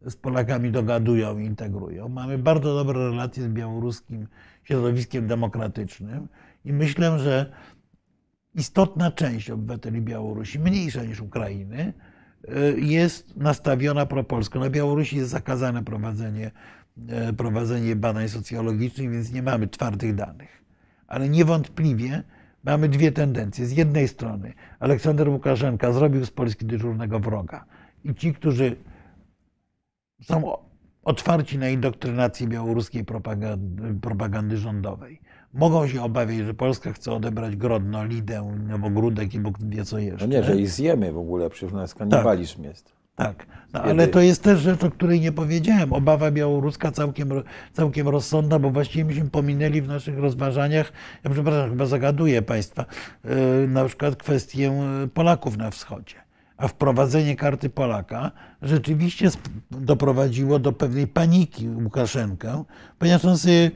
z 0.07 0.17
Polakami 0.17 0.71
dogadują 0.71 1.39
i 1.39 1.45
integrują. 1.45 2.09
Mamy 2.09 2.39
bardzo 2.39 2.75
dobre 2.75 3.11
relacje 3.11 3.43
z 3.43 3.49
białoruskim 3.49 4.27
środowiskiem 4.65 5.27
demokratycznym 5.27 6.29
i 6.65 6.73
myślę, 6.73 7.19
że 7.19 7.53
istotna 8.55 9.11
część 9.11 9.51
obywateli 9.51 10.01
Białorusi, 10.01 10.59
mniejsza 10.59 11.05
niż 11.05 11.21
Ukrainy, 11.21 11.93
y, 12.49 12.81
jest 12.81 13.37
nastawiona 13.37 14.07
propolsko. 14.07 14.59
Na 14.59 14.71
Białorusi 14.71 15.17
jest 15.17 15.31
zakazane 15.31 15.85
prowadzenie, 15.85 16.51
e, 17.09 17.33
prowadzenie 17.33 17.97
badań 17.97 18.29
socjologicznych, 18.29 19.11
więc 19.11 19.33
nie 19.33 19.43
mamy 19.43 19.69
twardych 19.69 20.15
danych. 20.15 20.65
Ale 21.07 21.29
niewątpliwie 21.29 22.23
mamy 22.71 22.89
dwie 22.89 23.13
tendencje. 23.13 23.67
Z 23.67 23.73
jednej 23.73 24.09
strony 24.09 24.53
Aleksander 24.81 25.29
Łukaszenka 25.29 25.93
zrobił 25.93 26.25
z 26.25 26.31
Polski 26.31 26.67
dyżurnego 26.67 27.21
wroga 27.21 27.65
i 28.05 28.15
ci, 28.15 28.35
którzy 28.35 28.77
są 30.23 30.53
otwarci 31.03 31.59
na 31.59 31.69
indoktrynację 31.69 32.47
białoruskiej 32.47 33.05
propagandy, 33.05 33.95
propagandy 34.01 34.57
rządowej, 34.57 35.21
mogą 35.53 35.89
się 35.89 36.03
obawiać, 36.03 36.39
że 36.39 36.55
Polska 36.55 36.93
chce 36.93 37.13
odebrać 37.13 37.57
Grodno, 37.57 38.05
Lidę, 38.05 38.59
Nowogródek 38.69 39.35
i 39.35 39.41
Bóg 39.41 39.57
wie 39.61 39.85
co 39.85 39.99
jeszcze. 39.99 40.27
No 40.27 40.33
nie, 40.33 40.45
że 40.45 40.57
ich 40.57 40.71
zjemy 40.71 41.13
w 41.13 41.19
ogóle, 41.19 41.51
przecież 41.51 41.73
u 41.73 41.77
nas 41.77 41.95
kanibalizm 41.95 42.65
jest. 42.65 42.98
Tak, 43.19 43.47
no, 43.73 43.83
ale 43.83 44.09
to 44.09 44.21
jest 44.21 44.43
też 44.43 44.61
rzecz, 44.61 44.85
o 44.85 44.91
której 44.91 45.21
nie 45.21 45.33
powiedziałem. 45.33 45.93
Obawa 45.93 46.31
białoruska 46.31 46.93
całkiem, 46.93 47.33
całkiem 47.73 48.09
rozsądna, 48.09 48.59
bo 48.59 48.71
właściwie 48.71 49.05
myśmy 49.05 49.31
pominęli 49.31 49.83
w 49.83 49.89
naszych 49.89 50.19
rozważaniach, 50.19 50.93
ja 51.25 51.31
przepraszam, 51.31 51.71
chyba 51.71 51.87
zagaduję 51.87 52.43
Państwa, 52.43 52.85
yy, 53.25 53.69
na 53.69 53.85
przykład 53.85 54.17
kwestię 54.17 54.63
yy, 55.01 55.09
Polaków 55.09 55.57
na 55.57 55.71
wschodzie. 55.71 56.15
A 56.57 56.69
wprowadzenie 56.69 57.37
karty 57.37 57.71
Polaka 57.71 58.31
rzeczywiście 58.63 59.31
doprowadziło 59.71 60.59
do 60.59 60.73
pewnej 60.73 61.07
paniki 61.07 61.69
Łukaszenkę, 61.69 62.65
ponieważ 62.99 63.25
on 63.25 63.39
sobie 63.39 63.71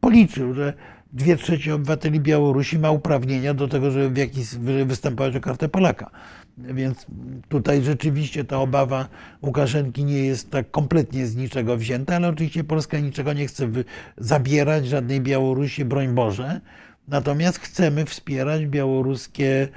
policzył, 0.00 0.54
że 0.54 0.72
dwie 1.12 1.36
trzecie 1.36 1.74
obywateli 1.74 2.20
Białorusi 2.20 2.78
ma 2.78 2.90
uprawnienia 2.90 3.54
do 3.54 3.68
tego, 3.68 3.90
żeby 3.90 4.10
w 4.10 4.16
jakiś, 4.16 4.48
żeby 4.48 4.84
występować 4.84 5.36
o 5.36 5.40
kartę 5.40 5.68
Polaka. 5.68 6.10
Więc 6.58 7.06
tutaj 7.48 7.82
rzeczywiście 7.82 8.44
ta 8.44 8.58
obawa 8.58 9.08
Łukaszenki 9.42 10.04
nie 10.04 10.24
jest 10.24 10.50
tak 10.50 10.70
kompletnie 10.70 11.26
z 11.26 11.36
niczego 11.36 11.76
wzięta, 11.76 12.16
ale 12.16 12.28
oczywiście 12.28 12.64
Polska 12.64 12.98
niczego 12.98 13.32
nie 13.32 13.46
chce 13.46 13.68
zabierać, 14.16 14.86
żadnej 14.86 15.20
Białorusi, 15.20 15.84
broń 15.84 16.14
Boże. 16.14 16.60
Natomiast 17.08 17.58
chcemy 17.58 18.04
wspierać 18.04 18.66
białoruskie 18.66 19.68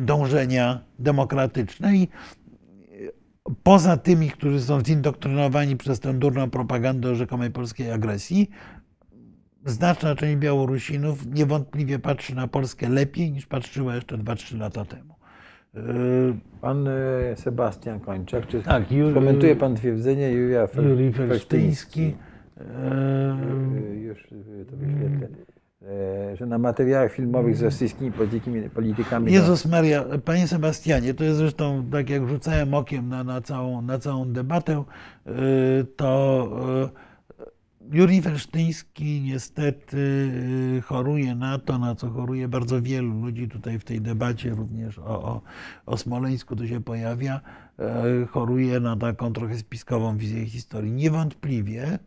dążenia 0.00 0.80
demokratyczne 0.98 1.96
i 1.96 2.08
poza 3.62 3.96
tymi, 3.96 4.30
którzy 4.30 4.62
są 4.62 4.80
zindoktrynowani 4.84 5.76
przez 5.76 6.00
tę 6.00 6.14
durną 6.14 6.50
propagandę 6.50 7.10
o 7.10 7.14
rzekomej 7.14 7.50
polskiej 7.50 7.92
agresji, 7.92 8.50
znaczna 9.66 10.14
część 10.14 10.36
Białorusinów 10.36 11.26
niewątpliwie 11.26 11.98
patrzy 11.98 12.34
na 12.34 12.48
Polskę 12.48 12.88
lepiej 12.88 13.32
niż 13.32 13.46
patrzyła 13.46 13.94
jeszcze 13.94 14.18
2-3 14.18 14.58
lata 14.58 14.84
temu. 14.84 15.17
Pan 16.60 16.88
e, 16.88 17.36
Sebastian 17.36 18.00
Kończak, 18.00 18.46
czy 18.46 18.62
Tak, 18.62 18.90
Ju- 18.92 19.14
komentuje 19.14 19.56
pan 19.56 19.74
twierdzenie 19.76 20.30
Julia 20.32 20.66
Fel- 20.66 20.88
Juri 20.88 21.12
Felsztyński? 21.12 21.28
Felsztyński. 21.28 22.16
E, 22.60 23.96
Już 23.96 24.18
e, 24.32 24.64
to 24.64 24.76
wyświetlę. 24.76 25.28
E, 25.82 26.36
Że 26.36 26.46
na 26.46 26.58
materiałach 26.58 27.12
filmowych 27.12 27.56
z 27.56 27.62
rosyjskimi 27.62 28.12
politykami, 28.12 28.70
politykami 28.70 29.32
Jezus 29.32 29.66
Maria, 29.66 30.04
panie 30.24 30.48
Sebastianie, 30.48 31.14
to 31.14 31.24
jest 31.24 31.36
zresztą 31.36 31.84
tak 31.92 32.10
jak 32.10 32.28
rzucałem 32.28 32.74
okiem 32.74 33.08
na, 33.08 33.24
na, 33.24 33.40
całą, 33.40 33.82
na 33.82 33.98
całą 33.98 34.32
debatę, 34.32 34.84
to 35.96 36.90
Juri 37.92 38.22
Felsztyński 38.22 39.20
niestety 39.20 39.96
yy, 40.74 40.82
choruje 40.82 41.34
na 41.34 41.58
to, 41.58 41.78
na 41.78 41.94
co 41.94 42.10
choruje 42.10 42.48
bardzo 42.48 42.82
wielu 42.82 43.20
ludzi 43.20 43.48
tutaj 43.48 43.78
w 43.78 43.84
tej 43.84 44.00
debacie, 44.00 44.50
również 44.50 44.98
o, 44.98 45.22
o, 45.22 45.42
o 45.86 45.96
Smoleńsku 45.96 46.56
to 46.56 46.66
się 46.66 46.80
pojawia, 46.80 47.40
yy, 47.78 48.26
choruje 48.26 48.80
na 48.80 48.96
taką 48.96 49.32
trochę 49.32 49.58
spiskową 49.58 50.16
wizję 50.16 50.46
historii. 50.46 50.92
Niewątpliwie 50.92 51.98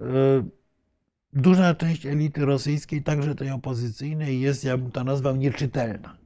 yy, 0.00 0.44
duża 1.32 1.74
część 1.74 2.06
elity 2.06 2.44
rosyjskiej, 2.44 3.02
także 3.02 3.34
tej 3.34 3.50
opozycyjnej, 3.50 4.40
jest, 4.40 4.64
ja 4.64 4.76
bym 4.76 4.90
to 4.90 5.04
nazwał, 5.04 5.36
nieczytelna. 5.36 6.16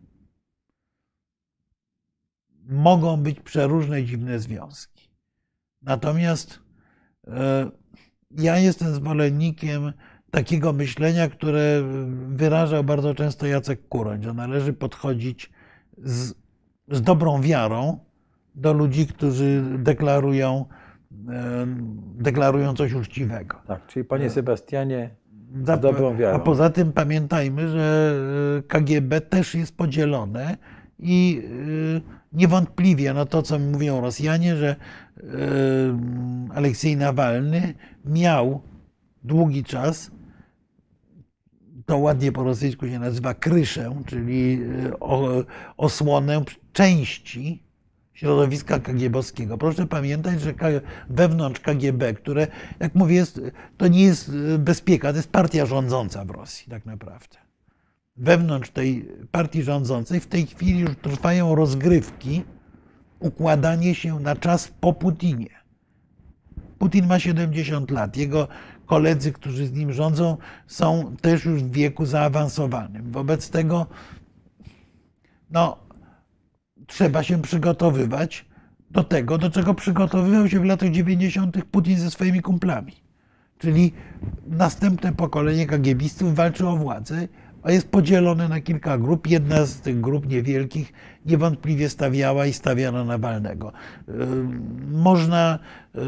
Mogą 2.69 3.17
być 3.17 3.41
przeróżne 3.41 4.05
dziwne 4.05 4.39
związki. 4.39 5.11
Natomiast 5.83 6.67
ja 8.31 8.59
jestem 8.59 8.95
zwolennikiem 8.95 9.93
takiego 10.31 10.73
myślenia, 10.73 11.29
które 11.29 11.83
wyrażał 12.29 12.85
bardzo 12.85 13.15
często 13.15 13.47
Jacek 13.47 13.89
Kuroń, 13.89 14.23
że 14.23 14.35
należy 14.35 14.73
podchodzić 14.73 15.51
z, 15.99 16.35
z 16.91 17.03
dobrą 17.03 17.41
wiarą 17.41 17.99
do 18.55 18.73
ludzi, 18.73 19.07
którzy 19.07 19.63
deklarują, 19.79 20.65
e, 21.29 21.67
deklarują 22.19 22.75
coś 22.75 22.93
uczciwego. 22.93 23.57
Tak, 23.67 23.87
czyli 23.87 24.05
panie 24.05 24.31
Sebastianie, 24.31 25.11
Za- 25.65 25.77
Z 25.77 25.81
dobrą 25.81 26.17
wiarą. 26.17 26.37
A 26.37 26.39
poza 26.41 26.71
tym 26.71 26.93
pamiętajmy, 26.93 27.69
że 27.69 28.15
y, 28.59 28.63
KGB 28.63 29.21
też 29.21 29.55
jest 29.55 29.77
podzielone 29.77 30.57
i 30.99 31.43
niewątpliwie 32.33 33.15
no 33.15 33.27
to, 33.27 33.43
co 33.43 33.59
mówią 33.59 34.01
Rosjanie, 34.01 34.57
że 34.57 34.77
y, 35.19 35.23
Aleksiej 36.55 36.97
Nawalny 36.97 37.75
miał 38.05 38.63
długi 39.25 39.65
czas, 39.65 40.11
to 41.87 41.99
ładnie 41.99 42.33
po 42.33 42.45
rosyjsku 42.45 42.89
się 42.89 42.99
nazywa 42.99 43.35
kryszę, 43.35 44.03
czyli 44.07 44.61
o- 45.01 45.45
osłonę 45.77 46.45
części 46.73 47.63
środowiska 48.13 48.79
KGB-owskiego. 48.79 49.59
Proszę 49.59 49.87
pamiętać, 49.87 50.41
że 50.41 50.55
wewnątrz 51.09 51.61
KGB, 51.61 52.15
które, 52.15 52.47
jak 52.81 52.95
mówię, 52.95 53.25
to 53.77 53.89
nie 53.89 54.03
jest 54.05 54.29
y, 54.29 54.59
bezpieka, 54.59 55.11
to 55.11 55.17
jest 55.17 55.33
partia 55.33 55.67
rządząca 55.67 56.25
w 56.25 56.31
Rosji 56.31 56.71
tak 56.71 56.87
naprawdę. 56.87 57.46
Wewnątrz 58.17 58.71
tej 58.71 59.09
partii 59.31 59.63
rządzącej 59.63 60.21
w 60.21 60.27
tej 60.27 60.47
chwili 60.47 60.81
już 60.81 60.91
trwają 61.03 61.55
rozgrywki, 61.55 62.45
układanie 63.21 63.95
się 63.95 64.21
na 64.21 64.37
czas 64.37 64.69
po 64.81 64.93
Putinie. 64.93 65.51
Putin 66.79 67.07
ma 67.07 67.19
70 67.19 67.91
lat. 67.91 68.17
Jego 68.17 68.49
koledzy, 68.87 69.33
którzy 69.33 69.67
z 69.67 69.73
nim 69.73 69.93
rządzą, 69.93 70.37
są 70.67 71.17
też 71.21 71.45
już 71.45 71.63
w 71.63 71.71
wieku 71.71 72.07
zaawansowanym. 72.07 73.13
Wobec 73.13 73.51
tego 73.51 73.87
no, 75.51 75.79
trzeba 76.87 77.23
się 77.23 77.43
przygotowywać 77.43 78.45
do 78.91 79.05
tego, 79.05 79.39
do 79.39 79.51
czego 79.51 79.75
przygotowywał 79.75 80.49
się 80.49 80.61
w 80.61 80.65
latach 80.65 80.91
90. 80.91 81.65
Putin 81.65 81.99
ze 81.99 82.11
swoimi 82.11 82.43
kumplami. 82.43 82.93
Czyli 83.59 83.93
następne 84.47 85.13
pokolenie 85.13 85.67
kagiebistów 85.67 86.35
walczy 86.35 86.69
o 86.69 86.77
władzę, 86.77 87.29
a 87.67 87.71
jest 87.73 87.89
podzielone 87.89 88.49
na 88.49 88.61
kilka 88.61 88.99
grup. 88.99 89.27
Jedna 89.27 89.67
z 89.67 89.81
tych 89.81 90.01
grup 90.01 90.29
niewielkich 90.29 90.93
niewątpliwie 91.27 91.89
stawiała 91.89 92.47
i 92.47 92.53
stawia 92.53 92.93
na 92.93 93.05
Nawalnego. 93.05 93.73
Można, 94.93 95.59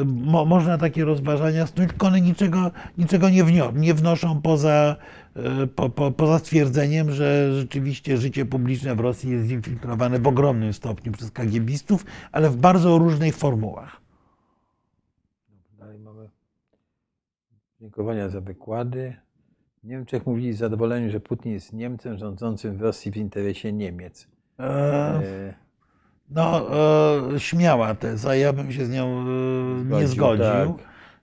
mo, 0.06 0.44
można 0.44 0.78
takie 0.78 1.04
rozważania 1.04 1.66
snuć, 1.66 1.88
tylko 1.88 2.06
one 2.06 2.20
niczego, 2.20 2.70
niczego 2.98 3.30
nie, 3.30 3.44
wnio, 3.44 3.72
nie 3.76 3.94
wnoszą 3.94 4.42
poza, 4.42 4.96
y, 5.62 5.66
po, 5.66 5.90
po, 5.90 6.10
poza 6.10 6.38
stwierdzeniem, 6.38 7.10
że 7.10 7.52
rzeczywiście 7.52 8.18
życie 8.18 8.46
publiczne 8.46 8.94
w 8.94 9.00
Rosji 9.00 9.30
jest 9.30 9.46
zinfiltrowane 9.48 10.18
w 10.18 10.26
ogromnym 10.26 10.72
stopniu 10.72 11.12
przez 11.12 11.30
kagiebistów, 11.30 12.06
ale 12.32 12.50
w 12.50 12.56
bardzo 12.56 12.98
różnych 12.98 13.36
formułach. 13.36 14.00
Dalej 15.78 15.98
dziękowania 17.80 18.28
za 18.28 18.40
wykłady. 18.40 19.27
Niemczech 19.88 20.26
mówili 20.26 20.52
z 20.52 20.58
zadowoleniem, 20.58 21.10
że 21.10 21.20
Putin 21.20 21.52
jest 21.52 21.72
Niemcem 21.72 22.18
rządzącym 22.18 22.76
w 22.76 22.82
Rosji 22.82 23.12
w 23.12 23.16
interesie 23.16 23.72
Niemiec. 23.72 24.26
E, 24.58 24.62
E, 24.64 25.54
No, 26.30 26.66
e, 27.34 27.40
śmiała 27.40 27.94
teza, 27.94 28.34
ja 28.34 28.52
bym 28.52 28.72
się 28.72 28.86
z 28.86 28.90
nią 28.90 29.24
e, 29.90 30.00
nie 30.00 30.08
Zgodził, 30.08 30.44
tak. 30.44 30.68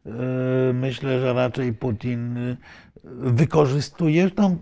E, 0.06 0.74
Myślę, 0.74 1.20
że 1.20 1.34
raczej 1.34 1.74
Putin 1.74 2.38
e, 2.38 2.58
wykorzystuje. 3.32 4.22
Zresztą 4.22 4.58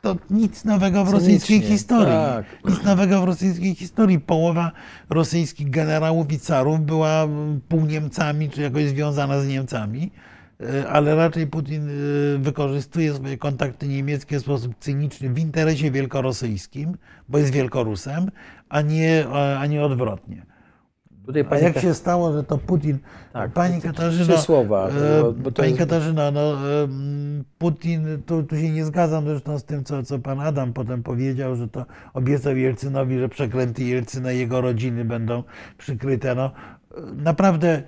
to 0.00 0.16
nic 0.30 0.64
nowego 0.64 1.04
w 1.04 1.10
rosyjskiej 1.12 1.56
Cynicznie, 1.56 1.76
historii. 1.76 2.06
tak. 2.12 2.44
Nic 2.64 2.82
nowego 2.84 3.20
w 3.20 3.24
rosyjskiej 3.24 3.74
historii. 3.74 4.20
Połowa 4.20 4.72
rosyjskich 5.10 5.70
generałów 5.70 6.32
i 6.32 6.38
carów 6.38 6.80
była 6.80 7.28
półniemcami, 7.68 8.50
czy 8.50 8.62
jakoś 8.62 8.84
związana 8.84 9.40
z 9.40 9.48
Niemcami. 9.48 10.10
E, 10.60 10.88
Ale 10.88 11.14
raczej 11.16 11.46
Putin 11.46 11.88
e, 11.88 11.92
wykorzystuje 12.38 13.14
swoje 13.14 13.38
kontakty 13.38 13.88
niemieckie 13.88 14.38
w 14.38 14.42
sposób 14.42 14.74
cyniczny 14.80 15.28
w 15.28 15.38
interesie 15.38 15.90
wielkorosyjskim, 15.90 16.96
bo 17.28 17.38
jest 17.38 17.52
wielkorusem, 17.52 18.30
a 18.68 18.80
nie, 18.80 19.24
a 19.58 19.66
nie 19.66 19.84
odwrotnie. 19.84 20.46
tutaj 21.26 21.44
A 21.50 21.58
jak 21.58 21.78
się 21.78 21.94
stało, 21.94 22.32
że 22.32 22.44
to 22.44 22.58
Putin. 22.58 22.98
Tak, 23.32 23.52
Pani 23.52 23.80
Katarzyno. 23.80 24.34
trzy 24.34 24.42
słowa, 24.44 24.88
e, 24.88 25.32
bo- 25.32 25.52
Pani 25.52 25.68
jest- 25.68 25.78
Katarzyno, 25.78 26.30
no, 26.30 26.52
Putin, 27.58 28.22
tu, 28.26 28.42
tu 28.42 28.56
się 28.56 28.70
nie 28.70 28.84
zgadzam 28.84 29.24
zresztą 29.24 29.58
z 29.58 29.64
tym, 29.64 29.84
co, 29.84 30.02
co 30.02 30.18
pan 30.18 30.40
Adam 30.40 30.72
potem 30.72 31.02
powiedział, 31.02 31.56
że 31.56 31.68
to 31.68 31.86
obiecał 32.14 32.56
Jelcynowi, 32.56 33.18
że 33.18 33.28
przekręty 33.28 33.84
Jelcyna 33.84 34.32
i 34.32 34.38
jego 34.38 34.60
rodziny 34.60 35.04
będą 35.04 35.42
przykryte. 35.78 36.34
No, 36.34 36.50
naprawdę, 37.16 37.68
e, 37.68 37.82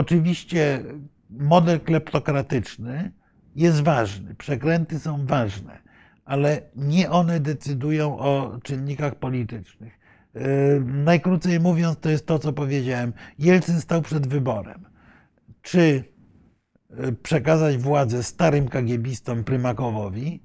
oczywiście 0.00 0.84
model 1.30 1.80
kleptokratyczny 1.80 3.12
jest 3.56 3.82
ważny, 3.82 4.34
przekręty 4.34 4.98
są 4.98 5.26
ważne, 5.26 5.78
ale 6.24 6.62
nie 6.76 7.10
one 7.10 7.40
decydują 7.40 8.18
o 8.18 8.58
czynnikach 8.62 9.14
politycznych. 9.14 9.98
Yy, 10.34 10.40
Najkrócej 10.84 11.60
mówiąc, 11.60 11.98
to 12.00 12.10
jest 12.10 12.26
to, 12.26 12.38
co 12.38 12.52
powiedziałem. 12.52 13.12
Jelcyn 13.38 13.80
stał 13.80 14.02
przed 14.02 14.26
wyborem. 14.26 14.84
Czy 15.62 16.04
e, 16.90 17.12
przekazać 17.12 17.76
władzę 17.76 18.22
starym 18.22 18.68
kagiebistom 18.68 19.44
Prymakowowi, 19.44 20.42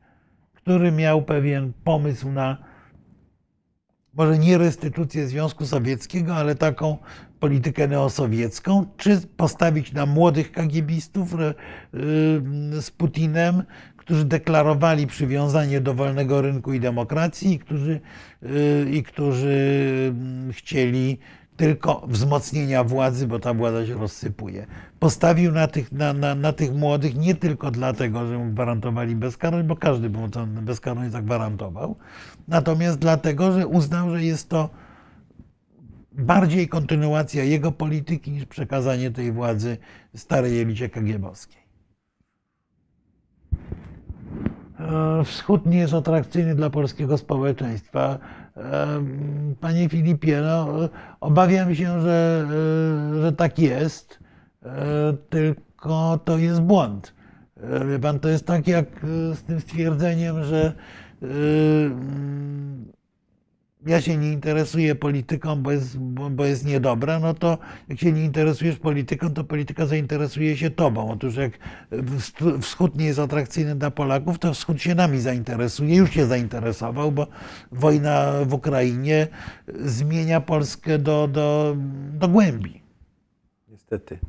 który 0.53 0.91
miał 0.91 1.21
pewien 1.21 1.73
pomysł 1.83 2.31
na 2.31 2.57
może 4.15 4.37
nie 4.37 4.57
restytucję 4.57 5.27
Związku 5.27 5.65
Sowieckiego, 5.65 6.35
ale 6.35 6.55
taką 6.55 6.97
politykę 7.39 7.87
neosowiecką, 7.87 8.85
czy 8.97 9.21
postawić 9.37 9.93
na 9.93 10.05
młodych 10.05 10.51
kagiebistów 10.51 11.33
y, 11.33 11.53
z 12.81 12.91
Putinem, 12.91 13.63
którzy 13.97 14.25
deklarowali 14.25 15.07
przywiązanie 15.07 15.81
do 15.81 15.93
wolnego 15.93 16.41
rynku 16.41 16.73
i 16.73 16.79
demokracji 16.79 17.53
i 17.53 17.59
którzy, 17.59 17.99
y, 18.43 18.87
i 18.91 19.03
którzy 19.03 20.13
mm, 20.15 20.53
chcieli 20.53 21.17
tylko 21.57 22.07
wzmocnienia 22.07 22.83
władzy, 22.83 23.27
bo 23.27 23.39
ta 23.39 23.53
władza 23.53 23.85
się 23.85 23.93
rozsypuje. 23.93 24.67
Postawił 24.99 25.51
na 25.51 25.67
tych, 25.67 25.91
na, 25.91 26.13
na, 26.13 26.35
na 26.35 26.53
tych 26.53 26.73
młodych 26.73 27.15
nie 27.15 27.35
tylko 27.35 27.71
dlatego, 27.71 28.27
że 28.27 28.37
mu 28.37 28.51
gwarantowali 28.51 29.15
bezkarność, 29.15 29.67
bo 29.67 29.75
każdy 29.75 30.09
mu 30.09 30.29
tę 30.29 30.45
bezkarność 30.47 31.11
zagwarantował, 31.11 31.95
natomiast 32.47 32.99
dlatego, 32.99 33.51
że 33.51 33.67
uznał, 33.67 34.09
że 34.09 34.23
jest 34.23 34.49
to 34.49 34.69
bardziej 36.17 36.67
kontynuacja 36.67 37.43
jego 37.43 37.71
polityki 37.71 38.31
niż 38.31 38.45
przekazanie 38.45 39.11
tej 39.11 39.31
władzy 39.31 39.77
starej 40.15 40.61
elicie 40.61 40.89
kagiebowskiej. 40.89 41.65
E, 44.79 45.23
Wschód 45.23 45.65
nie 45.65 45.77
jest 45.77 45.93
atrakcyjny 45.93 46.55
dla 46.55 46.69
polskiego 46.69 47.17
społeczeństwa. 47.17 48.19
E, 48.57 48.87
Panie 49.61 49.89
Filipie, 49.89 50.41
no, 50.41 50.89
obawiam 51.19 51.75
się, 51.75 52.01
że, 52.01 52.45
e, 53.17 53.21
że 53.21 53.31
tak 53.31 53.59
jest, 53.59 54.19
tylko 55.29 56.19
to 56.25 56.37
jest 56.37 56.61
błąd. 56.61 57.15
Wie 57.89 57.99
pan, 57.99 58.19
to 58.19 58.29
jest 58.29 58.45
tak 58.45 58.67
jak 58.67 58.85
z 59.33 59.43
tym 59.43 59.59
stwierdzeniem, 59.59 60.43
że 60.43 60.73
ja 63.85 64.01
się 64.01 64.17
nie 64.17 64.31
interesuję 64.31 64.95
polityką, 64.95 65.55
bo 65.55 65.71
jest, 65.71 65.97
bo 66.31 66.45
jest 66.45 66.65
niedobra, 66.65 67.19
no 67.19 67.33
to 67.33 67.57
jak 67.89 67.99
się 67.99 68.11
nie 68.11 68.23
interesujesz 68.23 68.77
polityką, 68.77 69.29
to 69.29 69.43
polityka 69.43 69.85
zainteresuje 69.85 70.57
się 70.57 70.69
tobą. 70.69 71.11
Otóż 71.11 71.35
jak 71.35 71.51
wschód 72.61 72.97
nie 72.97 73.05
jest 73.05 73.19
atrakcyjny 73.19 73.75
dla 73.75 73.91
Polaków, 73.91 74.39
to 74.39 74.53
wschód 74.53 74.81
się 74.81 74.95
nami 74.95 75.19
zainteresuje, 75.19 75.95
już 75.95 76.11
się 76.11 76.25
zainteresował, 76.25 77.11
bo 77.11 77.27
wojna 77.71 78.31
w 78.45 78.53
Ukrainie 78.53 79.27
zmienia 79.79 80.41
Polskę 80.41 80.99
do, 80.99 81.27
do, 81.27 81.77
do 82.13 82.27
głębi. 82.27 82.81
Niestety. 83.69 84.19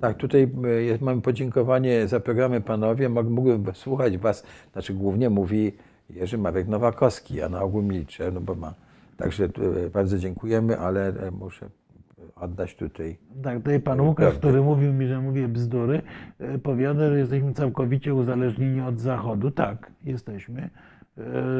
Tak, 0.00 0.16
tutaj 0.16 0.50
jest, 0.86 1.02
mamy 1.02 1.22
podziękowanie 1.22 2.08
za 2.08 2.20
programy 2.20 2.60
panowie. 2.60 3.08
Mógłbym 3.08 3.74
słuchać 3.74 4.18
was, 4.18 4.42
znaczy 4.72 4.94
głównie 4.94 5.30
mówi 5.30 5.72
Jerzy 6.10 6.38
Marek 6.38 6.68
Nowakowski. 6.68 7.34
Ja 7.34 7.48
na 7.48 7.62
ogół 7.62 7.82
milczę, 7.82 8.30
no 8.30 8.40
bo 8.40 8.54
ma. 8.54 8.74
Także 9.16 9.44
e, 9.44 9.90
bardzo 9.90 10.18
dziękujemy, 10.18 10.78
ale 10.78 11.08
e, 11.08 11.30
muszę 11.30 11.70
oddać 12.36 12.74
tutaj. 12.74 13.16
Tak, 13.42 13.58
tutaj 13.58 13.80
pan 13.80 14.00
Łukasz, 14.00 14.34
który 14.34 14.62
mówił 14.62 14.92
mi, 14.92 15.06
że 15.06 15.20
mówię 15.20 15.48
bzdury, 15.48 16.02
e, 16.38 16.58
powiada, 16.58 17.10
że 17.10 17.18
jesteśmy 17.18 17.52
całkowicie 17.52 18.14
uzależnieni 18.14 18.80
od 18.80 19.00
Zachodu. 19.00 19.50
Tak, 19.50 19.92
jesteśmy. 20.04 20.70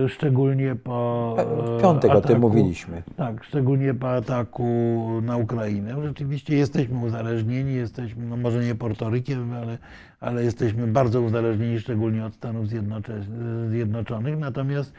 Szczególnie 0.09 0.75
po. 0.75 1.37
W 1.79 1.83
piątek 1.83 2.11
ataku, 2.11 2.27
o 2.27 2.29
tym 2.29 2.41
mówiliśmy. 2.41 3.03
Tak, 3.17 3.45
szczególnie 3.45 3.95
po 3.95 4.13
ataku 4.13 4.65
na 5.23 5.37
Ukrainę. 5.37 6.03
Rzeczywiście 6.03 6.57
jesteśmy 6.57 6.99
uzależnieni, 6.99 7.75
jesteśmy, 7.75 8.27
no 8.27 8.37
może 8.37 8.65
nie 8.65 8.75
Portorykiem, 8.75 9.53
ale, 9.53 9.79
ale 10.21 10.45
jesteśmy 10.45 10.87
bardzo 10.87 11.21
uzależnieni, 11.21 11.81
szczególnie 11.81 12.25
od 12.25 12.35
Stanów 12.35 12.67
Zjednoczonych. 13.71 14.39
Natomiast 14.39 14.93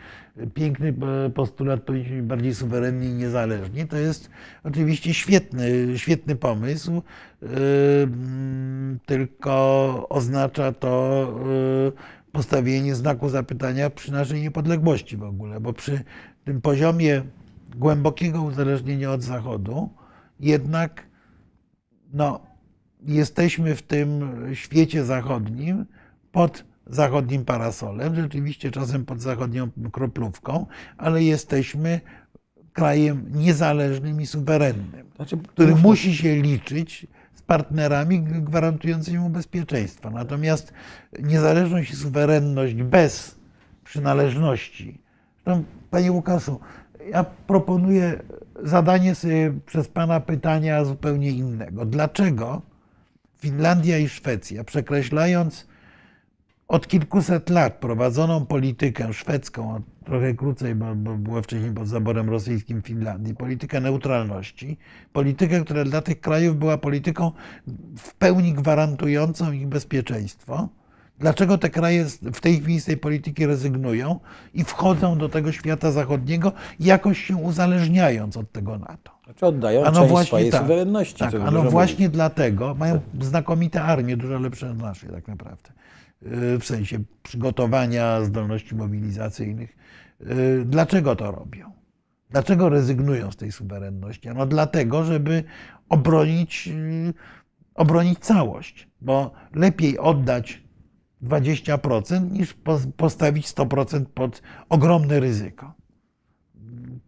piękny 0.53 0.93
postulat 1.35 1.81
powinniśmy 1.81 2.17
być 2.17 2.25
bardziej 2.25 2.55
suwerenni 2.55 3.07
i 3.07 3.13
niezależni. 3.13 3.88
To 3.88 3.97
jest 3.97 4.29
oczywiście 4.63 5.13
świetny, 5.13 5.97
świetny 5.97 6.35
pomysł, 6.35 7.01
tylko 9.05 10.05
oznacza 10.09 10.71
to 10.71 11.27
postawienie 12.38 12.95
znaku 12.95 13.30
zapytania 13.30 13.89
przy 13.89 14.11
naszej 14.11 14.41
niepodległości 14.41 15.18
w 15.18 15.23
ogóle, 15.23 15.59
bo 15.59 15.73
przy 15.73 16.03
tym 16.45 16.61
poziomie 16.61 17.22
głębokiego 17.76 18.41
uzależnienia 18.41 19.11
od 19.11 19.23
Zachodu 19.23 19.89
jednak 20.39 21.07
no, 22.14 22.39
jesteśmy 23.05 23.76
w 23.76 23.81
tym 23.81 24.35
świecie 24.53 25.05
zachodnim 25.05 25.85
pod 26.31 26.64
zachodnim 26.88 27.45
parasolem, 27.45 28.15
rzeczywiście 28.15 28.72
czasem 28.72 29.05
pod 29.05 29.22
zachodnią 29.22 29.69
kroplówką, 29.91 30.65
ale 30.97 31.23
jesteśmy 31.23 32.01
krajem 32.73 33.26
niezależnym 33.34 34.22
i 34.22 34.27
suwerennym, 34.27 35.05
znaczy, 35.15 35.38
który 35.38 35.76
musi 35.76 36.15
się 36.15 36.41
liczyć 36.41 37.07
partnerami 37.48 38.22
gwarantującymi 38.22 39.19
mu 39.19 39.30
bezpieczeństwo. 39.30 40.10
Natomiast 40.10 40.74
niezależność 41.19 41.91
i 41.91 41.95
suwerenność 41.95 42.74
bez 42.74 43.36
przynależności. 43.84 45.02
Zresztą, 45.45 45.64
Panie 45.90 46.11
Łukaszu, 46.11 46.60
ja 47.11 47.24
proponuję 47.24 48.19
zadanie 48.64 49.15
sobie 49.15 49.53
przez 49.65 49.88
Pana 49.88 50.19
pytania 50.19 50.86
zupełnie 50.86 51.32
innego. 51.32 51.86
Dlaczego 51.86 52.61
Finlandia 53.40 53.98
i 53.98 54.10
Szwecja, 54.10 54.64
przekreślając 54.64 55.68
od 56.68 56.88
kilkuset 56.88 57.49
lat 57.49 57.73
prowadzoną 57.73 58.45
politykę 58.45 59.14
szwedzką, 59.14 59.81
trochę 60.06 60.34
krócej, 60.34 60.76
bo, 60.76 60.95
bo 60.95 61.14
było 61.15 61.41
wcześniej 61.41 61.72
pod 61.72 61.88
zaborem 61.88 62.30
rosyjskim 62.30 62.81
w 62.81 62.85
Finlandii, 62.85 63.35
politykę 63.35 63.81
neutralności, 63.81 64.77
politykę, 65.14 65.61
która 65.61 65.84
dla 65.84 66.02
tych 66.02 66.22
krajów 66.22 66.57
była 66.57 66.77
polityką 66.77 67.31
w 67.98 68.15
pełni 68.15 68.53
gwarantującą 68.53 69.52
ich 69.52 69.68
bezpieczeństwo. 69.68 70.69
Dlaczego 71.19 71.57
te 71.57 71.69
kraje 71.69 72.06
w 72.06 72.39
tej 72.39 72.60
chwili 72.60 72.81
z 72.81 72.85
tej 72.85 72.98
polityki 72.98 73.45
rezygnują 73.45 74.19
i 74.53 74.64
wchodzą 74.64 75.18
do 75.18 75.30
tego 75.30 75.52
świata 75.52 75.91
zachodniego, 75.91 76.52
jakoś 76.80 77.26
się 77.26 77.35
uzależniająć 77.35 78.38
od 78.38 78.52
tego 78.52 78.77
NATO? 78.77 79.11
Znaczy 79.26 79.45
oddają 79.45 79.84
ano 79.84 79.99
część 79.99 80.10
właśnie, 80.10 80.27
swojej 80.27 80.52
tak, 80.52 80.61
suwerenności. 80.61 81.19
Tak, 81.19 81.35
ano 81.35 81.64
właśnie 81.64 82.06
mówić. 82.06 82.15
dlatego 82.15 82.76
mają 82.76 82.99
znakomite 83.22 83.84
armie, 83.84 84.18
dużo 84.18 84.39
lepsze 84.39 84.72
od 84.72 84.77
naszej 84.77 85.10
tak 85.10 85.27
naprawdę 85.27 85.77
w 86.22 86.65
sensie 86.65 86.99
przygotowania 87.23 88.22
zdolności 88.22 88.76
mobilizacyjnych. 88.76 89.77
Y, 90.22 90.65
dlaczego 90.65 91.15
to 91.15 91.31
robią? 91.31 91.72
Dlaczego 92.30 92.69
rezygnują 92.69 93.31
z 93.31 93.35
tej 93.35 93.52
suwerenności? 93.52 94.30
No 94.35 94.45
dlatego, 94.45 95.03
żeby 95.03 95.44
obronić, 95.89 96.68
y, 96.68 97.14
obronić 97.76 98.19
całość, 98.19 98.88
bo 99.02 99.31
lepiej 99.53 99.99
oddać 99.99 100.64
20% 101.23 102.31
niż 102.31 102.56
postawić 102.98 103.48
100% 103.48 104.06
pod 104.06 104.41
ogromne 104.69 105.19
ryzyko. 105.19 105.73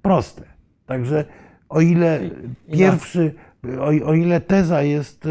Proste. 0.02 0.44
Także 0.86 1.26
o 1.70 1.82
ile 1.82 2.30
pierwszy, 2.74 3.34
o, 3.80 3.86
o 3.86 4.14
ile 4.14 4.42
teza 4.42 4.82
jest 4.82 5.28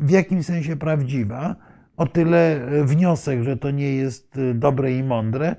w 0.00 0.10
jakimś 0.10 0.46
sensie 0.46 0.76
prawdziwa, 0.76 1.56
o 2.00 2.06
tyle 2.06 2.60
wniosek, 2.84 3.42
że 3.42 3.56
to 3.56 3.70
nie 3.70 3.94
jest 3.94 4.38
dobre 4.54 4.92
i 4.92 5.02
mądre, 5.02 5.56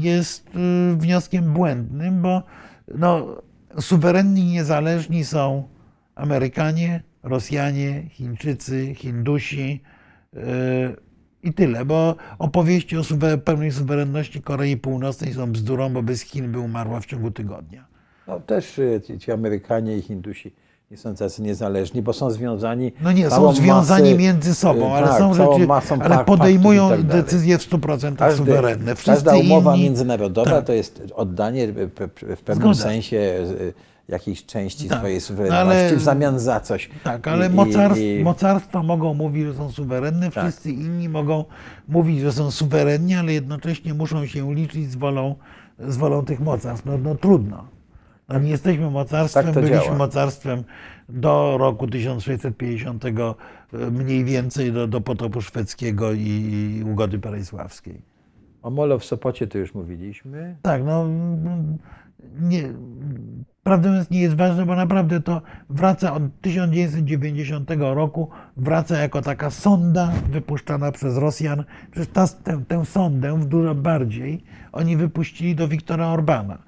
jest 0.00 0.50
wnioskiem 0.96 1.52
błędnym, 1.52 2.22
bo 2.22 2.42
no, 2.94 3.42
suwerenni 3.80 4.40
i 4.40 4.52
niezależni 4.52 5.24
są 5.24 5.68
Amerykanie, 6.14 7.02
Rosjanie, 7.22 8.08
Chińczycy, 8.08 8.94
Hindusi 8.94 9.82
yy, 10.32 10.40
i 11.42 11.52
tyle, 11.52 11.84
bo 11.84 12.16
opowieści 12.38 12.96
o 12.96 13.02
pełnej 13.44 13.72
suwerenności 13.72 14.42
Korei 14.42 14.76
Północnej 14.76 15.34
są 15.34 15.52
bzdurą, 15.52 15.92
bo 15.92 16.02
bez 16.02 16.22
Chin 16.22 16.52
by 16.52 16.58
umarła 16.58 17.00
w 17.00 17.06
ciągu 17.06 17.30
tygodnia. 17.30 17.86
No 18.26 18.40
też 18.40 18.80
ci 19.18 19.32
Amerykanie 19.32 19.96
i 19.96 20.02
Hindusi 20.02 20.54
nie 20.90 20.96
są 20.96 21.14
tacy 21.14 21.42
niezależni, 21.42 22.02
bo 22.02 22.12
są 22.12 22.30
związani. 22.30 22.92
No 23.00 23.12
nie, 23.12 23.30
są 23.30 23.52
związani 23.52 24.10
masy, 24.10 24.18
między 24.18 24.54
sobą, 24.54 24.94
ale 24.94 25.08
tak, 25.08 25.18
są 25.18 25.34
rzeczy, 25.34 25.66
ale 26.00 26.24
podejmują 26.24 26.88
tak 26.88 27.02
decyzje 27.02 27.58
w 27.58 27.70
100% 27.70 28.16
Każdy, 28.16 28.38
suwerenne. 28.38 28.94
Wszyscy 28.94 29.24
każda 29.24 29.36
umowa 29.36 29.74
inni... 29.74 29.84
międzynarodowa 29.84 30.50
tak. 30.50 30.64
to 30.64 30.72
jest 30.72 31.02
oddanie 31.14 31.68
w 32.36 32.40
pewnym 32.44 32.74
Zgoda. 32.74 32.74
sensie 32.74 33.34
jakiejś 34.08 34.46
części 34.46 34.88
tak. 34.88 34.98
swojej 34.98 35.20
suwerenności 35.20 35.86
ale, 35.86 35.96
w 35.96 36.02
zamian 36.02 36.38
za 36.38 36.60
coś. 36.60 36.90
Tak, 37.04 37.28
ale 37.28 37.46
I, 37.46 37.50
mocarstw, 37.50 38.02
i, 38.02 38.24
mocarstwa 38.24 38.82
mogą 38.82 39.14
mówić, 39.14 39.46
że 39.46 39.54
są 39.54 39.72
suwerenne, 39.72 40.30
tak. 40.30 40.44
wszyscy 40.44 40.70
inni 40.70 41.08
mogą 41.08 41.44
mówić, 41.88 42.20
że 42.20 42.32
są 42.32 42.50
suwerenni, 42.50 43.14
ale 43.14 43.32
jednocześnie 43.32 43.94
muszą 43.94 44.26
się 44.26 44.54
liczyć 44.54 44.90
z 44.90 44.96
wolą, 44.96 45.34
z 45.78 45.96
wolą 45.96 46.24
tych 46.24 46.40
mocarstw. 46.40 46.86
No, 46.86 46.98
no 46.98 47.14
trudno. 47.14 47.77
No, 48.28 48.38
nie 48.38 48.50
jesteśmy 48.50 48.90
mocarstwem, 48.90 49.44
Tak 49.44 49.54
byliśmy 49.54 49.84
działa. 49.84 49.96
mocarstwem 49.96 50.64
do 51.08 51.56
roku 51.58 51.86
1650 51.86 53.04
e, 53.04 53.10
mniej 53.90 54.24
więcej 54.24 54.72
do, 54.72 54.86
do 54.86 55.00
potopu 55.00 55.40
szwedzkiego 55.40 56.12
i, 56.12 56.28
i 56.78 56.84
ugody 56.84 57.18
perejsławskiej. 57.18 58.02
O 58.62 58.70
Molo 58.70 58.98
w 58.98 59.04
Sopocie 59.04 59.46
to 59.46 59.58
już 59.58 59.74
mówiliśmy. 59.74 60.56
Tak, 60.62 60.84
no 60.84 61.08
nie, 62.40 62.62
prawdę 63.62 63.88
mówiąc 63.88 64.10
nie 64.10 64.20
jest 64.20 64.36
ważne, 64.36 64.66
bo 64.66 64.76
naprawdę 64.76 65.20
to 65.20 65.42
wraca 65.70 66.14
od 66.14 66.22
1990 66.40 67.70
roku, 67.80 68.28
wraca 68.56 68.98
jako 68.98 69.22
taka 69.22 69.50
sonda 69.50 70.12
wypuszczana 70.30 70.92
przez 70.92 71.16
Rosjan. 71.16 71.64
Przecież 71.90 72.12
ta, 72.12 72.28
tę, 72.28 72.64
tę 72.68 72.84
sondę 72.84 73.38
w 73.40 73.46
dużo 73.46 73.74
bardziej 73.74 74.44
oni 74.72 74.96
wypuścili 74.96 75.54
do 75.54 75.68
Wiktora 75.68 76.06
Orbana. 76.06 76.58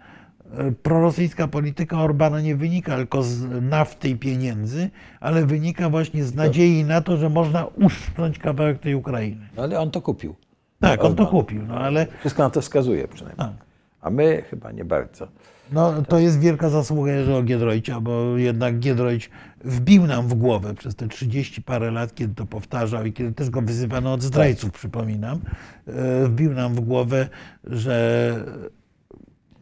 Prorosyjska 0.82 1.48
polityka 1.48 1.98
Orbana 2.02 2.40
nie 2.40 2.56
wynika 2.56 2.96
tylko 2.96 3.22
z 3.22 3.62
nafty 3.62 4.08
i 4.08 4.16
pieniędzy, 4.16 4.90
ale 5.20 5.46
wynika 5.46 5.90
właśnie 5.90 6.24
z 6.24 6.34
nadziei 6.34 6.84
na 6.84 7.00
to, 7.00 7.16
że 7.16 7.28
można 7.30 7.64
uszcząć 7.66 8.38
kawałek 8.38 8.78
tej 8.78 8.94
Ukrainy. 8.94 9.46
No 9.56 9.62
ale 9.62 9.80
on 9.80 9.90
to 9.90 10.00
kupił. 10.02 10.34
Tak, 10.80 11.04
on 11.04 11.14
to 11.16 11.22
Orban. 11.22 11.26
kupił, 11.40 11.62
no 11.66 11.74
ale 11.74 12.06
Wszystko 12.20 12.42
na 12.42 12.50
to 12.50 12.60
wskazuje 12.60 13.08
przynajmniej. 13.08 13.46
tak. 13.46 13.66
A 14.00 14.10
my 14.10 14.42
chyba 14.50 14.72
nie 14.72 14.84
bardzo. 14.84 15.28
No, 15.72 16.02
to 16.02 16.18
jest 16.18 16.40
wielka 16.40 16.68
zasługa 16.68 17.12
Jerzego 17.12 17.42
Giedroycia, 17.42 18.00
bo 18.00 18.36
jednak 18.36 18.78
Giedroyć 18.78 19.30
wbił 19.64 20.06
nam 20.06 20.28
w 20.28 20.34
głowę 20.34 20.74
przez 20.74 20.96
te 20.96 21.08
30 21.08 21.62
parę 21.62 21.90
lat, 21.90 22.14
kiedy 22.14 22.34
to 22.34 22.46
powtarzał 22.46 23.04
i 23.04 23.12
kiedy 23.12 23.32
też 23.32 23.50
go 23.50 23.62
wyzywano 23.62 24.12
od 24.12 24.22
zdrajców, 24.22 24.70
przypominam, 24.72 25.38
e, 25.86 26.26
wbił 26.26 26.52
nam 26.54 26.74
w 26.74 26.80
głowę, 26.80 27.28
że 27.64 28.34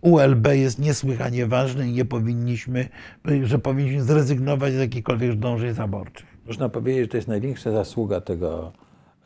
ULB 0.09 0.47
jest 0.53 0.79
niesłychanie 0.79 1.47
ważny 1.47 1.89
i 1.89 1.93
nie 1.93 2.05
powinniśmy, 2.05 2.89
że 3.43 3.59
powinniśmy 3.59 4.03
zrezygnować 4.03 4.73
z 4.73 4.79
jakichkolwiek 4.79 5.39
dążeń 5.39 5.75
zaborczych. 5.75 6.27
Można 6.47 6.69
powiedzieć, 6.69 7.03
że 7.03 7.09
to 7.09 7.17
jest 7.17 7.29
największa 7.29 7.73
zasługa 7.73 8.21
tego 8.21 8.73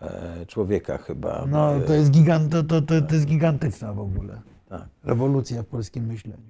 e, 0.02 0.46
człowieka 0.46 0.98
chyba. 0.98 1.46
No, 1.50 1.80
to 1.86 1.94
jest, 1.94 2.10
gigant, 2.10 2.52
to, 2.52 2.62
to, 2.62 2.82
to, 2.82 3.14
jest 3.14 3.26
gigantyczna 3.26 3.92
w 3.92 3.98
ogóle 4.00 4.40
Tak. 4.68 4.88
rewolucja 5.04 5.62
w 5.62 5.66
polskim 5.66 6.06
myśleniu. 6.06 6.42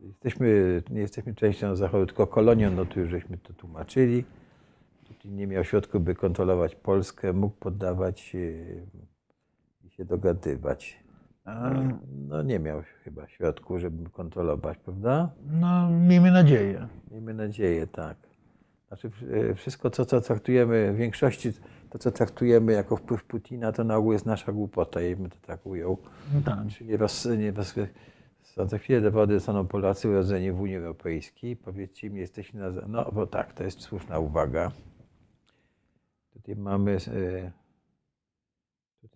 Jesteśmy, 0.00 0.82
nie 0.90 1.00
jesteśmy 1.00 1.34
częścią 1.34 1.76
Zachodu, 1.76 2.06
tylko 2.06 2.26
kolonią, 2.26 2.70
no 2.70 2.84
tu 2.84 3.00
już 3.00 3.10
żeśmy 3.10 3.38
to 3.38 3.52
tłumaczyli. 3.52 4.24
Putin 5.08 5.36
nie 5.36 5.46
miał 5.46 5.64
środków, 5.64 6.02
by 6.02 6.14
kontrolować 6.14 6.74
Polskę, 6.74 7.32
mógł 7.32 7.56
poddawać 7.56 8.20
się 8.20 8.38
i 9.84 9.90
się 9.90 10.04
dogadywać. 10.04 11.05
A, 11.46 11.70
No 12.28 12.42
nie 12.42 12.58
miał 12.58 12.82
chyba 13.04 13.28
środków, 13.28 13.80
żeby 13.80 14.10
kontrolować, 14.10 14.78
prawda? 14.78 15.30
No, 15.60 15.90
miejmy 15.90 16.30
nadzieję. 16.30 16.88
Miejmy 17.10 17.34
nadzieję, 17.34 17.86
tak. 17.86 18.16
Znaczy 18.88 19.10
e, 19.50 19.54
wszystko, 19.54 19.90
to, 19.90 20.04
co 20.04 20.20
traktujemy, 20.20 20.92
w 20.92 20.96
większości 20.96 21.52
to, 21.90 21.98
co 21.98 22.10
traktujemy 22.10 22.72
jako 22.72 22.96
wpływ 22.96 23.24
Putina, 23.24 23.72
to 23.72 23.84
na 23.84 23.96
ogół 23.96 24.12
jest 24.12 24.26
nasza 24.26 24.52
głupota, 24.52 25.00
ja 25.00 25.16
bym 25.16 25.30
to 25.30 25.36
tak 25.46 25.66
ujął. 25.66 25.98
No 26.34 26.40
tak. 26.40 26.58
Czy 26.68 26.84
nie 26.84 26.96
roz, 26.96 27.28
nie 27.38 27.52
roz, 27.52 27.74
są 28.42 28.68
za 28.68 28.78
chwilę 28.78 29.00
dowody 29.00 29.34
zostaną 29.34 29.66
Polacy 29.66 30.08
urodzeni 30.08 30.52
w 30.52 30.60
Unii 30.60 30.76
Europejskiej. 30.76 31.56
Powiedzcie 31.56 32.10
mi, 32.10 32.20
jesteśmy 32.20 32.60
na... 32.60 32.70
No 32.88 33.12
bo 33.12 33.26
tak, 33.26 33.52
to 33.52 33.64
jest 33.64 33.80
słuszna 33.80 34.18
uwaga. 34.18 34.70
Tutaj 36.32 36.56
mamy... 36.56 36.96
e, 36.96 37.65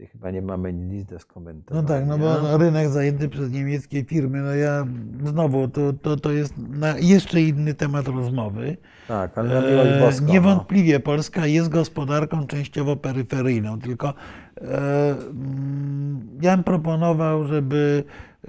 Tutaj 0.01 0.13
chyba 0.13 0.31
nie 0.31 0.43
mamy 0.43 0.73
nic 0.73 1.05
do 1.05 1.15
No 1.15 1.19
skomentowania. 1.21 1.89
tak, 1.89 2.07
no 2.07 2.19
bo 2.19 2.59
rynek 2.59 2.89
zajęty 2.89 3.29
przez 3.29 3.53
niemieckie 3.53 4.05
firmy, 4.05 4.41
no 4.41 4.55
ja 4.55 4.87
znowu, 5.25 5.69
to, 5.69 5.93
to, 5.93 6.17
to 6.17 6.31
jest 6.33 6.55
jeszcze 7.01 7.41
inny 7.43 7.75
temat 7.75 8.09
rozmowy. 8.09 8.77
Tak, 9.09 9.39
ale 9.39 9.55
na 9.55 9.61
miłość 9.71 9.91
E, 9.91 10.01
boską. 10.01 10.27
Niewątpliwie 10.27 11.01
Polska 11.01 11.47
jest 11.47 11.69
gospodarką 11.69 12.47
częściowo 12.47 12.97
peryferyjną, 12.97 13.81
tylko 13.81 14.15
e, 14.57 15.11
mm, 15.11 16.21
ja 16.43 16.57
bym 16.57 16.65
proponował, 16.65 17.47
żeby 17.47 18.05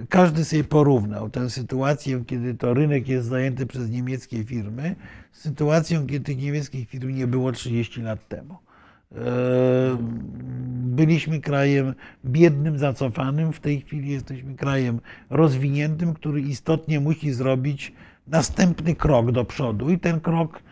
każdy 0.08 0.44
sobie 0.44 0.64
porównał 0.64 1.30
tę 1.30 1.50
sytuację, 1.50 2.24
kiedy 2.26 2.54
to 2.54 2.74
rynek 2.74 3.08
jest 3.08 3.28
zajęty 3.28 3.66
przez 3.66 3.90
niemieckie 3.90 4.44
firmy, 4.44 4.96
z 5.32 5.40
sytuacją, 5.40 6.06
kiedy 6.06 6.24
tych 6.24 6.38
niemieckich 6.38 6.88
firm 6.88 7.08
nie 7.14 7.26
było 7.26 7.52
30 7.52 8.02
lat 8.02 8.28
temu. 8.28 8.56
E, 9.16 9.96
Byliśmy 10.92 11.40
krajem 11.40 11.94
biednym, 12.24 12.78
zacofanym. 12.78 13.52
W 13.52 13.60
tej 13.60 13.80
chwili 13.80 14.10
jesteśmy 14.10 14.54
krajem 14.54 15.00
rozwiniętym, 15.30 16.14
który 16.14 16.40
istotnie 16.40 17.00
musi 17.00 17.32
zrobić 17.32 17.92
następny 18.26 18.94
krok 18.94 19.32
do 19.32 19.44
przodu. 19.44 19.90
I 19.90 19.98
ten 19.98 20.20
krok 20.20 20.62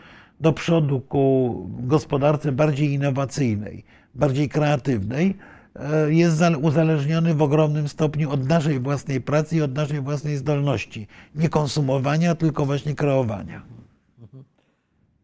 do 0.40 0.52
przodu 0.52 1.00
ku 1.00 1.66
gospodarce 1.80 2.52
bardziej 2.52 2.92
innowacyjnej, 2.92 3.84
bardziej 4.14 4.48
kreatywnej 4.48 5.34
e, 5.76 6.12
jest 6.12 6.36
za- 6.36 6.56
uzależniony 6.58 7.34
w 7.34 7.42
ogromnym 7.42 7.88
stopniu 7.88 8.30
od 8.30 8.48
naszej 8.48 8.80
własnej 8.80 9.20
pracy 9.20 9.56
i 9.56 9.62
od 9.62 9.74
naszej 9.74 10.00
własnej 10.00 10.36
zdolności. 10.36 11.06
Nie 11.34 11.48
konsumowania, 11.48 12.34
tylko 12.34 12.66
właśnie 12.66 12.94
kreowania. 12.94 13.62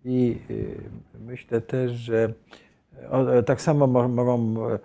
I 0.05 0.36
y, 0.51 0.80
myślę 1.26 1.60
też, 1.60 1.93
że 1.93 2.32
o, 3.10 3.43
tak 3.43 3.60
samo 3.62 3.86
mo- 3.86 4.09
mogą 4.09 4.55
e, 4.73 4.78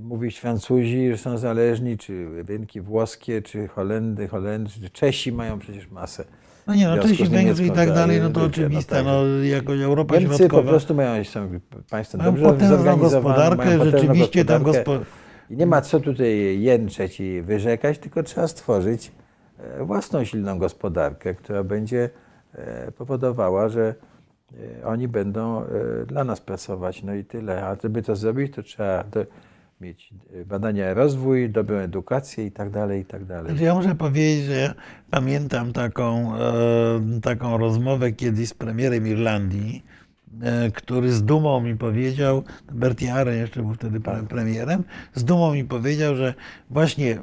mówić 0.00 0.38
Francuzi, 0.38 1.10
że 1.10 1.18
są 1.18 1.38
zależni, 1.38 1.98
czy 1.98 2.28
rynki 2.48 2.80
włoskie, 2.80 3.42
czy 3.42 3.68
Holendy, 3.68 4.28
Holendrzy, 4.28 4.80
czy 4.80 4.90
Czesi 4.90 5.32
mają 5.32 5.58
przecież 5.58 5.90
masę. 5.90 6.24
No 6.66 6.74
nie, 6.74 6.88
no 6.88 6.98
Czesi, 7.02 7.24
Węgrzy 7.24 7.66
i 7.66 7.70
tak 7.70 7.88
dalej, 7.94 8.20
no 8.20 8.30
to 8.30 8.40
ludzie, 8.40 8.66
oczywiste, 8.66 8.94
tak. 8.96 9.04
no 9.04 9.26
jako 9.42 9.74
Europa 9.74 10.14
Niemcy 10.14 10.28
po 10.30 10.38
Środkowa. 10.38 10.62
prostu 10.70 10.94
mają, 10.94 11.24
są 11.24 11.48
państwem 11.90 12.18
Mają 12.20 12.30
dobrze 12.32 12.44
potężną 12.46 12.96
gospodarkę, 12.96 13.64
mają 13.64 13.78
potężną 13.78 14.00
rzeczywiście 14.00 14.44
tam 14.44 14.62
gospodarkę. 14.62 15.04
gospo- 15.04 15.50
I 15.50 15.56
nie 15.56 15.66
ma 15.66 15.80
co 15.80 16.00
tutaj 16.00 16.60
jęczeć 16.60 17.20
i 17.20 17.42
wyrzekać, 17.42 17.98
tylko 17.98 18.22
trzeba 18.22 18.48
stworzyć 18.48 19.12
e, 19.58 19.84
własną 19.84 20.24
silną 20.24 20.58
gospodarkę, 20.58 21.34
która 21.34 21.64
będzie 21.64 22.10
e, 22.54 22.92
powodowała, 22.92 23.68
że 23.68 23.80
e, 23.88 23.94
oni 24.84 25.08
będą 25.08 25.64
e, 25.64 25.66
dla 26.06 26.24
nas 26.24 26.40
pracować. 26.40 27.02
No 27.02 27.14
i 27.14 27.24
tyle. 27.24 27.66
A 27.66 27.76
żeby 27.82 28.02
to 28.02 28.16
zrobić, 28.16 28.54
to 28.54 28.62
trzeba 28.62 29.04
do, 29.04 29.26
mieć 29.80 30.14
e, 30.34 30.44
badania, 30.44 30.94
rozwój, 30.94 31.50
dobrą 31.50 31.76
edukację 31.76 32.46
i 32.46 32.52
tak 32.52 32.70
dalej, 32.70 33.00
i 33.00 33.04
tak 33.04 33.24
dalej. 33.24 33.56
Ja 33.60 33.74
muszę 33.74 33.94
powiedzieć, 33.94 34.44
że 34.44 34.74
pamiętam 35.10 35.72
taką, 35.72 36.36
e, 36.36 37.20
taką 37.22 37.58
rozmowę 37.58 38.12
kiedyś 38.12 38.48
z 38.48 38.54
premierem 38.54 39.06
Irlandii, 39.06 39.84
e, 40.42 40.70
który 40.70 41.12
z 41.12 41.24
dumą 41.24 41.60
mi 41.60 41.76
powiedział, 41.76 42.42
Bertie 42.72 43.14
Arron 43.14 43.34
jeszcze 43.34 43.62
był 43.62 43.74
wtedy 43.74 44.00
pre- 44.00 44.26
premierem, 44.26 44.84
z 45.14 45.24
dumą 45.24 45.54
mi 45.54 45.64
powiedział, 45.64 46.16
że 46.16 46.34
właśnie 46.70 47.18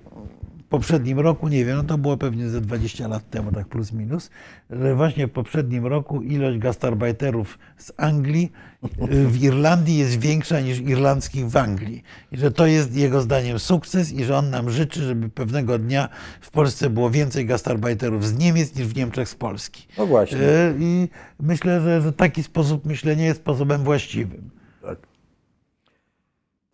poprzednim 0.76 1.20
roku, 1.20 1.48
nie 1.48 1.66
wiem, 1.66 1.78
no 1.78 1.84
to 1.84 1.98
było 1.98 2.18
pewnie 2.18 2.50
ze 2.50 2.62
20 2.62 3.08
lat 3.08 3.30
temu, 3.30 3.52
tak 3.52 3.68
plus 3.68 3.92
minus, 3.92 4.30
że 4.70 4.96
właśnie 4.96 5.28
w 5.28 5.32
poprzednim 5.32 5.86
roku 5.86 6.22
ilość 6.22 6.58
gastarbeiterów 6.58 7.60
z 7.78 7.92
Anglii 7.98 8.52
y, 8.84 9.28
w 9.28 9.44
Irlandii 9.44 9.98
jest 9.98 10.20
większa 10.20 10.60
niż 10.60 10.80
irlandzkich 10.80 11.50
w 11.50 11.58
Anglii. 11.58 12.04
I 12.32 12.38
że 12.38 12.52
to 12.52 12.66
jest 12.66 12.96
jego 12.96 13.22
zdaniem 13.22 13.60
sukces 13.60 14.14
i 14.14 14.24
że 14.24 14.38
on 14.38 14.50
nam 14.50 14.70
życzy, 14.70 15.02
żeby 15.02 15.30
pewnego 15.30 15.80
dnia 15.80 16.10
w 16.42 16.52
Polsce 16.52 16.90
było 16.90 17.10
więcej 17.10 17.46
gastarbeiterów 17.46 18.26
z 18.26 18.38
Niemiec 18.38 18.76
niż 18.76 18.88
w 18.88 18.96
Niemczech 18.96 19.30
z 19.30 19.36
Polski. 19.36 19.88
No 19.98 20.06
właśnie. 20.06 20.38
Y, 20.38 20.76
I 20.80 21.10
myślę, 21.40 21.82
że, 21.82 22.02
że 22.02 22.14
taki 22.14 22.44
sposób 22.44 22.86
myślenia 22.86 23.26
jest 23.26 23.40
sposobem 23.40 23.84
właściwym. 23.84 24.50
Tak. 24.82 24.98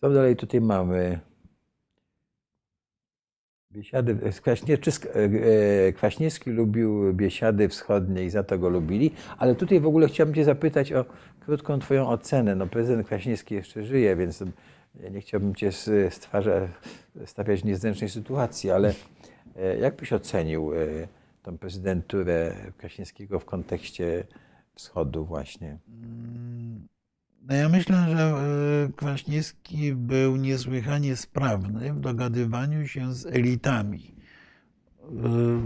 Co 0.02 0.10
dalej 0.10 0.36
tutaj 0.36 0.62
mamy? 0.62 1.31
Biesiady, 3.74 4.18
Kwaśniewski, 4.42 5.08
Kwaśniewski 5.96 6.52
lubił 6.52 7.14
Biesiady 7.14 7.70
Wschodnie 7.70 8.24
i 8.24 8.30
za 8.30 8.44
to 8.44 8.60
go 8.60 8.70
lubili, 8.70 9.12
ale 9.38 9.56
tutaj 9.56 9.80
w 9.80 9.86
ogóle 9.86 10.08
chciałbym 10.08 10.36
Cię 10.36 10.44
zapytać 10.44 10.94
o 10.94 11.06
krótką 11.40 11.80
Twoją 11.80 12.10
ocenę. 12.10 12.56
No, 12.56 12.68
prezydent 12.68 13.08
Kwaśniewski 13.08 13.56
jeszcze 13.56 13.84
żyje, 13.84 14.16
więc 14.16 14.44
nie 15.12 15.22
chciałbym 15.22 15.56
Cię 15.56 15.72
stwarza, 16.10 16.68
stawiać 17.26 17.62
w 17.62 17.66
niezręcznej 17.66 18.10
sytuacji, 18.10 18.72
ale 18.72 18.94
e, 19.56 19.78
jak 19.78 19.96
byś 19.96 20.14
ocenił 20.14 20.74
e, 20.74 20.78
tą 21.44 21.58
prezydenturę 21.58 22.56
Kwaśniewskiego 22.78 23.40
w 23.40 23.46
kontekście 23.46 24.24
Wschodu 24.76 25.26
właśnie? 25.26 25.78
No 27.42 27.56
ja 27.56 27.70
myślę, 27.70 28.06
że 28.10 28.34
y, 28.90 28.94
Kwaśniewski 28.94 29.94
był 29.94 30.36
niesłychanie 30.36 31.16
sprawny 31.16 31.94
w 31.94 32.00
dogadywaniu 32.00 32.88
się 32.88 33.14
z 33.14 33.26
elitami 33.26 34.16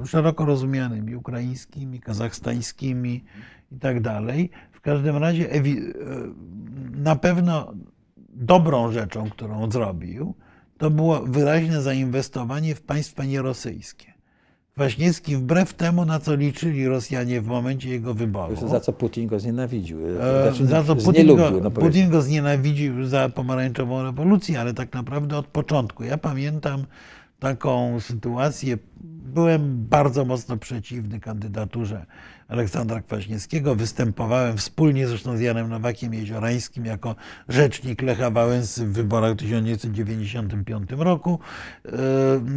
y, 0.03 0.07
szeroko 0.07 0.45
rozumianymi, 0.45 1.15
ukraińskimi, 1.15 1.99
kazachstańskimi 1.99 3.23
i 3.71 3.79
tak 3.79 4.01
dalej. 4.01 4.49
W 4.71 4.81
każdym 4.81 5.17
razie 5.17 5.55
y, 5.55 5.93
na 6.91 7.15
pewno 7.15 7.73
dobrą 8.29 8.91
rzeczą, 8.91 9.29
którą 9.29 9.71
zrobił, 9.71 10.35
to 10.77 10.91
było 10.91 11.19
wyraźne 11.21 11.81
zainwestowanie 11.81 12.75
w 12.75 12.81
państwa 12.81 13.25
nierosyjskie. 13.25 14.14
Kwaśniewski 14.79 15.35
wbrew 15.35 15.73
temu, 15.73 16.05
na 16.05 16.19
co 16.19 16.35
liczyli 16.35 16.87
Rosjanie 16.87 17.41
w 17.41 17.47
momencie 17.47 17.89
jego 17.89 18.13
wyboru. 18.13 18.55
Za 18.69 18.79
co 18.79 18.93
Putin 18.93 19.27
go 19.27 19.39
znienawidził. 19.39 19.99
E, 20.19 20.43
Znaczy, 20.43 20.65
za 20.67 20.83
co 20.83 20.95
Putin 20.95 21.35
go, 21.35 21.51
no. 21.51 21.71
Putin 21.71 22.09
go 22.09 22.21
znienawidził 22.21 23.05
za 23.05 23.29
pomarańczową 23.29 24.03
rewolucję, 24.03 24.61
ale 24.61 24.73
tak 24.73 24.93
naprawdę 24.93 25.37
od 25.37 25.47
początku. 25.47 26.03
Ja 26.03 26.17
pamiętam 26.17 26.85
taką 27.39 27.99
sytuację. 27.99 28.77
Byłem 29.35 29.87
bardzo 29.87 30.25
mocno 30.25 30.57
przeciwny 30.57 31.19
kandydaturze 31.19 32.05
Aleksandra 32.47 33.01
Kwaśniewskiego. 33.01 33.75
Występowałem 33.75 34.57
wspólnie 34.57 35.07
zresztą 35.07 35.37
z 35.37 35.39
Janem 35.39 35.69
Nowakiem 35.69 36.13
Jeziorańskim 36.13 36.85
jako 36.85 37.15
rzecznik 37.49 38.01
Lecha 38.01 38.29
Wałęsy 38.29 38.85
w 38.85 38.93
wyborach 38.93 39.33
w 39.33 39.35
1995 39.35 40.89
roku, 40.97 41.39
e, 41.85 41.91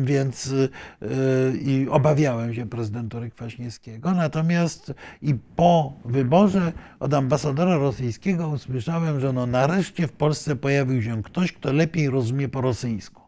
więc 0.02 0.54
e, 1.02 1.56
i 1.56 1.88
obawiałem 1.88 2.54
się 2.54 2.66
prezydentury 2.66 3.30
Kwaśniewskiego. 3.30 4.12
Natomiast 4.12 4.94
i 5.22 5.34
po 5.56 5.92
wyborze 6.04 6.72
od 7.00 7.14
ambasadora 7.14 7.76
rosyjskiego 7.76 8.48
usłyszałem, 8.48 9.20
że 9.20 9.32
no 9.32 9.46
nareszcie 9.46 10.06
w 10.06 10.12
Polsce 10.12 10.56
pojawił 10.56 11.02
się 11.02 11.22
ktoś, 11.22 11.52
kto 11.52 11.72
lepiej 11.72 12.10
rozumie 12.10 12.48
po 12.48 12.60
rosyjsku. 12.60 13.22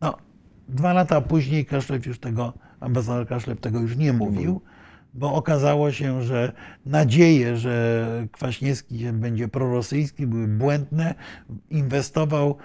No, 0.00 0.27
dwa 0.68 0.92
lata 0.92 1.20
później 1.20 1.66
Kaszlew 1.66 2.06
już 2.06 2.18
tego, 2.18 2.52
ambasador 2.80 3.26
Kaszlew 3.28 3.60
tego 3.60 3.80
już 3.80 3.96
nie 3.96 4.12
mówił, 4.12 4.60
bo 5.14 5.34
okazało 5.34 5.92
się, 5.92 6.22
że 6.22 6.52
nadzieje, 6.86 7.56
że 7.56 8.06
Kwaśniewski 8.32 9.12
będzie 9.12 9.48
prorosyjski, 9.48 10.26
były 10.26 10.48
błędne. 10.48 11.14
Inwestował 11.70 12.56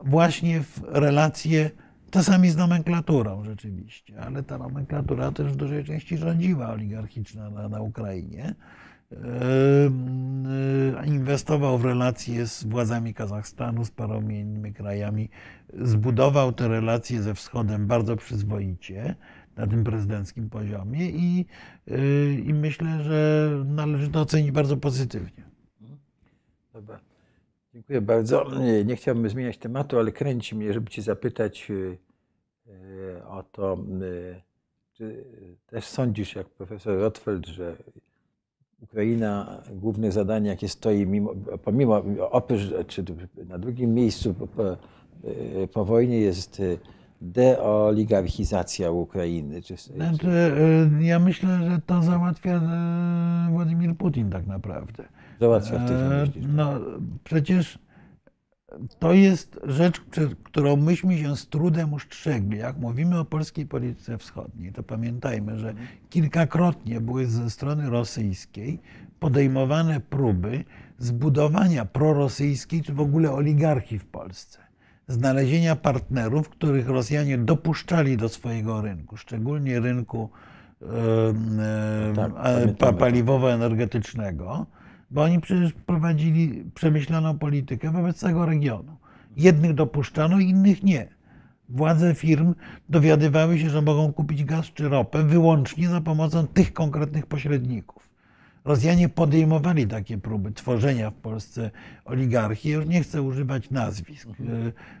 właśnie 0.00 0.62
w 0.62 0.80
relacje 0.88 1.70
czasami 2.10 2.50
z 2.50 2.56
nomenklaturą 2.56 3.44
rzeczywiście, 3.44 4.20
ale 4.20 4.42
ta 4.42 4.58
nomenklatura 4.58 5.32
też 5.32 5.52
w 5.52 5.56
dużej 5.56 5.84
części 5.84 6.18
rządziła 6.18 6.68
oligarchiczna 6.68 7.50
na, 7.50 7.68
na 7.68 7.80
Ukrainie. 7.80 8.54
Yy, 9.12 11.06
Inwestował 11.06 11.78
w 11.78 11.84
relacje 11.84 12.46
z 12.46 12.64
władzami 12.64 13.14
Kazachstanu, 13.14 13.84
z 13.84 13.90
paroma 13.90 14.32
innymi 14.32 14.72
krajami. 14.72 15.28
Zbudował 15.74 16.52
te 16.52 16.68
relacje 16.68 17.22
ze 17.22 17.34
Wschodem 17.34 17.86
bardzo 17.86 18.16
przyzwoicie 18.16 19.14
na 19.56 19.66
tym 19.66 19.84
prezydenckim 19.84 20.50
poziomie 20.50 21.10
i, 21.10 21.46
yy, 21.86 22.34
i 22.46 22.54
myślę, 22.54 23.02
że 23.02 23.50
należy 23.64 24.08
to 24.08 24.20
ocenić 24.20 24.50
bardzo 24.50 24.76
pozytywnie. 24.76 25.44
Dobra. 26.72 27.00
Dziękuję 27.74 28.00
bardzo. 28.00 28.58
Nie, 28.58 28.84
nie 28.84 28.96
chciałbym 28.96 29.28
zmieniać 29.28 29.58
tematu, 29.58 29.98
ale 29.98 30.12
kręci 30.12 30.54
mnie, 30.54 30.72
żeby 30.72 30.90
Cię 30.90 31.02
zapytać 31.02 31.70
y, 31.70 31.98
y, 32.66 33.24
o 33.24 33.42
to, 33.42 33.78
y, 34.02 34.40
czy 34.92 35.24
też 35.66 35.84
sądzisz, 35.84 36.34
jak 36.34 36.48
profesor 36.48 36.98
Rotfeld, 36.98 37.46
że 37.46 37.76
Ukraina, 38.82 39.62
główne 39.72 40.12
zadanie, 40.12 40.50
jakie 40.50 40.68
stoi, 40.68 41.06
mimo, 41.06 41.34
pomimo, 41.64 42.02
oprócz, 42.30 42.60
czy 42.86 43.04
na 43.48 43.58
drugim 43.58 43.94
miejscu 43.94 44.34
po, 44.34 44.46
po, 44.46 44.62
po 45.72 45.84
wojnie 45.84 46.20
jest 46.20 46.60
y, 46.60 46.78
deoligarchizacja 47.20 48.90
Ukrainy. 48.90 49.62
Czy, 49.62 49.76
Znaczy, 49.76 50.26
yy, 50.98 51.04
ja 51.04 51.18
myślę, 51.18 51.70
że 51.70 51.80
to 51.86 52.02
załatwia 52.02 52.60
Władimir 53.50 53.96
Putin 53.96 54.30
tak 54.30 54.46
naprawdę. 54.46 55.04
załatwia 55.40 55.78
w 55.78 55.88
tej 55.88 55.96
E, 55.96 56.26
myślisz? 56.26 56.44
No 56.48 56.72
przecież 57.24 57.78
to 58.98 59.12
jest 59.12 59.60
rzecz, 59.62 60.00
przed 60.00 60.34
którą 60.34 60.76
myśmy 60.76 61.18
się 61.18 61.36
z 61.36 61.48
trudem 61.48 61.92
ustrzegli. 61.92 62.58
Jak 62.58 62.76
mówimy 62.76 63.18
o 63.18 63.24
polskiej 63.24 63.66
polityce 63.66 64.18
wschodniej, 64.18 64.72
to 64.72 64.82
pamiętajmy, 64.82 65.58
że 65.58 65.74
kilkakrotnie 66.10 67.00
były 67.00 67.26
ze 67.26 67.50
strony 67.50 67.90
rosyjskiej 67.90 68.80
podejmowane 69.20 70.00
próby 70.00 70.64
zbudowania 70.98 71.84
prorosyjskiej 71.84 72.82
czy 72.82 72.92
w 72.92 73.00
ogóle 73.00 73.32
oligarchii 73.32 73.98
w 73.98 74.04
Polsce. 74.04 74.58
Znalezienia 75.08 75.76
partnerów, 75.76 76.48
których 76.48 76.88
Rosjanie 76.88 77.38
dopuszczali 77.38 78.16
do 78.16 78.28
swojego 78.28 78.80
rynku, 78.80 79.16
szczególnie 79.16 79.80
rynku 79.80 80.30
e, 80.82 82.74
Tak, 82.78 82.96
paliwowo-energetycznego, 82.96 84.66
bo 85.12 85.22
oni 85.22 85.40
przecież 85.40 85.72
prowadzili 85.72 86.64
przemyślaną 86.74 87.38
politykę 87.38 87.90
wobec 87.90 88.16
całego 88.16 88.46
regionu. 88.46 88.96
Jednych 89.36 89.74
dopuszczano, 89.74 90.38
innych 90.38 90.82
nie. 90.82 91.08
Władze 91.68 92.14
firm 92.14 92.54
dowiadywały 92.88 93.58
się, 93.58 93.70
że 93.70 93.82
mogą 93.82 94.12
kupić 94.12 94.44
gaz 94.44 94.66
czy 94.66 94.88
ropę 94.88 95.22
wyłącznie 95.22 95.88
za 95.88 96.00
pomocą 96.00 96.46
tych 96.46 96.72
konkretnych 96.72 97.26
pośredników. 97.26 98.12
Rosjanie 98.64 99.08
podejmowali 99.08 99.86
takie 99.86 100.18
próby 100.18 100.52
tworzenia 100.52 101.10
w 101.10 101.14
Polsce 101.14 101.70
oligarchii. 102.04 102.72
Już 102.72 102.86
nie 102.86 103.02
chcę 103.02 103.22
używać 103.22 103.70
nazwisk. 103.70 104.28
E, 104.28 104.32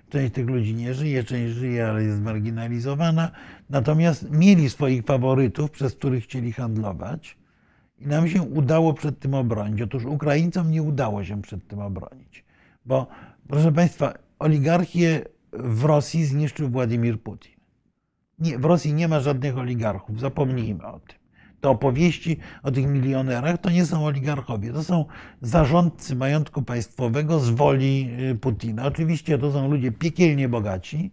Część 0.08 0.34
tych 0.34 0.46
ludzi 0.46 0.74
nie 0.74 0.94
żyje, 0.94 1.24
część 1.24 1.54
żyje, 1.54 1.88
ale 1.88 2.02
jest 2.04 2.16
zmarginalizowana. 2.16 3.30
Natomiast 3.70 4.30
mieli 4.30 4.70
swoich 4.70 5.04
faworytów, 5.04 5.70
przez 5.70 5.94
których 5.94 6.24
chcieli 6.24 6.52
handlować. 6.52 7.36
I 8.04 8.06
nam 8.06 8.28
się 8.28 8.42
udało 8.42 8.94
przed 8.94 9.18
tym 9.18 9.34
obronić. 9.34 9.82
Otóż 9.82 10.04
Ukraińcom 10.04 10.70
nie 10.70 10.82
udało 10.82 11.24
się 11.24 11.42
przed 11.42 11.68
tym 11.68 11.78
obronić. 11.78 12.44
Bo, 12.86 13.06
proszę 13.48 13.72
Państwa, 13.72 14.14
oligarchię 14.38 15.24
w 15.52 15.84
Rosji 15.84 16.24
zniszczył 16.24 16.68
Władimir 16.68 17.20
Putin. 17.20 17.52
Nie, 18.38 18.58
w 18.58 18.64
Rosji 18.64 18.94
nie 18.94 19.08
ma 19.08 19.20
żadnych 19.20 19.58
oligarchów, 19.58 20.20
zapomnijmy 20.20 20.86
o 20.86 21.00
tym. 21.00 21.18
Te 21.60 21.68
opowieści 21.68 22.36
o 22.62 22.70
tych 22.70 22.86
milionerach 22.86 23.58
to 23.58 23.70
nie 23.70 23.86
są 23.86 24.06
oligarchowie, 24.06 24.72
to 24.72 24.84
są 24.84 25.04
zarządcy 25.40 26.16
majątku 26.16 26.62
państwowego 26.62 27.40
z 27.40 27.50
woli 27.50 28.10
y, 28.30 28.34
Putina. 28.34 28.86
Oczywiście 28.86 29.38
to 29.38 29.52
są 29.52 29.70
ludzie 29.70 29.92
piekielnie 29.92 30.48
bogaci, 30.48 31.10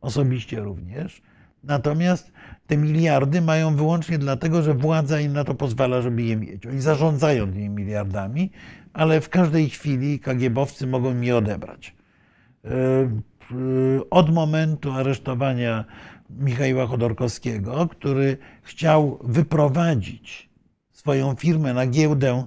osobiście 0.00 0.60
również. 0.60 1.22
Natomiast 1.64 2.32
te 2.66 2.76
miliardy 2.76 3.40
mają 3.40 3.76
wyłącznie 3.76 4.18
dlatego, 4.18 4.62
że 4.62 4.74
władza 4.74 5.20
im 5.20 5.32
na 5.32 5.44
to 5.44 5.54
pozwala, 5.54 6.02
żeby 6.02 6.22
je 6.22 6.36
mieć. 6.36 6.66
Oni 6.66 6.80
zarządzają 6.80 7.52
tymi 7.52 7.68
miliardami, 7.68 8.50
ale 8.92 9.20
w 9.20 9.28
każdej 9.28 9.70
chwili 9.70 10.20
kagiebowcy 10.20 10.86
mogą 10.86 11.20
je 11.20 11.36
odebrać. 11.36 11.94
Y, 12.64 12.68
y, 13.54 14.10
Od 14.10 14.34
momentu 14.34 14.92
aresztowania 14.92 15.84
Michała 16.30 16.86
Chodorkowskiego, 16.86 17.88
który 17.88 18.36
chciał 18.62 19.18
wyprowadzić 19.24 20.50
swoją 20.92 21.34
firmę 21.34 21.74
na 21.74 21.86
giełdę 21.86 22.46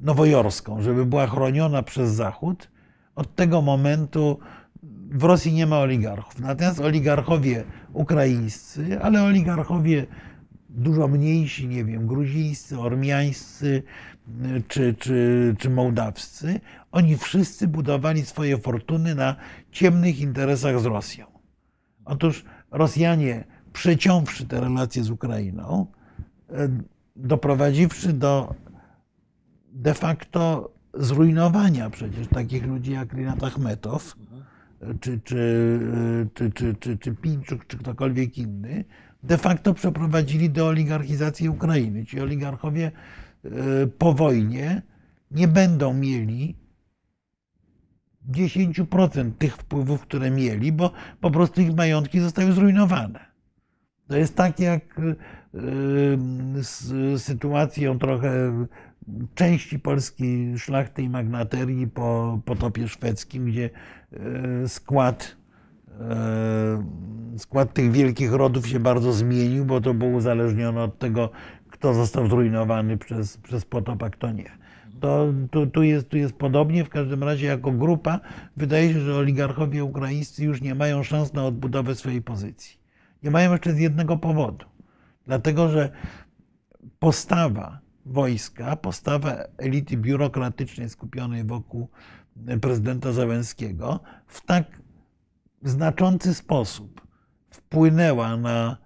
nowojorską, 0.00 0.82
żeby 0.82 1.06
była 1.06 1.26
chroniona 1.26 1.82
przez 1.82 2.10
Zachód, 2.10 2.70
od 3.14 3.34
tego 3.34 3.62
momentu 3.62 4.38
w 5.14 5.22
Rosji 5.22 5.52
nie 5.52 5.66
ma 5.66 5.78
oligarchów. 5.78 6.40
Natomiast 6.40 6.80
oligarchowie 6.80 7.64
ukraińscy, 7.92 9.00
ale 9.02 9.22
oligarchowie 9.22 10.06
dużo 10.68 11.08
mniejsi, 11.08 11.68
nie 11.68 11.84
wiem, 11.84 12.06
gruzińscy, 12.06 12.80
ormiańscy 12.80 13.82
czy, 14.68 14.94
czy, 14.94 15.54
czy 15.58 15.70
mołdawscy, 15.70 16.60
oni 16.92 17.16
wszyscy 17.16 17.68
budowali 17.68 18.26
swoje 18.26 18.58
fortuny 18.58 19.14
na 19.14 19.36
ciemnych 19.70 20.20
interesach 20.20 20.80
z 20.80 20.84
Rosją. 20.84 21.26
Otóż 22.04 22.44
Rosjanie, 22.70 23.44
przeciąwszy 23.72 24.46
te 24.46 24.60
relacje 24.60 25.04
z 25.04 25.10
Ukrainą, 25.10 25.86
e, 26.50 26.68
doprowadziwszy 27.16 28.12
do 28.12 28.54
de 29.72 29.94
facto 29.94 30.70
zrujnowania 30.94 31.90
przecież 31.90 32.28
takich 32.28 32.66
ludzi 32.66 32.92
jak 32.92 33.12
Rinat 33.12 33.44
Achmetow, 33.44 34.16
czy, 35.00 35.20
czy, 35.20 35.80
czy, 36.34 36.50
czy, 36.50 36.74
czy, 36.74 36.98
czy 36.98 37.14
Pińczuk, 37.14 37.66
czy 37.66 37.78
ktokolwiek 37.78 38.38
inny, 38.38 38.84
de 39.22 39.38
facto 39.38 39.74
przeprowadzili 39.74 40.50
deoligarchizację 40.50 41.50
Ukrainy. 41.50 42.06
Ci 42.06 42.20
oligarchowie 42.20 42.90
e, 43.44 43.50
po 43.86 44.12
wojnie 44.12 44.82
nie 45.30 45.48
będą 45.48 45.94
mieli 45.94 46.56
10% 48.30 49.32
tych 49.38 49.56
wpływów, 49.56 50.00
które 50.00 50.30
mieli, 50.30 50.72
bo 50.72 50.92
po 51.20 51.30
prostu 51.30 51.60
ich 51.60 51.74
majątki 51.74 52.20
zostały 52.20 52.52
zrujnowane. 52.52 53.34
To 54.08 54.16
jest 54.16 54.36
tak 54.36 54.60
jak 54.60 54.98
y, 54.98 55.16
z 56.62 57.22
sytuacją 57.22 57.98
trochę 57.98 58.66
części 59.34 59.78
polskiej 59.78 60.58
szlachty 60.58 61.02
i 61.02 61.08
magnaterii 61.08 61.86
po 61.86 62.40
potopie 62.44 62.88
szwedzkim, 62.88 63.44
gdzie 63.44 63.64
y, 63.64 63.70
skład, 64.66 65.36
y, 67.34 67.38
skład 67.38 67.72
tych 67.72 67.92
wielkich 67.92 68.32
rodów 68.32 68.68
się 68.68 68.80
bardzo 68.80 69.12
zmienił, 69.12 69.64
bo 69.64 69.80
to 69.80 69.94
było 69.94 70.10
uzależnione 70.10 70.82
od 70.82 70.98
tego, 70.98 71.30
kto 71.70 71.94
został 71.94 72.28
zrujnowany 72.28 72.98
przez, 72.98 73.36
przez 73.36 73.64
potop, 73.64 74.02
a 74.02 74.10
kto 74.10 74.32
nie. 74.32 74.50
To, 75.00 75.32
tu, 75.50 75.66
tu, 75.66 75.82
jest, 75.82 76.08
tu 76.08 76.16
jest 76.16 76.34
podobnie. 76.34 76.84
W 76.84 76.88
każdym 76.88 77.24
razie, 77.24 77.46
jako 77.46 77.72
grupa, 77.72 78.20
wydaje 78.56 78.92
się, 78.92 79.00
że 79.00 79.14
oligarchowie 79.14 79.84
ukraińscy 79.84 80.44
już 80.44 80.60
nie 80.60 80.74
mają 80.74 81.02
szans 81.02 81.32
na 81.32 81.44
odbudowę 81.46 81.94
swojej 81.94 82.22
pozycji. 82.22 82.78
Nie 83.22 83.30
mają 83.30 83.52
jeszcze 83.52 83.72
z 83.72 83.78
jednego 83.78 84.16
powodu. 84.16 84.66
Dlatego, 85.26 85.68
że 85.68 85.90
postawa 86.98 87.78
wojska, 88.06 88.76
postawa 88.76 89.36
elity 89.58 89.96
biurokratycznej 89.96 90.88
skupionej 90.88 91.44
wokół 91.44 91.88
prezydenta 92.60 93.12
Załęskiego 93.12 94.00
w 94.26 94.46
tak 94.46 94.64
znaczący 95.62 96.34
sposób 96.34 97.06
wpłynęła 97.50 98.36
na 98.36 98.76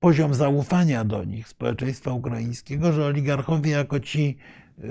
poziom 0.00 0.34
zaufania 0.34 1.04
do 1.04 1.24
nich 1.24 1.48
społeczeństwa 1.48 2.12
ukraińskiego, 2.12 2.92
że 2.92 3.06
oligarchowie 3.06 3.70
jako 3.70 4.00
ci 4.00 4.36
yy, 4.78 4.86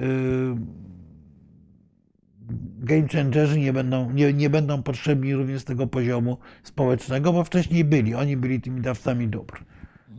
game 2.78 3.08
changerzy 3.08 3.60
nie 3.60 3.74
będą, 3.74 4.12
nie, 4.12 4.34
nie 4.34 4.50
będą 4.50 4.84
potrzebni 4.84 5.36
również 5.36 5.62
z 5.62 5.66
tego 5.66 5.88
poziomu 5.88 6.38
społecznego, 6.64 7.34
bo 7.34 7.44
wcześniej 7.44 7.86
byli. 7.86 8.16
Oni 8.16 8.38
byli 8.38 8.62
tymi 8.62 8.82
dawcami 8.82 9.28
dóbr. 9.28 9.64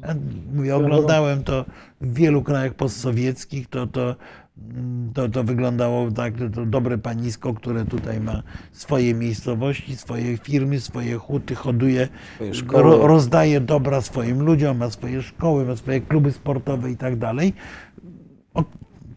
Ja 0.02 0.14
mówię, 0.54 0.76
oglądałem 0.76 1.44
to 1.44 1.64
w 2.00 2.14
wielu 2.14 2.42
krajach 2.42 2.74
postsowieckich, 2.74 3.68
to, 3.68 3.86
to, 3.86 4.16
to, 5.14 5.28
to 5.28 5.44
wyglądało 5.44 6.10
tak, 6.10 6.34
to 6.54 6.66
dobre 6.66 6.98
panisko, 6.98 7.54
które 7.54 7.84
tutaj 7.84 8.20
ma 8.20 8.42
swoje 8.72 9.14
miejscowości, 9.14 9.96
swoje 9.96 10.36
firmy, 10.36 10.80
swoje 10.80 11.16
huty, 11.16 11.54
hoduje, 11.54 12.08
ro, 12.72 13.06
rozdaje 13.06 13.60
dobra 13.60 14.00
swoim 14.00 14.42
ludziom, 14.42 14.76
ma 14.76 14.90
swoje 14.90 15.22
szkoły, 15.22 15.64
ma 15.64 15.76
swoje 15.76 16.00
kluby 16.00 16.32
sportowe 16.32 16.90
i 16.90 16.96
tak 16.96 17.16
dalej. 17.16 17.52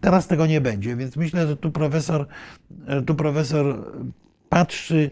Teraz 0.02 0.28
tego 0.28 0.46
nie 0.46 0.62
będzie, 0.62 0.96
więc 0.96 1.16
myślę, 1.16 1.48
że 1.48 1.58
tu 1.58 1.72
profesor, 1.72 2.28
tu 3.06 3.16
profesor 3.16 3.92
patrzy 4.50 5.12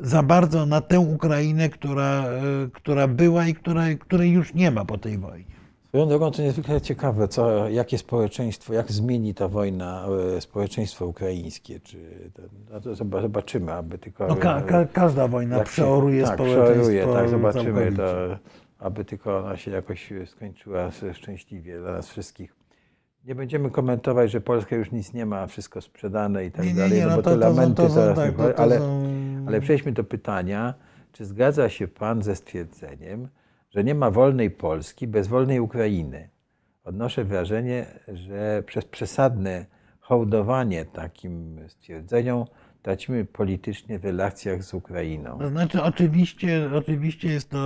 za 0.00 0.22
bardzo 0.22 0.66
na 0.66 0.80
tę 0.80 1.00
Ukrainę, 1.00 1.68
która, 1.68 2.24
która 2.72 3.08
była 3.08 3.46
i 3.46 3.54
która, 3.54 3.82
której 3.94 4.30
już 4.30 4.54
nie 4.54 4.70
ma 4.70 4.84
po 4.84 4.98
tej 4.98 5.18
wojnie. 5.18 5.54
Swoją 5.94 6.08
drogą 6.08 6.30
to 6.30 6.42
niezwykle 6.42 6.80
ciekawe, 6.80 7.28
co, 7.28 7.68
jakie 7.68 7.98
społeczeństwo, 7.98 8.74
jak 8.74 8.92
zmieni 8.92 9.34
ta 9.34 9.48
wojna 9.48 10.06
e, 10.36 10.40
społeczeństwo 10.40 11.06
ukraińskie. 11.06 11.80
Czy, 11.80 12.30
no 12.70 12.80
to 12.80 12.90
zob- 12.90 13.22
zobaczymy, 13.22 13.72
aby 13.72 13.98
tylko... 13.98 14.26
No, 14.26 14.36
ka, 14.36 14.62
ka, 14.62 14.84
każda 14.92 15.28
wojna 15.28 15.58
się- 15.58 15.64
przeoruje 15.64 16.24
tak, 16.24 16.34
społeczeństwo. 16.34 16.72
Przeoruje, 16.74 17.06
tak, 17.06 17.28
zobaczymy, 17.28 17.92
to, 17.92 18.38
aby 18.78 19.04
tylko 19.04 19.38
ona 19.38 19.56
się 19.56 19.70
jakoś 19.70 20.12
skończyła 20.26 20.90
szczęśliwie 21.12 21.78
dla 21.78 21.92
nas 21.92 22.08
wszystkich. 22.10 22.54
Nie 23.24 23.34
będziemy 23.34 23.70
komentować, 23.70 24.30
że 24.30 24.40
Polska 24.40 24.76
już 24.76 24.92
nic 24.92 25.12
nie 25.12 25.26
ma, 25.26 25.46
wszystko 25.46 25.80
sprzedane 25.80 26.44
i 26.44 26.50
tak 26.50 26.64
Nie, 26.64 26.72
nie, 26.72 26.78
dalej, 26.78 26.98
nie, 26.98 27.04
no 27.06 27.10
no 27.10 27.16
bo 27.16 27.22
to- 27.22 27.30
te 27.30 27.36
to 27.36 27.42
są- 27.42 27.48
lamenty 27.56 27.82
to 27.82 27.88
są- 27.88 27.94
zaraz, 27.94 28.16
tak, 28.16 28.36
to- 28.36 28.48
to 28.52 28.58
ale, 28.58 28.80
ale 29.46 29.60
przejdźmy 29.60 29.92
do 29.92 30.04
pytania, 30.04 30.74
czy 31.12 31.24
zgadza 31.24 31.68
się 31.68 31.88
Pan 31.88 32.22
ze 32.22 32.36
stwierdzeniem, 32.36 33.28
że 33.74 33.84
nie 33.84 33.94
ma 33.94 34.10
wolnej 34.10 34.50
Polski 34.50 35.06
bez 35.06 35.28
wolnej 35.28 35.60
Ukrainy? 35.60 36.28
Odnoszę 36.84 37.24
wrażenie, 37.24 37.86
że 38.08 38.62
przez 38.66 38.84
przesadne 38.84 39.66
hołdowanie 40.00 40.84
takim 40.84 41.60
stwierdzeniom 41.68 42.44
tracimy 42.84 43.24
politycznie 43.24 43.98
w 43.98 44.04
relacjach 44.04 44.64
z 44.64 44.74
Ukrainą. 44.74 45.38
To 45.38 45.48
znaczy, 45.48 45.82
oczywiście, 45.82 46.70
oczywiście 46.74 47.28
jest 47.28 47.50
to 47.50 47.58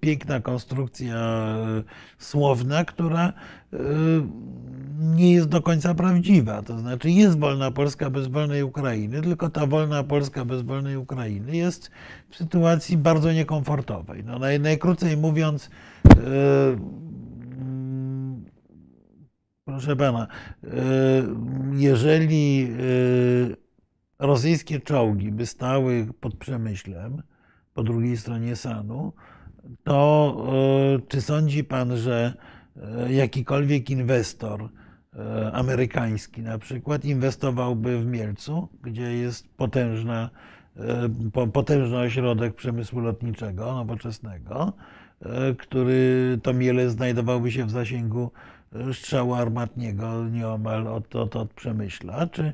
piękna 0.00 0.40
konstrukcja 0.40 1.16
e, 1.16 1.82
słowna, 2.18 2.84
która 2.84 3.32
e, 3.72 3.78
nie 4.98 5.32
jest 5.32 5.48
do 5.48 5.62
końca 5.62 5.94
prawdziwa. 5.94 6.62
To 6.62 6.78
znaczy, 6.78 7.10
jest 7.10 7.38
wolna 7.38 7.70
Polska 7.70 8.10
bez 8.10 8.26
wolnej 8.26 8.62
Ukrainy, 8.62 9.22
tylko 9.22 9.50
ta 9.50 9.66
wolna 9.66 10.04
Polska 10.04 10.44
bez 10.44 10.62
wolnej 10.62 10.96
Ukrainy 10.96 11.56
jest 11.56 11.90
w 12.30 12.36
sytuacji 12.36 12.96
bardzo 12.96 13.32
niekomfortowej. 13.32 14.24
No, 14.24 14.38
naj, 14.38 14.60
najkrócej 14.60 15.16
mówiąc, 15.16 15.70
e, 16.04 16.16
mm, 17.60 18.44
proszę 19.64 19.96
pana, 19.96 20.26
jeżeli 21.72 22.68
rosyjskie 24.18 24.80
czołgi 24.80 25.32
by 25.32 25.46
stały 25.46 26.06
pod 26.20 26.36
Przemyślem, 26.36 27.22
po 27.74 27.82
drugiej 27.82 28.16
stronie 28.16 28.56
Sanu, 28.56 29.12
to 29.84 30.36
e, 30.96 31.08
czy 31.08 31.20
sądzi 31.20 31.64
pan, 31.64 31.96
że 31.96 32.34
e, 32.76 33.12
jakikolwiek 33.12 33.90
inwestor 33.90 34.68
e, 35.14 35.52
amerykański 35.52 36.42
na 36.42 36.58
przykład 36.58 37.04
inwestowałby 37.04 37.98
w 37.98 38.06
Mielcu, 38.06 38.68
gdzie 38.82 39.12
jest 39.12 39.48
potężna, 39.56 40.30
po- 41.32 41.46
potężny 41.46 41.98
ośrodek 41.98 42.54
przemysłu 42.54 43.00
lotniczego 43.00 43.74
nowoczesnego, 43.74 44.72
który 45.58 46.38
to 46.42 46.52
Miele 46.52 46.90
znajdowałby 46.90 47.52
się 47.52 47.64
w 47.64 47.70
zasięgu 47.70 48.30
strzału 48.92 49.34
armatniego 49.34 50.28
nieomal 50.28 50.86
od, 50.86 51.16
od, 51.16 51.36
od 51.36 51.52
Przemyśla, 51.52 52.26
czy 52.26 52.52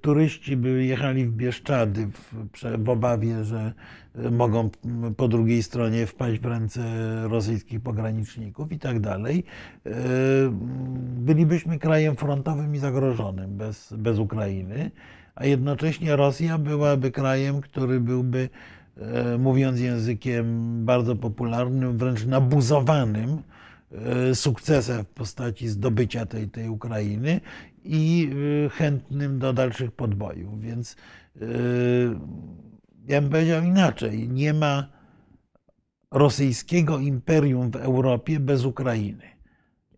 turyści 0.00 0.56
by 0.56 0.84
jechali 0.84 1.26
w 1.26 1.32
Bieszczady 1.32 2.06
w, 2.06 2.34
w 2.78 2.88
obawie, 2.88 3.44
że 3.44 3.72
e, 4.14 4.30
mogą 4.30 4.70
po 5.16 5.28
drugiej 5.28 5.62
stronie 5.62 6.06
wpaść 6.06 6.40
w 6.40 6.46
ręce 6.46 6.82
rosyjskich 7.28 7.80
pograniczników 7.80 8.72
i 8.72 8.78
tak 8.78 9.00
dalej. 9.00 9.44
E, 9.86 9.90
Bylibyśmy 11.16 11.78
krajem 11.78 12.16
frontowym 12.16 12.74
i 12.74 12.78
zagrożonym 12.78 13.56
bez, 13.56 13.92
bez 13.92 14.18
Ukrainy, 14.18 14.90
a 15.34 15.46
jednocześnie 15.46 16.16
Rosja 16.16 16.58
byłaby 16.58 17.10
krajem, 17.10 17.60
który 17.60 18.00
byłby, 18.00 18.48
e, 18.96 19.38
mówiąc 19.38 19.80
językiem 19.80 20.44
bardzo 20.84 21.16
popularnym, 21.16 21.98
wręcz 21.98 22.26
nabuzowanym 22.26 23.42
sukcesem 24.34 25.04
w 25.04 25.08
postaci 25.08 25.68
zdobycia 25.68 26.26
tej, 26.26 26.48
tej 26.48 26.68
Ukrainy 26.68 27.40
i 27.84 28.30
e, 28.66 28.68
chętnym 28.68 29.38
do 29.38 29.52
dalszych 29.52 29.92
podbojów. 29.92 30.60
Więc 30.60 30.96
e, 31.36 31.46
ja 33.06 33.20
bym 33.20 33.30
powiedział 33.30 33.64
inaczej. 33.64 34.28
Nie 34.28 34.54
ma 34.54 34.88
rosyjskiego 36.10 36.98
imperium 36.98 37.70
w 37.70 37.76
Europie 37.76 38.40
bez 38.40 38.64
Ukrainy. 38.64 39.24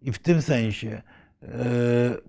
I 0.02 0.12
w 0.12 0.18
tym 0.18 0.42
sensie 0.42 1.02
e, 1.42 1.48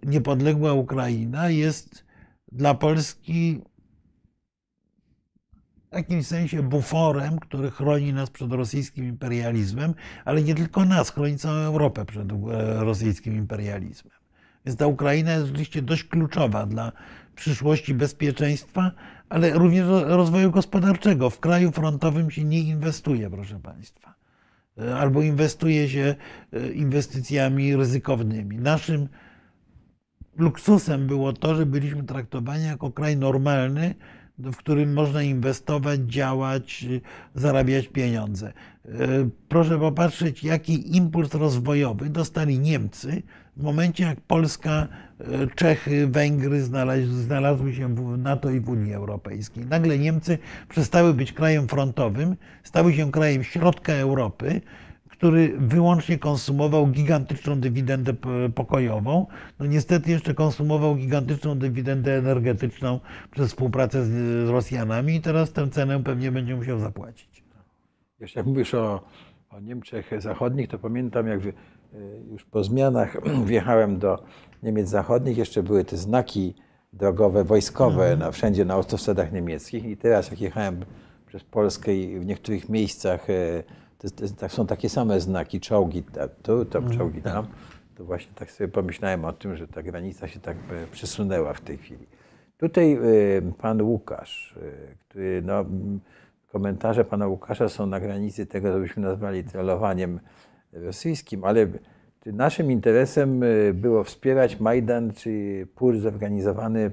niepodległa 0.03 0.73
Ukraina 0.73 1.49
jest 1.49 2.06
dla 2.52 2.73
Polski 2.73 3.61
w 5.91 5.98
jakimś 5.98 6.27
sensie 6.27 6.64
buforem, 6.64 7.40
który 7.40 7.72
chroni 7.72 8.14
nas 8.14 8.30
przed 8.30 8.52
rosyjskim 8.52 9.06
imperializmem, 9.06 9.94
ale 10.26 10.41
nie 10.41 10.56
tylko 10.56 10.86
nas, 10.86 11.11
chroni 11.11 11.38
całą 11.38 11.56
Europę 11.56 12.06
przed 12.06 12.32
e, 12.32 12.36
rosyjskim 12.84 13.36
imperializmem. 13.36 14.14
Więc 14.65 14.77
ta 14.79 14.87
Ukraina 14.87 15.31
jest 15.33 15.45
rzeczywiście 15.47 15.81
dość 15.81 16.03
kluczowa 16.03 16.65
dla 16.65 16.91
przyszłości 17.35 17.93
bezpieczeństwa, 17.93 18.91
ale 19.29 19.53
również 19.53 19.87
ro- 19.87 20.17
rozwoju 20.17 20.51
gospodarczego. 20.51 21.29
W 21.29 21.39
kraju 21.39 21.71
frontowym 21.71 22.31
się 22.31 22.43
nie 22.43 22.59
inwestuje, 22.59 23.29
proszę 23.29 23.59
Państwa. 23.59 24.15
E, 24.81 24.95
Albo 24.97 25.21
inwestuje 25.21 25.89
się 25.89 26.15
e, 26.53 26.71
inwestycjami 26.71 27.75
ryzykownymi. 27.75 28.57
Naszym 28.57 29.07
luksusem 30.37 31.07
było 31.07 31.33
to, 31.33 31.55
że 31.55 31.65
byliśmy 31.65 32.03
traktowani 32.03 32.65
jako 32.65 32.91
kraj 32.91 33.17
normalny, 33.17 33.95
w 34.37 34.55
którym 34.55 34.93
można 34.93 35.23
inwestować, 35.23 35.99
działać, 35.99 36.85
y, 36.89 37.01
zarabiać 37.35 37.87
pieniądze. 37.87 38.53
E, 38.85 38.89
Proszę 39.49 39.79
popatrzeć, 39.79 40.43
jaki 40.43 40.97
impuls 40.97 41.33
rozwojowy 41.33 42.09
dostali 42.09 42.59
Niemcy 42.59 43.23
w 43.57 43.64
momencie, 43.64 44.03
jak 44.03 44.22
Polska, 44.22 44.88
e, 45.19 45.48
Czechy, 45.56 46.07
Węgry 46.07 46.61
znalazły, 47.07 47.73
się 47.73 47.95
w 47.95 48.18
NATO 48.18 48.52
i 48.52 48.60
w 48.60 48.69
Unii 48.69 48.94
Europejskiej. 48.94 49.65
Nagle 49.65 49.99
Niemcy 49.99 50.38
przestały 50.69 51.14
być 51.14 51.34
krajem 51.34 51.68
frontowym, 51.68 52.36
stały 52.64 52.94
się 52.94 53.11
krajem 53.11 53.44
środka 53.44 53.94
Europy, 53.94 54.61
który 55.10 55.53
wyłącznie 55.57 56.19
konsumował 56.19 56.88
gigantyczną 56.88 57.60
dywidendę 57.60 58.14
pokojową. 58.56 59.27
No 59.60 59.65
niestety 59.65 60.11
jeszcze 60.11 60.34
konsumował 60.34 60.95
gigantyczną 60.95 61.57
dywidendę 61.57 62.18
energetyczną 62.18 62.99
przez 63.32 63.48
współpracę 63.48 64.06
z, 64.06 64.49
Rosjanami 64.49 65.15
i 65.15 65.22
teraz 65.22 65.52
tę 65.52 65.69
cenę 65.69 66.03
pewnie 66.03 66.32
będzie 66.32 66.56
musiał 66.56 66.80
zapłacić. 66.80 67.44
Wiesz, 68.19 68.36
jak 68.36 68.45
mówisz 68.45 68.73
o, 68.73 69.03
o 69.49 69.60
Niemczech 69.60 70.11
Zachodnich, 70.18 70.68
to 70.68 70.80
pamiętam, 70.80 71.27
jak 71.27 71.41
już 72.31 72.45
po 72.45 72.63
zmianach 72.63 73.17
wjechałem 73.45 73.99
do 73.99 74.23
Niemiec 74.63 74.89
Zachodnich, 74.89 75.38
jeszcze 75.38 75.63
były 75.63 75.85
te 75.85 75.97
znaki 75.97 76.53
drogowe, 76.93 77.43
wojskowe 77.43 78.17
na, 78.17 78.31
wszędzie 78.31 78.65
na 78.65 78.73
autostradach 78.73 79.31
niemieckich. 79.31 79.85
I 79.85 79.97
teraz 79.97 80.31
jak 80.31 80.41
jechałem 80.41 80.85
przez 81.26 81.43
Polskę 81.43 81.95
i 81.95 82.19
w 82.19 82.26
niektórych 82.26 82.69
miejscach 82.69 83.30
e, 83.30 83.63
to, 83.97 84.09
to, 84.09 84.35
tak 84.39 84.51
są 84.51 84.67
takie 84.67 84.89
same 84.89 85.22
znaki, 85.22 85.59
czołgi 85.59 86.03
tu, 86.43 86.65
to 86.65 86.81
czołgi 86.81 87.22
tam, 87.22 87.47
to 87.95 88.05
właśnie 88.05 88.34
tak 88.35 88.51
sobie 88.51 88.67
pomyślałem 88.67 89.26
o 89.26 89.34
tym, 89.34 89.57
że 89.57 89.67
ta 89.67 89.84
granica 89.84 90.27
się 90.27 90.39
tak 90.39 90.57
e, 90.57 90.88
przesunęła 90.91 91.53
w 91.53 91.61
tej 91.61 91.77
chwili. 91.77 92.07
Tutaj 92.57 92.99
pan 93.57 93.81
Łukasz, 93.81 94.55
który 94.99 95.41
no, 95.41 95.65
komentarze 96.55 97.05
pana 97.05 97.27
Łukasza 97.27 97.69
są 97.69 97.85
na 97.85 97.99
granicy 97.99 98.45
tego, 98.45 98.73
co 98.73 98.80
byśmy 98.80 99.03
nazwali 99.03 99.43
trollowaniem 99.43 100.19
rosyjskim, 100.76 101.43
ale 101.43 101.68
czy 102.23 102.34
naszym 102.34 102.72
interesem 102.72 103.43
y, 103.43 103.73
było 103.73 104.03
wspierać 104.03 104.60
Majdan 104.60 105.14
czy 105.14 105.68
pucz 105.76 105.95
zorganizowany, 105.97 106.91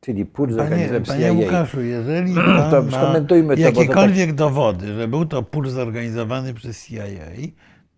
czyli 0.00 0.26
Panie, 0.26 0.52
zorganizowany 0.52 1.06
panie 1.06 1.20
CIA? 1.20 1.32
Łukaszu, 1.32 1.80
jeżeli 1.80 2.34
To 2.34 2.40
pan 2.70 2.90
ma 2.90 3.02
skomentujmy 3.02 3.56
to, 3.56 3.62
bo 3.62 3.68
to 3.68 3.72
tak- 3.72 3.76
jakiekolwiek 3.76 4.32
dowody, 4.32 4.86
że 4.94 5.08
był 5.08 5.26
to 5.26 5.42
pucz 5.42 5.68
zorganizowany 5.68 6.54
przez 6.54 6.86
CIA, 6.86 7.04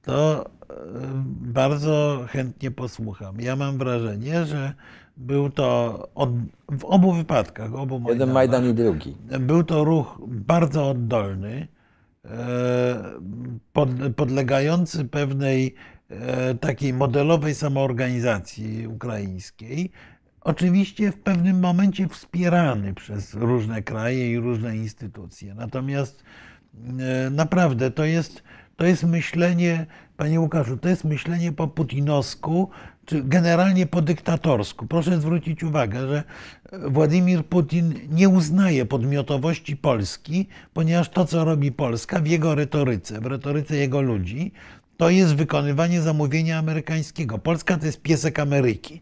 to 0.03 0.45
e, 0.45 0.75
bardzo 1.41 2.25
chętnie 2.29 2.71
posłucham. 2.71 3.41
Ja 3.41 3.57
mam 3.57 3.79
wrażenie, 3.79 4.45
że 4.45 4.73
był 5.17 5.51
to 5.51 5.99
od, 6.15 6.31
w 6.79 6.85
obu 6.85 7.13
wypadkach, 7.13 7.75
obu 7.75 8.03
Jeden 8.09 8.33
Majdan 8.33 8.71
i 8.71 8.75
drugi. 8.75 9.17
Był 9.41 9.63
to 9.65 9.85
ruch 9.85 10.21
bardzo 10.27 10.89
oddolny, 10.89 11.69
podlegający 14.17 15.05
pewnej 15.05 15.75
e, 16.11 16.55
takiej 16.55 16.93
modelowej 16.93 17.55
samoorganizacji 17.55 18.87
ukraińskiej. 18.87 19.91
Oczywiście 20.41 21.13
w 21.13 21.19
pewnym 21.19 21.61
momencie 21.61 22.09
wspierany 22.09 22.95
przez 22.95 23.35
różne 23.35 23.83
kraje 23.83 24.33
i 24.33 24.39
różne 24.39 24.77
instytucje. 24.77 25.55
Natomiast 25.55 26.23
e, 26.99 27.31
naprawdę 27.31 27.91
to 27.91 28.05
jest, 28.05 28.43
to 28.77 28.87
jest 28.87 29.05
myślenie, 29.05 29.87
panie 30.17 30.41
Łukaszu, 30.41 30.77
to 30.77 30.89
jest 30.89 31.05
myślenie 31.05 31.53
po 31.53 31.69
putinowsku, 31.69 32.71
czy 33.07 33.23
generalnie 33.25 33.87
po 33.87 34.03
dyktatorsku. 34.03 34.87
Proszę 34.87 35.21
zwrócić 35.21 35.63
uwagę, 35.63 36.09
że 36.09 36.23
Władimir 36.73 37.45
Putin 37.45 37.95
nie 38.11 38.29
uznaje 38.29 38.87
podmiotowości 38.87 39.77
Polski, 39.77 40.47
ponieważ 40.75 41.09
to, 41.09 41.25
co 41.25 41.45
robi 41.45 41.73
Polska 41.73 42.21
w 42.21 42.27
jego 42.27 42.55
retoryce, 42.55 43.21
w 43.21 43.27
retoryce 43.27 43.77
jego 43.77 44.01
ludzi, 44.01 44.53
to 44.97 45.11
jest 45.11 45.35
wykonywanie 45.35 46.03
zamówienia 46.03 46.59
amerykańskiego. 46.59 47.39
Polska 47.39 47.77
to 47.77 47.87
jest 47.87 48.03
piesek 48.03 48.39
Ameryki. 48.39 49.01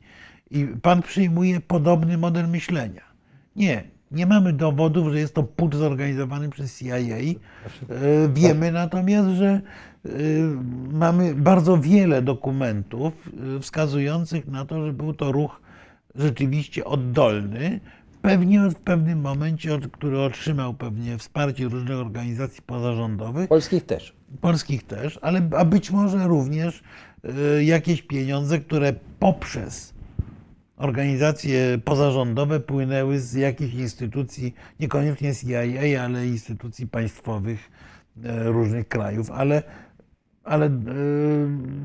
I 0.50 0.66
pan 0.82 1.02
przyjmuje 1.02 1.60
podobny 1.60 2.18
model 2.18 2.48
myślenia. 2.48 3.02
Nie, 3.56 3.84
nie 4.10 4.26
mamy 4.26 4.52
dowodów, 4.52 5.12
że 5.12 5.18
jest 5.18 5.34
to 5.34 5.42
pucz 5.42 5.74
zorganizowany 5.74 6.48
przez 6.48 6.78
CIA. 6.78 6.96
E, 6.96 7.34
Wiemy 8.34 8.72
natomiast, 8.72 9.28
że 9.28 9.46
e, 9.46 9.62
mamy 10.92 11.34
bardzo 11.34 11.78
wiele 11.78 12.22
dokumentów 12.22 13.28
e, 13.56 13.60
wskazujących 13.60 14.46
na 14.46 14.64
to, 14.64 14.86
że 14.86 14.92
był 14.92 15.14
to 15.14 15.32
ruch 15.32 15.60
rzeczywiście 16.14 16.84
oddolny, 16.84 17.80
pewnie 18.22 18.60
w 18.70 18.74
pewnym 18.74 19.20
momencie, 19.20 19.78
który 19.92 20.20
otrzymał 20.20 20.74
pewnie 20.74 21.18
wsparcie 21.18 21.68
różnych 21.68 21.98
organizacji 21.98 22.62
pozarządowych, 22.62 23.48
Polskich 23.48 23.86
też. 23.86 24.14
polskich 24.40 24.86
też, 24.86 25.18
ale 25.22 25.48
a 25.56 25.64
być 25.64 25.90
może 25.90 26.26
również 26.28 26.82
y, 27.58 27.64
jakieś 27.64 28.02
pieniądze, 28.02 28.58
które 28.58 28.94
poprzez 29.18 29.94
organizacje 30.76 31.78
pozarządowe 31.84 32.60
płynęły 32.60 33.20
z 33.20 33.34
jakichś 33.34 33.74
instytucji, 33.74 34.54
niekoniecznie 34.80 35.34
CIA, 35.34 36.04
ale 36.04 36.26
instytucji 36.26 36.86
państwowych 36.86 37.70
różnych 38.44 38.88
krajów, 38.88 39.30
ale, 39.30 39.62
ale 40.44 40.66
y, 40.66 40.70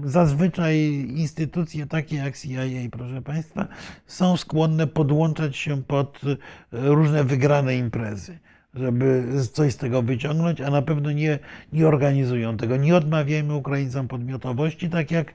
zazwyczaj 0.03 0.77
instytucje 1.09 1.85
takie 1.85 2.15
jak 2.15 2.37
CIA, 2.37 2.89
proszę 2.91 3.21
Państwa, 3.21 3.67
są 4.05 4.37
skłonne 4.37 4.87
podłączać 4.87 5.57
się 5.57 5.83
pod 5.83 6.23
y, 6.23 6.37
różne 6.71 7.23
wygrane 7.23 7.77
imprezy 7.77 8.39
żeby 8.73 9.25
coś 9.53 9.73
z 9.73 9.77
tego 9.77 10.01
wyciągnąć, 10.01 10.61
a 10.61 10.69
na 10.69 10.81
pewno 10.81 11.11
nie, 11.11 11.39
nie 11.73 11.87
organizują 11.87 12.57
tego. 12.57 12.77
Nie 12.77 12.95
odmawiajmy 12.95 13.55
Ukraińcom 13.55 14.07
podmiotowości, 14.07 14.89
tak 14.89 15.11
jak 15.11 15.33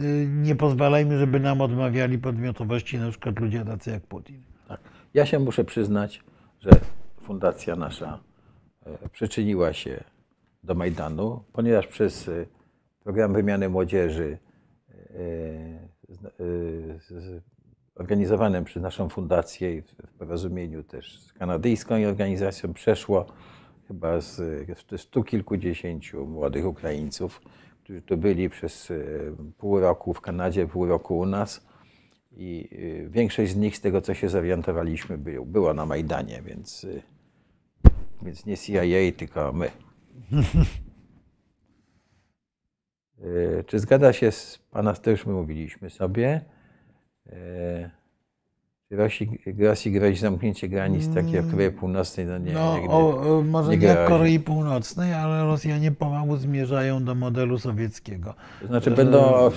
y, 0.00 0.28
nie 0.28 0.56
pozwalajmy, 0.56 1.18
żeby 1.18 1.40
nam 1.40 1.60
odmawiali 1.60 2.18
podmiotowości 2.18 2.98
na 2.98 3.10
przykład 3.10 3.38
ludzie 3.38 3.64
tacy 3.64 3.90
jak 3.90 4.02
Putin. 4.02 4.42
Tak. 4.68 4.80
Ja 5.14 5.26
się 5.26 5.38
muszę 5.38 5.64
przyznać, 5.64 6.22
że 6.60 6.70
fundacja 7.20 7.76
nasza 7.76 8.18
e, 8.86 9.08
przyczyniła 9.08 9.72
się 9.72 10.04
do 10.64 10.74
Majdanu, 10.74 11.44
ponieważ 11.52 11.86
przez 11.86 12.30
program 13.08 13.32
wymiany 13.32 13.68
młodzieży 13.68 14.38
e, 14.90 15.20
e, 16.24 17.40
organizowanym 17.94 18.64
przez 18.64 18.82
naszą 18.82 19.08
fundację 19.08 19.76
i 19.76 19.82
w 19.82 20.12
porozumieniu 20.18 20.82
też 20.82 21.20
z 21.20 21.32
kanadyjską 21.32 21.94
organizacją 21.94 22.72
przeszło 22.72 23.26
chyba 23.88 24.20
z 24.20 24.40
stu 24.96 25.24
kilkudziesięciu 25.24 26.26
młodych 26.26 26.66
Ukraińców, 26.66 27.40
którzy 27.84 28.02
tu 28.02 28.16
byli 28.16 28.50
przez 28.50 28.90
e, 28.90 28.94
pół 29.58 29.80
roku 29.80 30.14
w 30.14 30.20
Kanadzie, 30.20 30.66
pół 30.66 30.86
roku 30.86 31.18
u 31.18 31.26
nas. 31.26 31.66
I 32.32 32.68
większość 33.10 33.52
z 33.52 33.56
nich, 33.56 33.76
z 33.76 33.80
tego 33.80 34.00
co 34.00 34.14
się 34.14 34.28
zorientowaliśmy, 34.28 35.18
był, 35.18 35.46
była 35.46 35.74
na 35.74 35.86
Majdanie, 35.86 36.42
więc, 36.42 36.86
więc 38.22 38.46
nie 38.46 38.56
CIA, 38.56 39.16
tylko 39.16 39.52
my. 39.52 39.70
Y, 43.24 43.64
Czy 43.66 43.78
zgadza 43.78 44.12
się 44.12 44.32
z 44.32 44.58
Pana, 44.70 44.94
to 44.94 45.10
już 45.10 45.26
my 45.26 45.32
mówiliśmy 45.32 45.90
sobie, 45.90 46.40
czy 48.88 48.96
Rosji, 48.96 49.40
Rosji 49.58 49.92
grozi 49.92 50.16
zamknięcie 50.16 50.68
granic, 50.68 51.14
tak 51.14 51.30
jak 51.32 51.44
w 51.44 51.50
Korei 51.50 51.70
Północnej? 51.70 52.26
No 52.26 52.38
nie, 52.38 52.52
no, 52.52 52.78
nigdy. 52.78 52.94
o, 52.94 53.42
może 53.46 53.76
nie 53.76 53.86
nie. 53.88 53.96
Korei 54.08 54.40
Północnej, 54.40 55.12
ale 55.14 55.44
Rosjanie 55.44 55.92
pomału 55.92 56.36
zmierzają 56.36 57.04
do 57.04 57.14
modelu 57.14 57.58
sowieckiego. 57.58 58.34
To 58.60 58.66
znaczy 58.66 58.90
będą 58.90 59.18
o, 59.18 59.46
o, 59.46 59.52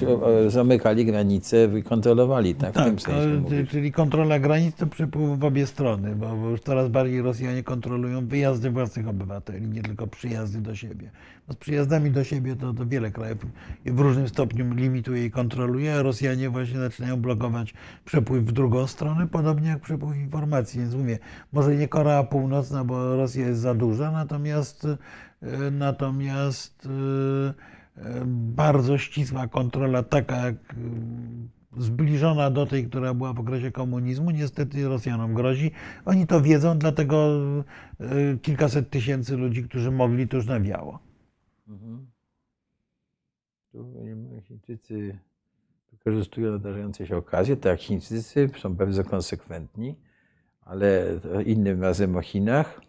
zamykali 0.49 1.05
granice 1.05 1.69
i 1.79 1.83
kontrolowali, 1.83 2.55
tak? 2.55 2.71
w 2.71 2.73
tym 2.83 2.83
Tak, 2.95 3.01
sensie 3.01 3.29
e, 3.29 3.39
mówisz. 3.39 3.69
czyli 3.69 3.91
kontrola 3.91 4.39
granic 4.39 4.75
to 4.75 4.87
przepływ 4.87 5.39
w 5.39 5.43
obie 5.43 5.67
strony, 5.67 6.15
bo 6.15 6.35
już 6.49 6.61
coraz 6.61 6.89
bardziej 6.89 7.21
Rosjanie 7.21 7.63
kontrolują 7.63 8.27
wyjazdy 8.27 8.69
własnych 8.69 9.07
obywateli, 9.07 9.67
nie 9.67 9.81
tylko 9.81 10.07
przyjazdy 10.07 10.61
do 10.61 10.75
siebie. 10.75 11.11
Z 11.51 11.55
przyjazdami 11.55 12.11
do 12.11 12.23
siebie 12.23 12.55
to, 12.55 12.73
to 12.73 12.85
wiele 12.85 13.11
krajów 13.11 13.45
w 13.85 13.99
różnym 13.99 14.27
stopniu 14.29 14.73
limituje 14.73 15.25
i 15.25 15.31
kontroluje, 15.31 15.95
a 15.95 16.01
Rosjanie 16.01 16.49
właśnie 16.49 16.79
zaczynają 16.79 17.17
blokować 17.17 17.73
przepływ 18.05 18.45
w 18.45 18.51
drugą 18.51 18.87
stronę, 18.87 19.27
podobnie 19.27 19.69
jak 19.69 19.79
przepływ 19.79 20.17
informacji. 20.17 20.79
Więc 20.79 20.95
mówię, 20.95 21.19
może 21.53 21.75
nie 21.75 21.87
Korea 21.87 22.23
Północna, 22.23 22.83
bo 22.83 23.15
Rosja 23.15 23.47
jest 23.47 23.61
za 23.61 23.73
duża, 23.73 24.11
natomiast, 24.11 24.87
e, 25.41 25.71
natomiast 25.71 26.85
e, 26.85 28.01
e, 28.01 28.23
bardzo 28.25 28.97
ścisła 28.97 29.47
kontrola, 29.47 30.03
taka 30.03 30.35
jak 30.35 30.55
zbliżona 31.77 32.51
do 32.51 32.65
tej, 32.65 32.87
która 32.87 33.13
była 33.13 33.33
w 33.33 33.39
okresie 33.39 33.71
komunizmu, 33.71 34.31
niestety 34.31 34.87
Rosjanom 34.87 35.33
grozi. 35.33 35.71
Oni 36.05 36.27
to 36.27 36.41
wiedzą, 36.41 36.77
dlatego 36.77 37.39
kilkaset 38.41 38.89
tysięcy 38.89 39.37
ludzi, 39.37 39.63
którzy 39.63 39.91
mogli, 39.91 40.27
to 40.27 40.37
już 40.37 40.45
nawiało. 40.45 41.10
Mhm. 41.71 42.07
Tu 43.71 43.93
Chińczycy 44.41 45.19
wykorzystują 45.91 46.51
nadarzające 46.51 47.07
się 47.07 47.17
okazje, 47.17 47.57
tak 47.57 47.79
Chińczycy 47.79 48.49
są 48.61 48.75
bardzo 48.75 49.03
konsekwentni, 49.03 49.95
ale 50.61 51.19
to 51.19 51.41
innym 51.41 51.81
razem 51.81 52.15
o 52.15 52.21
Chinach. 52.21 52.81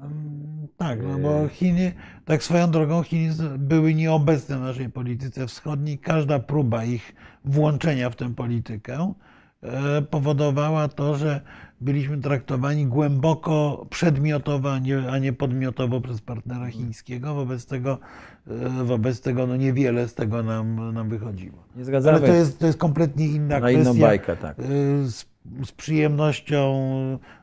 Mm, 0.00 0.68
Tak, 0.76 1.02
no 1.02 1.18
bo 1.18 1.48
Chiny, 1.48 1.92
tak 2.24 2.42
swoją 2.42 2.70
drogą, 2.70 3.02
Chiny 3.02 3.34
były 3.58 3.94
nieobecne 3.94 4.58
w 4.58 4.60
naszej 4.60 4.90
polityce 4.90 5.46
wschodniej. 5.46 5.98
Każda 5.98 6.38
próba 6.38 6.84
ich 6.84 7.14
włączenia 7.44 8.10
w 8.10 8.16
tę 8.16 8.34
politykę 8.34 9.14
e, 9.62 10.02
powodowała 10.02 10.88
to, 10.88 11.16
że 11.16 11.40
byliśmy 11.80 12.18
traktowani 12.18 12.86
głęboko 12.86 13.86
przedmiotowo, 13.90 14.72
a 14.72 14.78
nie, 14.78 14.98
a 15.10 15.18
nie 15.18 15.32
podmiotowo 15.32 16.00
przez 16.00 16.20
partnera 16.20 16.70
chińskiego. 16.70 17.34
Wobec 17.34 17.66
tego, 17.66 17.98
e, 18.46 18.84
wobec 18.84 19.20
tego 19.20 19.46
no 19.46 19.56
niewiele 19.56 20.08
z 20.08 20.14
tego 20.14 20.42
nam, 20.42 20.94
nam 20.94 21.08
wychodziło. 21.08 21.64
Ale 22.08 22.20
to 22.20 22.26
jest, 22.34 22.58
to 22.58 22.66
jest 22.66 22.78
kompletnie 22.78 23.26
inna 23.26 23.60
na 23.60 23.70
inną 23.70 23.82
kwestia. 23.84 24.00
bajkę, 24.06 24.36
tak. 24.36 24.58
Y, 24.58 24.62
Z, 25.10 25.26
z 25.66 25.72
przyjemnością 25.72 26.88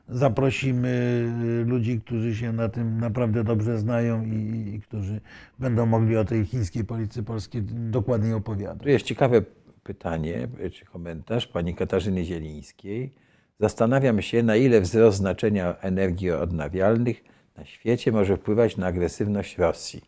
zaprosimy 0.10 1.24
ludzi, 1.66 2.02
którzy 2.02 2.36
się 2.36 2.54
na 2.54 2.70
tym 2.70 3.00
naprawdę 3.00 3.44
dobrze 3.44 3.80
znają 3.80 4.24
i, 4.26 4.74
i 4.76 4.82
którzy 4.82 5.22
będą 5.60 5.86
mogli 5.86 6.18
o 6.18 6.26
tej 6.26 6.46
chińskiej 6.46 6.84
polityce 6.84 7.24
polskiej 7.24 7.62
dokładniej 7.72 8.32
Tu 8.32 8.38
opowiadać. 8.38 8.88
jest 8.88 9.06
ciekawe 9.06 9.42
pytanie, 9.84 10.48
czy 10.74 10.86
komentarz 10.86 11.48
pani 11.48 11.76
Katarzyny 11.76 12.26
Zielińskiej. 12.26 13.25
Zastanawiam 13.60 14.22
się, 14.22 14.44
na 14.44 14.56
ile 14.56 14.82
wzrost 14.82 15.18
znaczenia 15.18 15.76
energii 15.82 16.32
odnawialnych 16.32 17.24
na 17.58 17.66
świecie 17.66 18.12
może 18.12 18.38
wpływać 18.38 18.78
na 18.78 18.88
agresywność 18.88 19.58
Rosji. 19.58 20.02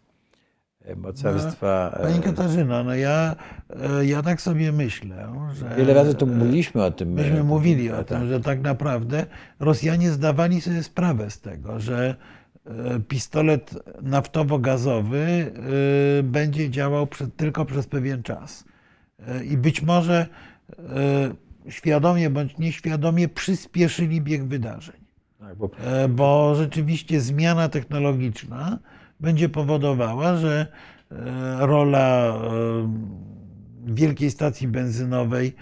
E, 0.85 0.95
Mocarstwa. 0.95 1.97
Pani 2.01 2.19
e, 2.19 2.21
Katarzyna, 2.21 2.83
no 2.83 2.95
ja, 2.95 3.35
e, 3.99 4.05
ja 4.05 4.21
tak 4.21 4.41
sobie 4.41 4.71
myślę, 4.71 5.33
że... 5.53 5.75
Wiele 5.77 5.93
razy 5.93 6.15
tu 6.15 6.27
mówiliśmy 6.27 6.83
o 6.83 6.91
tym. 6.91 7.09
Myśmy 7.09 7.43
mówili 7.43 7.91
o 7.91 8.03
tym, 8.03 8.19
tak. 8.19 8.27
że 8.27 8.39
tak 8.39 8.61
naprawdę 8.61 9.25
Rosjanie 9.59 10.11
zdawali 10.11 10.61
sobie 10.61 10.83
sprawę 10.83 11.31
z 11.31 11.41
tego, 11.41 11.79
że 11.79 12.15
pistolet 13.07 13.73
naftowo-gazowy 14.03 15.51
będzie 16.23 16.69
działał 16.69 17.07
tylko 17.37 17.65
przez 17.65 17.87
pewien 17.87 18.23
czas. 18.23 18.65
I 19.49 19.57
być 19.57 19.81
może 19.81 20.27
świadomie 21.69 22.29
bądź 22.29 22.57
nieświadomie 22.57 23.27
przyspieszyli 23.27 24.21
bieg 24.21 24.43
wydarzeń. 24.43 24.95
Tak, 25.39 25.57
bo 25.57 25.69
E, 25.83 26.07
bo 26.07 26.55
rzeczywiście 26.55 27.21
zmiana 27.21 27.69
technologiczna 27.69 28.79
będzie 29.19 29.49
powodowała, 29.49 30.35
że 30.35 30.67
e, 31.11 31.15
rola 31.59 32.27
e, 32.27 32.39
wielkiej 33.85 34.31
stacji 34.31 34.67
benzynowej 34.67 35.55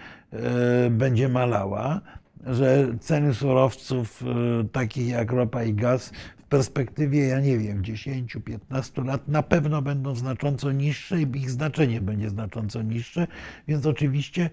będzie 0.89 1.29
malała, 1.29 2.01
że 2.45 2.87
ceny 2.99 3.33
surowców 3.33 4.23
takich 4.71 5.07
jak 5.07 5.31
ropa 5.31 5.63
i 5.63 5.73
gaz 5.73 6.11
perspektywie, 6.49 7.27
ja 7.27 7.39
nie 7.39 7.57
wiem, 7.57 7.81
10-15 7.81 9.05
lat 9.05 9.27
na 9.27 9.43
pewno 9.43 9.81
będą 9.81 10.15
znacząco 10.15 10.71
niższe 10.71 11.21
i 11.21 11.37
ich 11.37 11.49
znaczenie 11.49 12.01
będzie 12.01 12.29
znacząco 12.29 12.81
niższe, 12.81 13.27
więc 13.67 13.85
oczywiście 13.85 14.49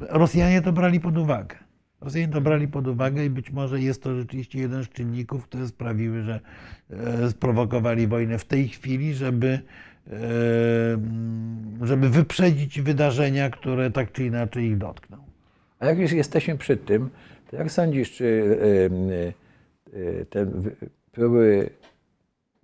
Rosjanie 0.00 0.62
to 0.62 0.72
brali 0.72 1.00
pod 1.00 1.18
uwagę. 1.18 1.56
Rosjanie 2.00 2.28
to 2.28 2.40
brali 2.40 2.68
pod 2.68 2.88
uwagę 2.88 3.24
i 3.24 3.30
być 3.30 3.50
może 3.50 3.80
jest 3.80 4.02
to 4.02 4.16
rzeczywiście 4.16 4.58
jeden 4.58 4.84
z 4.84 4.88
czynników, 4.88 5.44
które 5.44 5.68
sprawiły, 5.68 6.22
że 6.22 6.40
e, 6.90 7.30
sprowokowali 7.30 8.06
wojnę 8.06 8.38
w 8.38 8.44
tej 8.44 8.68
chwili, 8.68 9.14
żeby, 9.14 9.60
e, 10.06 10.12
żeby 11.82 12.08
wyprzedzić 12.08 12.80
wydarzenia, 12.80 13.50
które 13.50 13.90
tak 13.90 14.12
czy 14.12 14.24
inaczej 14.24 14.64
ich 14.64 14.78
dotkną. 14.78 15.16
A 15.78 15.86
jak 15.86 15.98
już 15.98 16.12
jesteśmy 16.12 16.58
przy 16.58 16.76
tym, 16.76 17.10
to 17.50 17.56
jak 17.56 17.70
sądzisz, 17.70 18.12
czy 18.12 18.24
y, 18.24 18.90
y, 19.94 19.98
y, 19.98 20.26
te 20.30 20.46
wy- 20.46 20.76
próby, 21.14 21.70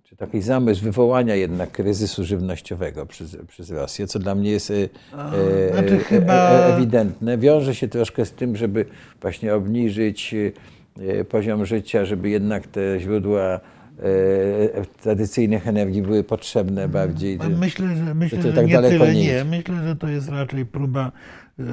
czy 0.03 0.15
taki 0.15 0.41
zamysł 0.41 0.83
wywołania 0.83 1.35
jednak 1.35 1.71
kryzysu 1.71 2.23
żywnościowego 2.23 3.05
przez, 3.05 3.37
przez 3.47 3.69
Rosję, 3.71 4.07
co 4.07 4.19
dla 4.19 4.35
mnie 4.35 4.51
jest 4.51 4.69
y, 4.69 4.73
y, 4.73 4.89
znaczy 5.73 5.97
chyba- 5.99 6.51
e- 6.51 6.75
ewidentne, 6.75 7.37
wiąże 7.37 7.75
się 7.75 7.87
troszkę 7.87 8.25
z 8.25 8.31
tym, 8.31 8.55
żeby 8.55 8.85
właśnie 9.21 9.55
obniżyć 9.55 10.33
y, 10.33 11.25
poziom 11.29 11.65
życia, 11.65 12.05
żeby 12.05 12.29
jednak 12.29 12.67
te 12.67 12.99
źródła 12.99 13.59
tradycyjnych 15.01 15.67
energii 15.67 16.01
były 16.01 16.23
potrzebne 16.23 16.87
bardziej. 16.89 17.37
No, 17.37 17.49
Myślę, 17.49 17.95
że, 17.95 18.15
myślę, 18.15 18.37
to 18.37 18.47
że 18.47 18.53
tak 18.53 18.67
nie 18.67 18.81
tyle 18.81 19.13
nie 19.13 19.25
nie. 19.25 19.43
Myślę, 19.43 19.75
że 19.87 19.95
to 19.95 20.07
jest 20.07 20.29
raczej 20.29 20.65
próba 20.65 21.11
e, 21.59 21.63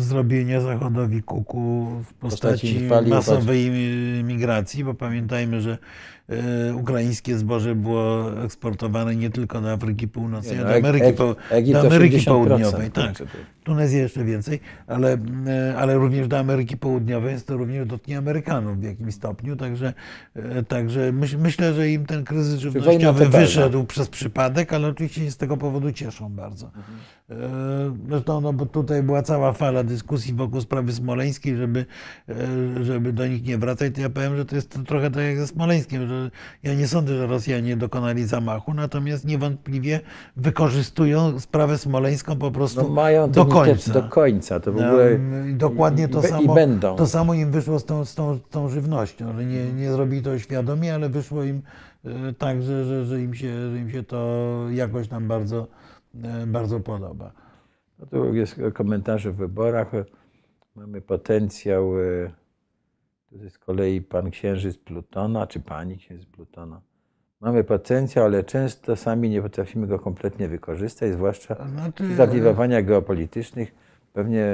zrobienia 0.00 0.60
Zachodowi 0.60 1.22
kuku 1.22 1.86
w 2.04 2.14
postaci 2.14 2.66
postaci 2.66 2.88
paliw, 2.88 3.10
masowej 3.10 3.68
e, 3.68 4.22
migracji, 4.22 4.84
bo 4.84 4.94
pamiętajmy, 4.94 5.60
że 5.60 5.72
e, 5.72 5.78
ukraińskie 6.74 7.38
zboże 7.38 7.74
było 7.74 8.32
eksportowane 8.44 9.16
nie 9.16 9.30
tylko 9.30 9.60
do 9.60 9.72
Afryki 9.72 10.08
Północnej, 10.08 10.58
ale 10.58 10.64
no, 10.66 10.70
do 10.80 10.88
Ameryki, 10.88 11.06
Eg- 11.06 11.14
po, 11.16 11.36
do 11.72 11.80
Ameryki 11.80 12.16
80%, 12.16 12.24
Południowej. 12.24 12.90
Tak. 12.90 13.18
to- 13.18 13.24
Tunezję 13.64 13.98
jeszcze 14.00 14.24
więcej, 14.24 14.60
ale, 14.86 15.18
e, 15.46 15.74
ale 15.78 15.94
również 15.94 16.28
do 16.28 16.38
Ameryki 16.38 16.76
Południowej, 16.76 17.30
więc 17.30 17.44
to 17.44 17.56
również 17.56 17.86
dotknie 17.86 18.18
Amerykanów 18.18 18.80
w 18.80 18.82
jakimś 18.82 19.14
stopniu. 19.14 19.56
Także, 19.56 19.92
e, 20.36 20.62
także 20.62 21.12
myśl, 21.12 21.38
myślę, 21.38 21.74
że 21.74 21.90
im 21.90 22.06
ten 22.06 22.24
kryzys 22.24 22.60
żywnościowy 22.60 23.24
wyszedł 23.40 23.84
przez 23.84 24.08
przypadek, 24.08 24.72
ale 24.72 24.88
oczywiście 24.88 25.20
się 25.24 25.30
z 25.30 25.36
tego 25.36 25.56
powodu 25.56 25.92
cieszą 25.92 26.28
bardzo. 26.28 26.70
E, 27.30 27.36
Zresztą, 28.08 28.40
no 28.40 28.52
bo 28.52 28.66
tutaj 28.66 29.02
była 29.02 29.22
cała 29.22 29.52
fala 29.52 29.84
dyskusji 29.84 30.34
wokół 30.34 30.60
sprawy 30.60 30.92
smoleńskiej, 30.92 31.56
żeby, 31.56 31.86
e, 32.28 32.34
żeby 32.84 33.12
do 33.12 33.26
nich 33.26 33.42
nie 33.44 33.58
wracać, 33.58 33.94
to 33.94 34.00
ja 34.00 34.10
powiem, 34.10 34.36
że 34.36 34.44
to 34.44 34.56
jest 34.56 34.78
trochę 34.86 35.10
tak 35.10 35.24
jak 35.24 35.38
ze 35.38 35.46
Smoleńskiem, 35.46 36.08
że 36.08 36.21
ja 36.62 36.74
nie 36.74 36.88
sądzę, 36.88 37.16
że 37.16 37.26
Rosjanie 37.26 37.76
dokonali 37.76 38.24
zamachu, 38.24 38.74
natomiast 38.74 39.24
niewątpliwie 39.24 40.00
wykorzystują 40.36 41.40
sprawę 41.40 41.78
smoleńską 41.78 42.36
po 42.36 42.50
prostu 42.50 42.82
No 42.82 42.88
mają 42.88 43.30
do 43.30 43.46
końca. 43.46 43.92
do 43.92 44.02
końca. 44.02 44.60
To 44.60 44.72
w 44.72 44.76
ogóle 44.76 45.12
Um, 45.12 45.50
I 45.50 45.54
dokładnie 45.54 46.08
to 46.08 46.20
i, 46.20 46.26
samo, 46.26 46.42
i 46.42 46.54
będą. 46.54 46.96
to 46.96 47.06
samo 47.06 47.34
im 47.34 47.50
wyszło 47.50 47.78
z 47.78 47.84
tą, 47.84 48.04
z 48.04 48.14
tą, 48.14 48.34
z 48.34 48.40
tą 48.50 48.68
żywnością, 48.68 49.36
że 49.36 49.44
nie, 49.44 49.72
nie 49.72 49.92
zrobili 49.92 50.22
to 50.22 50.38
świadomie, 50.38 50.94
ale 50.94 51.08
wyszło 51.08 51.42
im 51.44 51.62
e, 52.04 52.32
tak, 52.38 52.62
że, 52.62 52.84
że, 52.84 53.04
że, 53.04 53.20
im 53.22 53.34
się, 53.34 53.70
że 53.70 53.78
im 53.78 53.90
się 53.90 54.02
to 54.02 54.46
jakoś 54.70 55.08
tam 55.08 55.28
bardzo, 55.28 55.66
e, 56.24 56.46
bardzo 56.46 56.80
podoba. 56.80 57.32
No 57.98 58.06
tu 58.06 58.34
jest 58.34 58.60
komentarze 58.74 59.32
w 59.32 59.36
wyborach. 59.36 59.90
Mamy 60.76 61.00
potencjał. 61.00 61.92
E, 63.34 63.38
To 63.38 63.44
jest 63.44 63.56
z 63.56 63.58
kolei 63.58 64.00
pan 64.00 64.30
księżyc 64.30 64.78
Plutona, 64.78 65.46
czy 65.46 65.60
pani 65.60 65.96
księżyc 65.98 66.26
Plutona. 66.26 66.80
Mamy 67.40 67.64
potencjał, 67.64 68.24
ale 68.24 68.44
często 68.44 68.96
sami 68.96 69.30
nie 69.30 69.42
potrafimy 69.42 69.86
go 69.86 69.98
kompletnie 69.98 70.48
wykorzystać, 70.48 71.12
zwłaszcza 71.12 71.68
Znaczy, 71.68 71.92
przy 72.04 72.14
zawirowaniach 72.14 72.84
geopolitycznych. 72.84 73.74
Pewnie 74.12 74.46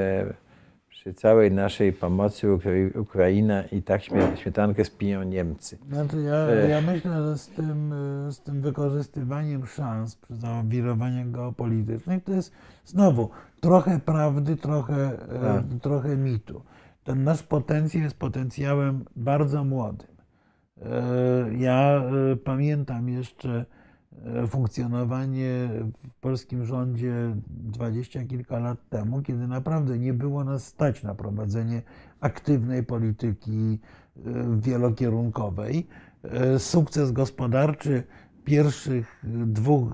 przy 0.88 1.14
całej 1.14 1.52
naszej 1.52 1.92
pomocy 1.92 2.46
Ukra- 2.46 2.98
Ukraina 3.00 3.62
i 3.64 3.82
tak 3.82 4.02
śmie- 4.02 4.36
śmietankę 4.36 4.84
spiją 4.84 5.22
Niemcy. 5.22 5.78
Znaczy 5.88 6.22
ja, 6.22 6.34
Ech. 6.36 6.70
ja 6.70 6.80
myślę, 6.80 7.22
że 7.22 7.38
z 7.38 7.48
tym, 7.48 7.92
y, 8.28 8.32
z 8.32 8.40
tym 8.40 8.60
wykorzystywaniem 8.60 9.66
szans 9.66 10.16
przy 10.16 10.36
zawirowaniach 10.36 11.30
geopolitycznych 11.30 12.24
to 12.24 12.32
jest 12.32 12.52
znowu 12.84 13.30
trochę 13.60 13.98
prawdy, 14.00 14.56
trochę, 14.56 14.94
e, 15.28 15.40
Tak. 15.40 15.64
trochę 15.82 16.16
mitu. 16.16 16.62
Ten 17.08 17.24
nasz 17.24 17.42
potencjał 17.42 18.02
jest 18.02 18.16
potencjałem 18.16 19.04
bardzo 19.16 19.64
młodym. 19.64 20.08
E, 20.82 21.54
Ja 21.54 22.02
e, 22.32 22.36
pamiętam 22.36 23.08
jeszcze 23.08 23.64
e, 24.24 24.46
funkcjonowanie 24.46 25.68
w 26.08 26.14
polskim 26.14 26.64
rządzie 26.64 27.36
dwadzieścia 27.48 28.24
kilka 28.24 28.58
lat 28.58 28.88
temu, 28.88 29.22
kiedy 29.22 29.46
naprawdę 29.46 29.98
nie 29.98 30.14
było 30.14 30.44
nas 30.44 30.66
stać 30.66 31.02
na 31.02 31.14
prowadzenie 31.14 31.82
aktywnej 32.20 32.82
polityki 32.82 33.78
wielokierunkowej. 34.58 35.86
Sukces 36.58 37.12
gospodarczy 37.12 38.02
pierwszych 38.44 39.24
dwóch, 39.46 39.92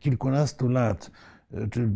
kilkunastu 0.00 0.68
lat 0.68 1.10
czy 1.70 1.88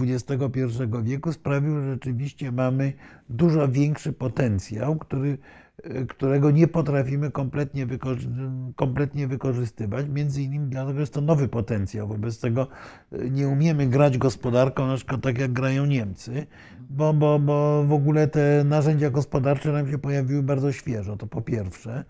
XXI 0.00 0.60
wieku 1.02 1.32
sprawił, 1.32 1.80
że 1.80 1.90
rzeczywiście 1.92 2.52
mamy 2.52 2.92
dużo 3.28 3.68
większy 3.68 4.12
potencjał, 4.12 4.96
który, 4.96 5.38
e, 5.82 6.04
którego 6.06 6.50
nie 6.50 6.68
potrafimy 6.68 7.30
kompletnie, 7.30 7.86
wykorzy- 7.86 8.28
kompletnie 8.76 9.26
wykorzystywać. 9.28 10.06
Między 10.08 10.42
innymi 10.42 10.66
dlatego 10.66 10.94
że 10.94 11.00
jest 11.00 11.14
to 11.14 11.20
nowy 11.20 11.48
potencjał. 11.48 12.08
Wobec 12.08 12.40
tego 12.40 12.66
e, 13.12 13.30
nie 13.30 13.48
umiemy 13.48 13.86
grać 13.86 14.18
gospodarką 14.18 14.86
na 14.86 14.96
przykład 14.96 15.20
tak 15.20 15.38
jak 15.38 15.52
grają 15.52 15.86
Niemcy, 15.86 16.46
bo, 16.90 17.12
bo, 17.14 17.38
bo 17.38 17.84
w 17.84 17.92
ogóle 17.92 18.28
te 18.28 18.64
narzędzia 18.64 19.10
gospodarcze 19.10 19.72
nam 19.72 19.90
się 19.90 19.98
pojawiły 19.98 20.42
bardzo 20.42 20.72
świeżo. 20.72 21.16
To 21.16 21.26
po 21.26 21.40
pierwsze. 21.40 22.04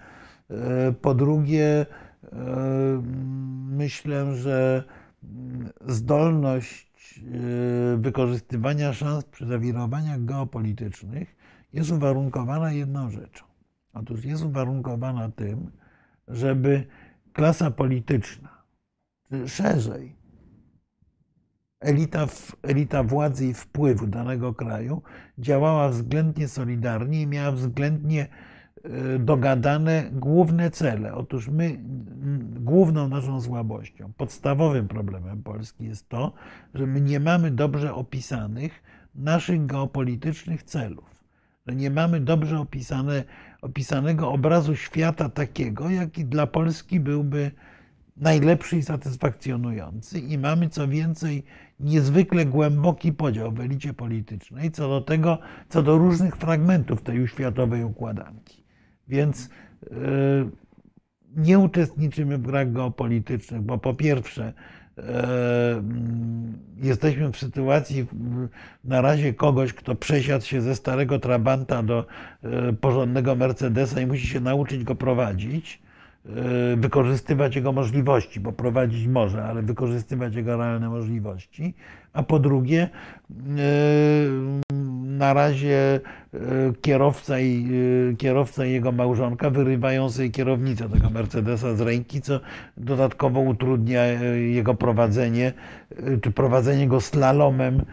E, 0.51 0.93
Po 0.93 1.15
drugie, 1.15 1.87
myślę, 3.71 4.37
że 4.37 4.85
mm, 4.87 5.00
zdolność 5.87 7.21
e, 7.21 7.97
wykorzystywania 7.97 8.93
szans 8.93 9.25
przy 9.25 9.47
zawirowaniach 9.47 10.25
geopolitycznych 10.25 11.37
jest 11.73 11.91
uwarunkowana 11.91 12.73
jedną 12.73 13.11
rzeczą. 13.11 13.45
Otóż 13.93 14.25
jest 14.25 14.45
uwarunkowana 14.45 15.29
tym, 15.29 15.71
żeby 16.29 16.87
klasa 17.33 17.71
polityczna, 17.71 18.63
czy 19.31 19.49
szerzej, 19.49 20.17
elita, 21.81 22.27
elita 22.63 23.03
władzy 23.03 23.47
i 23.47 23.55
wpływu 23.55 24.07
danego 24.07 24.55
kraju 24.55 25.03
działała 25.39 25.89
względnie 25.89 26.49
solidarnie 26.49 27.23
i 27.23 27.27
miała 27.27 27.53
względnie 27.53 28.29
dogadane 29.19 30.11
główne 30.13 30.71
cele. 30.71 31.15
Otóż 31.15 31.49
my, 31.49 31.81
główną 32.61 33.09
naszą 33.09 33.41
słabością, 33.41 34.13
podstawowym 34.17 34.89
problemem 34.89 35.43
Polski 35.43 35.85
jest 35.85 36.09
to, 36.09 36.33
że 36.75 36.87
my 36.87 37.01
nie 37.01 37.21
mamy 37.21 37.51
dobrze 37.51 37.95
opisanych 37.95 38.83
naszych 39.15 39.67
geopolitycznych 39.67 40.63
celów. 40.63 41.11
Że 41.67 41.75
nie 41.75 41.91
mamy 41.91 42.21
dobrze 42.21 42.61
opisane, 42.61 43.25
opisanego 43.63 44.33
obrazu 44.33 44.77
świata 44.77 45.29
takiego, 45.29 45.91
jaki 45.91 46.25
dla 46.25 46.47
Polski 46.47 47.01
byłby 47.01 47.51
najlepszy 48.17 48.77
i 48.77 48.83
satysfakcjonujący. 48.83 50.19
I 50.19 50.39
mamy 50.39 50.69
co 50.69 50.89
więcej 50.89 51.45
niezwykle 51.81 52.47
głęboki 52.47 53.13
podział 53.13 53.53
w 53.53 53.61
elicie 53.61 53.95
politycznej 53.95 54.71
co 54.71 54.89
do 54.89 55.01
tego, 55.01 55.39
co 55.69 55.83
do 55.83 55.99
różnych 55.99 56.37
fragmentów 56.37 57.03
tej 57.03 57.29
światowej 57.29 57.85
układanki. 57.85 58.60
Więc 59.11 59.51
yy, 59.91 60.51
nie 61.37 61.59
uczestniczymy 61.59 62.39
w 62.39 62.43
grach 62.43 62.73
geopolitycznych, 62.73 63.63
bo 63.63 63.79
po 63.79 63.95
pierwsze, 63.95 64.53
e, 64.99 65.73
mm, 65.77 66.59
jesteśmy 66.83 67.33
w 67.33 67.39
sytuacji 67.39 68.07
na 68.85 69.01
razie 69.01 69.35
kogoś, 69.35 69.73
kto 69.73 69.95
przesiadł 69.95 70.45
się 70.45 70.61
ze 70.61 70.75
starego 70.75 71.19
Trabanta 71.19 71.83
do 71.83 72.07
e, 72.43 72.73
porządnego 72.73 73.35
Mercedesa 73.35 74.01
i 74.01 74.07
musi 74.07 74.27
się 74.27 74.41
nauczyć 74.41 74.85
go 74.85 74.95
prowadzić. 74.95 75.83
e, 76.27 76.77
wykorzystywać 76.77 77.57
jego 77.57 77.73
możliwości, 77.73 78.41
bo 78.41 78.53
prowadzić 78.53 79.07
może, 79.07 79.45
ale 79.45 79.63
wykorzystywać 79.63 80.35
jego 80.35 80.57
realne 80.57 80.89
możliwości. 80.89 81.75
A 82.13 82.23
po 82.23 82.39
drugie, 82.39 82.89
e, 83.31 84.70
na 85.21 85.35
razie 85.35 86.01
e, 86.35 86.39
kierowca 86.81 87.41
i, 87.41 87.69
kierowca 88.19 88.67
i 88.67 88.73
jego 88.73 88.93
małżonka 88.93 89.51
wyrywają 89.51 90.11
sobie 90.11 90.31
kierownicę 90.31 90.89
tego 90.89 91.11
Mercedesa 91.11 91.75
z 91.75 91.81
ręki, 91.81 92.21
co 92.21 92.41
dodatkowo 92.77 93.41
utrudnia 93.41 94.07
jego 94.35 94.75
prowadzenie, 94.75 95.53
czy 96.23 96.31
prowadzenie 96.31 96.89
go 96.89 97.01
slalomem 97.01 97.85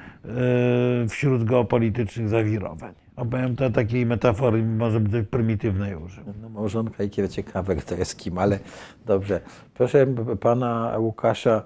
wśród 1.09 1.43
geopolitycznych 1.43 2.29
zawirowań. 2.29 2.93
Opowiem 3.17 3.55
to 3.55 3.69
takiej 3.69 4.05
metafory, 4.05 4.63
może 4.63 4.99
być 4.99 5.27
prymitywnej 5.27 5.95
użył. 5.95 6.23
No, 6.41 6.49
małżonka 6.49 7.03
i 7.03 7.09
ciekawe, 7.29 7.75
kto 7.75 7.95
jest 7.95 8.17
kim, 8.17 8.37
ale 8.37 8.59
dobrze. 9.05 9.41
Proszę 9.73 10.07
pana 10.39 10.93
Łukasza, 10.97 11.63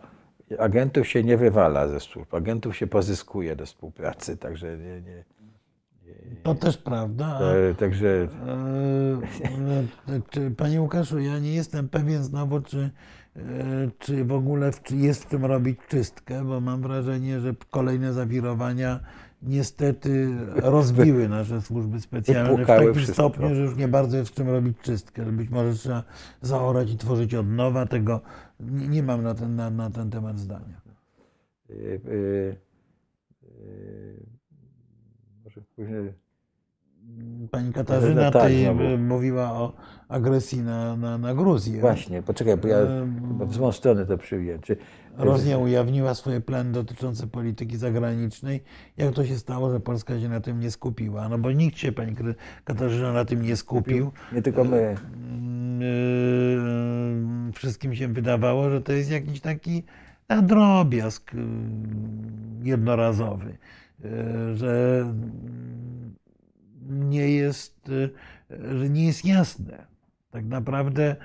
agentów 0.60 1.08
się 1.08 1.24
nie 1.24 1.38
wywala 1.38 1.88
ze 1.88 2.00
służb, 2.00 2.36
agentów 2.36 2.78
się 2.78 2.88
pozyskuje 2.88 3.56
do 3.56 3.66
współpracy, 3.66 4.38
także 4.38 4.78
nie, 4.78 5.02
nie, 5.02 5.24
to 6.44 6.56
też 6.56 6.78
prawda. 6.78 7.26
A, 7.26 7.74
także. 7.76 8.28
E, 10.38 10.52
panie 10.58 10.82
Łukaszu, 10.82 11.20
ja 11.20 11.40
nie 11.40 11.54
jestem 11.54 11.90
pewien 11.90 12.24
znowu, 12.24 12.62
czy, 12.62 12.90
e, 13.36 13.42
czy 14.00 14.26
w 14.26 14.32
ogóle 14.32 14.72
czy 14.84 14.96
jest 14.96 15.24
w 15.24 15.30
czym 15.30 15.46
robić 15.46 15.80
czystkę, 15.88 16.46
bo 16.46 16.62
mam 16.62 16.82
wrażenie, 16.82 17.40
że 17.40 17.56
kolejne 17.70 18.14
zawirowania 18.14 19.00
niestety 19.42 20.30
rozbiły 20.56 21.30
nasze 21.30 21.62
służby 21.62 22.02
specjalne 22.02 22.64
w 22.64 22.68
takim 22.68 23.06
stopniu, 23.06 23.56
że 23.56 23.62
już 23.62 23.76
nie 23.76 23.88
bardzo 23.88 24.18
jest 24.18 24.32
w 24.32 24.34
czym 24.34 24.50
robić 24.50 24.78
czystkę. 24.82 25.26
Być 25.26 25.50
może 25.50 25.74
trzeba 25.74 26.04
zaorać 26.42 26.92
i 26.92 26.98
tworzyć 26.98 27.36
od 27.36 27.48
nowa. 27.48 27.86
Tego 27.86 28.22
nie, 28.60 28.88
nie 28.88 29.04
mam 29.04 29.24
na 29.24 29.34
ten, 29.34 29.56
na, 29.56 29.70
na, 29.70 29.90
ten 29.90 30.10
temat 30.10 30.40
zdania. 30.40 30.82
Yy, 31.70 32.02
yy, 32.06 32.56
yy, 33.44 34.32
później. 35.76 36.14
Pani 37.52 37.74
Katarzyna 37.74 38.32
tak, 38.32 38.34
tutaj 38.34 38.76
no 38.76 38.98
mówiła 38.98 39.52
o 39.52 39.74
agresji 40.10 40.62
na, 40.62 40.98
na, 40.98 41.18
na 41.18 41.36
Gruzję. 41.36 41.82
Właśnie, 41.82 42.22
poczekaj, 42.22 42.58
bo 42.58 42.68
ja 42.68 42.78
chyba 43.28 43.46
w 43.46 43.54
złą 43.54 43.72
stronę 43.72 44.06
to 44.06 44.18
przyjąłem. 44.18 44.62
Czy... 44.62 44.78
Rosja 45.18 45.58
ujawniła 45.58 46.14
swoje 46.14 46.42
plany 46.42 46.72
dotyczące 46.72 47.28
polityki 47.28 47.78
zagranicznej. 47.78 48.64
Jak 48.98 49.14
to 49.14 49.26
się 49.26 49.38
stało, 49.38 49.72
że 49.72 49.80
Polska 49.80 50.20
się 50.20 50.30
na 50.30 50.40
tym 50.40 50.60
nie 50.60 50.72
skupiła? 50.72 51.30
No 51.30 51.38
bo 51.38 51.52
nikt 51.52 51.78
się, 51.78 51.92
pani 51.92 52.16
Katarzyna, 52.64 53.14
na 53.14 53.26
tym 53.26 53.42
nie 53.42 53.56
skupił. 53.56 54.12
Nie 54.34 54.42
tylko 54.42 54.64
my. 54.64 54.96
Yy, 55.80 57.54
wszystkim 57.54 57.96
się 57.96 58.08
wydawało, 58.08 58.70
że 58.70 58.82
to 58.82 58.94
jest 58.94 59.12
jakiś 59.12 59.42
taki 59.42 59.84
drobiazg 60.44 61.32
jednorazowy, 62.64 63.58
że 64.54 65.06
nie 66.90 67.32
jest, 67.32 67.92
że 68.50 68.90
nie 68.90 69.06
jest 69.06 69.26
jasne 69.26 69.92
tak 70.32 70.46
naprawdę, 70.46 71.16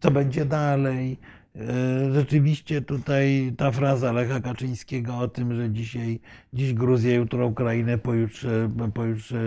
co 0.00 0.10
będzie 0.10 0.44
dalej. 0.44 1.18
E, 1.56 2.12
rzeczywiście 2.12 2.82
tutaj 2.82 3.54
ta 3.56 3.70
fraza 3.70 4.12
Lecha 4.12 4.40
Kaczyńskiego 4.40 5.18
o 5.18 5.28
tym, 5.28 5.54
że 5.56 5.70
dzisiaj, 5.70 6.20
dziś 6.52 6.74
Gruzja, 6.74 7.14
jutro 7.14 7.46
Ukrainę, 7.46 7.98
pojutrze, 7.98 8.70
pojutrze 8.94 9.38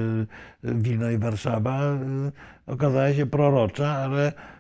Wilno 0.64 1.10
i 1.10 1.18
Warszawa, 1.18 1.82
e, 1.82 2.32
okazała 2.66 3.14
się 3.14 3.26
prorocza, 3.26 3.88
ale 3.88 4.32
E, 4.32 4.59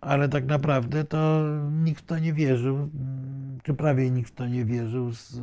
ale 0.00 0.28
tak 0.28 0.46
naprawdę 0.46 1.04
to 1.04 1.44
nikt 1.84 2.02
w 2.02 2.06
to 2.06 2.18
nie 2.18 2.32
wierzył, 2.32 2.88
czy 3.62 3.74
prawie 3.74 4.10
nikt 4.10 4.30
w 4.30 4.34
to 4.34 4.46
nie 4.46 4.64
wierzył 4.64 5.12
z 5.12 5.40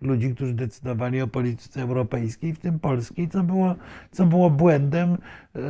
ludzi, 0.00 0.34
którzy 0.34 0.54
decydowali 0.54 1.22
o 1.22 1.26
polityce 1.26 1.82
europejskiej, 1.82 2.54
w 2.54 2.58
tym 2.58 2.78
polskiej, 2.78 3.28
co 3.28 3.42
było, 3.42 3.74
co 4.10 4.26
było 4.26 4.50
błędem. 4.50 5.12
E, 5.12 5.60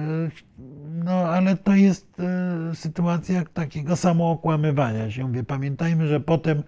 no 1.04 1.12
ale 1.12 1.56
to 1.56 1.74
jest 1.74 2.20
e, 2.20 2.74
sytuacja 2.74 3.44
takiego 3.54 3.96
samookłamywania 3.96 5.10
się. 5.10 5.26
Mówię, 5.26 5.44
pamiętajmy, 5.44 6.06
że 6.06 6.20
potem, 6.20 6.62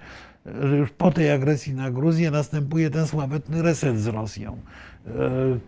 już 0.79 0.91
po 0.91 1.11
tej 1.11 1.31
agresji 1.31 1.75
na 1.75 1.91
Gruzję 1.91 2.31
następuje 2.31 2.91
ten 2.91 3.07
sławetny 3.07 3.63
reset 3.63 3.99
z 3.99 4.07
Rosją. 4.07 4.59
E, 5.07 5.11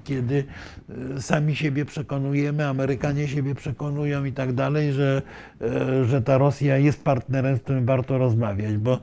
kiedy 0.04 0.44
e, 1.16 1.20
sami 1.20 1.56
siebie 1.56 1.84
przekonujemy, 1.84 2.66
Amerykanie 2.66 3.28
siebie 3.28 3.54
przekonują 3.54 4.24
i 4.24 4.32
tak 4.32 4.52
dalej, 4.52 4.92
że, 4.92 5.22
e, 5.60 6.04
że 6.04 6.22
ta 6.22 6.38
Rosja 6.38 6.78
jest 6.78 7.04
partnerem, 7.04 7.56
z 7.56 7.60
którym 7.60 7.86
warto 7.86 8.18
rozmawiać, 8.18 8.76
bo 8.76 9.00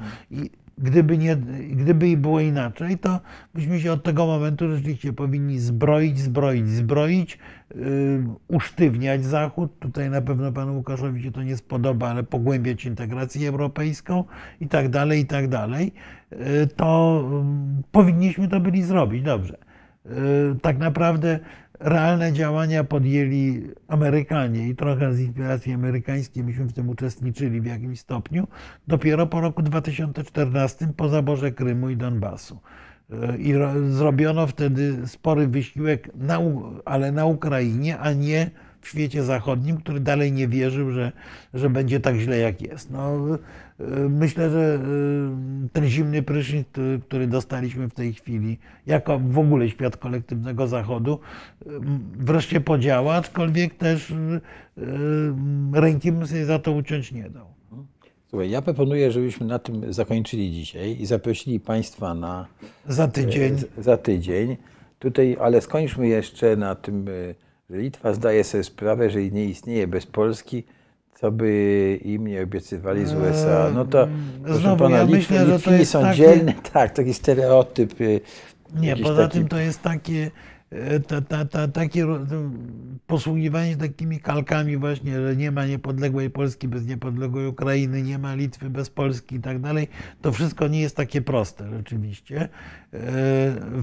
gdyby, 0.79 1.17
nie, 1.17 1.35
gdyby 1.71 2.17
było 2.17 2.39
inaczej, 2.39 2.97
to 2.97 3.19
byśmy 3.53 3.79
się 3.79 3.91
od 3.91 4.03
tego 4.03 4.25
momentu 4.25 4.75
rzeczywiście 4.75 5.13
powinni 5.13 5.59
zbroić, 5.59 6.19
zbroić, 6.19 6.69
zbroić, 6.69 7.37
yy, 7.75 8.23
usztywniać 8.47 9.25
Zachód. 9.25 9.79
Tutaj 9.79 10.09
na 10.09 10.21
pewno 10.21 10.51
panu 10.51 10.75
Łukaszowi 10.75 11.23
się 11.23 11.31
to 11.31 11.43
nie 11.43 11.57
spodoba, 11.57 12.09
ale 12.09 12.23
pogłębiać 12.23 12.85
integrację 12.85 13.49
europejską 13.49 14.23
i 14.61 14.67
tak 14.67 14.89
dalej, 14.89 15.21
i 15.21 15.25
tak 15.25 15.47
dalej. 15.47 15.91
Yy, 16.31 16.67
to 16.75 17.23
yy, 17.77 17.83
powinniśmy 17.91 18.47
to 18.47 18.59
byli 18.59 18.83
zrobić. 18.83 19.23
Dobrze. 19.23 19.69
Y, 20.05 20.59
tak 20.61 20.77
naprawdę 20.77 21.39
realne 21.79 22.33
działania 22.33 22.83
podjęli 22.83 23.67
Amerykanie 23.87 24.69
i 24.69 24.75
trochę 24.75 25.13
z 25.13 25.19
inspiracji 25.19 25.73
amerykańskiej 25.73 26.43
myśmy 26.43 26.65
w 26.65 26.73
tym 26.73 26.89
uczestniczyli 26.89 27.61
w 27.61 27.65
jakimś 27.65 27.99
stopniu, 27.99 28.47
dopiero 28.87 29.27
po 29.27 29.41
roku 29.41 29.61
2014 29.61 30.87
po 30.97 31.09
zaborze 31.09 31.51
Krymu 31.51 31.89
i 31.89 31.97
Donbasu. 31.97 32.59
Y, 33.09 33.37
I 33.37 33.53
zrobiono 33.89 34.47
wtedy 34.47 35.07
spory 35.07 35.47
wysiłek, 35.47 36.09
na, 36.15 36.39
ale 36.85 37.11
na 37.11 37.25
Ukrainie, 37.25 37.99
a 37.99 38.13
nie 38.13 38.51
w 38.81 38.87
świecie 38.87 39.23
zachodnim, 39.23 39.77
który 39.77 39.99
dalej 39.99 40.31
nie 40.31 40.47
wierzył, 40.47 40.91
że, 40.91 41.11
że 41.53 41.69
będzie 41.69 41.99
tak 41.99 42.15
źle, 42.15 42.37
jak 42.37 42.61
jest. 42.61 42.91
No, 42.91 43.17
myślę, 44.09 44.49
że 44.49 44.79
y, 45.65 45.69
ten 45.73 45.87
zimny 45.87 46.23
prysznic, 46.23 46.67
który 47.07 47.27
dostaliśmy 47.27 47.89
w 47.89 47.93
tej 47.93 48.13
chwili, 48.13 48.57
jako 48.85 49.19
w 49.19 49.37
ogóle 49.37 49.69
świat 49.69 49.97
kolektywnego 49.97 50.67
Zachodu, 50.67 51.19
y, 51.61 51.69
wreszcie 52.17 52.61
podziała, 52.61 53.15
aczkolwiek 53.15 53.75
też 53.75 54.13
ręki 55.73 56.11
bym 56.11 56.27
sobie 56.27 56.45
za 56.45 56.59
to 56.59 56.71
uciąć 56.71 57.11
nie 57.11 57.29
dał. 57.29 57.45
Słuchaj, 58.29 58.49
ja 58.49 58.61
proponuję, 58.61 59.11
żebyśmy 59.11 59.47
na 59.47 59.59
tym 59.59 59.93
zakończyli 59.93 60.51
dzisiaj 60.51 61.01
i 61.01 61.05
zaprosili 61.05 61.59
Państwa 61.59 62.13
na. 62.13 62.47
Za 62.87 63.07
tydzień. 63.07 63.57
Za 63.77 63.97
tydzień. 63.97 64.57
Tutaj, 64.99 65.37
ale 65.41 65.61
skończmy 65.61 66.07
jeszcze 66.07 66.55
na 66.55 66.75
tym 66.75 67.05
że 67.69 67.77
Litwa 67.77 68.13
zdaje 68.13 68.43
sobie 68.43 68.63
sprawę, 68.63 69.09
że 69.09 69.23
nie 69.23 69.45
istnieje 69.45 69.87
bez 69.87 70.05
Polski, 70.05 70.63
co 71.19 71.31
by 71.31 71.99
im 72.03 72.27
nie 72.27 72.43
obiecywali 72.43 73.05
z 73.05 73.13
USA. 73.13 73.71
No 73.73 73.85
to, 73.85 74.07
proszę 74.43 74.59
Znowu, 74.59 74.83
pana, 74.83 74.97
ja 74.97 75.05
myślę, 75.05 75.45
Litwini 75.45 75.85
są 75.85 76.01
takie... 76.01 76.17
dzielne, 76.17 76.53
tak, 76.73 76.91
taki 76.91 77.13
stereotyp. 77.13 78.01
Y, 78.01 78.21
nie, 78.75 78.97
poza 78.97 79.23
taki... 79.23 79.37
tym 79.37 79.47
to 79.47 79.57
jest 79.57 79.81
takie, 79.81 80.31
e, 80.69 80.99
ta, 80.99 81.21
ta, 81.21 81.45
ta, 81.45 81.67
takie 81.67 82.05
posługiwanie 83.07 83.77
takimi 83.77 84.19
kalkami 84.19 84.77
właśnie, 84.77 85.21
że 85.21 85.35
nie 85.35 85.51
ma 85.51 85.65
niepodległej 85.65 86.29
Polski 86.29 86.67
bez 86.67 86.85
niepodległej 86.85 87.47
Ukrainy, 87.47 88.01
nie 88.01 88.19
ma 88.19 88.35
Litwy 88.35 88.69
bez 88.69 88.89
Polski 88.89 89.35
i 89.35 89.39
tak 89.39 89.61
dalej. 89.61 89.87
To 90.21 90.31
wszystko 90.31 90.67
nie 90.67 90.81
jest 90.81 90.95
takie 90.95 91.21
proste 91.21 91.69
rzeczywiście. 91.77 92.41
E, 92.41 92.49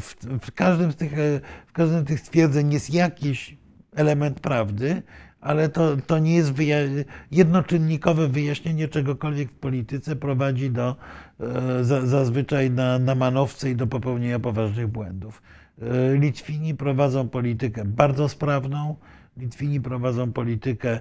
w, 0.00 0.14
w, 0.40 0.52
każdym 0.52 0.92
z 0.92 0.96
tych, 0.96 1.12
e, 1.12 1.40
w 1.66 1.72
każdym 1.72 2.00
z 2.00 2.04
tych 2.04 2.20
stwierdzeń 2.20 2.72
jest 2.72 2.94
jakiś 2.94 3.56
element 3.96 4.40
prawdy, 4.40 5.02
ale 5.40 5.68
to, 5.68 5.96
to 6.06 6.18
nie 6.18 6.34
jest 6.34 6.52
wyja- 6.52 7.04
jednoczynnikowe 7.30 8.28
wyjaśnienie 8.28 8.88
czegokolwiek 8.88 9.50
w 9.50 9.54
polityce 9.54 10.16
prowadzi 10.16 10.70
do 10.70 10.96
e, 11.40 11.84
zazwyczaj 11.84 12.70
na, 12.70 12.98
na 12.98 13.14
manowce 13.14 13.70
i 13.70 13.76
do 13.76 13.86
popełnienia 13.86 14.38
poważnych 14.38 14.86
błędów. 14.86 15.42
E, 15.82 16.16
Litwini 16.16 16.74
prowadzą 16.74 17.28
politykę 17.28 17.84
bardzo 17.84 18.28
sprawną, 18.28 18.96
Litwini 19.36 19.80
prowadzą 19.80 20.32
politykę 20.32 21.00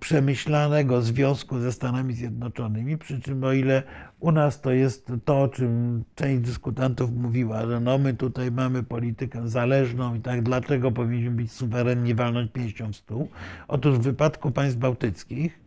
przemyślanego 0.00 1.02
związku 1.02 1.58
ze 1.58 1.72
Stanami 1.72 2.14
Zjednoczonymi, 2.14 2.98
przy 2.98 3.20
czym 3.20 3.44
o 3.44 3.52
ile 3.52 3.82
u 4.20 4.32
nas 4.32 4.60
to 4.60 4.72
jest 4.72 5.12
to, 5.24 5.42
o 5.42 5.48
czym 5.48 6.04
część 6.14 6.40
dyskutantów 6.40 7.12
mówiła, 7.12 7.66
że 7.66 7.80
no 7.80 7.98
my 7.98 8.14
tutaj 8.14 8.52
mamy 8.52 8.82
politykę 8.82 9.48
zależną 9.48 10.14
i 10.14 10.20
tak, 10.20 10.42
dlaczego 10.42 10.92
powinniśmy 10.92 11.30
być 11.30 11.52
suwerenni, 11.52 12.14
walnąć 12.14 12.52
pięścią 12.52 12.92
w 12.92 12.96
stół? 12.96 13.28
Otóż 13.68 13.98
w 13.98 14.02
wypadku 14.02 14.50
państw 14.50 14.78
bałtyckich 14.78 15.60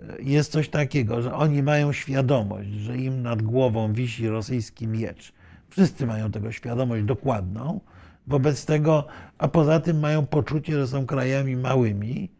e, 0.00 0.22
jest 0.22 0.52
coś 0.52 0.68
takiego, 0.68 1.22
że 1.22 1.34
oni 1.34 1.62
mają 1.62 1.92
świadomość, 1.92 2.68
że 2.68 2.98
im 2.98 3.22
nad 3.22 3.42
głową 3.42 3.92
wisi 3.92 4.28
rosyjski 4.28 4.88
miecz. 4.88 5.32
Wszyscy 5.70 6.06
mają 6.06 6.30
tego 6.30 6.52
świadomość 6.52 7.04
dokładną, 7.04 7.80
Wobec 8.26 8.66
tego, 8.66 9.06
a 9.38 9.48
poza 9.48 9.80
tym 9.80 10.00
mają 10.00 10.26
poczucie, 10.26 10.72
że 10.72 10.86
są 10.86 11.06
krajami 11.06 11.56
małymi 11.56 12.30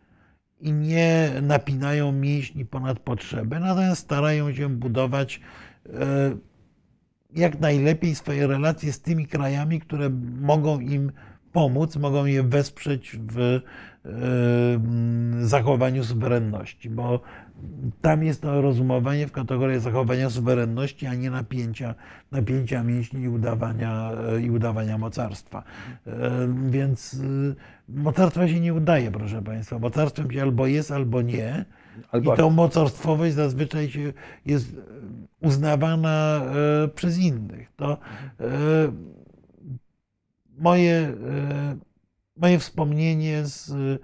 i 0.61 0.73
nie 0.73 1.33
napinają 1.43 2.13
mięśni 2.13 2.65
ponad 2.65 2.99
potrzebę, 2.99 3.61
natomiast 3.61 4.03
starają 4.03 4.55
się 4.55 4.69
budować 4.69 5.41
e, 5.87 5.91
jak 7.35 7.61
najlepiej 7.61 8.15
swoje 8.15 8.47
relacje 8.47 8.93
z 8.93 9.01
tymi 9.01 9.27
krajami, 9.27 9.81
które 9.81 10.11
mogą 10.41 10.81
im 10.81 11.13
pomóc, 11.53 11.97
mogą 11.97 12.25
je 12.25 12.43
wesprzeć 12.43 13.19
w 13.29 13.41
e, 13.41 13.61
zachowaniu 15.47 16.05
suwerenności, 16.05 16.91
bo 16.91 17.21
tam 18.03 18.23
jest 18.25 18.43
to 18.43 18.61
rozumowanie 18.63 19.27
w 19.27 19.33
kategoriach 19.33 19.81
zachowania 19.81 20.31
suwerenności, 20.31 21.07
a 21.07 21.15
nie 21.15 21.31
napięcia, 21.31 21.95
napięcia 22.33 22.83
mięśni 22.83 23.23
i 23.23 23.29
udawania, 23.29 24.11
e, 24.13 24.41
i 24.41 24.51
udawania 24.51 24.99
mocarstwa. 24.99 25.63
E, 26.07 26.13
Więc 26.71 27.15
y, 27.15 27.55
mocarstwa 27.89 28.49
się 28.49 28.61
nie 28.61 28.75
udaje, 28.75 29.11
proszę 29.11 29.43
Państwa. 29.43 29.79
Mocarstwem 29.79 30.31
się 30.31 30.43
albo 30.43 30.67
jest, 30.67 30.91
albo 30.91 31.23
nie. 31.23 31.65
Albo- 32.13 32.35
I 32.35 32.37
tą 32.37 32.51
mocarstwowość 32.51 33.35
zazwyczaj 33.35 33.91
się 33.91 34.13
jest 34.47 34.77
uznawana 35.43 36.41
e, 36.85 36.89
przez 36.89 37.19
innych. 37.19 37.73
To 37.77 37.99
e, 38.41 38.47
moje, 40.59 40.93
e, 40.93 41.77
moje 42.37 42.59
wspomnienie 42.59 43.45
z 43.45 43.71
e, 43.71 43.99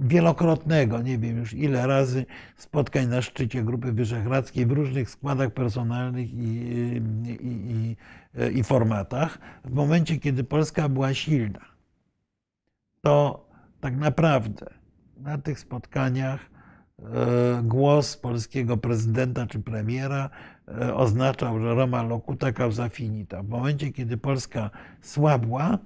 wielokrotnego, 0.00 1.02
nie 1.02 1.18
wiem 1.18 1.36
już 1.36 1.54
ile 1.54 1.86
razy, 1.86 2.26
spotkań 2.56 3.06
na 3.06 3.22
szczycie 3.22 3.62
Grupy 3.62 3.92
Wyszehradzkiej 3.92 4.66
w 4.66 4.72
różnych 4.72 5.10
składach 5.10 5.50
personalnych 5.50 6.32
i, 6.32 6.46
i, 7.28 7.96
i, 8.52 8.58
i 8.58 8.64
formatach, 8.64 9.38
w 9.64 9.74
momencie, 9.74 10.16
kiedy 10.16 10.44
Polska 10.44 10.88
była 10.88 11.14
silna, 11.14 11.60
to 13.00 13.46
tak 13.80 13.96
naprawdę 13.96 14.66
na 15.16 15.38
tych 15.38 15.60
spotkaniach 15.60 16.40
e, 16.98 17.04
głos 17.62 18.16
polskiego 18.16 18.76
prezydenta 18.76 19.46
czy 19.46 19.60
premiera 19.60 20.30
e, 20.68 20.94
oznaczał, 20.94 21.60
że 21.60 21.74
Roma 21.74 22.02
locuta 22.02 22.52
causa 22.52 22.88
finita. 22.88 23.42
W 23.42 23.48
momencie, 23.48 23.92
kiedy 23.92 24.16
Polska 24.16 24.70
słabła, 25.00 25.78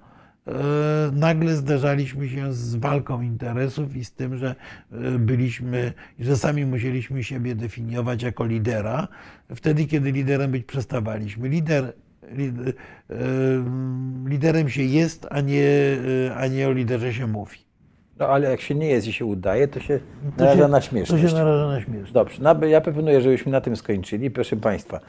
nagle 1.12 1.56
zderzaliśmy 1.56 2.28
się 2.28 2.52
z 2.52 2.74
walką 2.74 3.20
interesów 3.22 3.96
i 3.96 4.04
z 4.04 4.12
tym, 4.12 4.36
że 4.36 4.54
e, 4.92 4.96
byliśmy, 5.18 5.92
że 6.20 6.36
sami 6.36 6.66
musieliśmy 6.66 7.24
siebie 7.24 7.54
definiować 7.54 8.22
jako 8.22 8.44
lidera, 8.46 9.08
wtedy, 9.54 9.84
kiedy 9.84 10.12
liderem 10.12 10.50
być 10.50 10.64
przestawaliśmy. 10.64 11.48
Lider, 11.48 11.92
lid- 12.36 12.72
e, 13.10 13.14
liderem 14.28 14.68
się 14.68 14.82
jest, 14.82 15.26
a 15.30 15.40
nie, 15.40 15.68
e, 16.28 16.34
a 16.36 16.46
nie 16.46 16.68
o 16.68 16.72
liderze 16.72 17.14
się 17.14 17.26
mówi. 17.26 17.58
No 18.18 18.28
ale 18.28 18.50
jak 18.50 18.60
się 18.60 18.74
nie 18.74 18.86
jest 18.86 19.06
i 19.06 19.12
się 19.12 19.24
udaje, 19.24 19.68
to 19.68 19.80
się 19.80 19.98
To 20.36 20.44
naraża 20.44 20.62
się- 20.62 20.68
na 20.68 20.80
To 20.80 20.86
śmieszność. 20.86 21.24
się 21.30 21.34
naraża 21.36 21.66
na 21.68 21.80
śmieszność. 21.80 22.12
Dobrze, 22.12 22.38
no, 22.42 22.66
ja 22.66 22.80
proponuję, 22.80 23.20
żebyśmy 23.20 23.52
na 23.52 23.60
tym 23.60 23.76
skończyli. 23.76 24.30
Proszę 24.30 24.56
Państwa, 24.56 25.00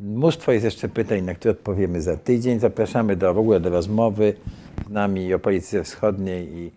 mnóstwo 0.00 0.52
jest 0.52 0.64
jeszcze 0.64 0.88
pytań, 0.88 1.22
na 1.22 1.34
które 1.34 1.52
odpowiemy 1.52 2.02
za 2.02 2.16
tydzień. 2.16 2.58
Zapraszamy 2.60 3.16
do, 3.16 3.34
w 3.34 3.38
ogóle 3.38 3.60
do 3.60 3.70
rozmowy 3.70 4.34
z 4.88 4.90
nami 4.90 5.34
o 5.34 5.38
polityce 5.38 5.84
wschodniej 5.84 6.56
i 6.58 6.70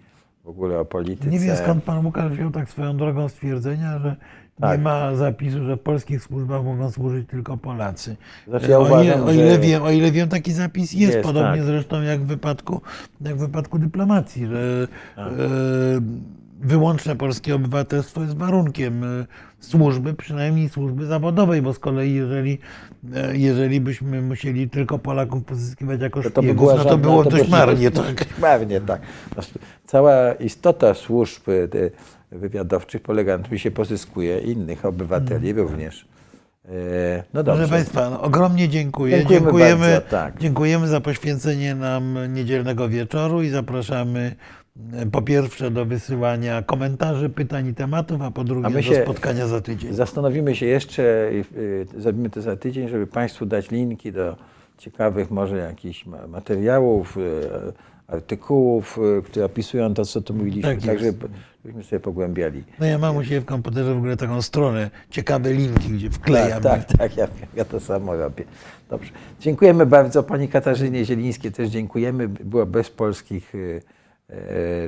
w 0.43 0.47
ogóle 0.49 0.79
o 0.79 0.85
polityce. 0.85 1.29
Nie 1.29 1.39
wiem 1.39 1.55
skąd 1.55 1.83
pan 1.83 2.05
Łukasz 2.05 2.31
wziął 2.31 2.51
tak 2.51 2.69
swoją 2.69 2.97
drogą 2.97 3.29
stwierdzenia, 3.29 3.99
że 3.99 4.15
Tak. 4.61 4.77
nie 4.77 4.83
ma 4.83 5.15
zapisu, 5.15 5.63
że 5.63 5.75
w 5.75 5.79
polskich 5.79 6.23
służbach 6.23 6.63
mogą 6.63 6.91
służyć 6.91 7.29
tylko 7.29 7.57
Polacy. 7.57 8.15
Znaczy 8.47 8.71
ja 8.71 8.77
o, 8.79 8.81
ile, 8.81 8.89
uważam, 8.89 9.23
o, 9.23 9.31
ile 9.31 9.53
że- 9.53 9.59
wiem, 9.59 9.83
o 9.83 9.91
ile 9.91 10.11
wiem, 10.11 10.29
taki 10.29 10.53
zapis 10.53 10.93
jest, 10.93 11.13
Jest, 11.13 11.27
podobnie 11.27 11.57
tak. 11.57 11.65
zresztą 11.65 12.01
jak 12.01 12.21
w 12.21 12.25
wypadku, 12.25 12.81
jak 13.21 13.35
w 13.35 13.39
wypadku 13.39 13.79
dyplomacji, 13.79 14.45
że 14.47 14.87
Tak. 15.15 15.27
e, 15.27 15.33
wyłączne 16.61 17.15
polskie 17.15 17.55
obywatelstwo 17.55 18.21
jest 18.21 18.37
warunkiem 18.37 19.03
e, 19.03 19.25
służby, 19.59 20.13
przynajmniej 20.13 20.69
służby 20.69 21.05
zawodowej, 21.05 21.61
bo 21.61 21.73
z 21.73 21.79
kolei 21.79 22.13
jeżeli, 22.13 22.59
e, 23.15 23.37
jeżeli 23.37 23.81
byśmy 23.81 24.21
musieli 24.21 24.69
tylko 24.69 24.99
Polaków 24.99 25.43
pozyskiwać 25.43 26.01
jako 26.01 26.21
To, 26.23 26.29
to 26.29 26.41
by 26.41 26.47
szpiegów, 26.47 26.71
no 26.77 26.85
to 26.85 26.97
było 26.97 27.23
to 27.23 27.29
dość 27.29 27.43
by- 27.43 27.49
marnie. 27.51 27.91
to- 27.91 28.03
Tak. 28.03 28.25
Marnie, 28.39 28.81
tak. 28.81 29.01
No, 29.37 29.43
Cała 29.85 30.33
istota 30.33 30.93
służb 30.93 31.41
e, 31.49 32.37
wywiadowczych 32.37 33.01
polega 33.01 33.37
na 33.37 33.43
tym, 33.43 33.53
że 33.53 33.59
się 33.59 33.71
pozyskuje 33.71 34.39
innych 34.39 34.85
obywateli 34.85 35.53
również. 35.53 36.07
E, 36.65 37.23
No 37.33 37.43
dobrze. 37.43 37.59
Proszę 37.61 37.73
Państwa, 37.75 38.09
no, 38.09 38.21
ogromnie 38.21 38.69
dziękuję. 38.69 39.17
Dziękujemy 39.17 39.43
Dziękujemy, 39.45 39.91
bardzo, 39.93 40.09
tak. 40.09 40.39
dziękujemy 40.39 40.87
za 40.87 41.01
poświęcenie 41.01 41.75
nam 41.75 42.17
niedzielnego 42.33 42.89
wieczoru 42.89 43.41
i 43.41 43.49
zapraszamy 43.49 44.35
po 45.11 45.21
pierwsze 45.21 45.71
do 45.71 45.85
wysyłania 45.85 46.61
komentarzy, 46.61 47.29
pytań 47.29 47.67
i 47.67 47.73
tematów, 47.73 48.21
a 48.21 48.31
po 48.31 48.43
drugie 48.43 48.65
A 48.65 48.69
my 48.69 48.75
do 48.75 48.81
się 48.81 49.03
spotkania 49.03 49.47
za 49.47 49.61
tydzień. 49.61 49.93
Zastanowimy 49.93 50.55
się 50.55 50.65
jeszcze, 50.65 51.31
zrobimy 51.97 52.29
to 52.29 52.41
za 52.41 52.55
tydzień, 52.55 52.89
żeby 52.89 53.07
Państwu 53.07 53.45
dać 53.45 53.71
linki 53.71 54.11
do 54.11 54.35
ciekawych 54.77 55.31
może 55.31 55.57
jakichś 55.57 56.05
ma- 56.05 56.27
materiałów, 56.27 57.17
y, 57.17 57.21
artykułów, 58.07 58.99
y, 59.19 59.21
które 59.21 59.45
opisują 59.45 59.93
to, 59.93 60.05
co 60.05 60.21
tu 60.21 60.33
mówiliśmy, 60.33 60.75
Tak 60.75 60.85
tak, 60.85 60.99
żebyśmy 60.99 61.83
sobie 61.83 61.99
pogłębiali. 61.99 62.63
No 62.79 62.85
ja 62.85 62.97
mam 62.97 63.17
u 63.17 63.23
siebie 63.23 63.41
w 63.41 63.45
komputerze 63.45 63.93
w 63.93 63.97
ogóle 63.97 64.17
taką 64.17 64.41
stronę, 64.41 64.89
ciekawe 65.09 65.53
linki, 65.53 65.89
gdzie 65.89 66.09
wklejam. 66.09 66.61
Tak, 66.61 66.85
tak, 66.85 66.97
tak 66.97 67.17
ja, 67.17 67.27
ja 67.55 67.65
to 67.65 67.79
samo 67.79 68.15
robię. 68.15 68.43
Dobrze. 68.89 69.11
Dziękujemy 69.39 69.85
bardzo 69.85 70.23
Pani 70.23 70.47
Katarzynie 70.47 71.05
Zielińskiej, 71.05 71.51
też 71.51 71.69
dziękujemy. 71.69 72.27
Było 72.27 72.65
bez 72.65 72.89
polskich 72.89 73.53
y, 74.29 74.33
y, 74.33 74.37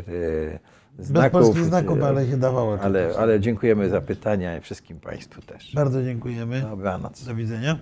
y, 0.09 0.59
Bez 0.97 1.07
znaków. 1.07 1.31
polskich 1.41 1.65
znaków, 1.65 1.99
y, 1.99 2.05
ale 2.05 2.27
się 2.27 2.37
dawało. 2.37 2.79
ale, 2.81 3.09
ale 3.17 3.39
dziękujemy 3.39 3.89
za 3.89 4.01
pytania 4.01 4.57
i 4.57 4.61
wszystkim 4.61 4.99
Państwu 4.99 5.41
też. 5.41 5.73
Bardzo 5.75 6.03
dziękujemy. 6.03 6.61
Dobranoc. 6.61 7.25
Do 7.25 7.35
widzenia. 7.35 7.77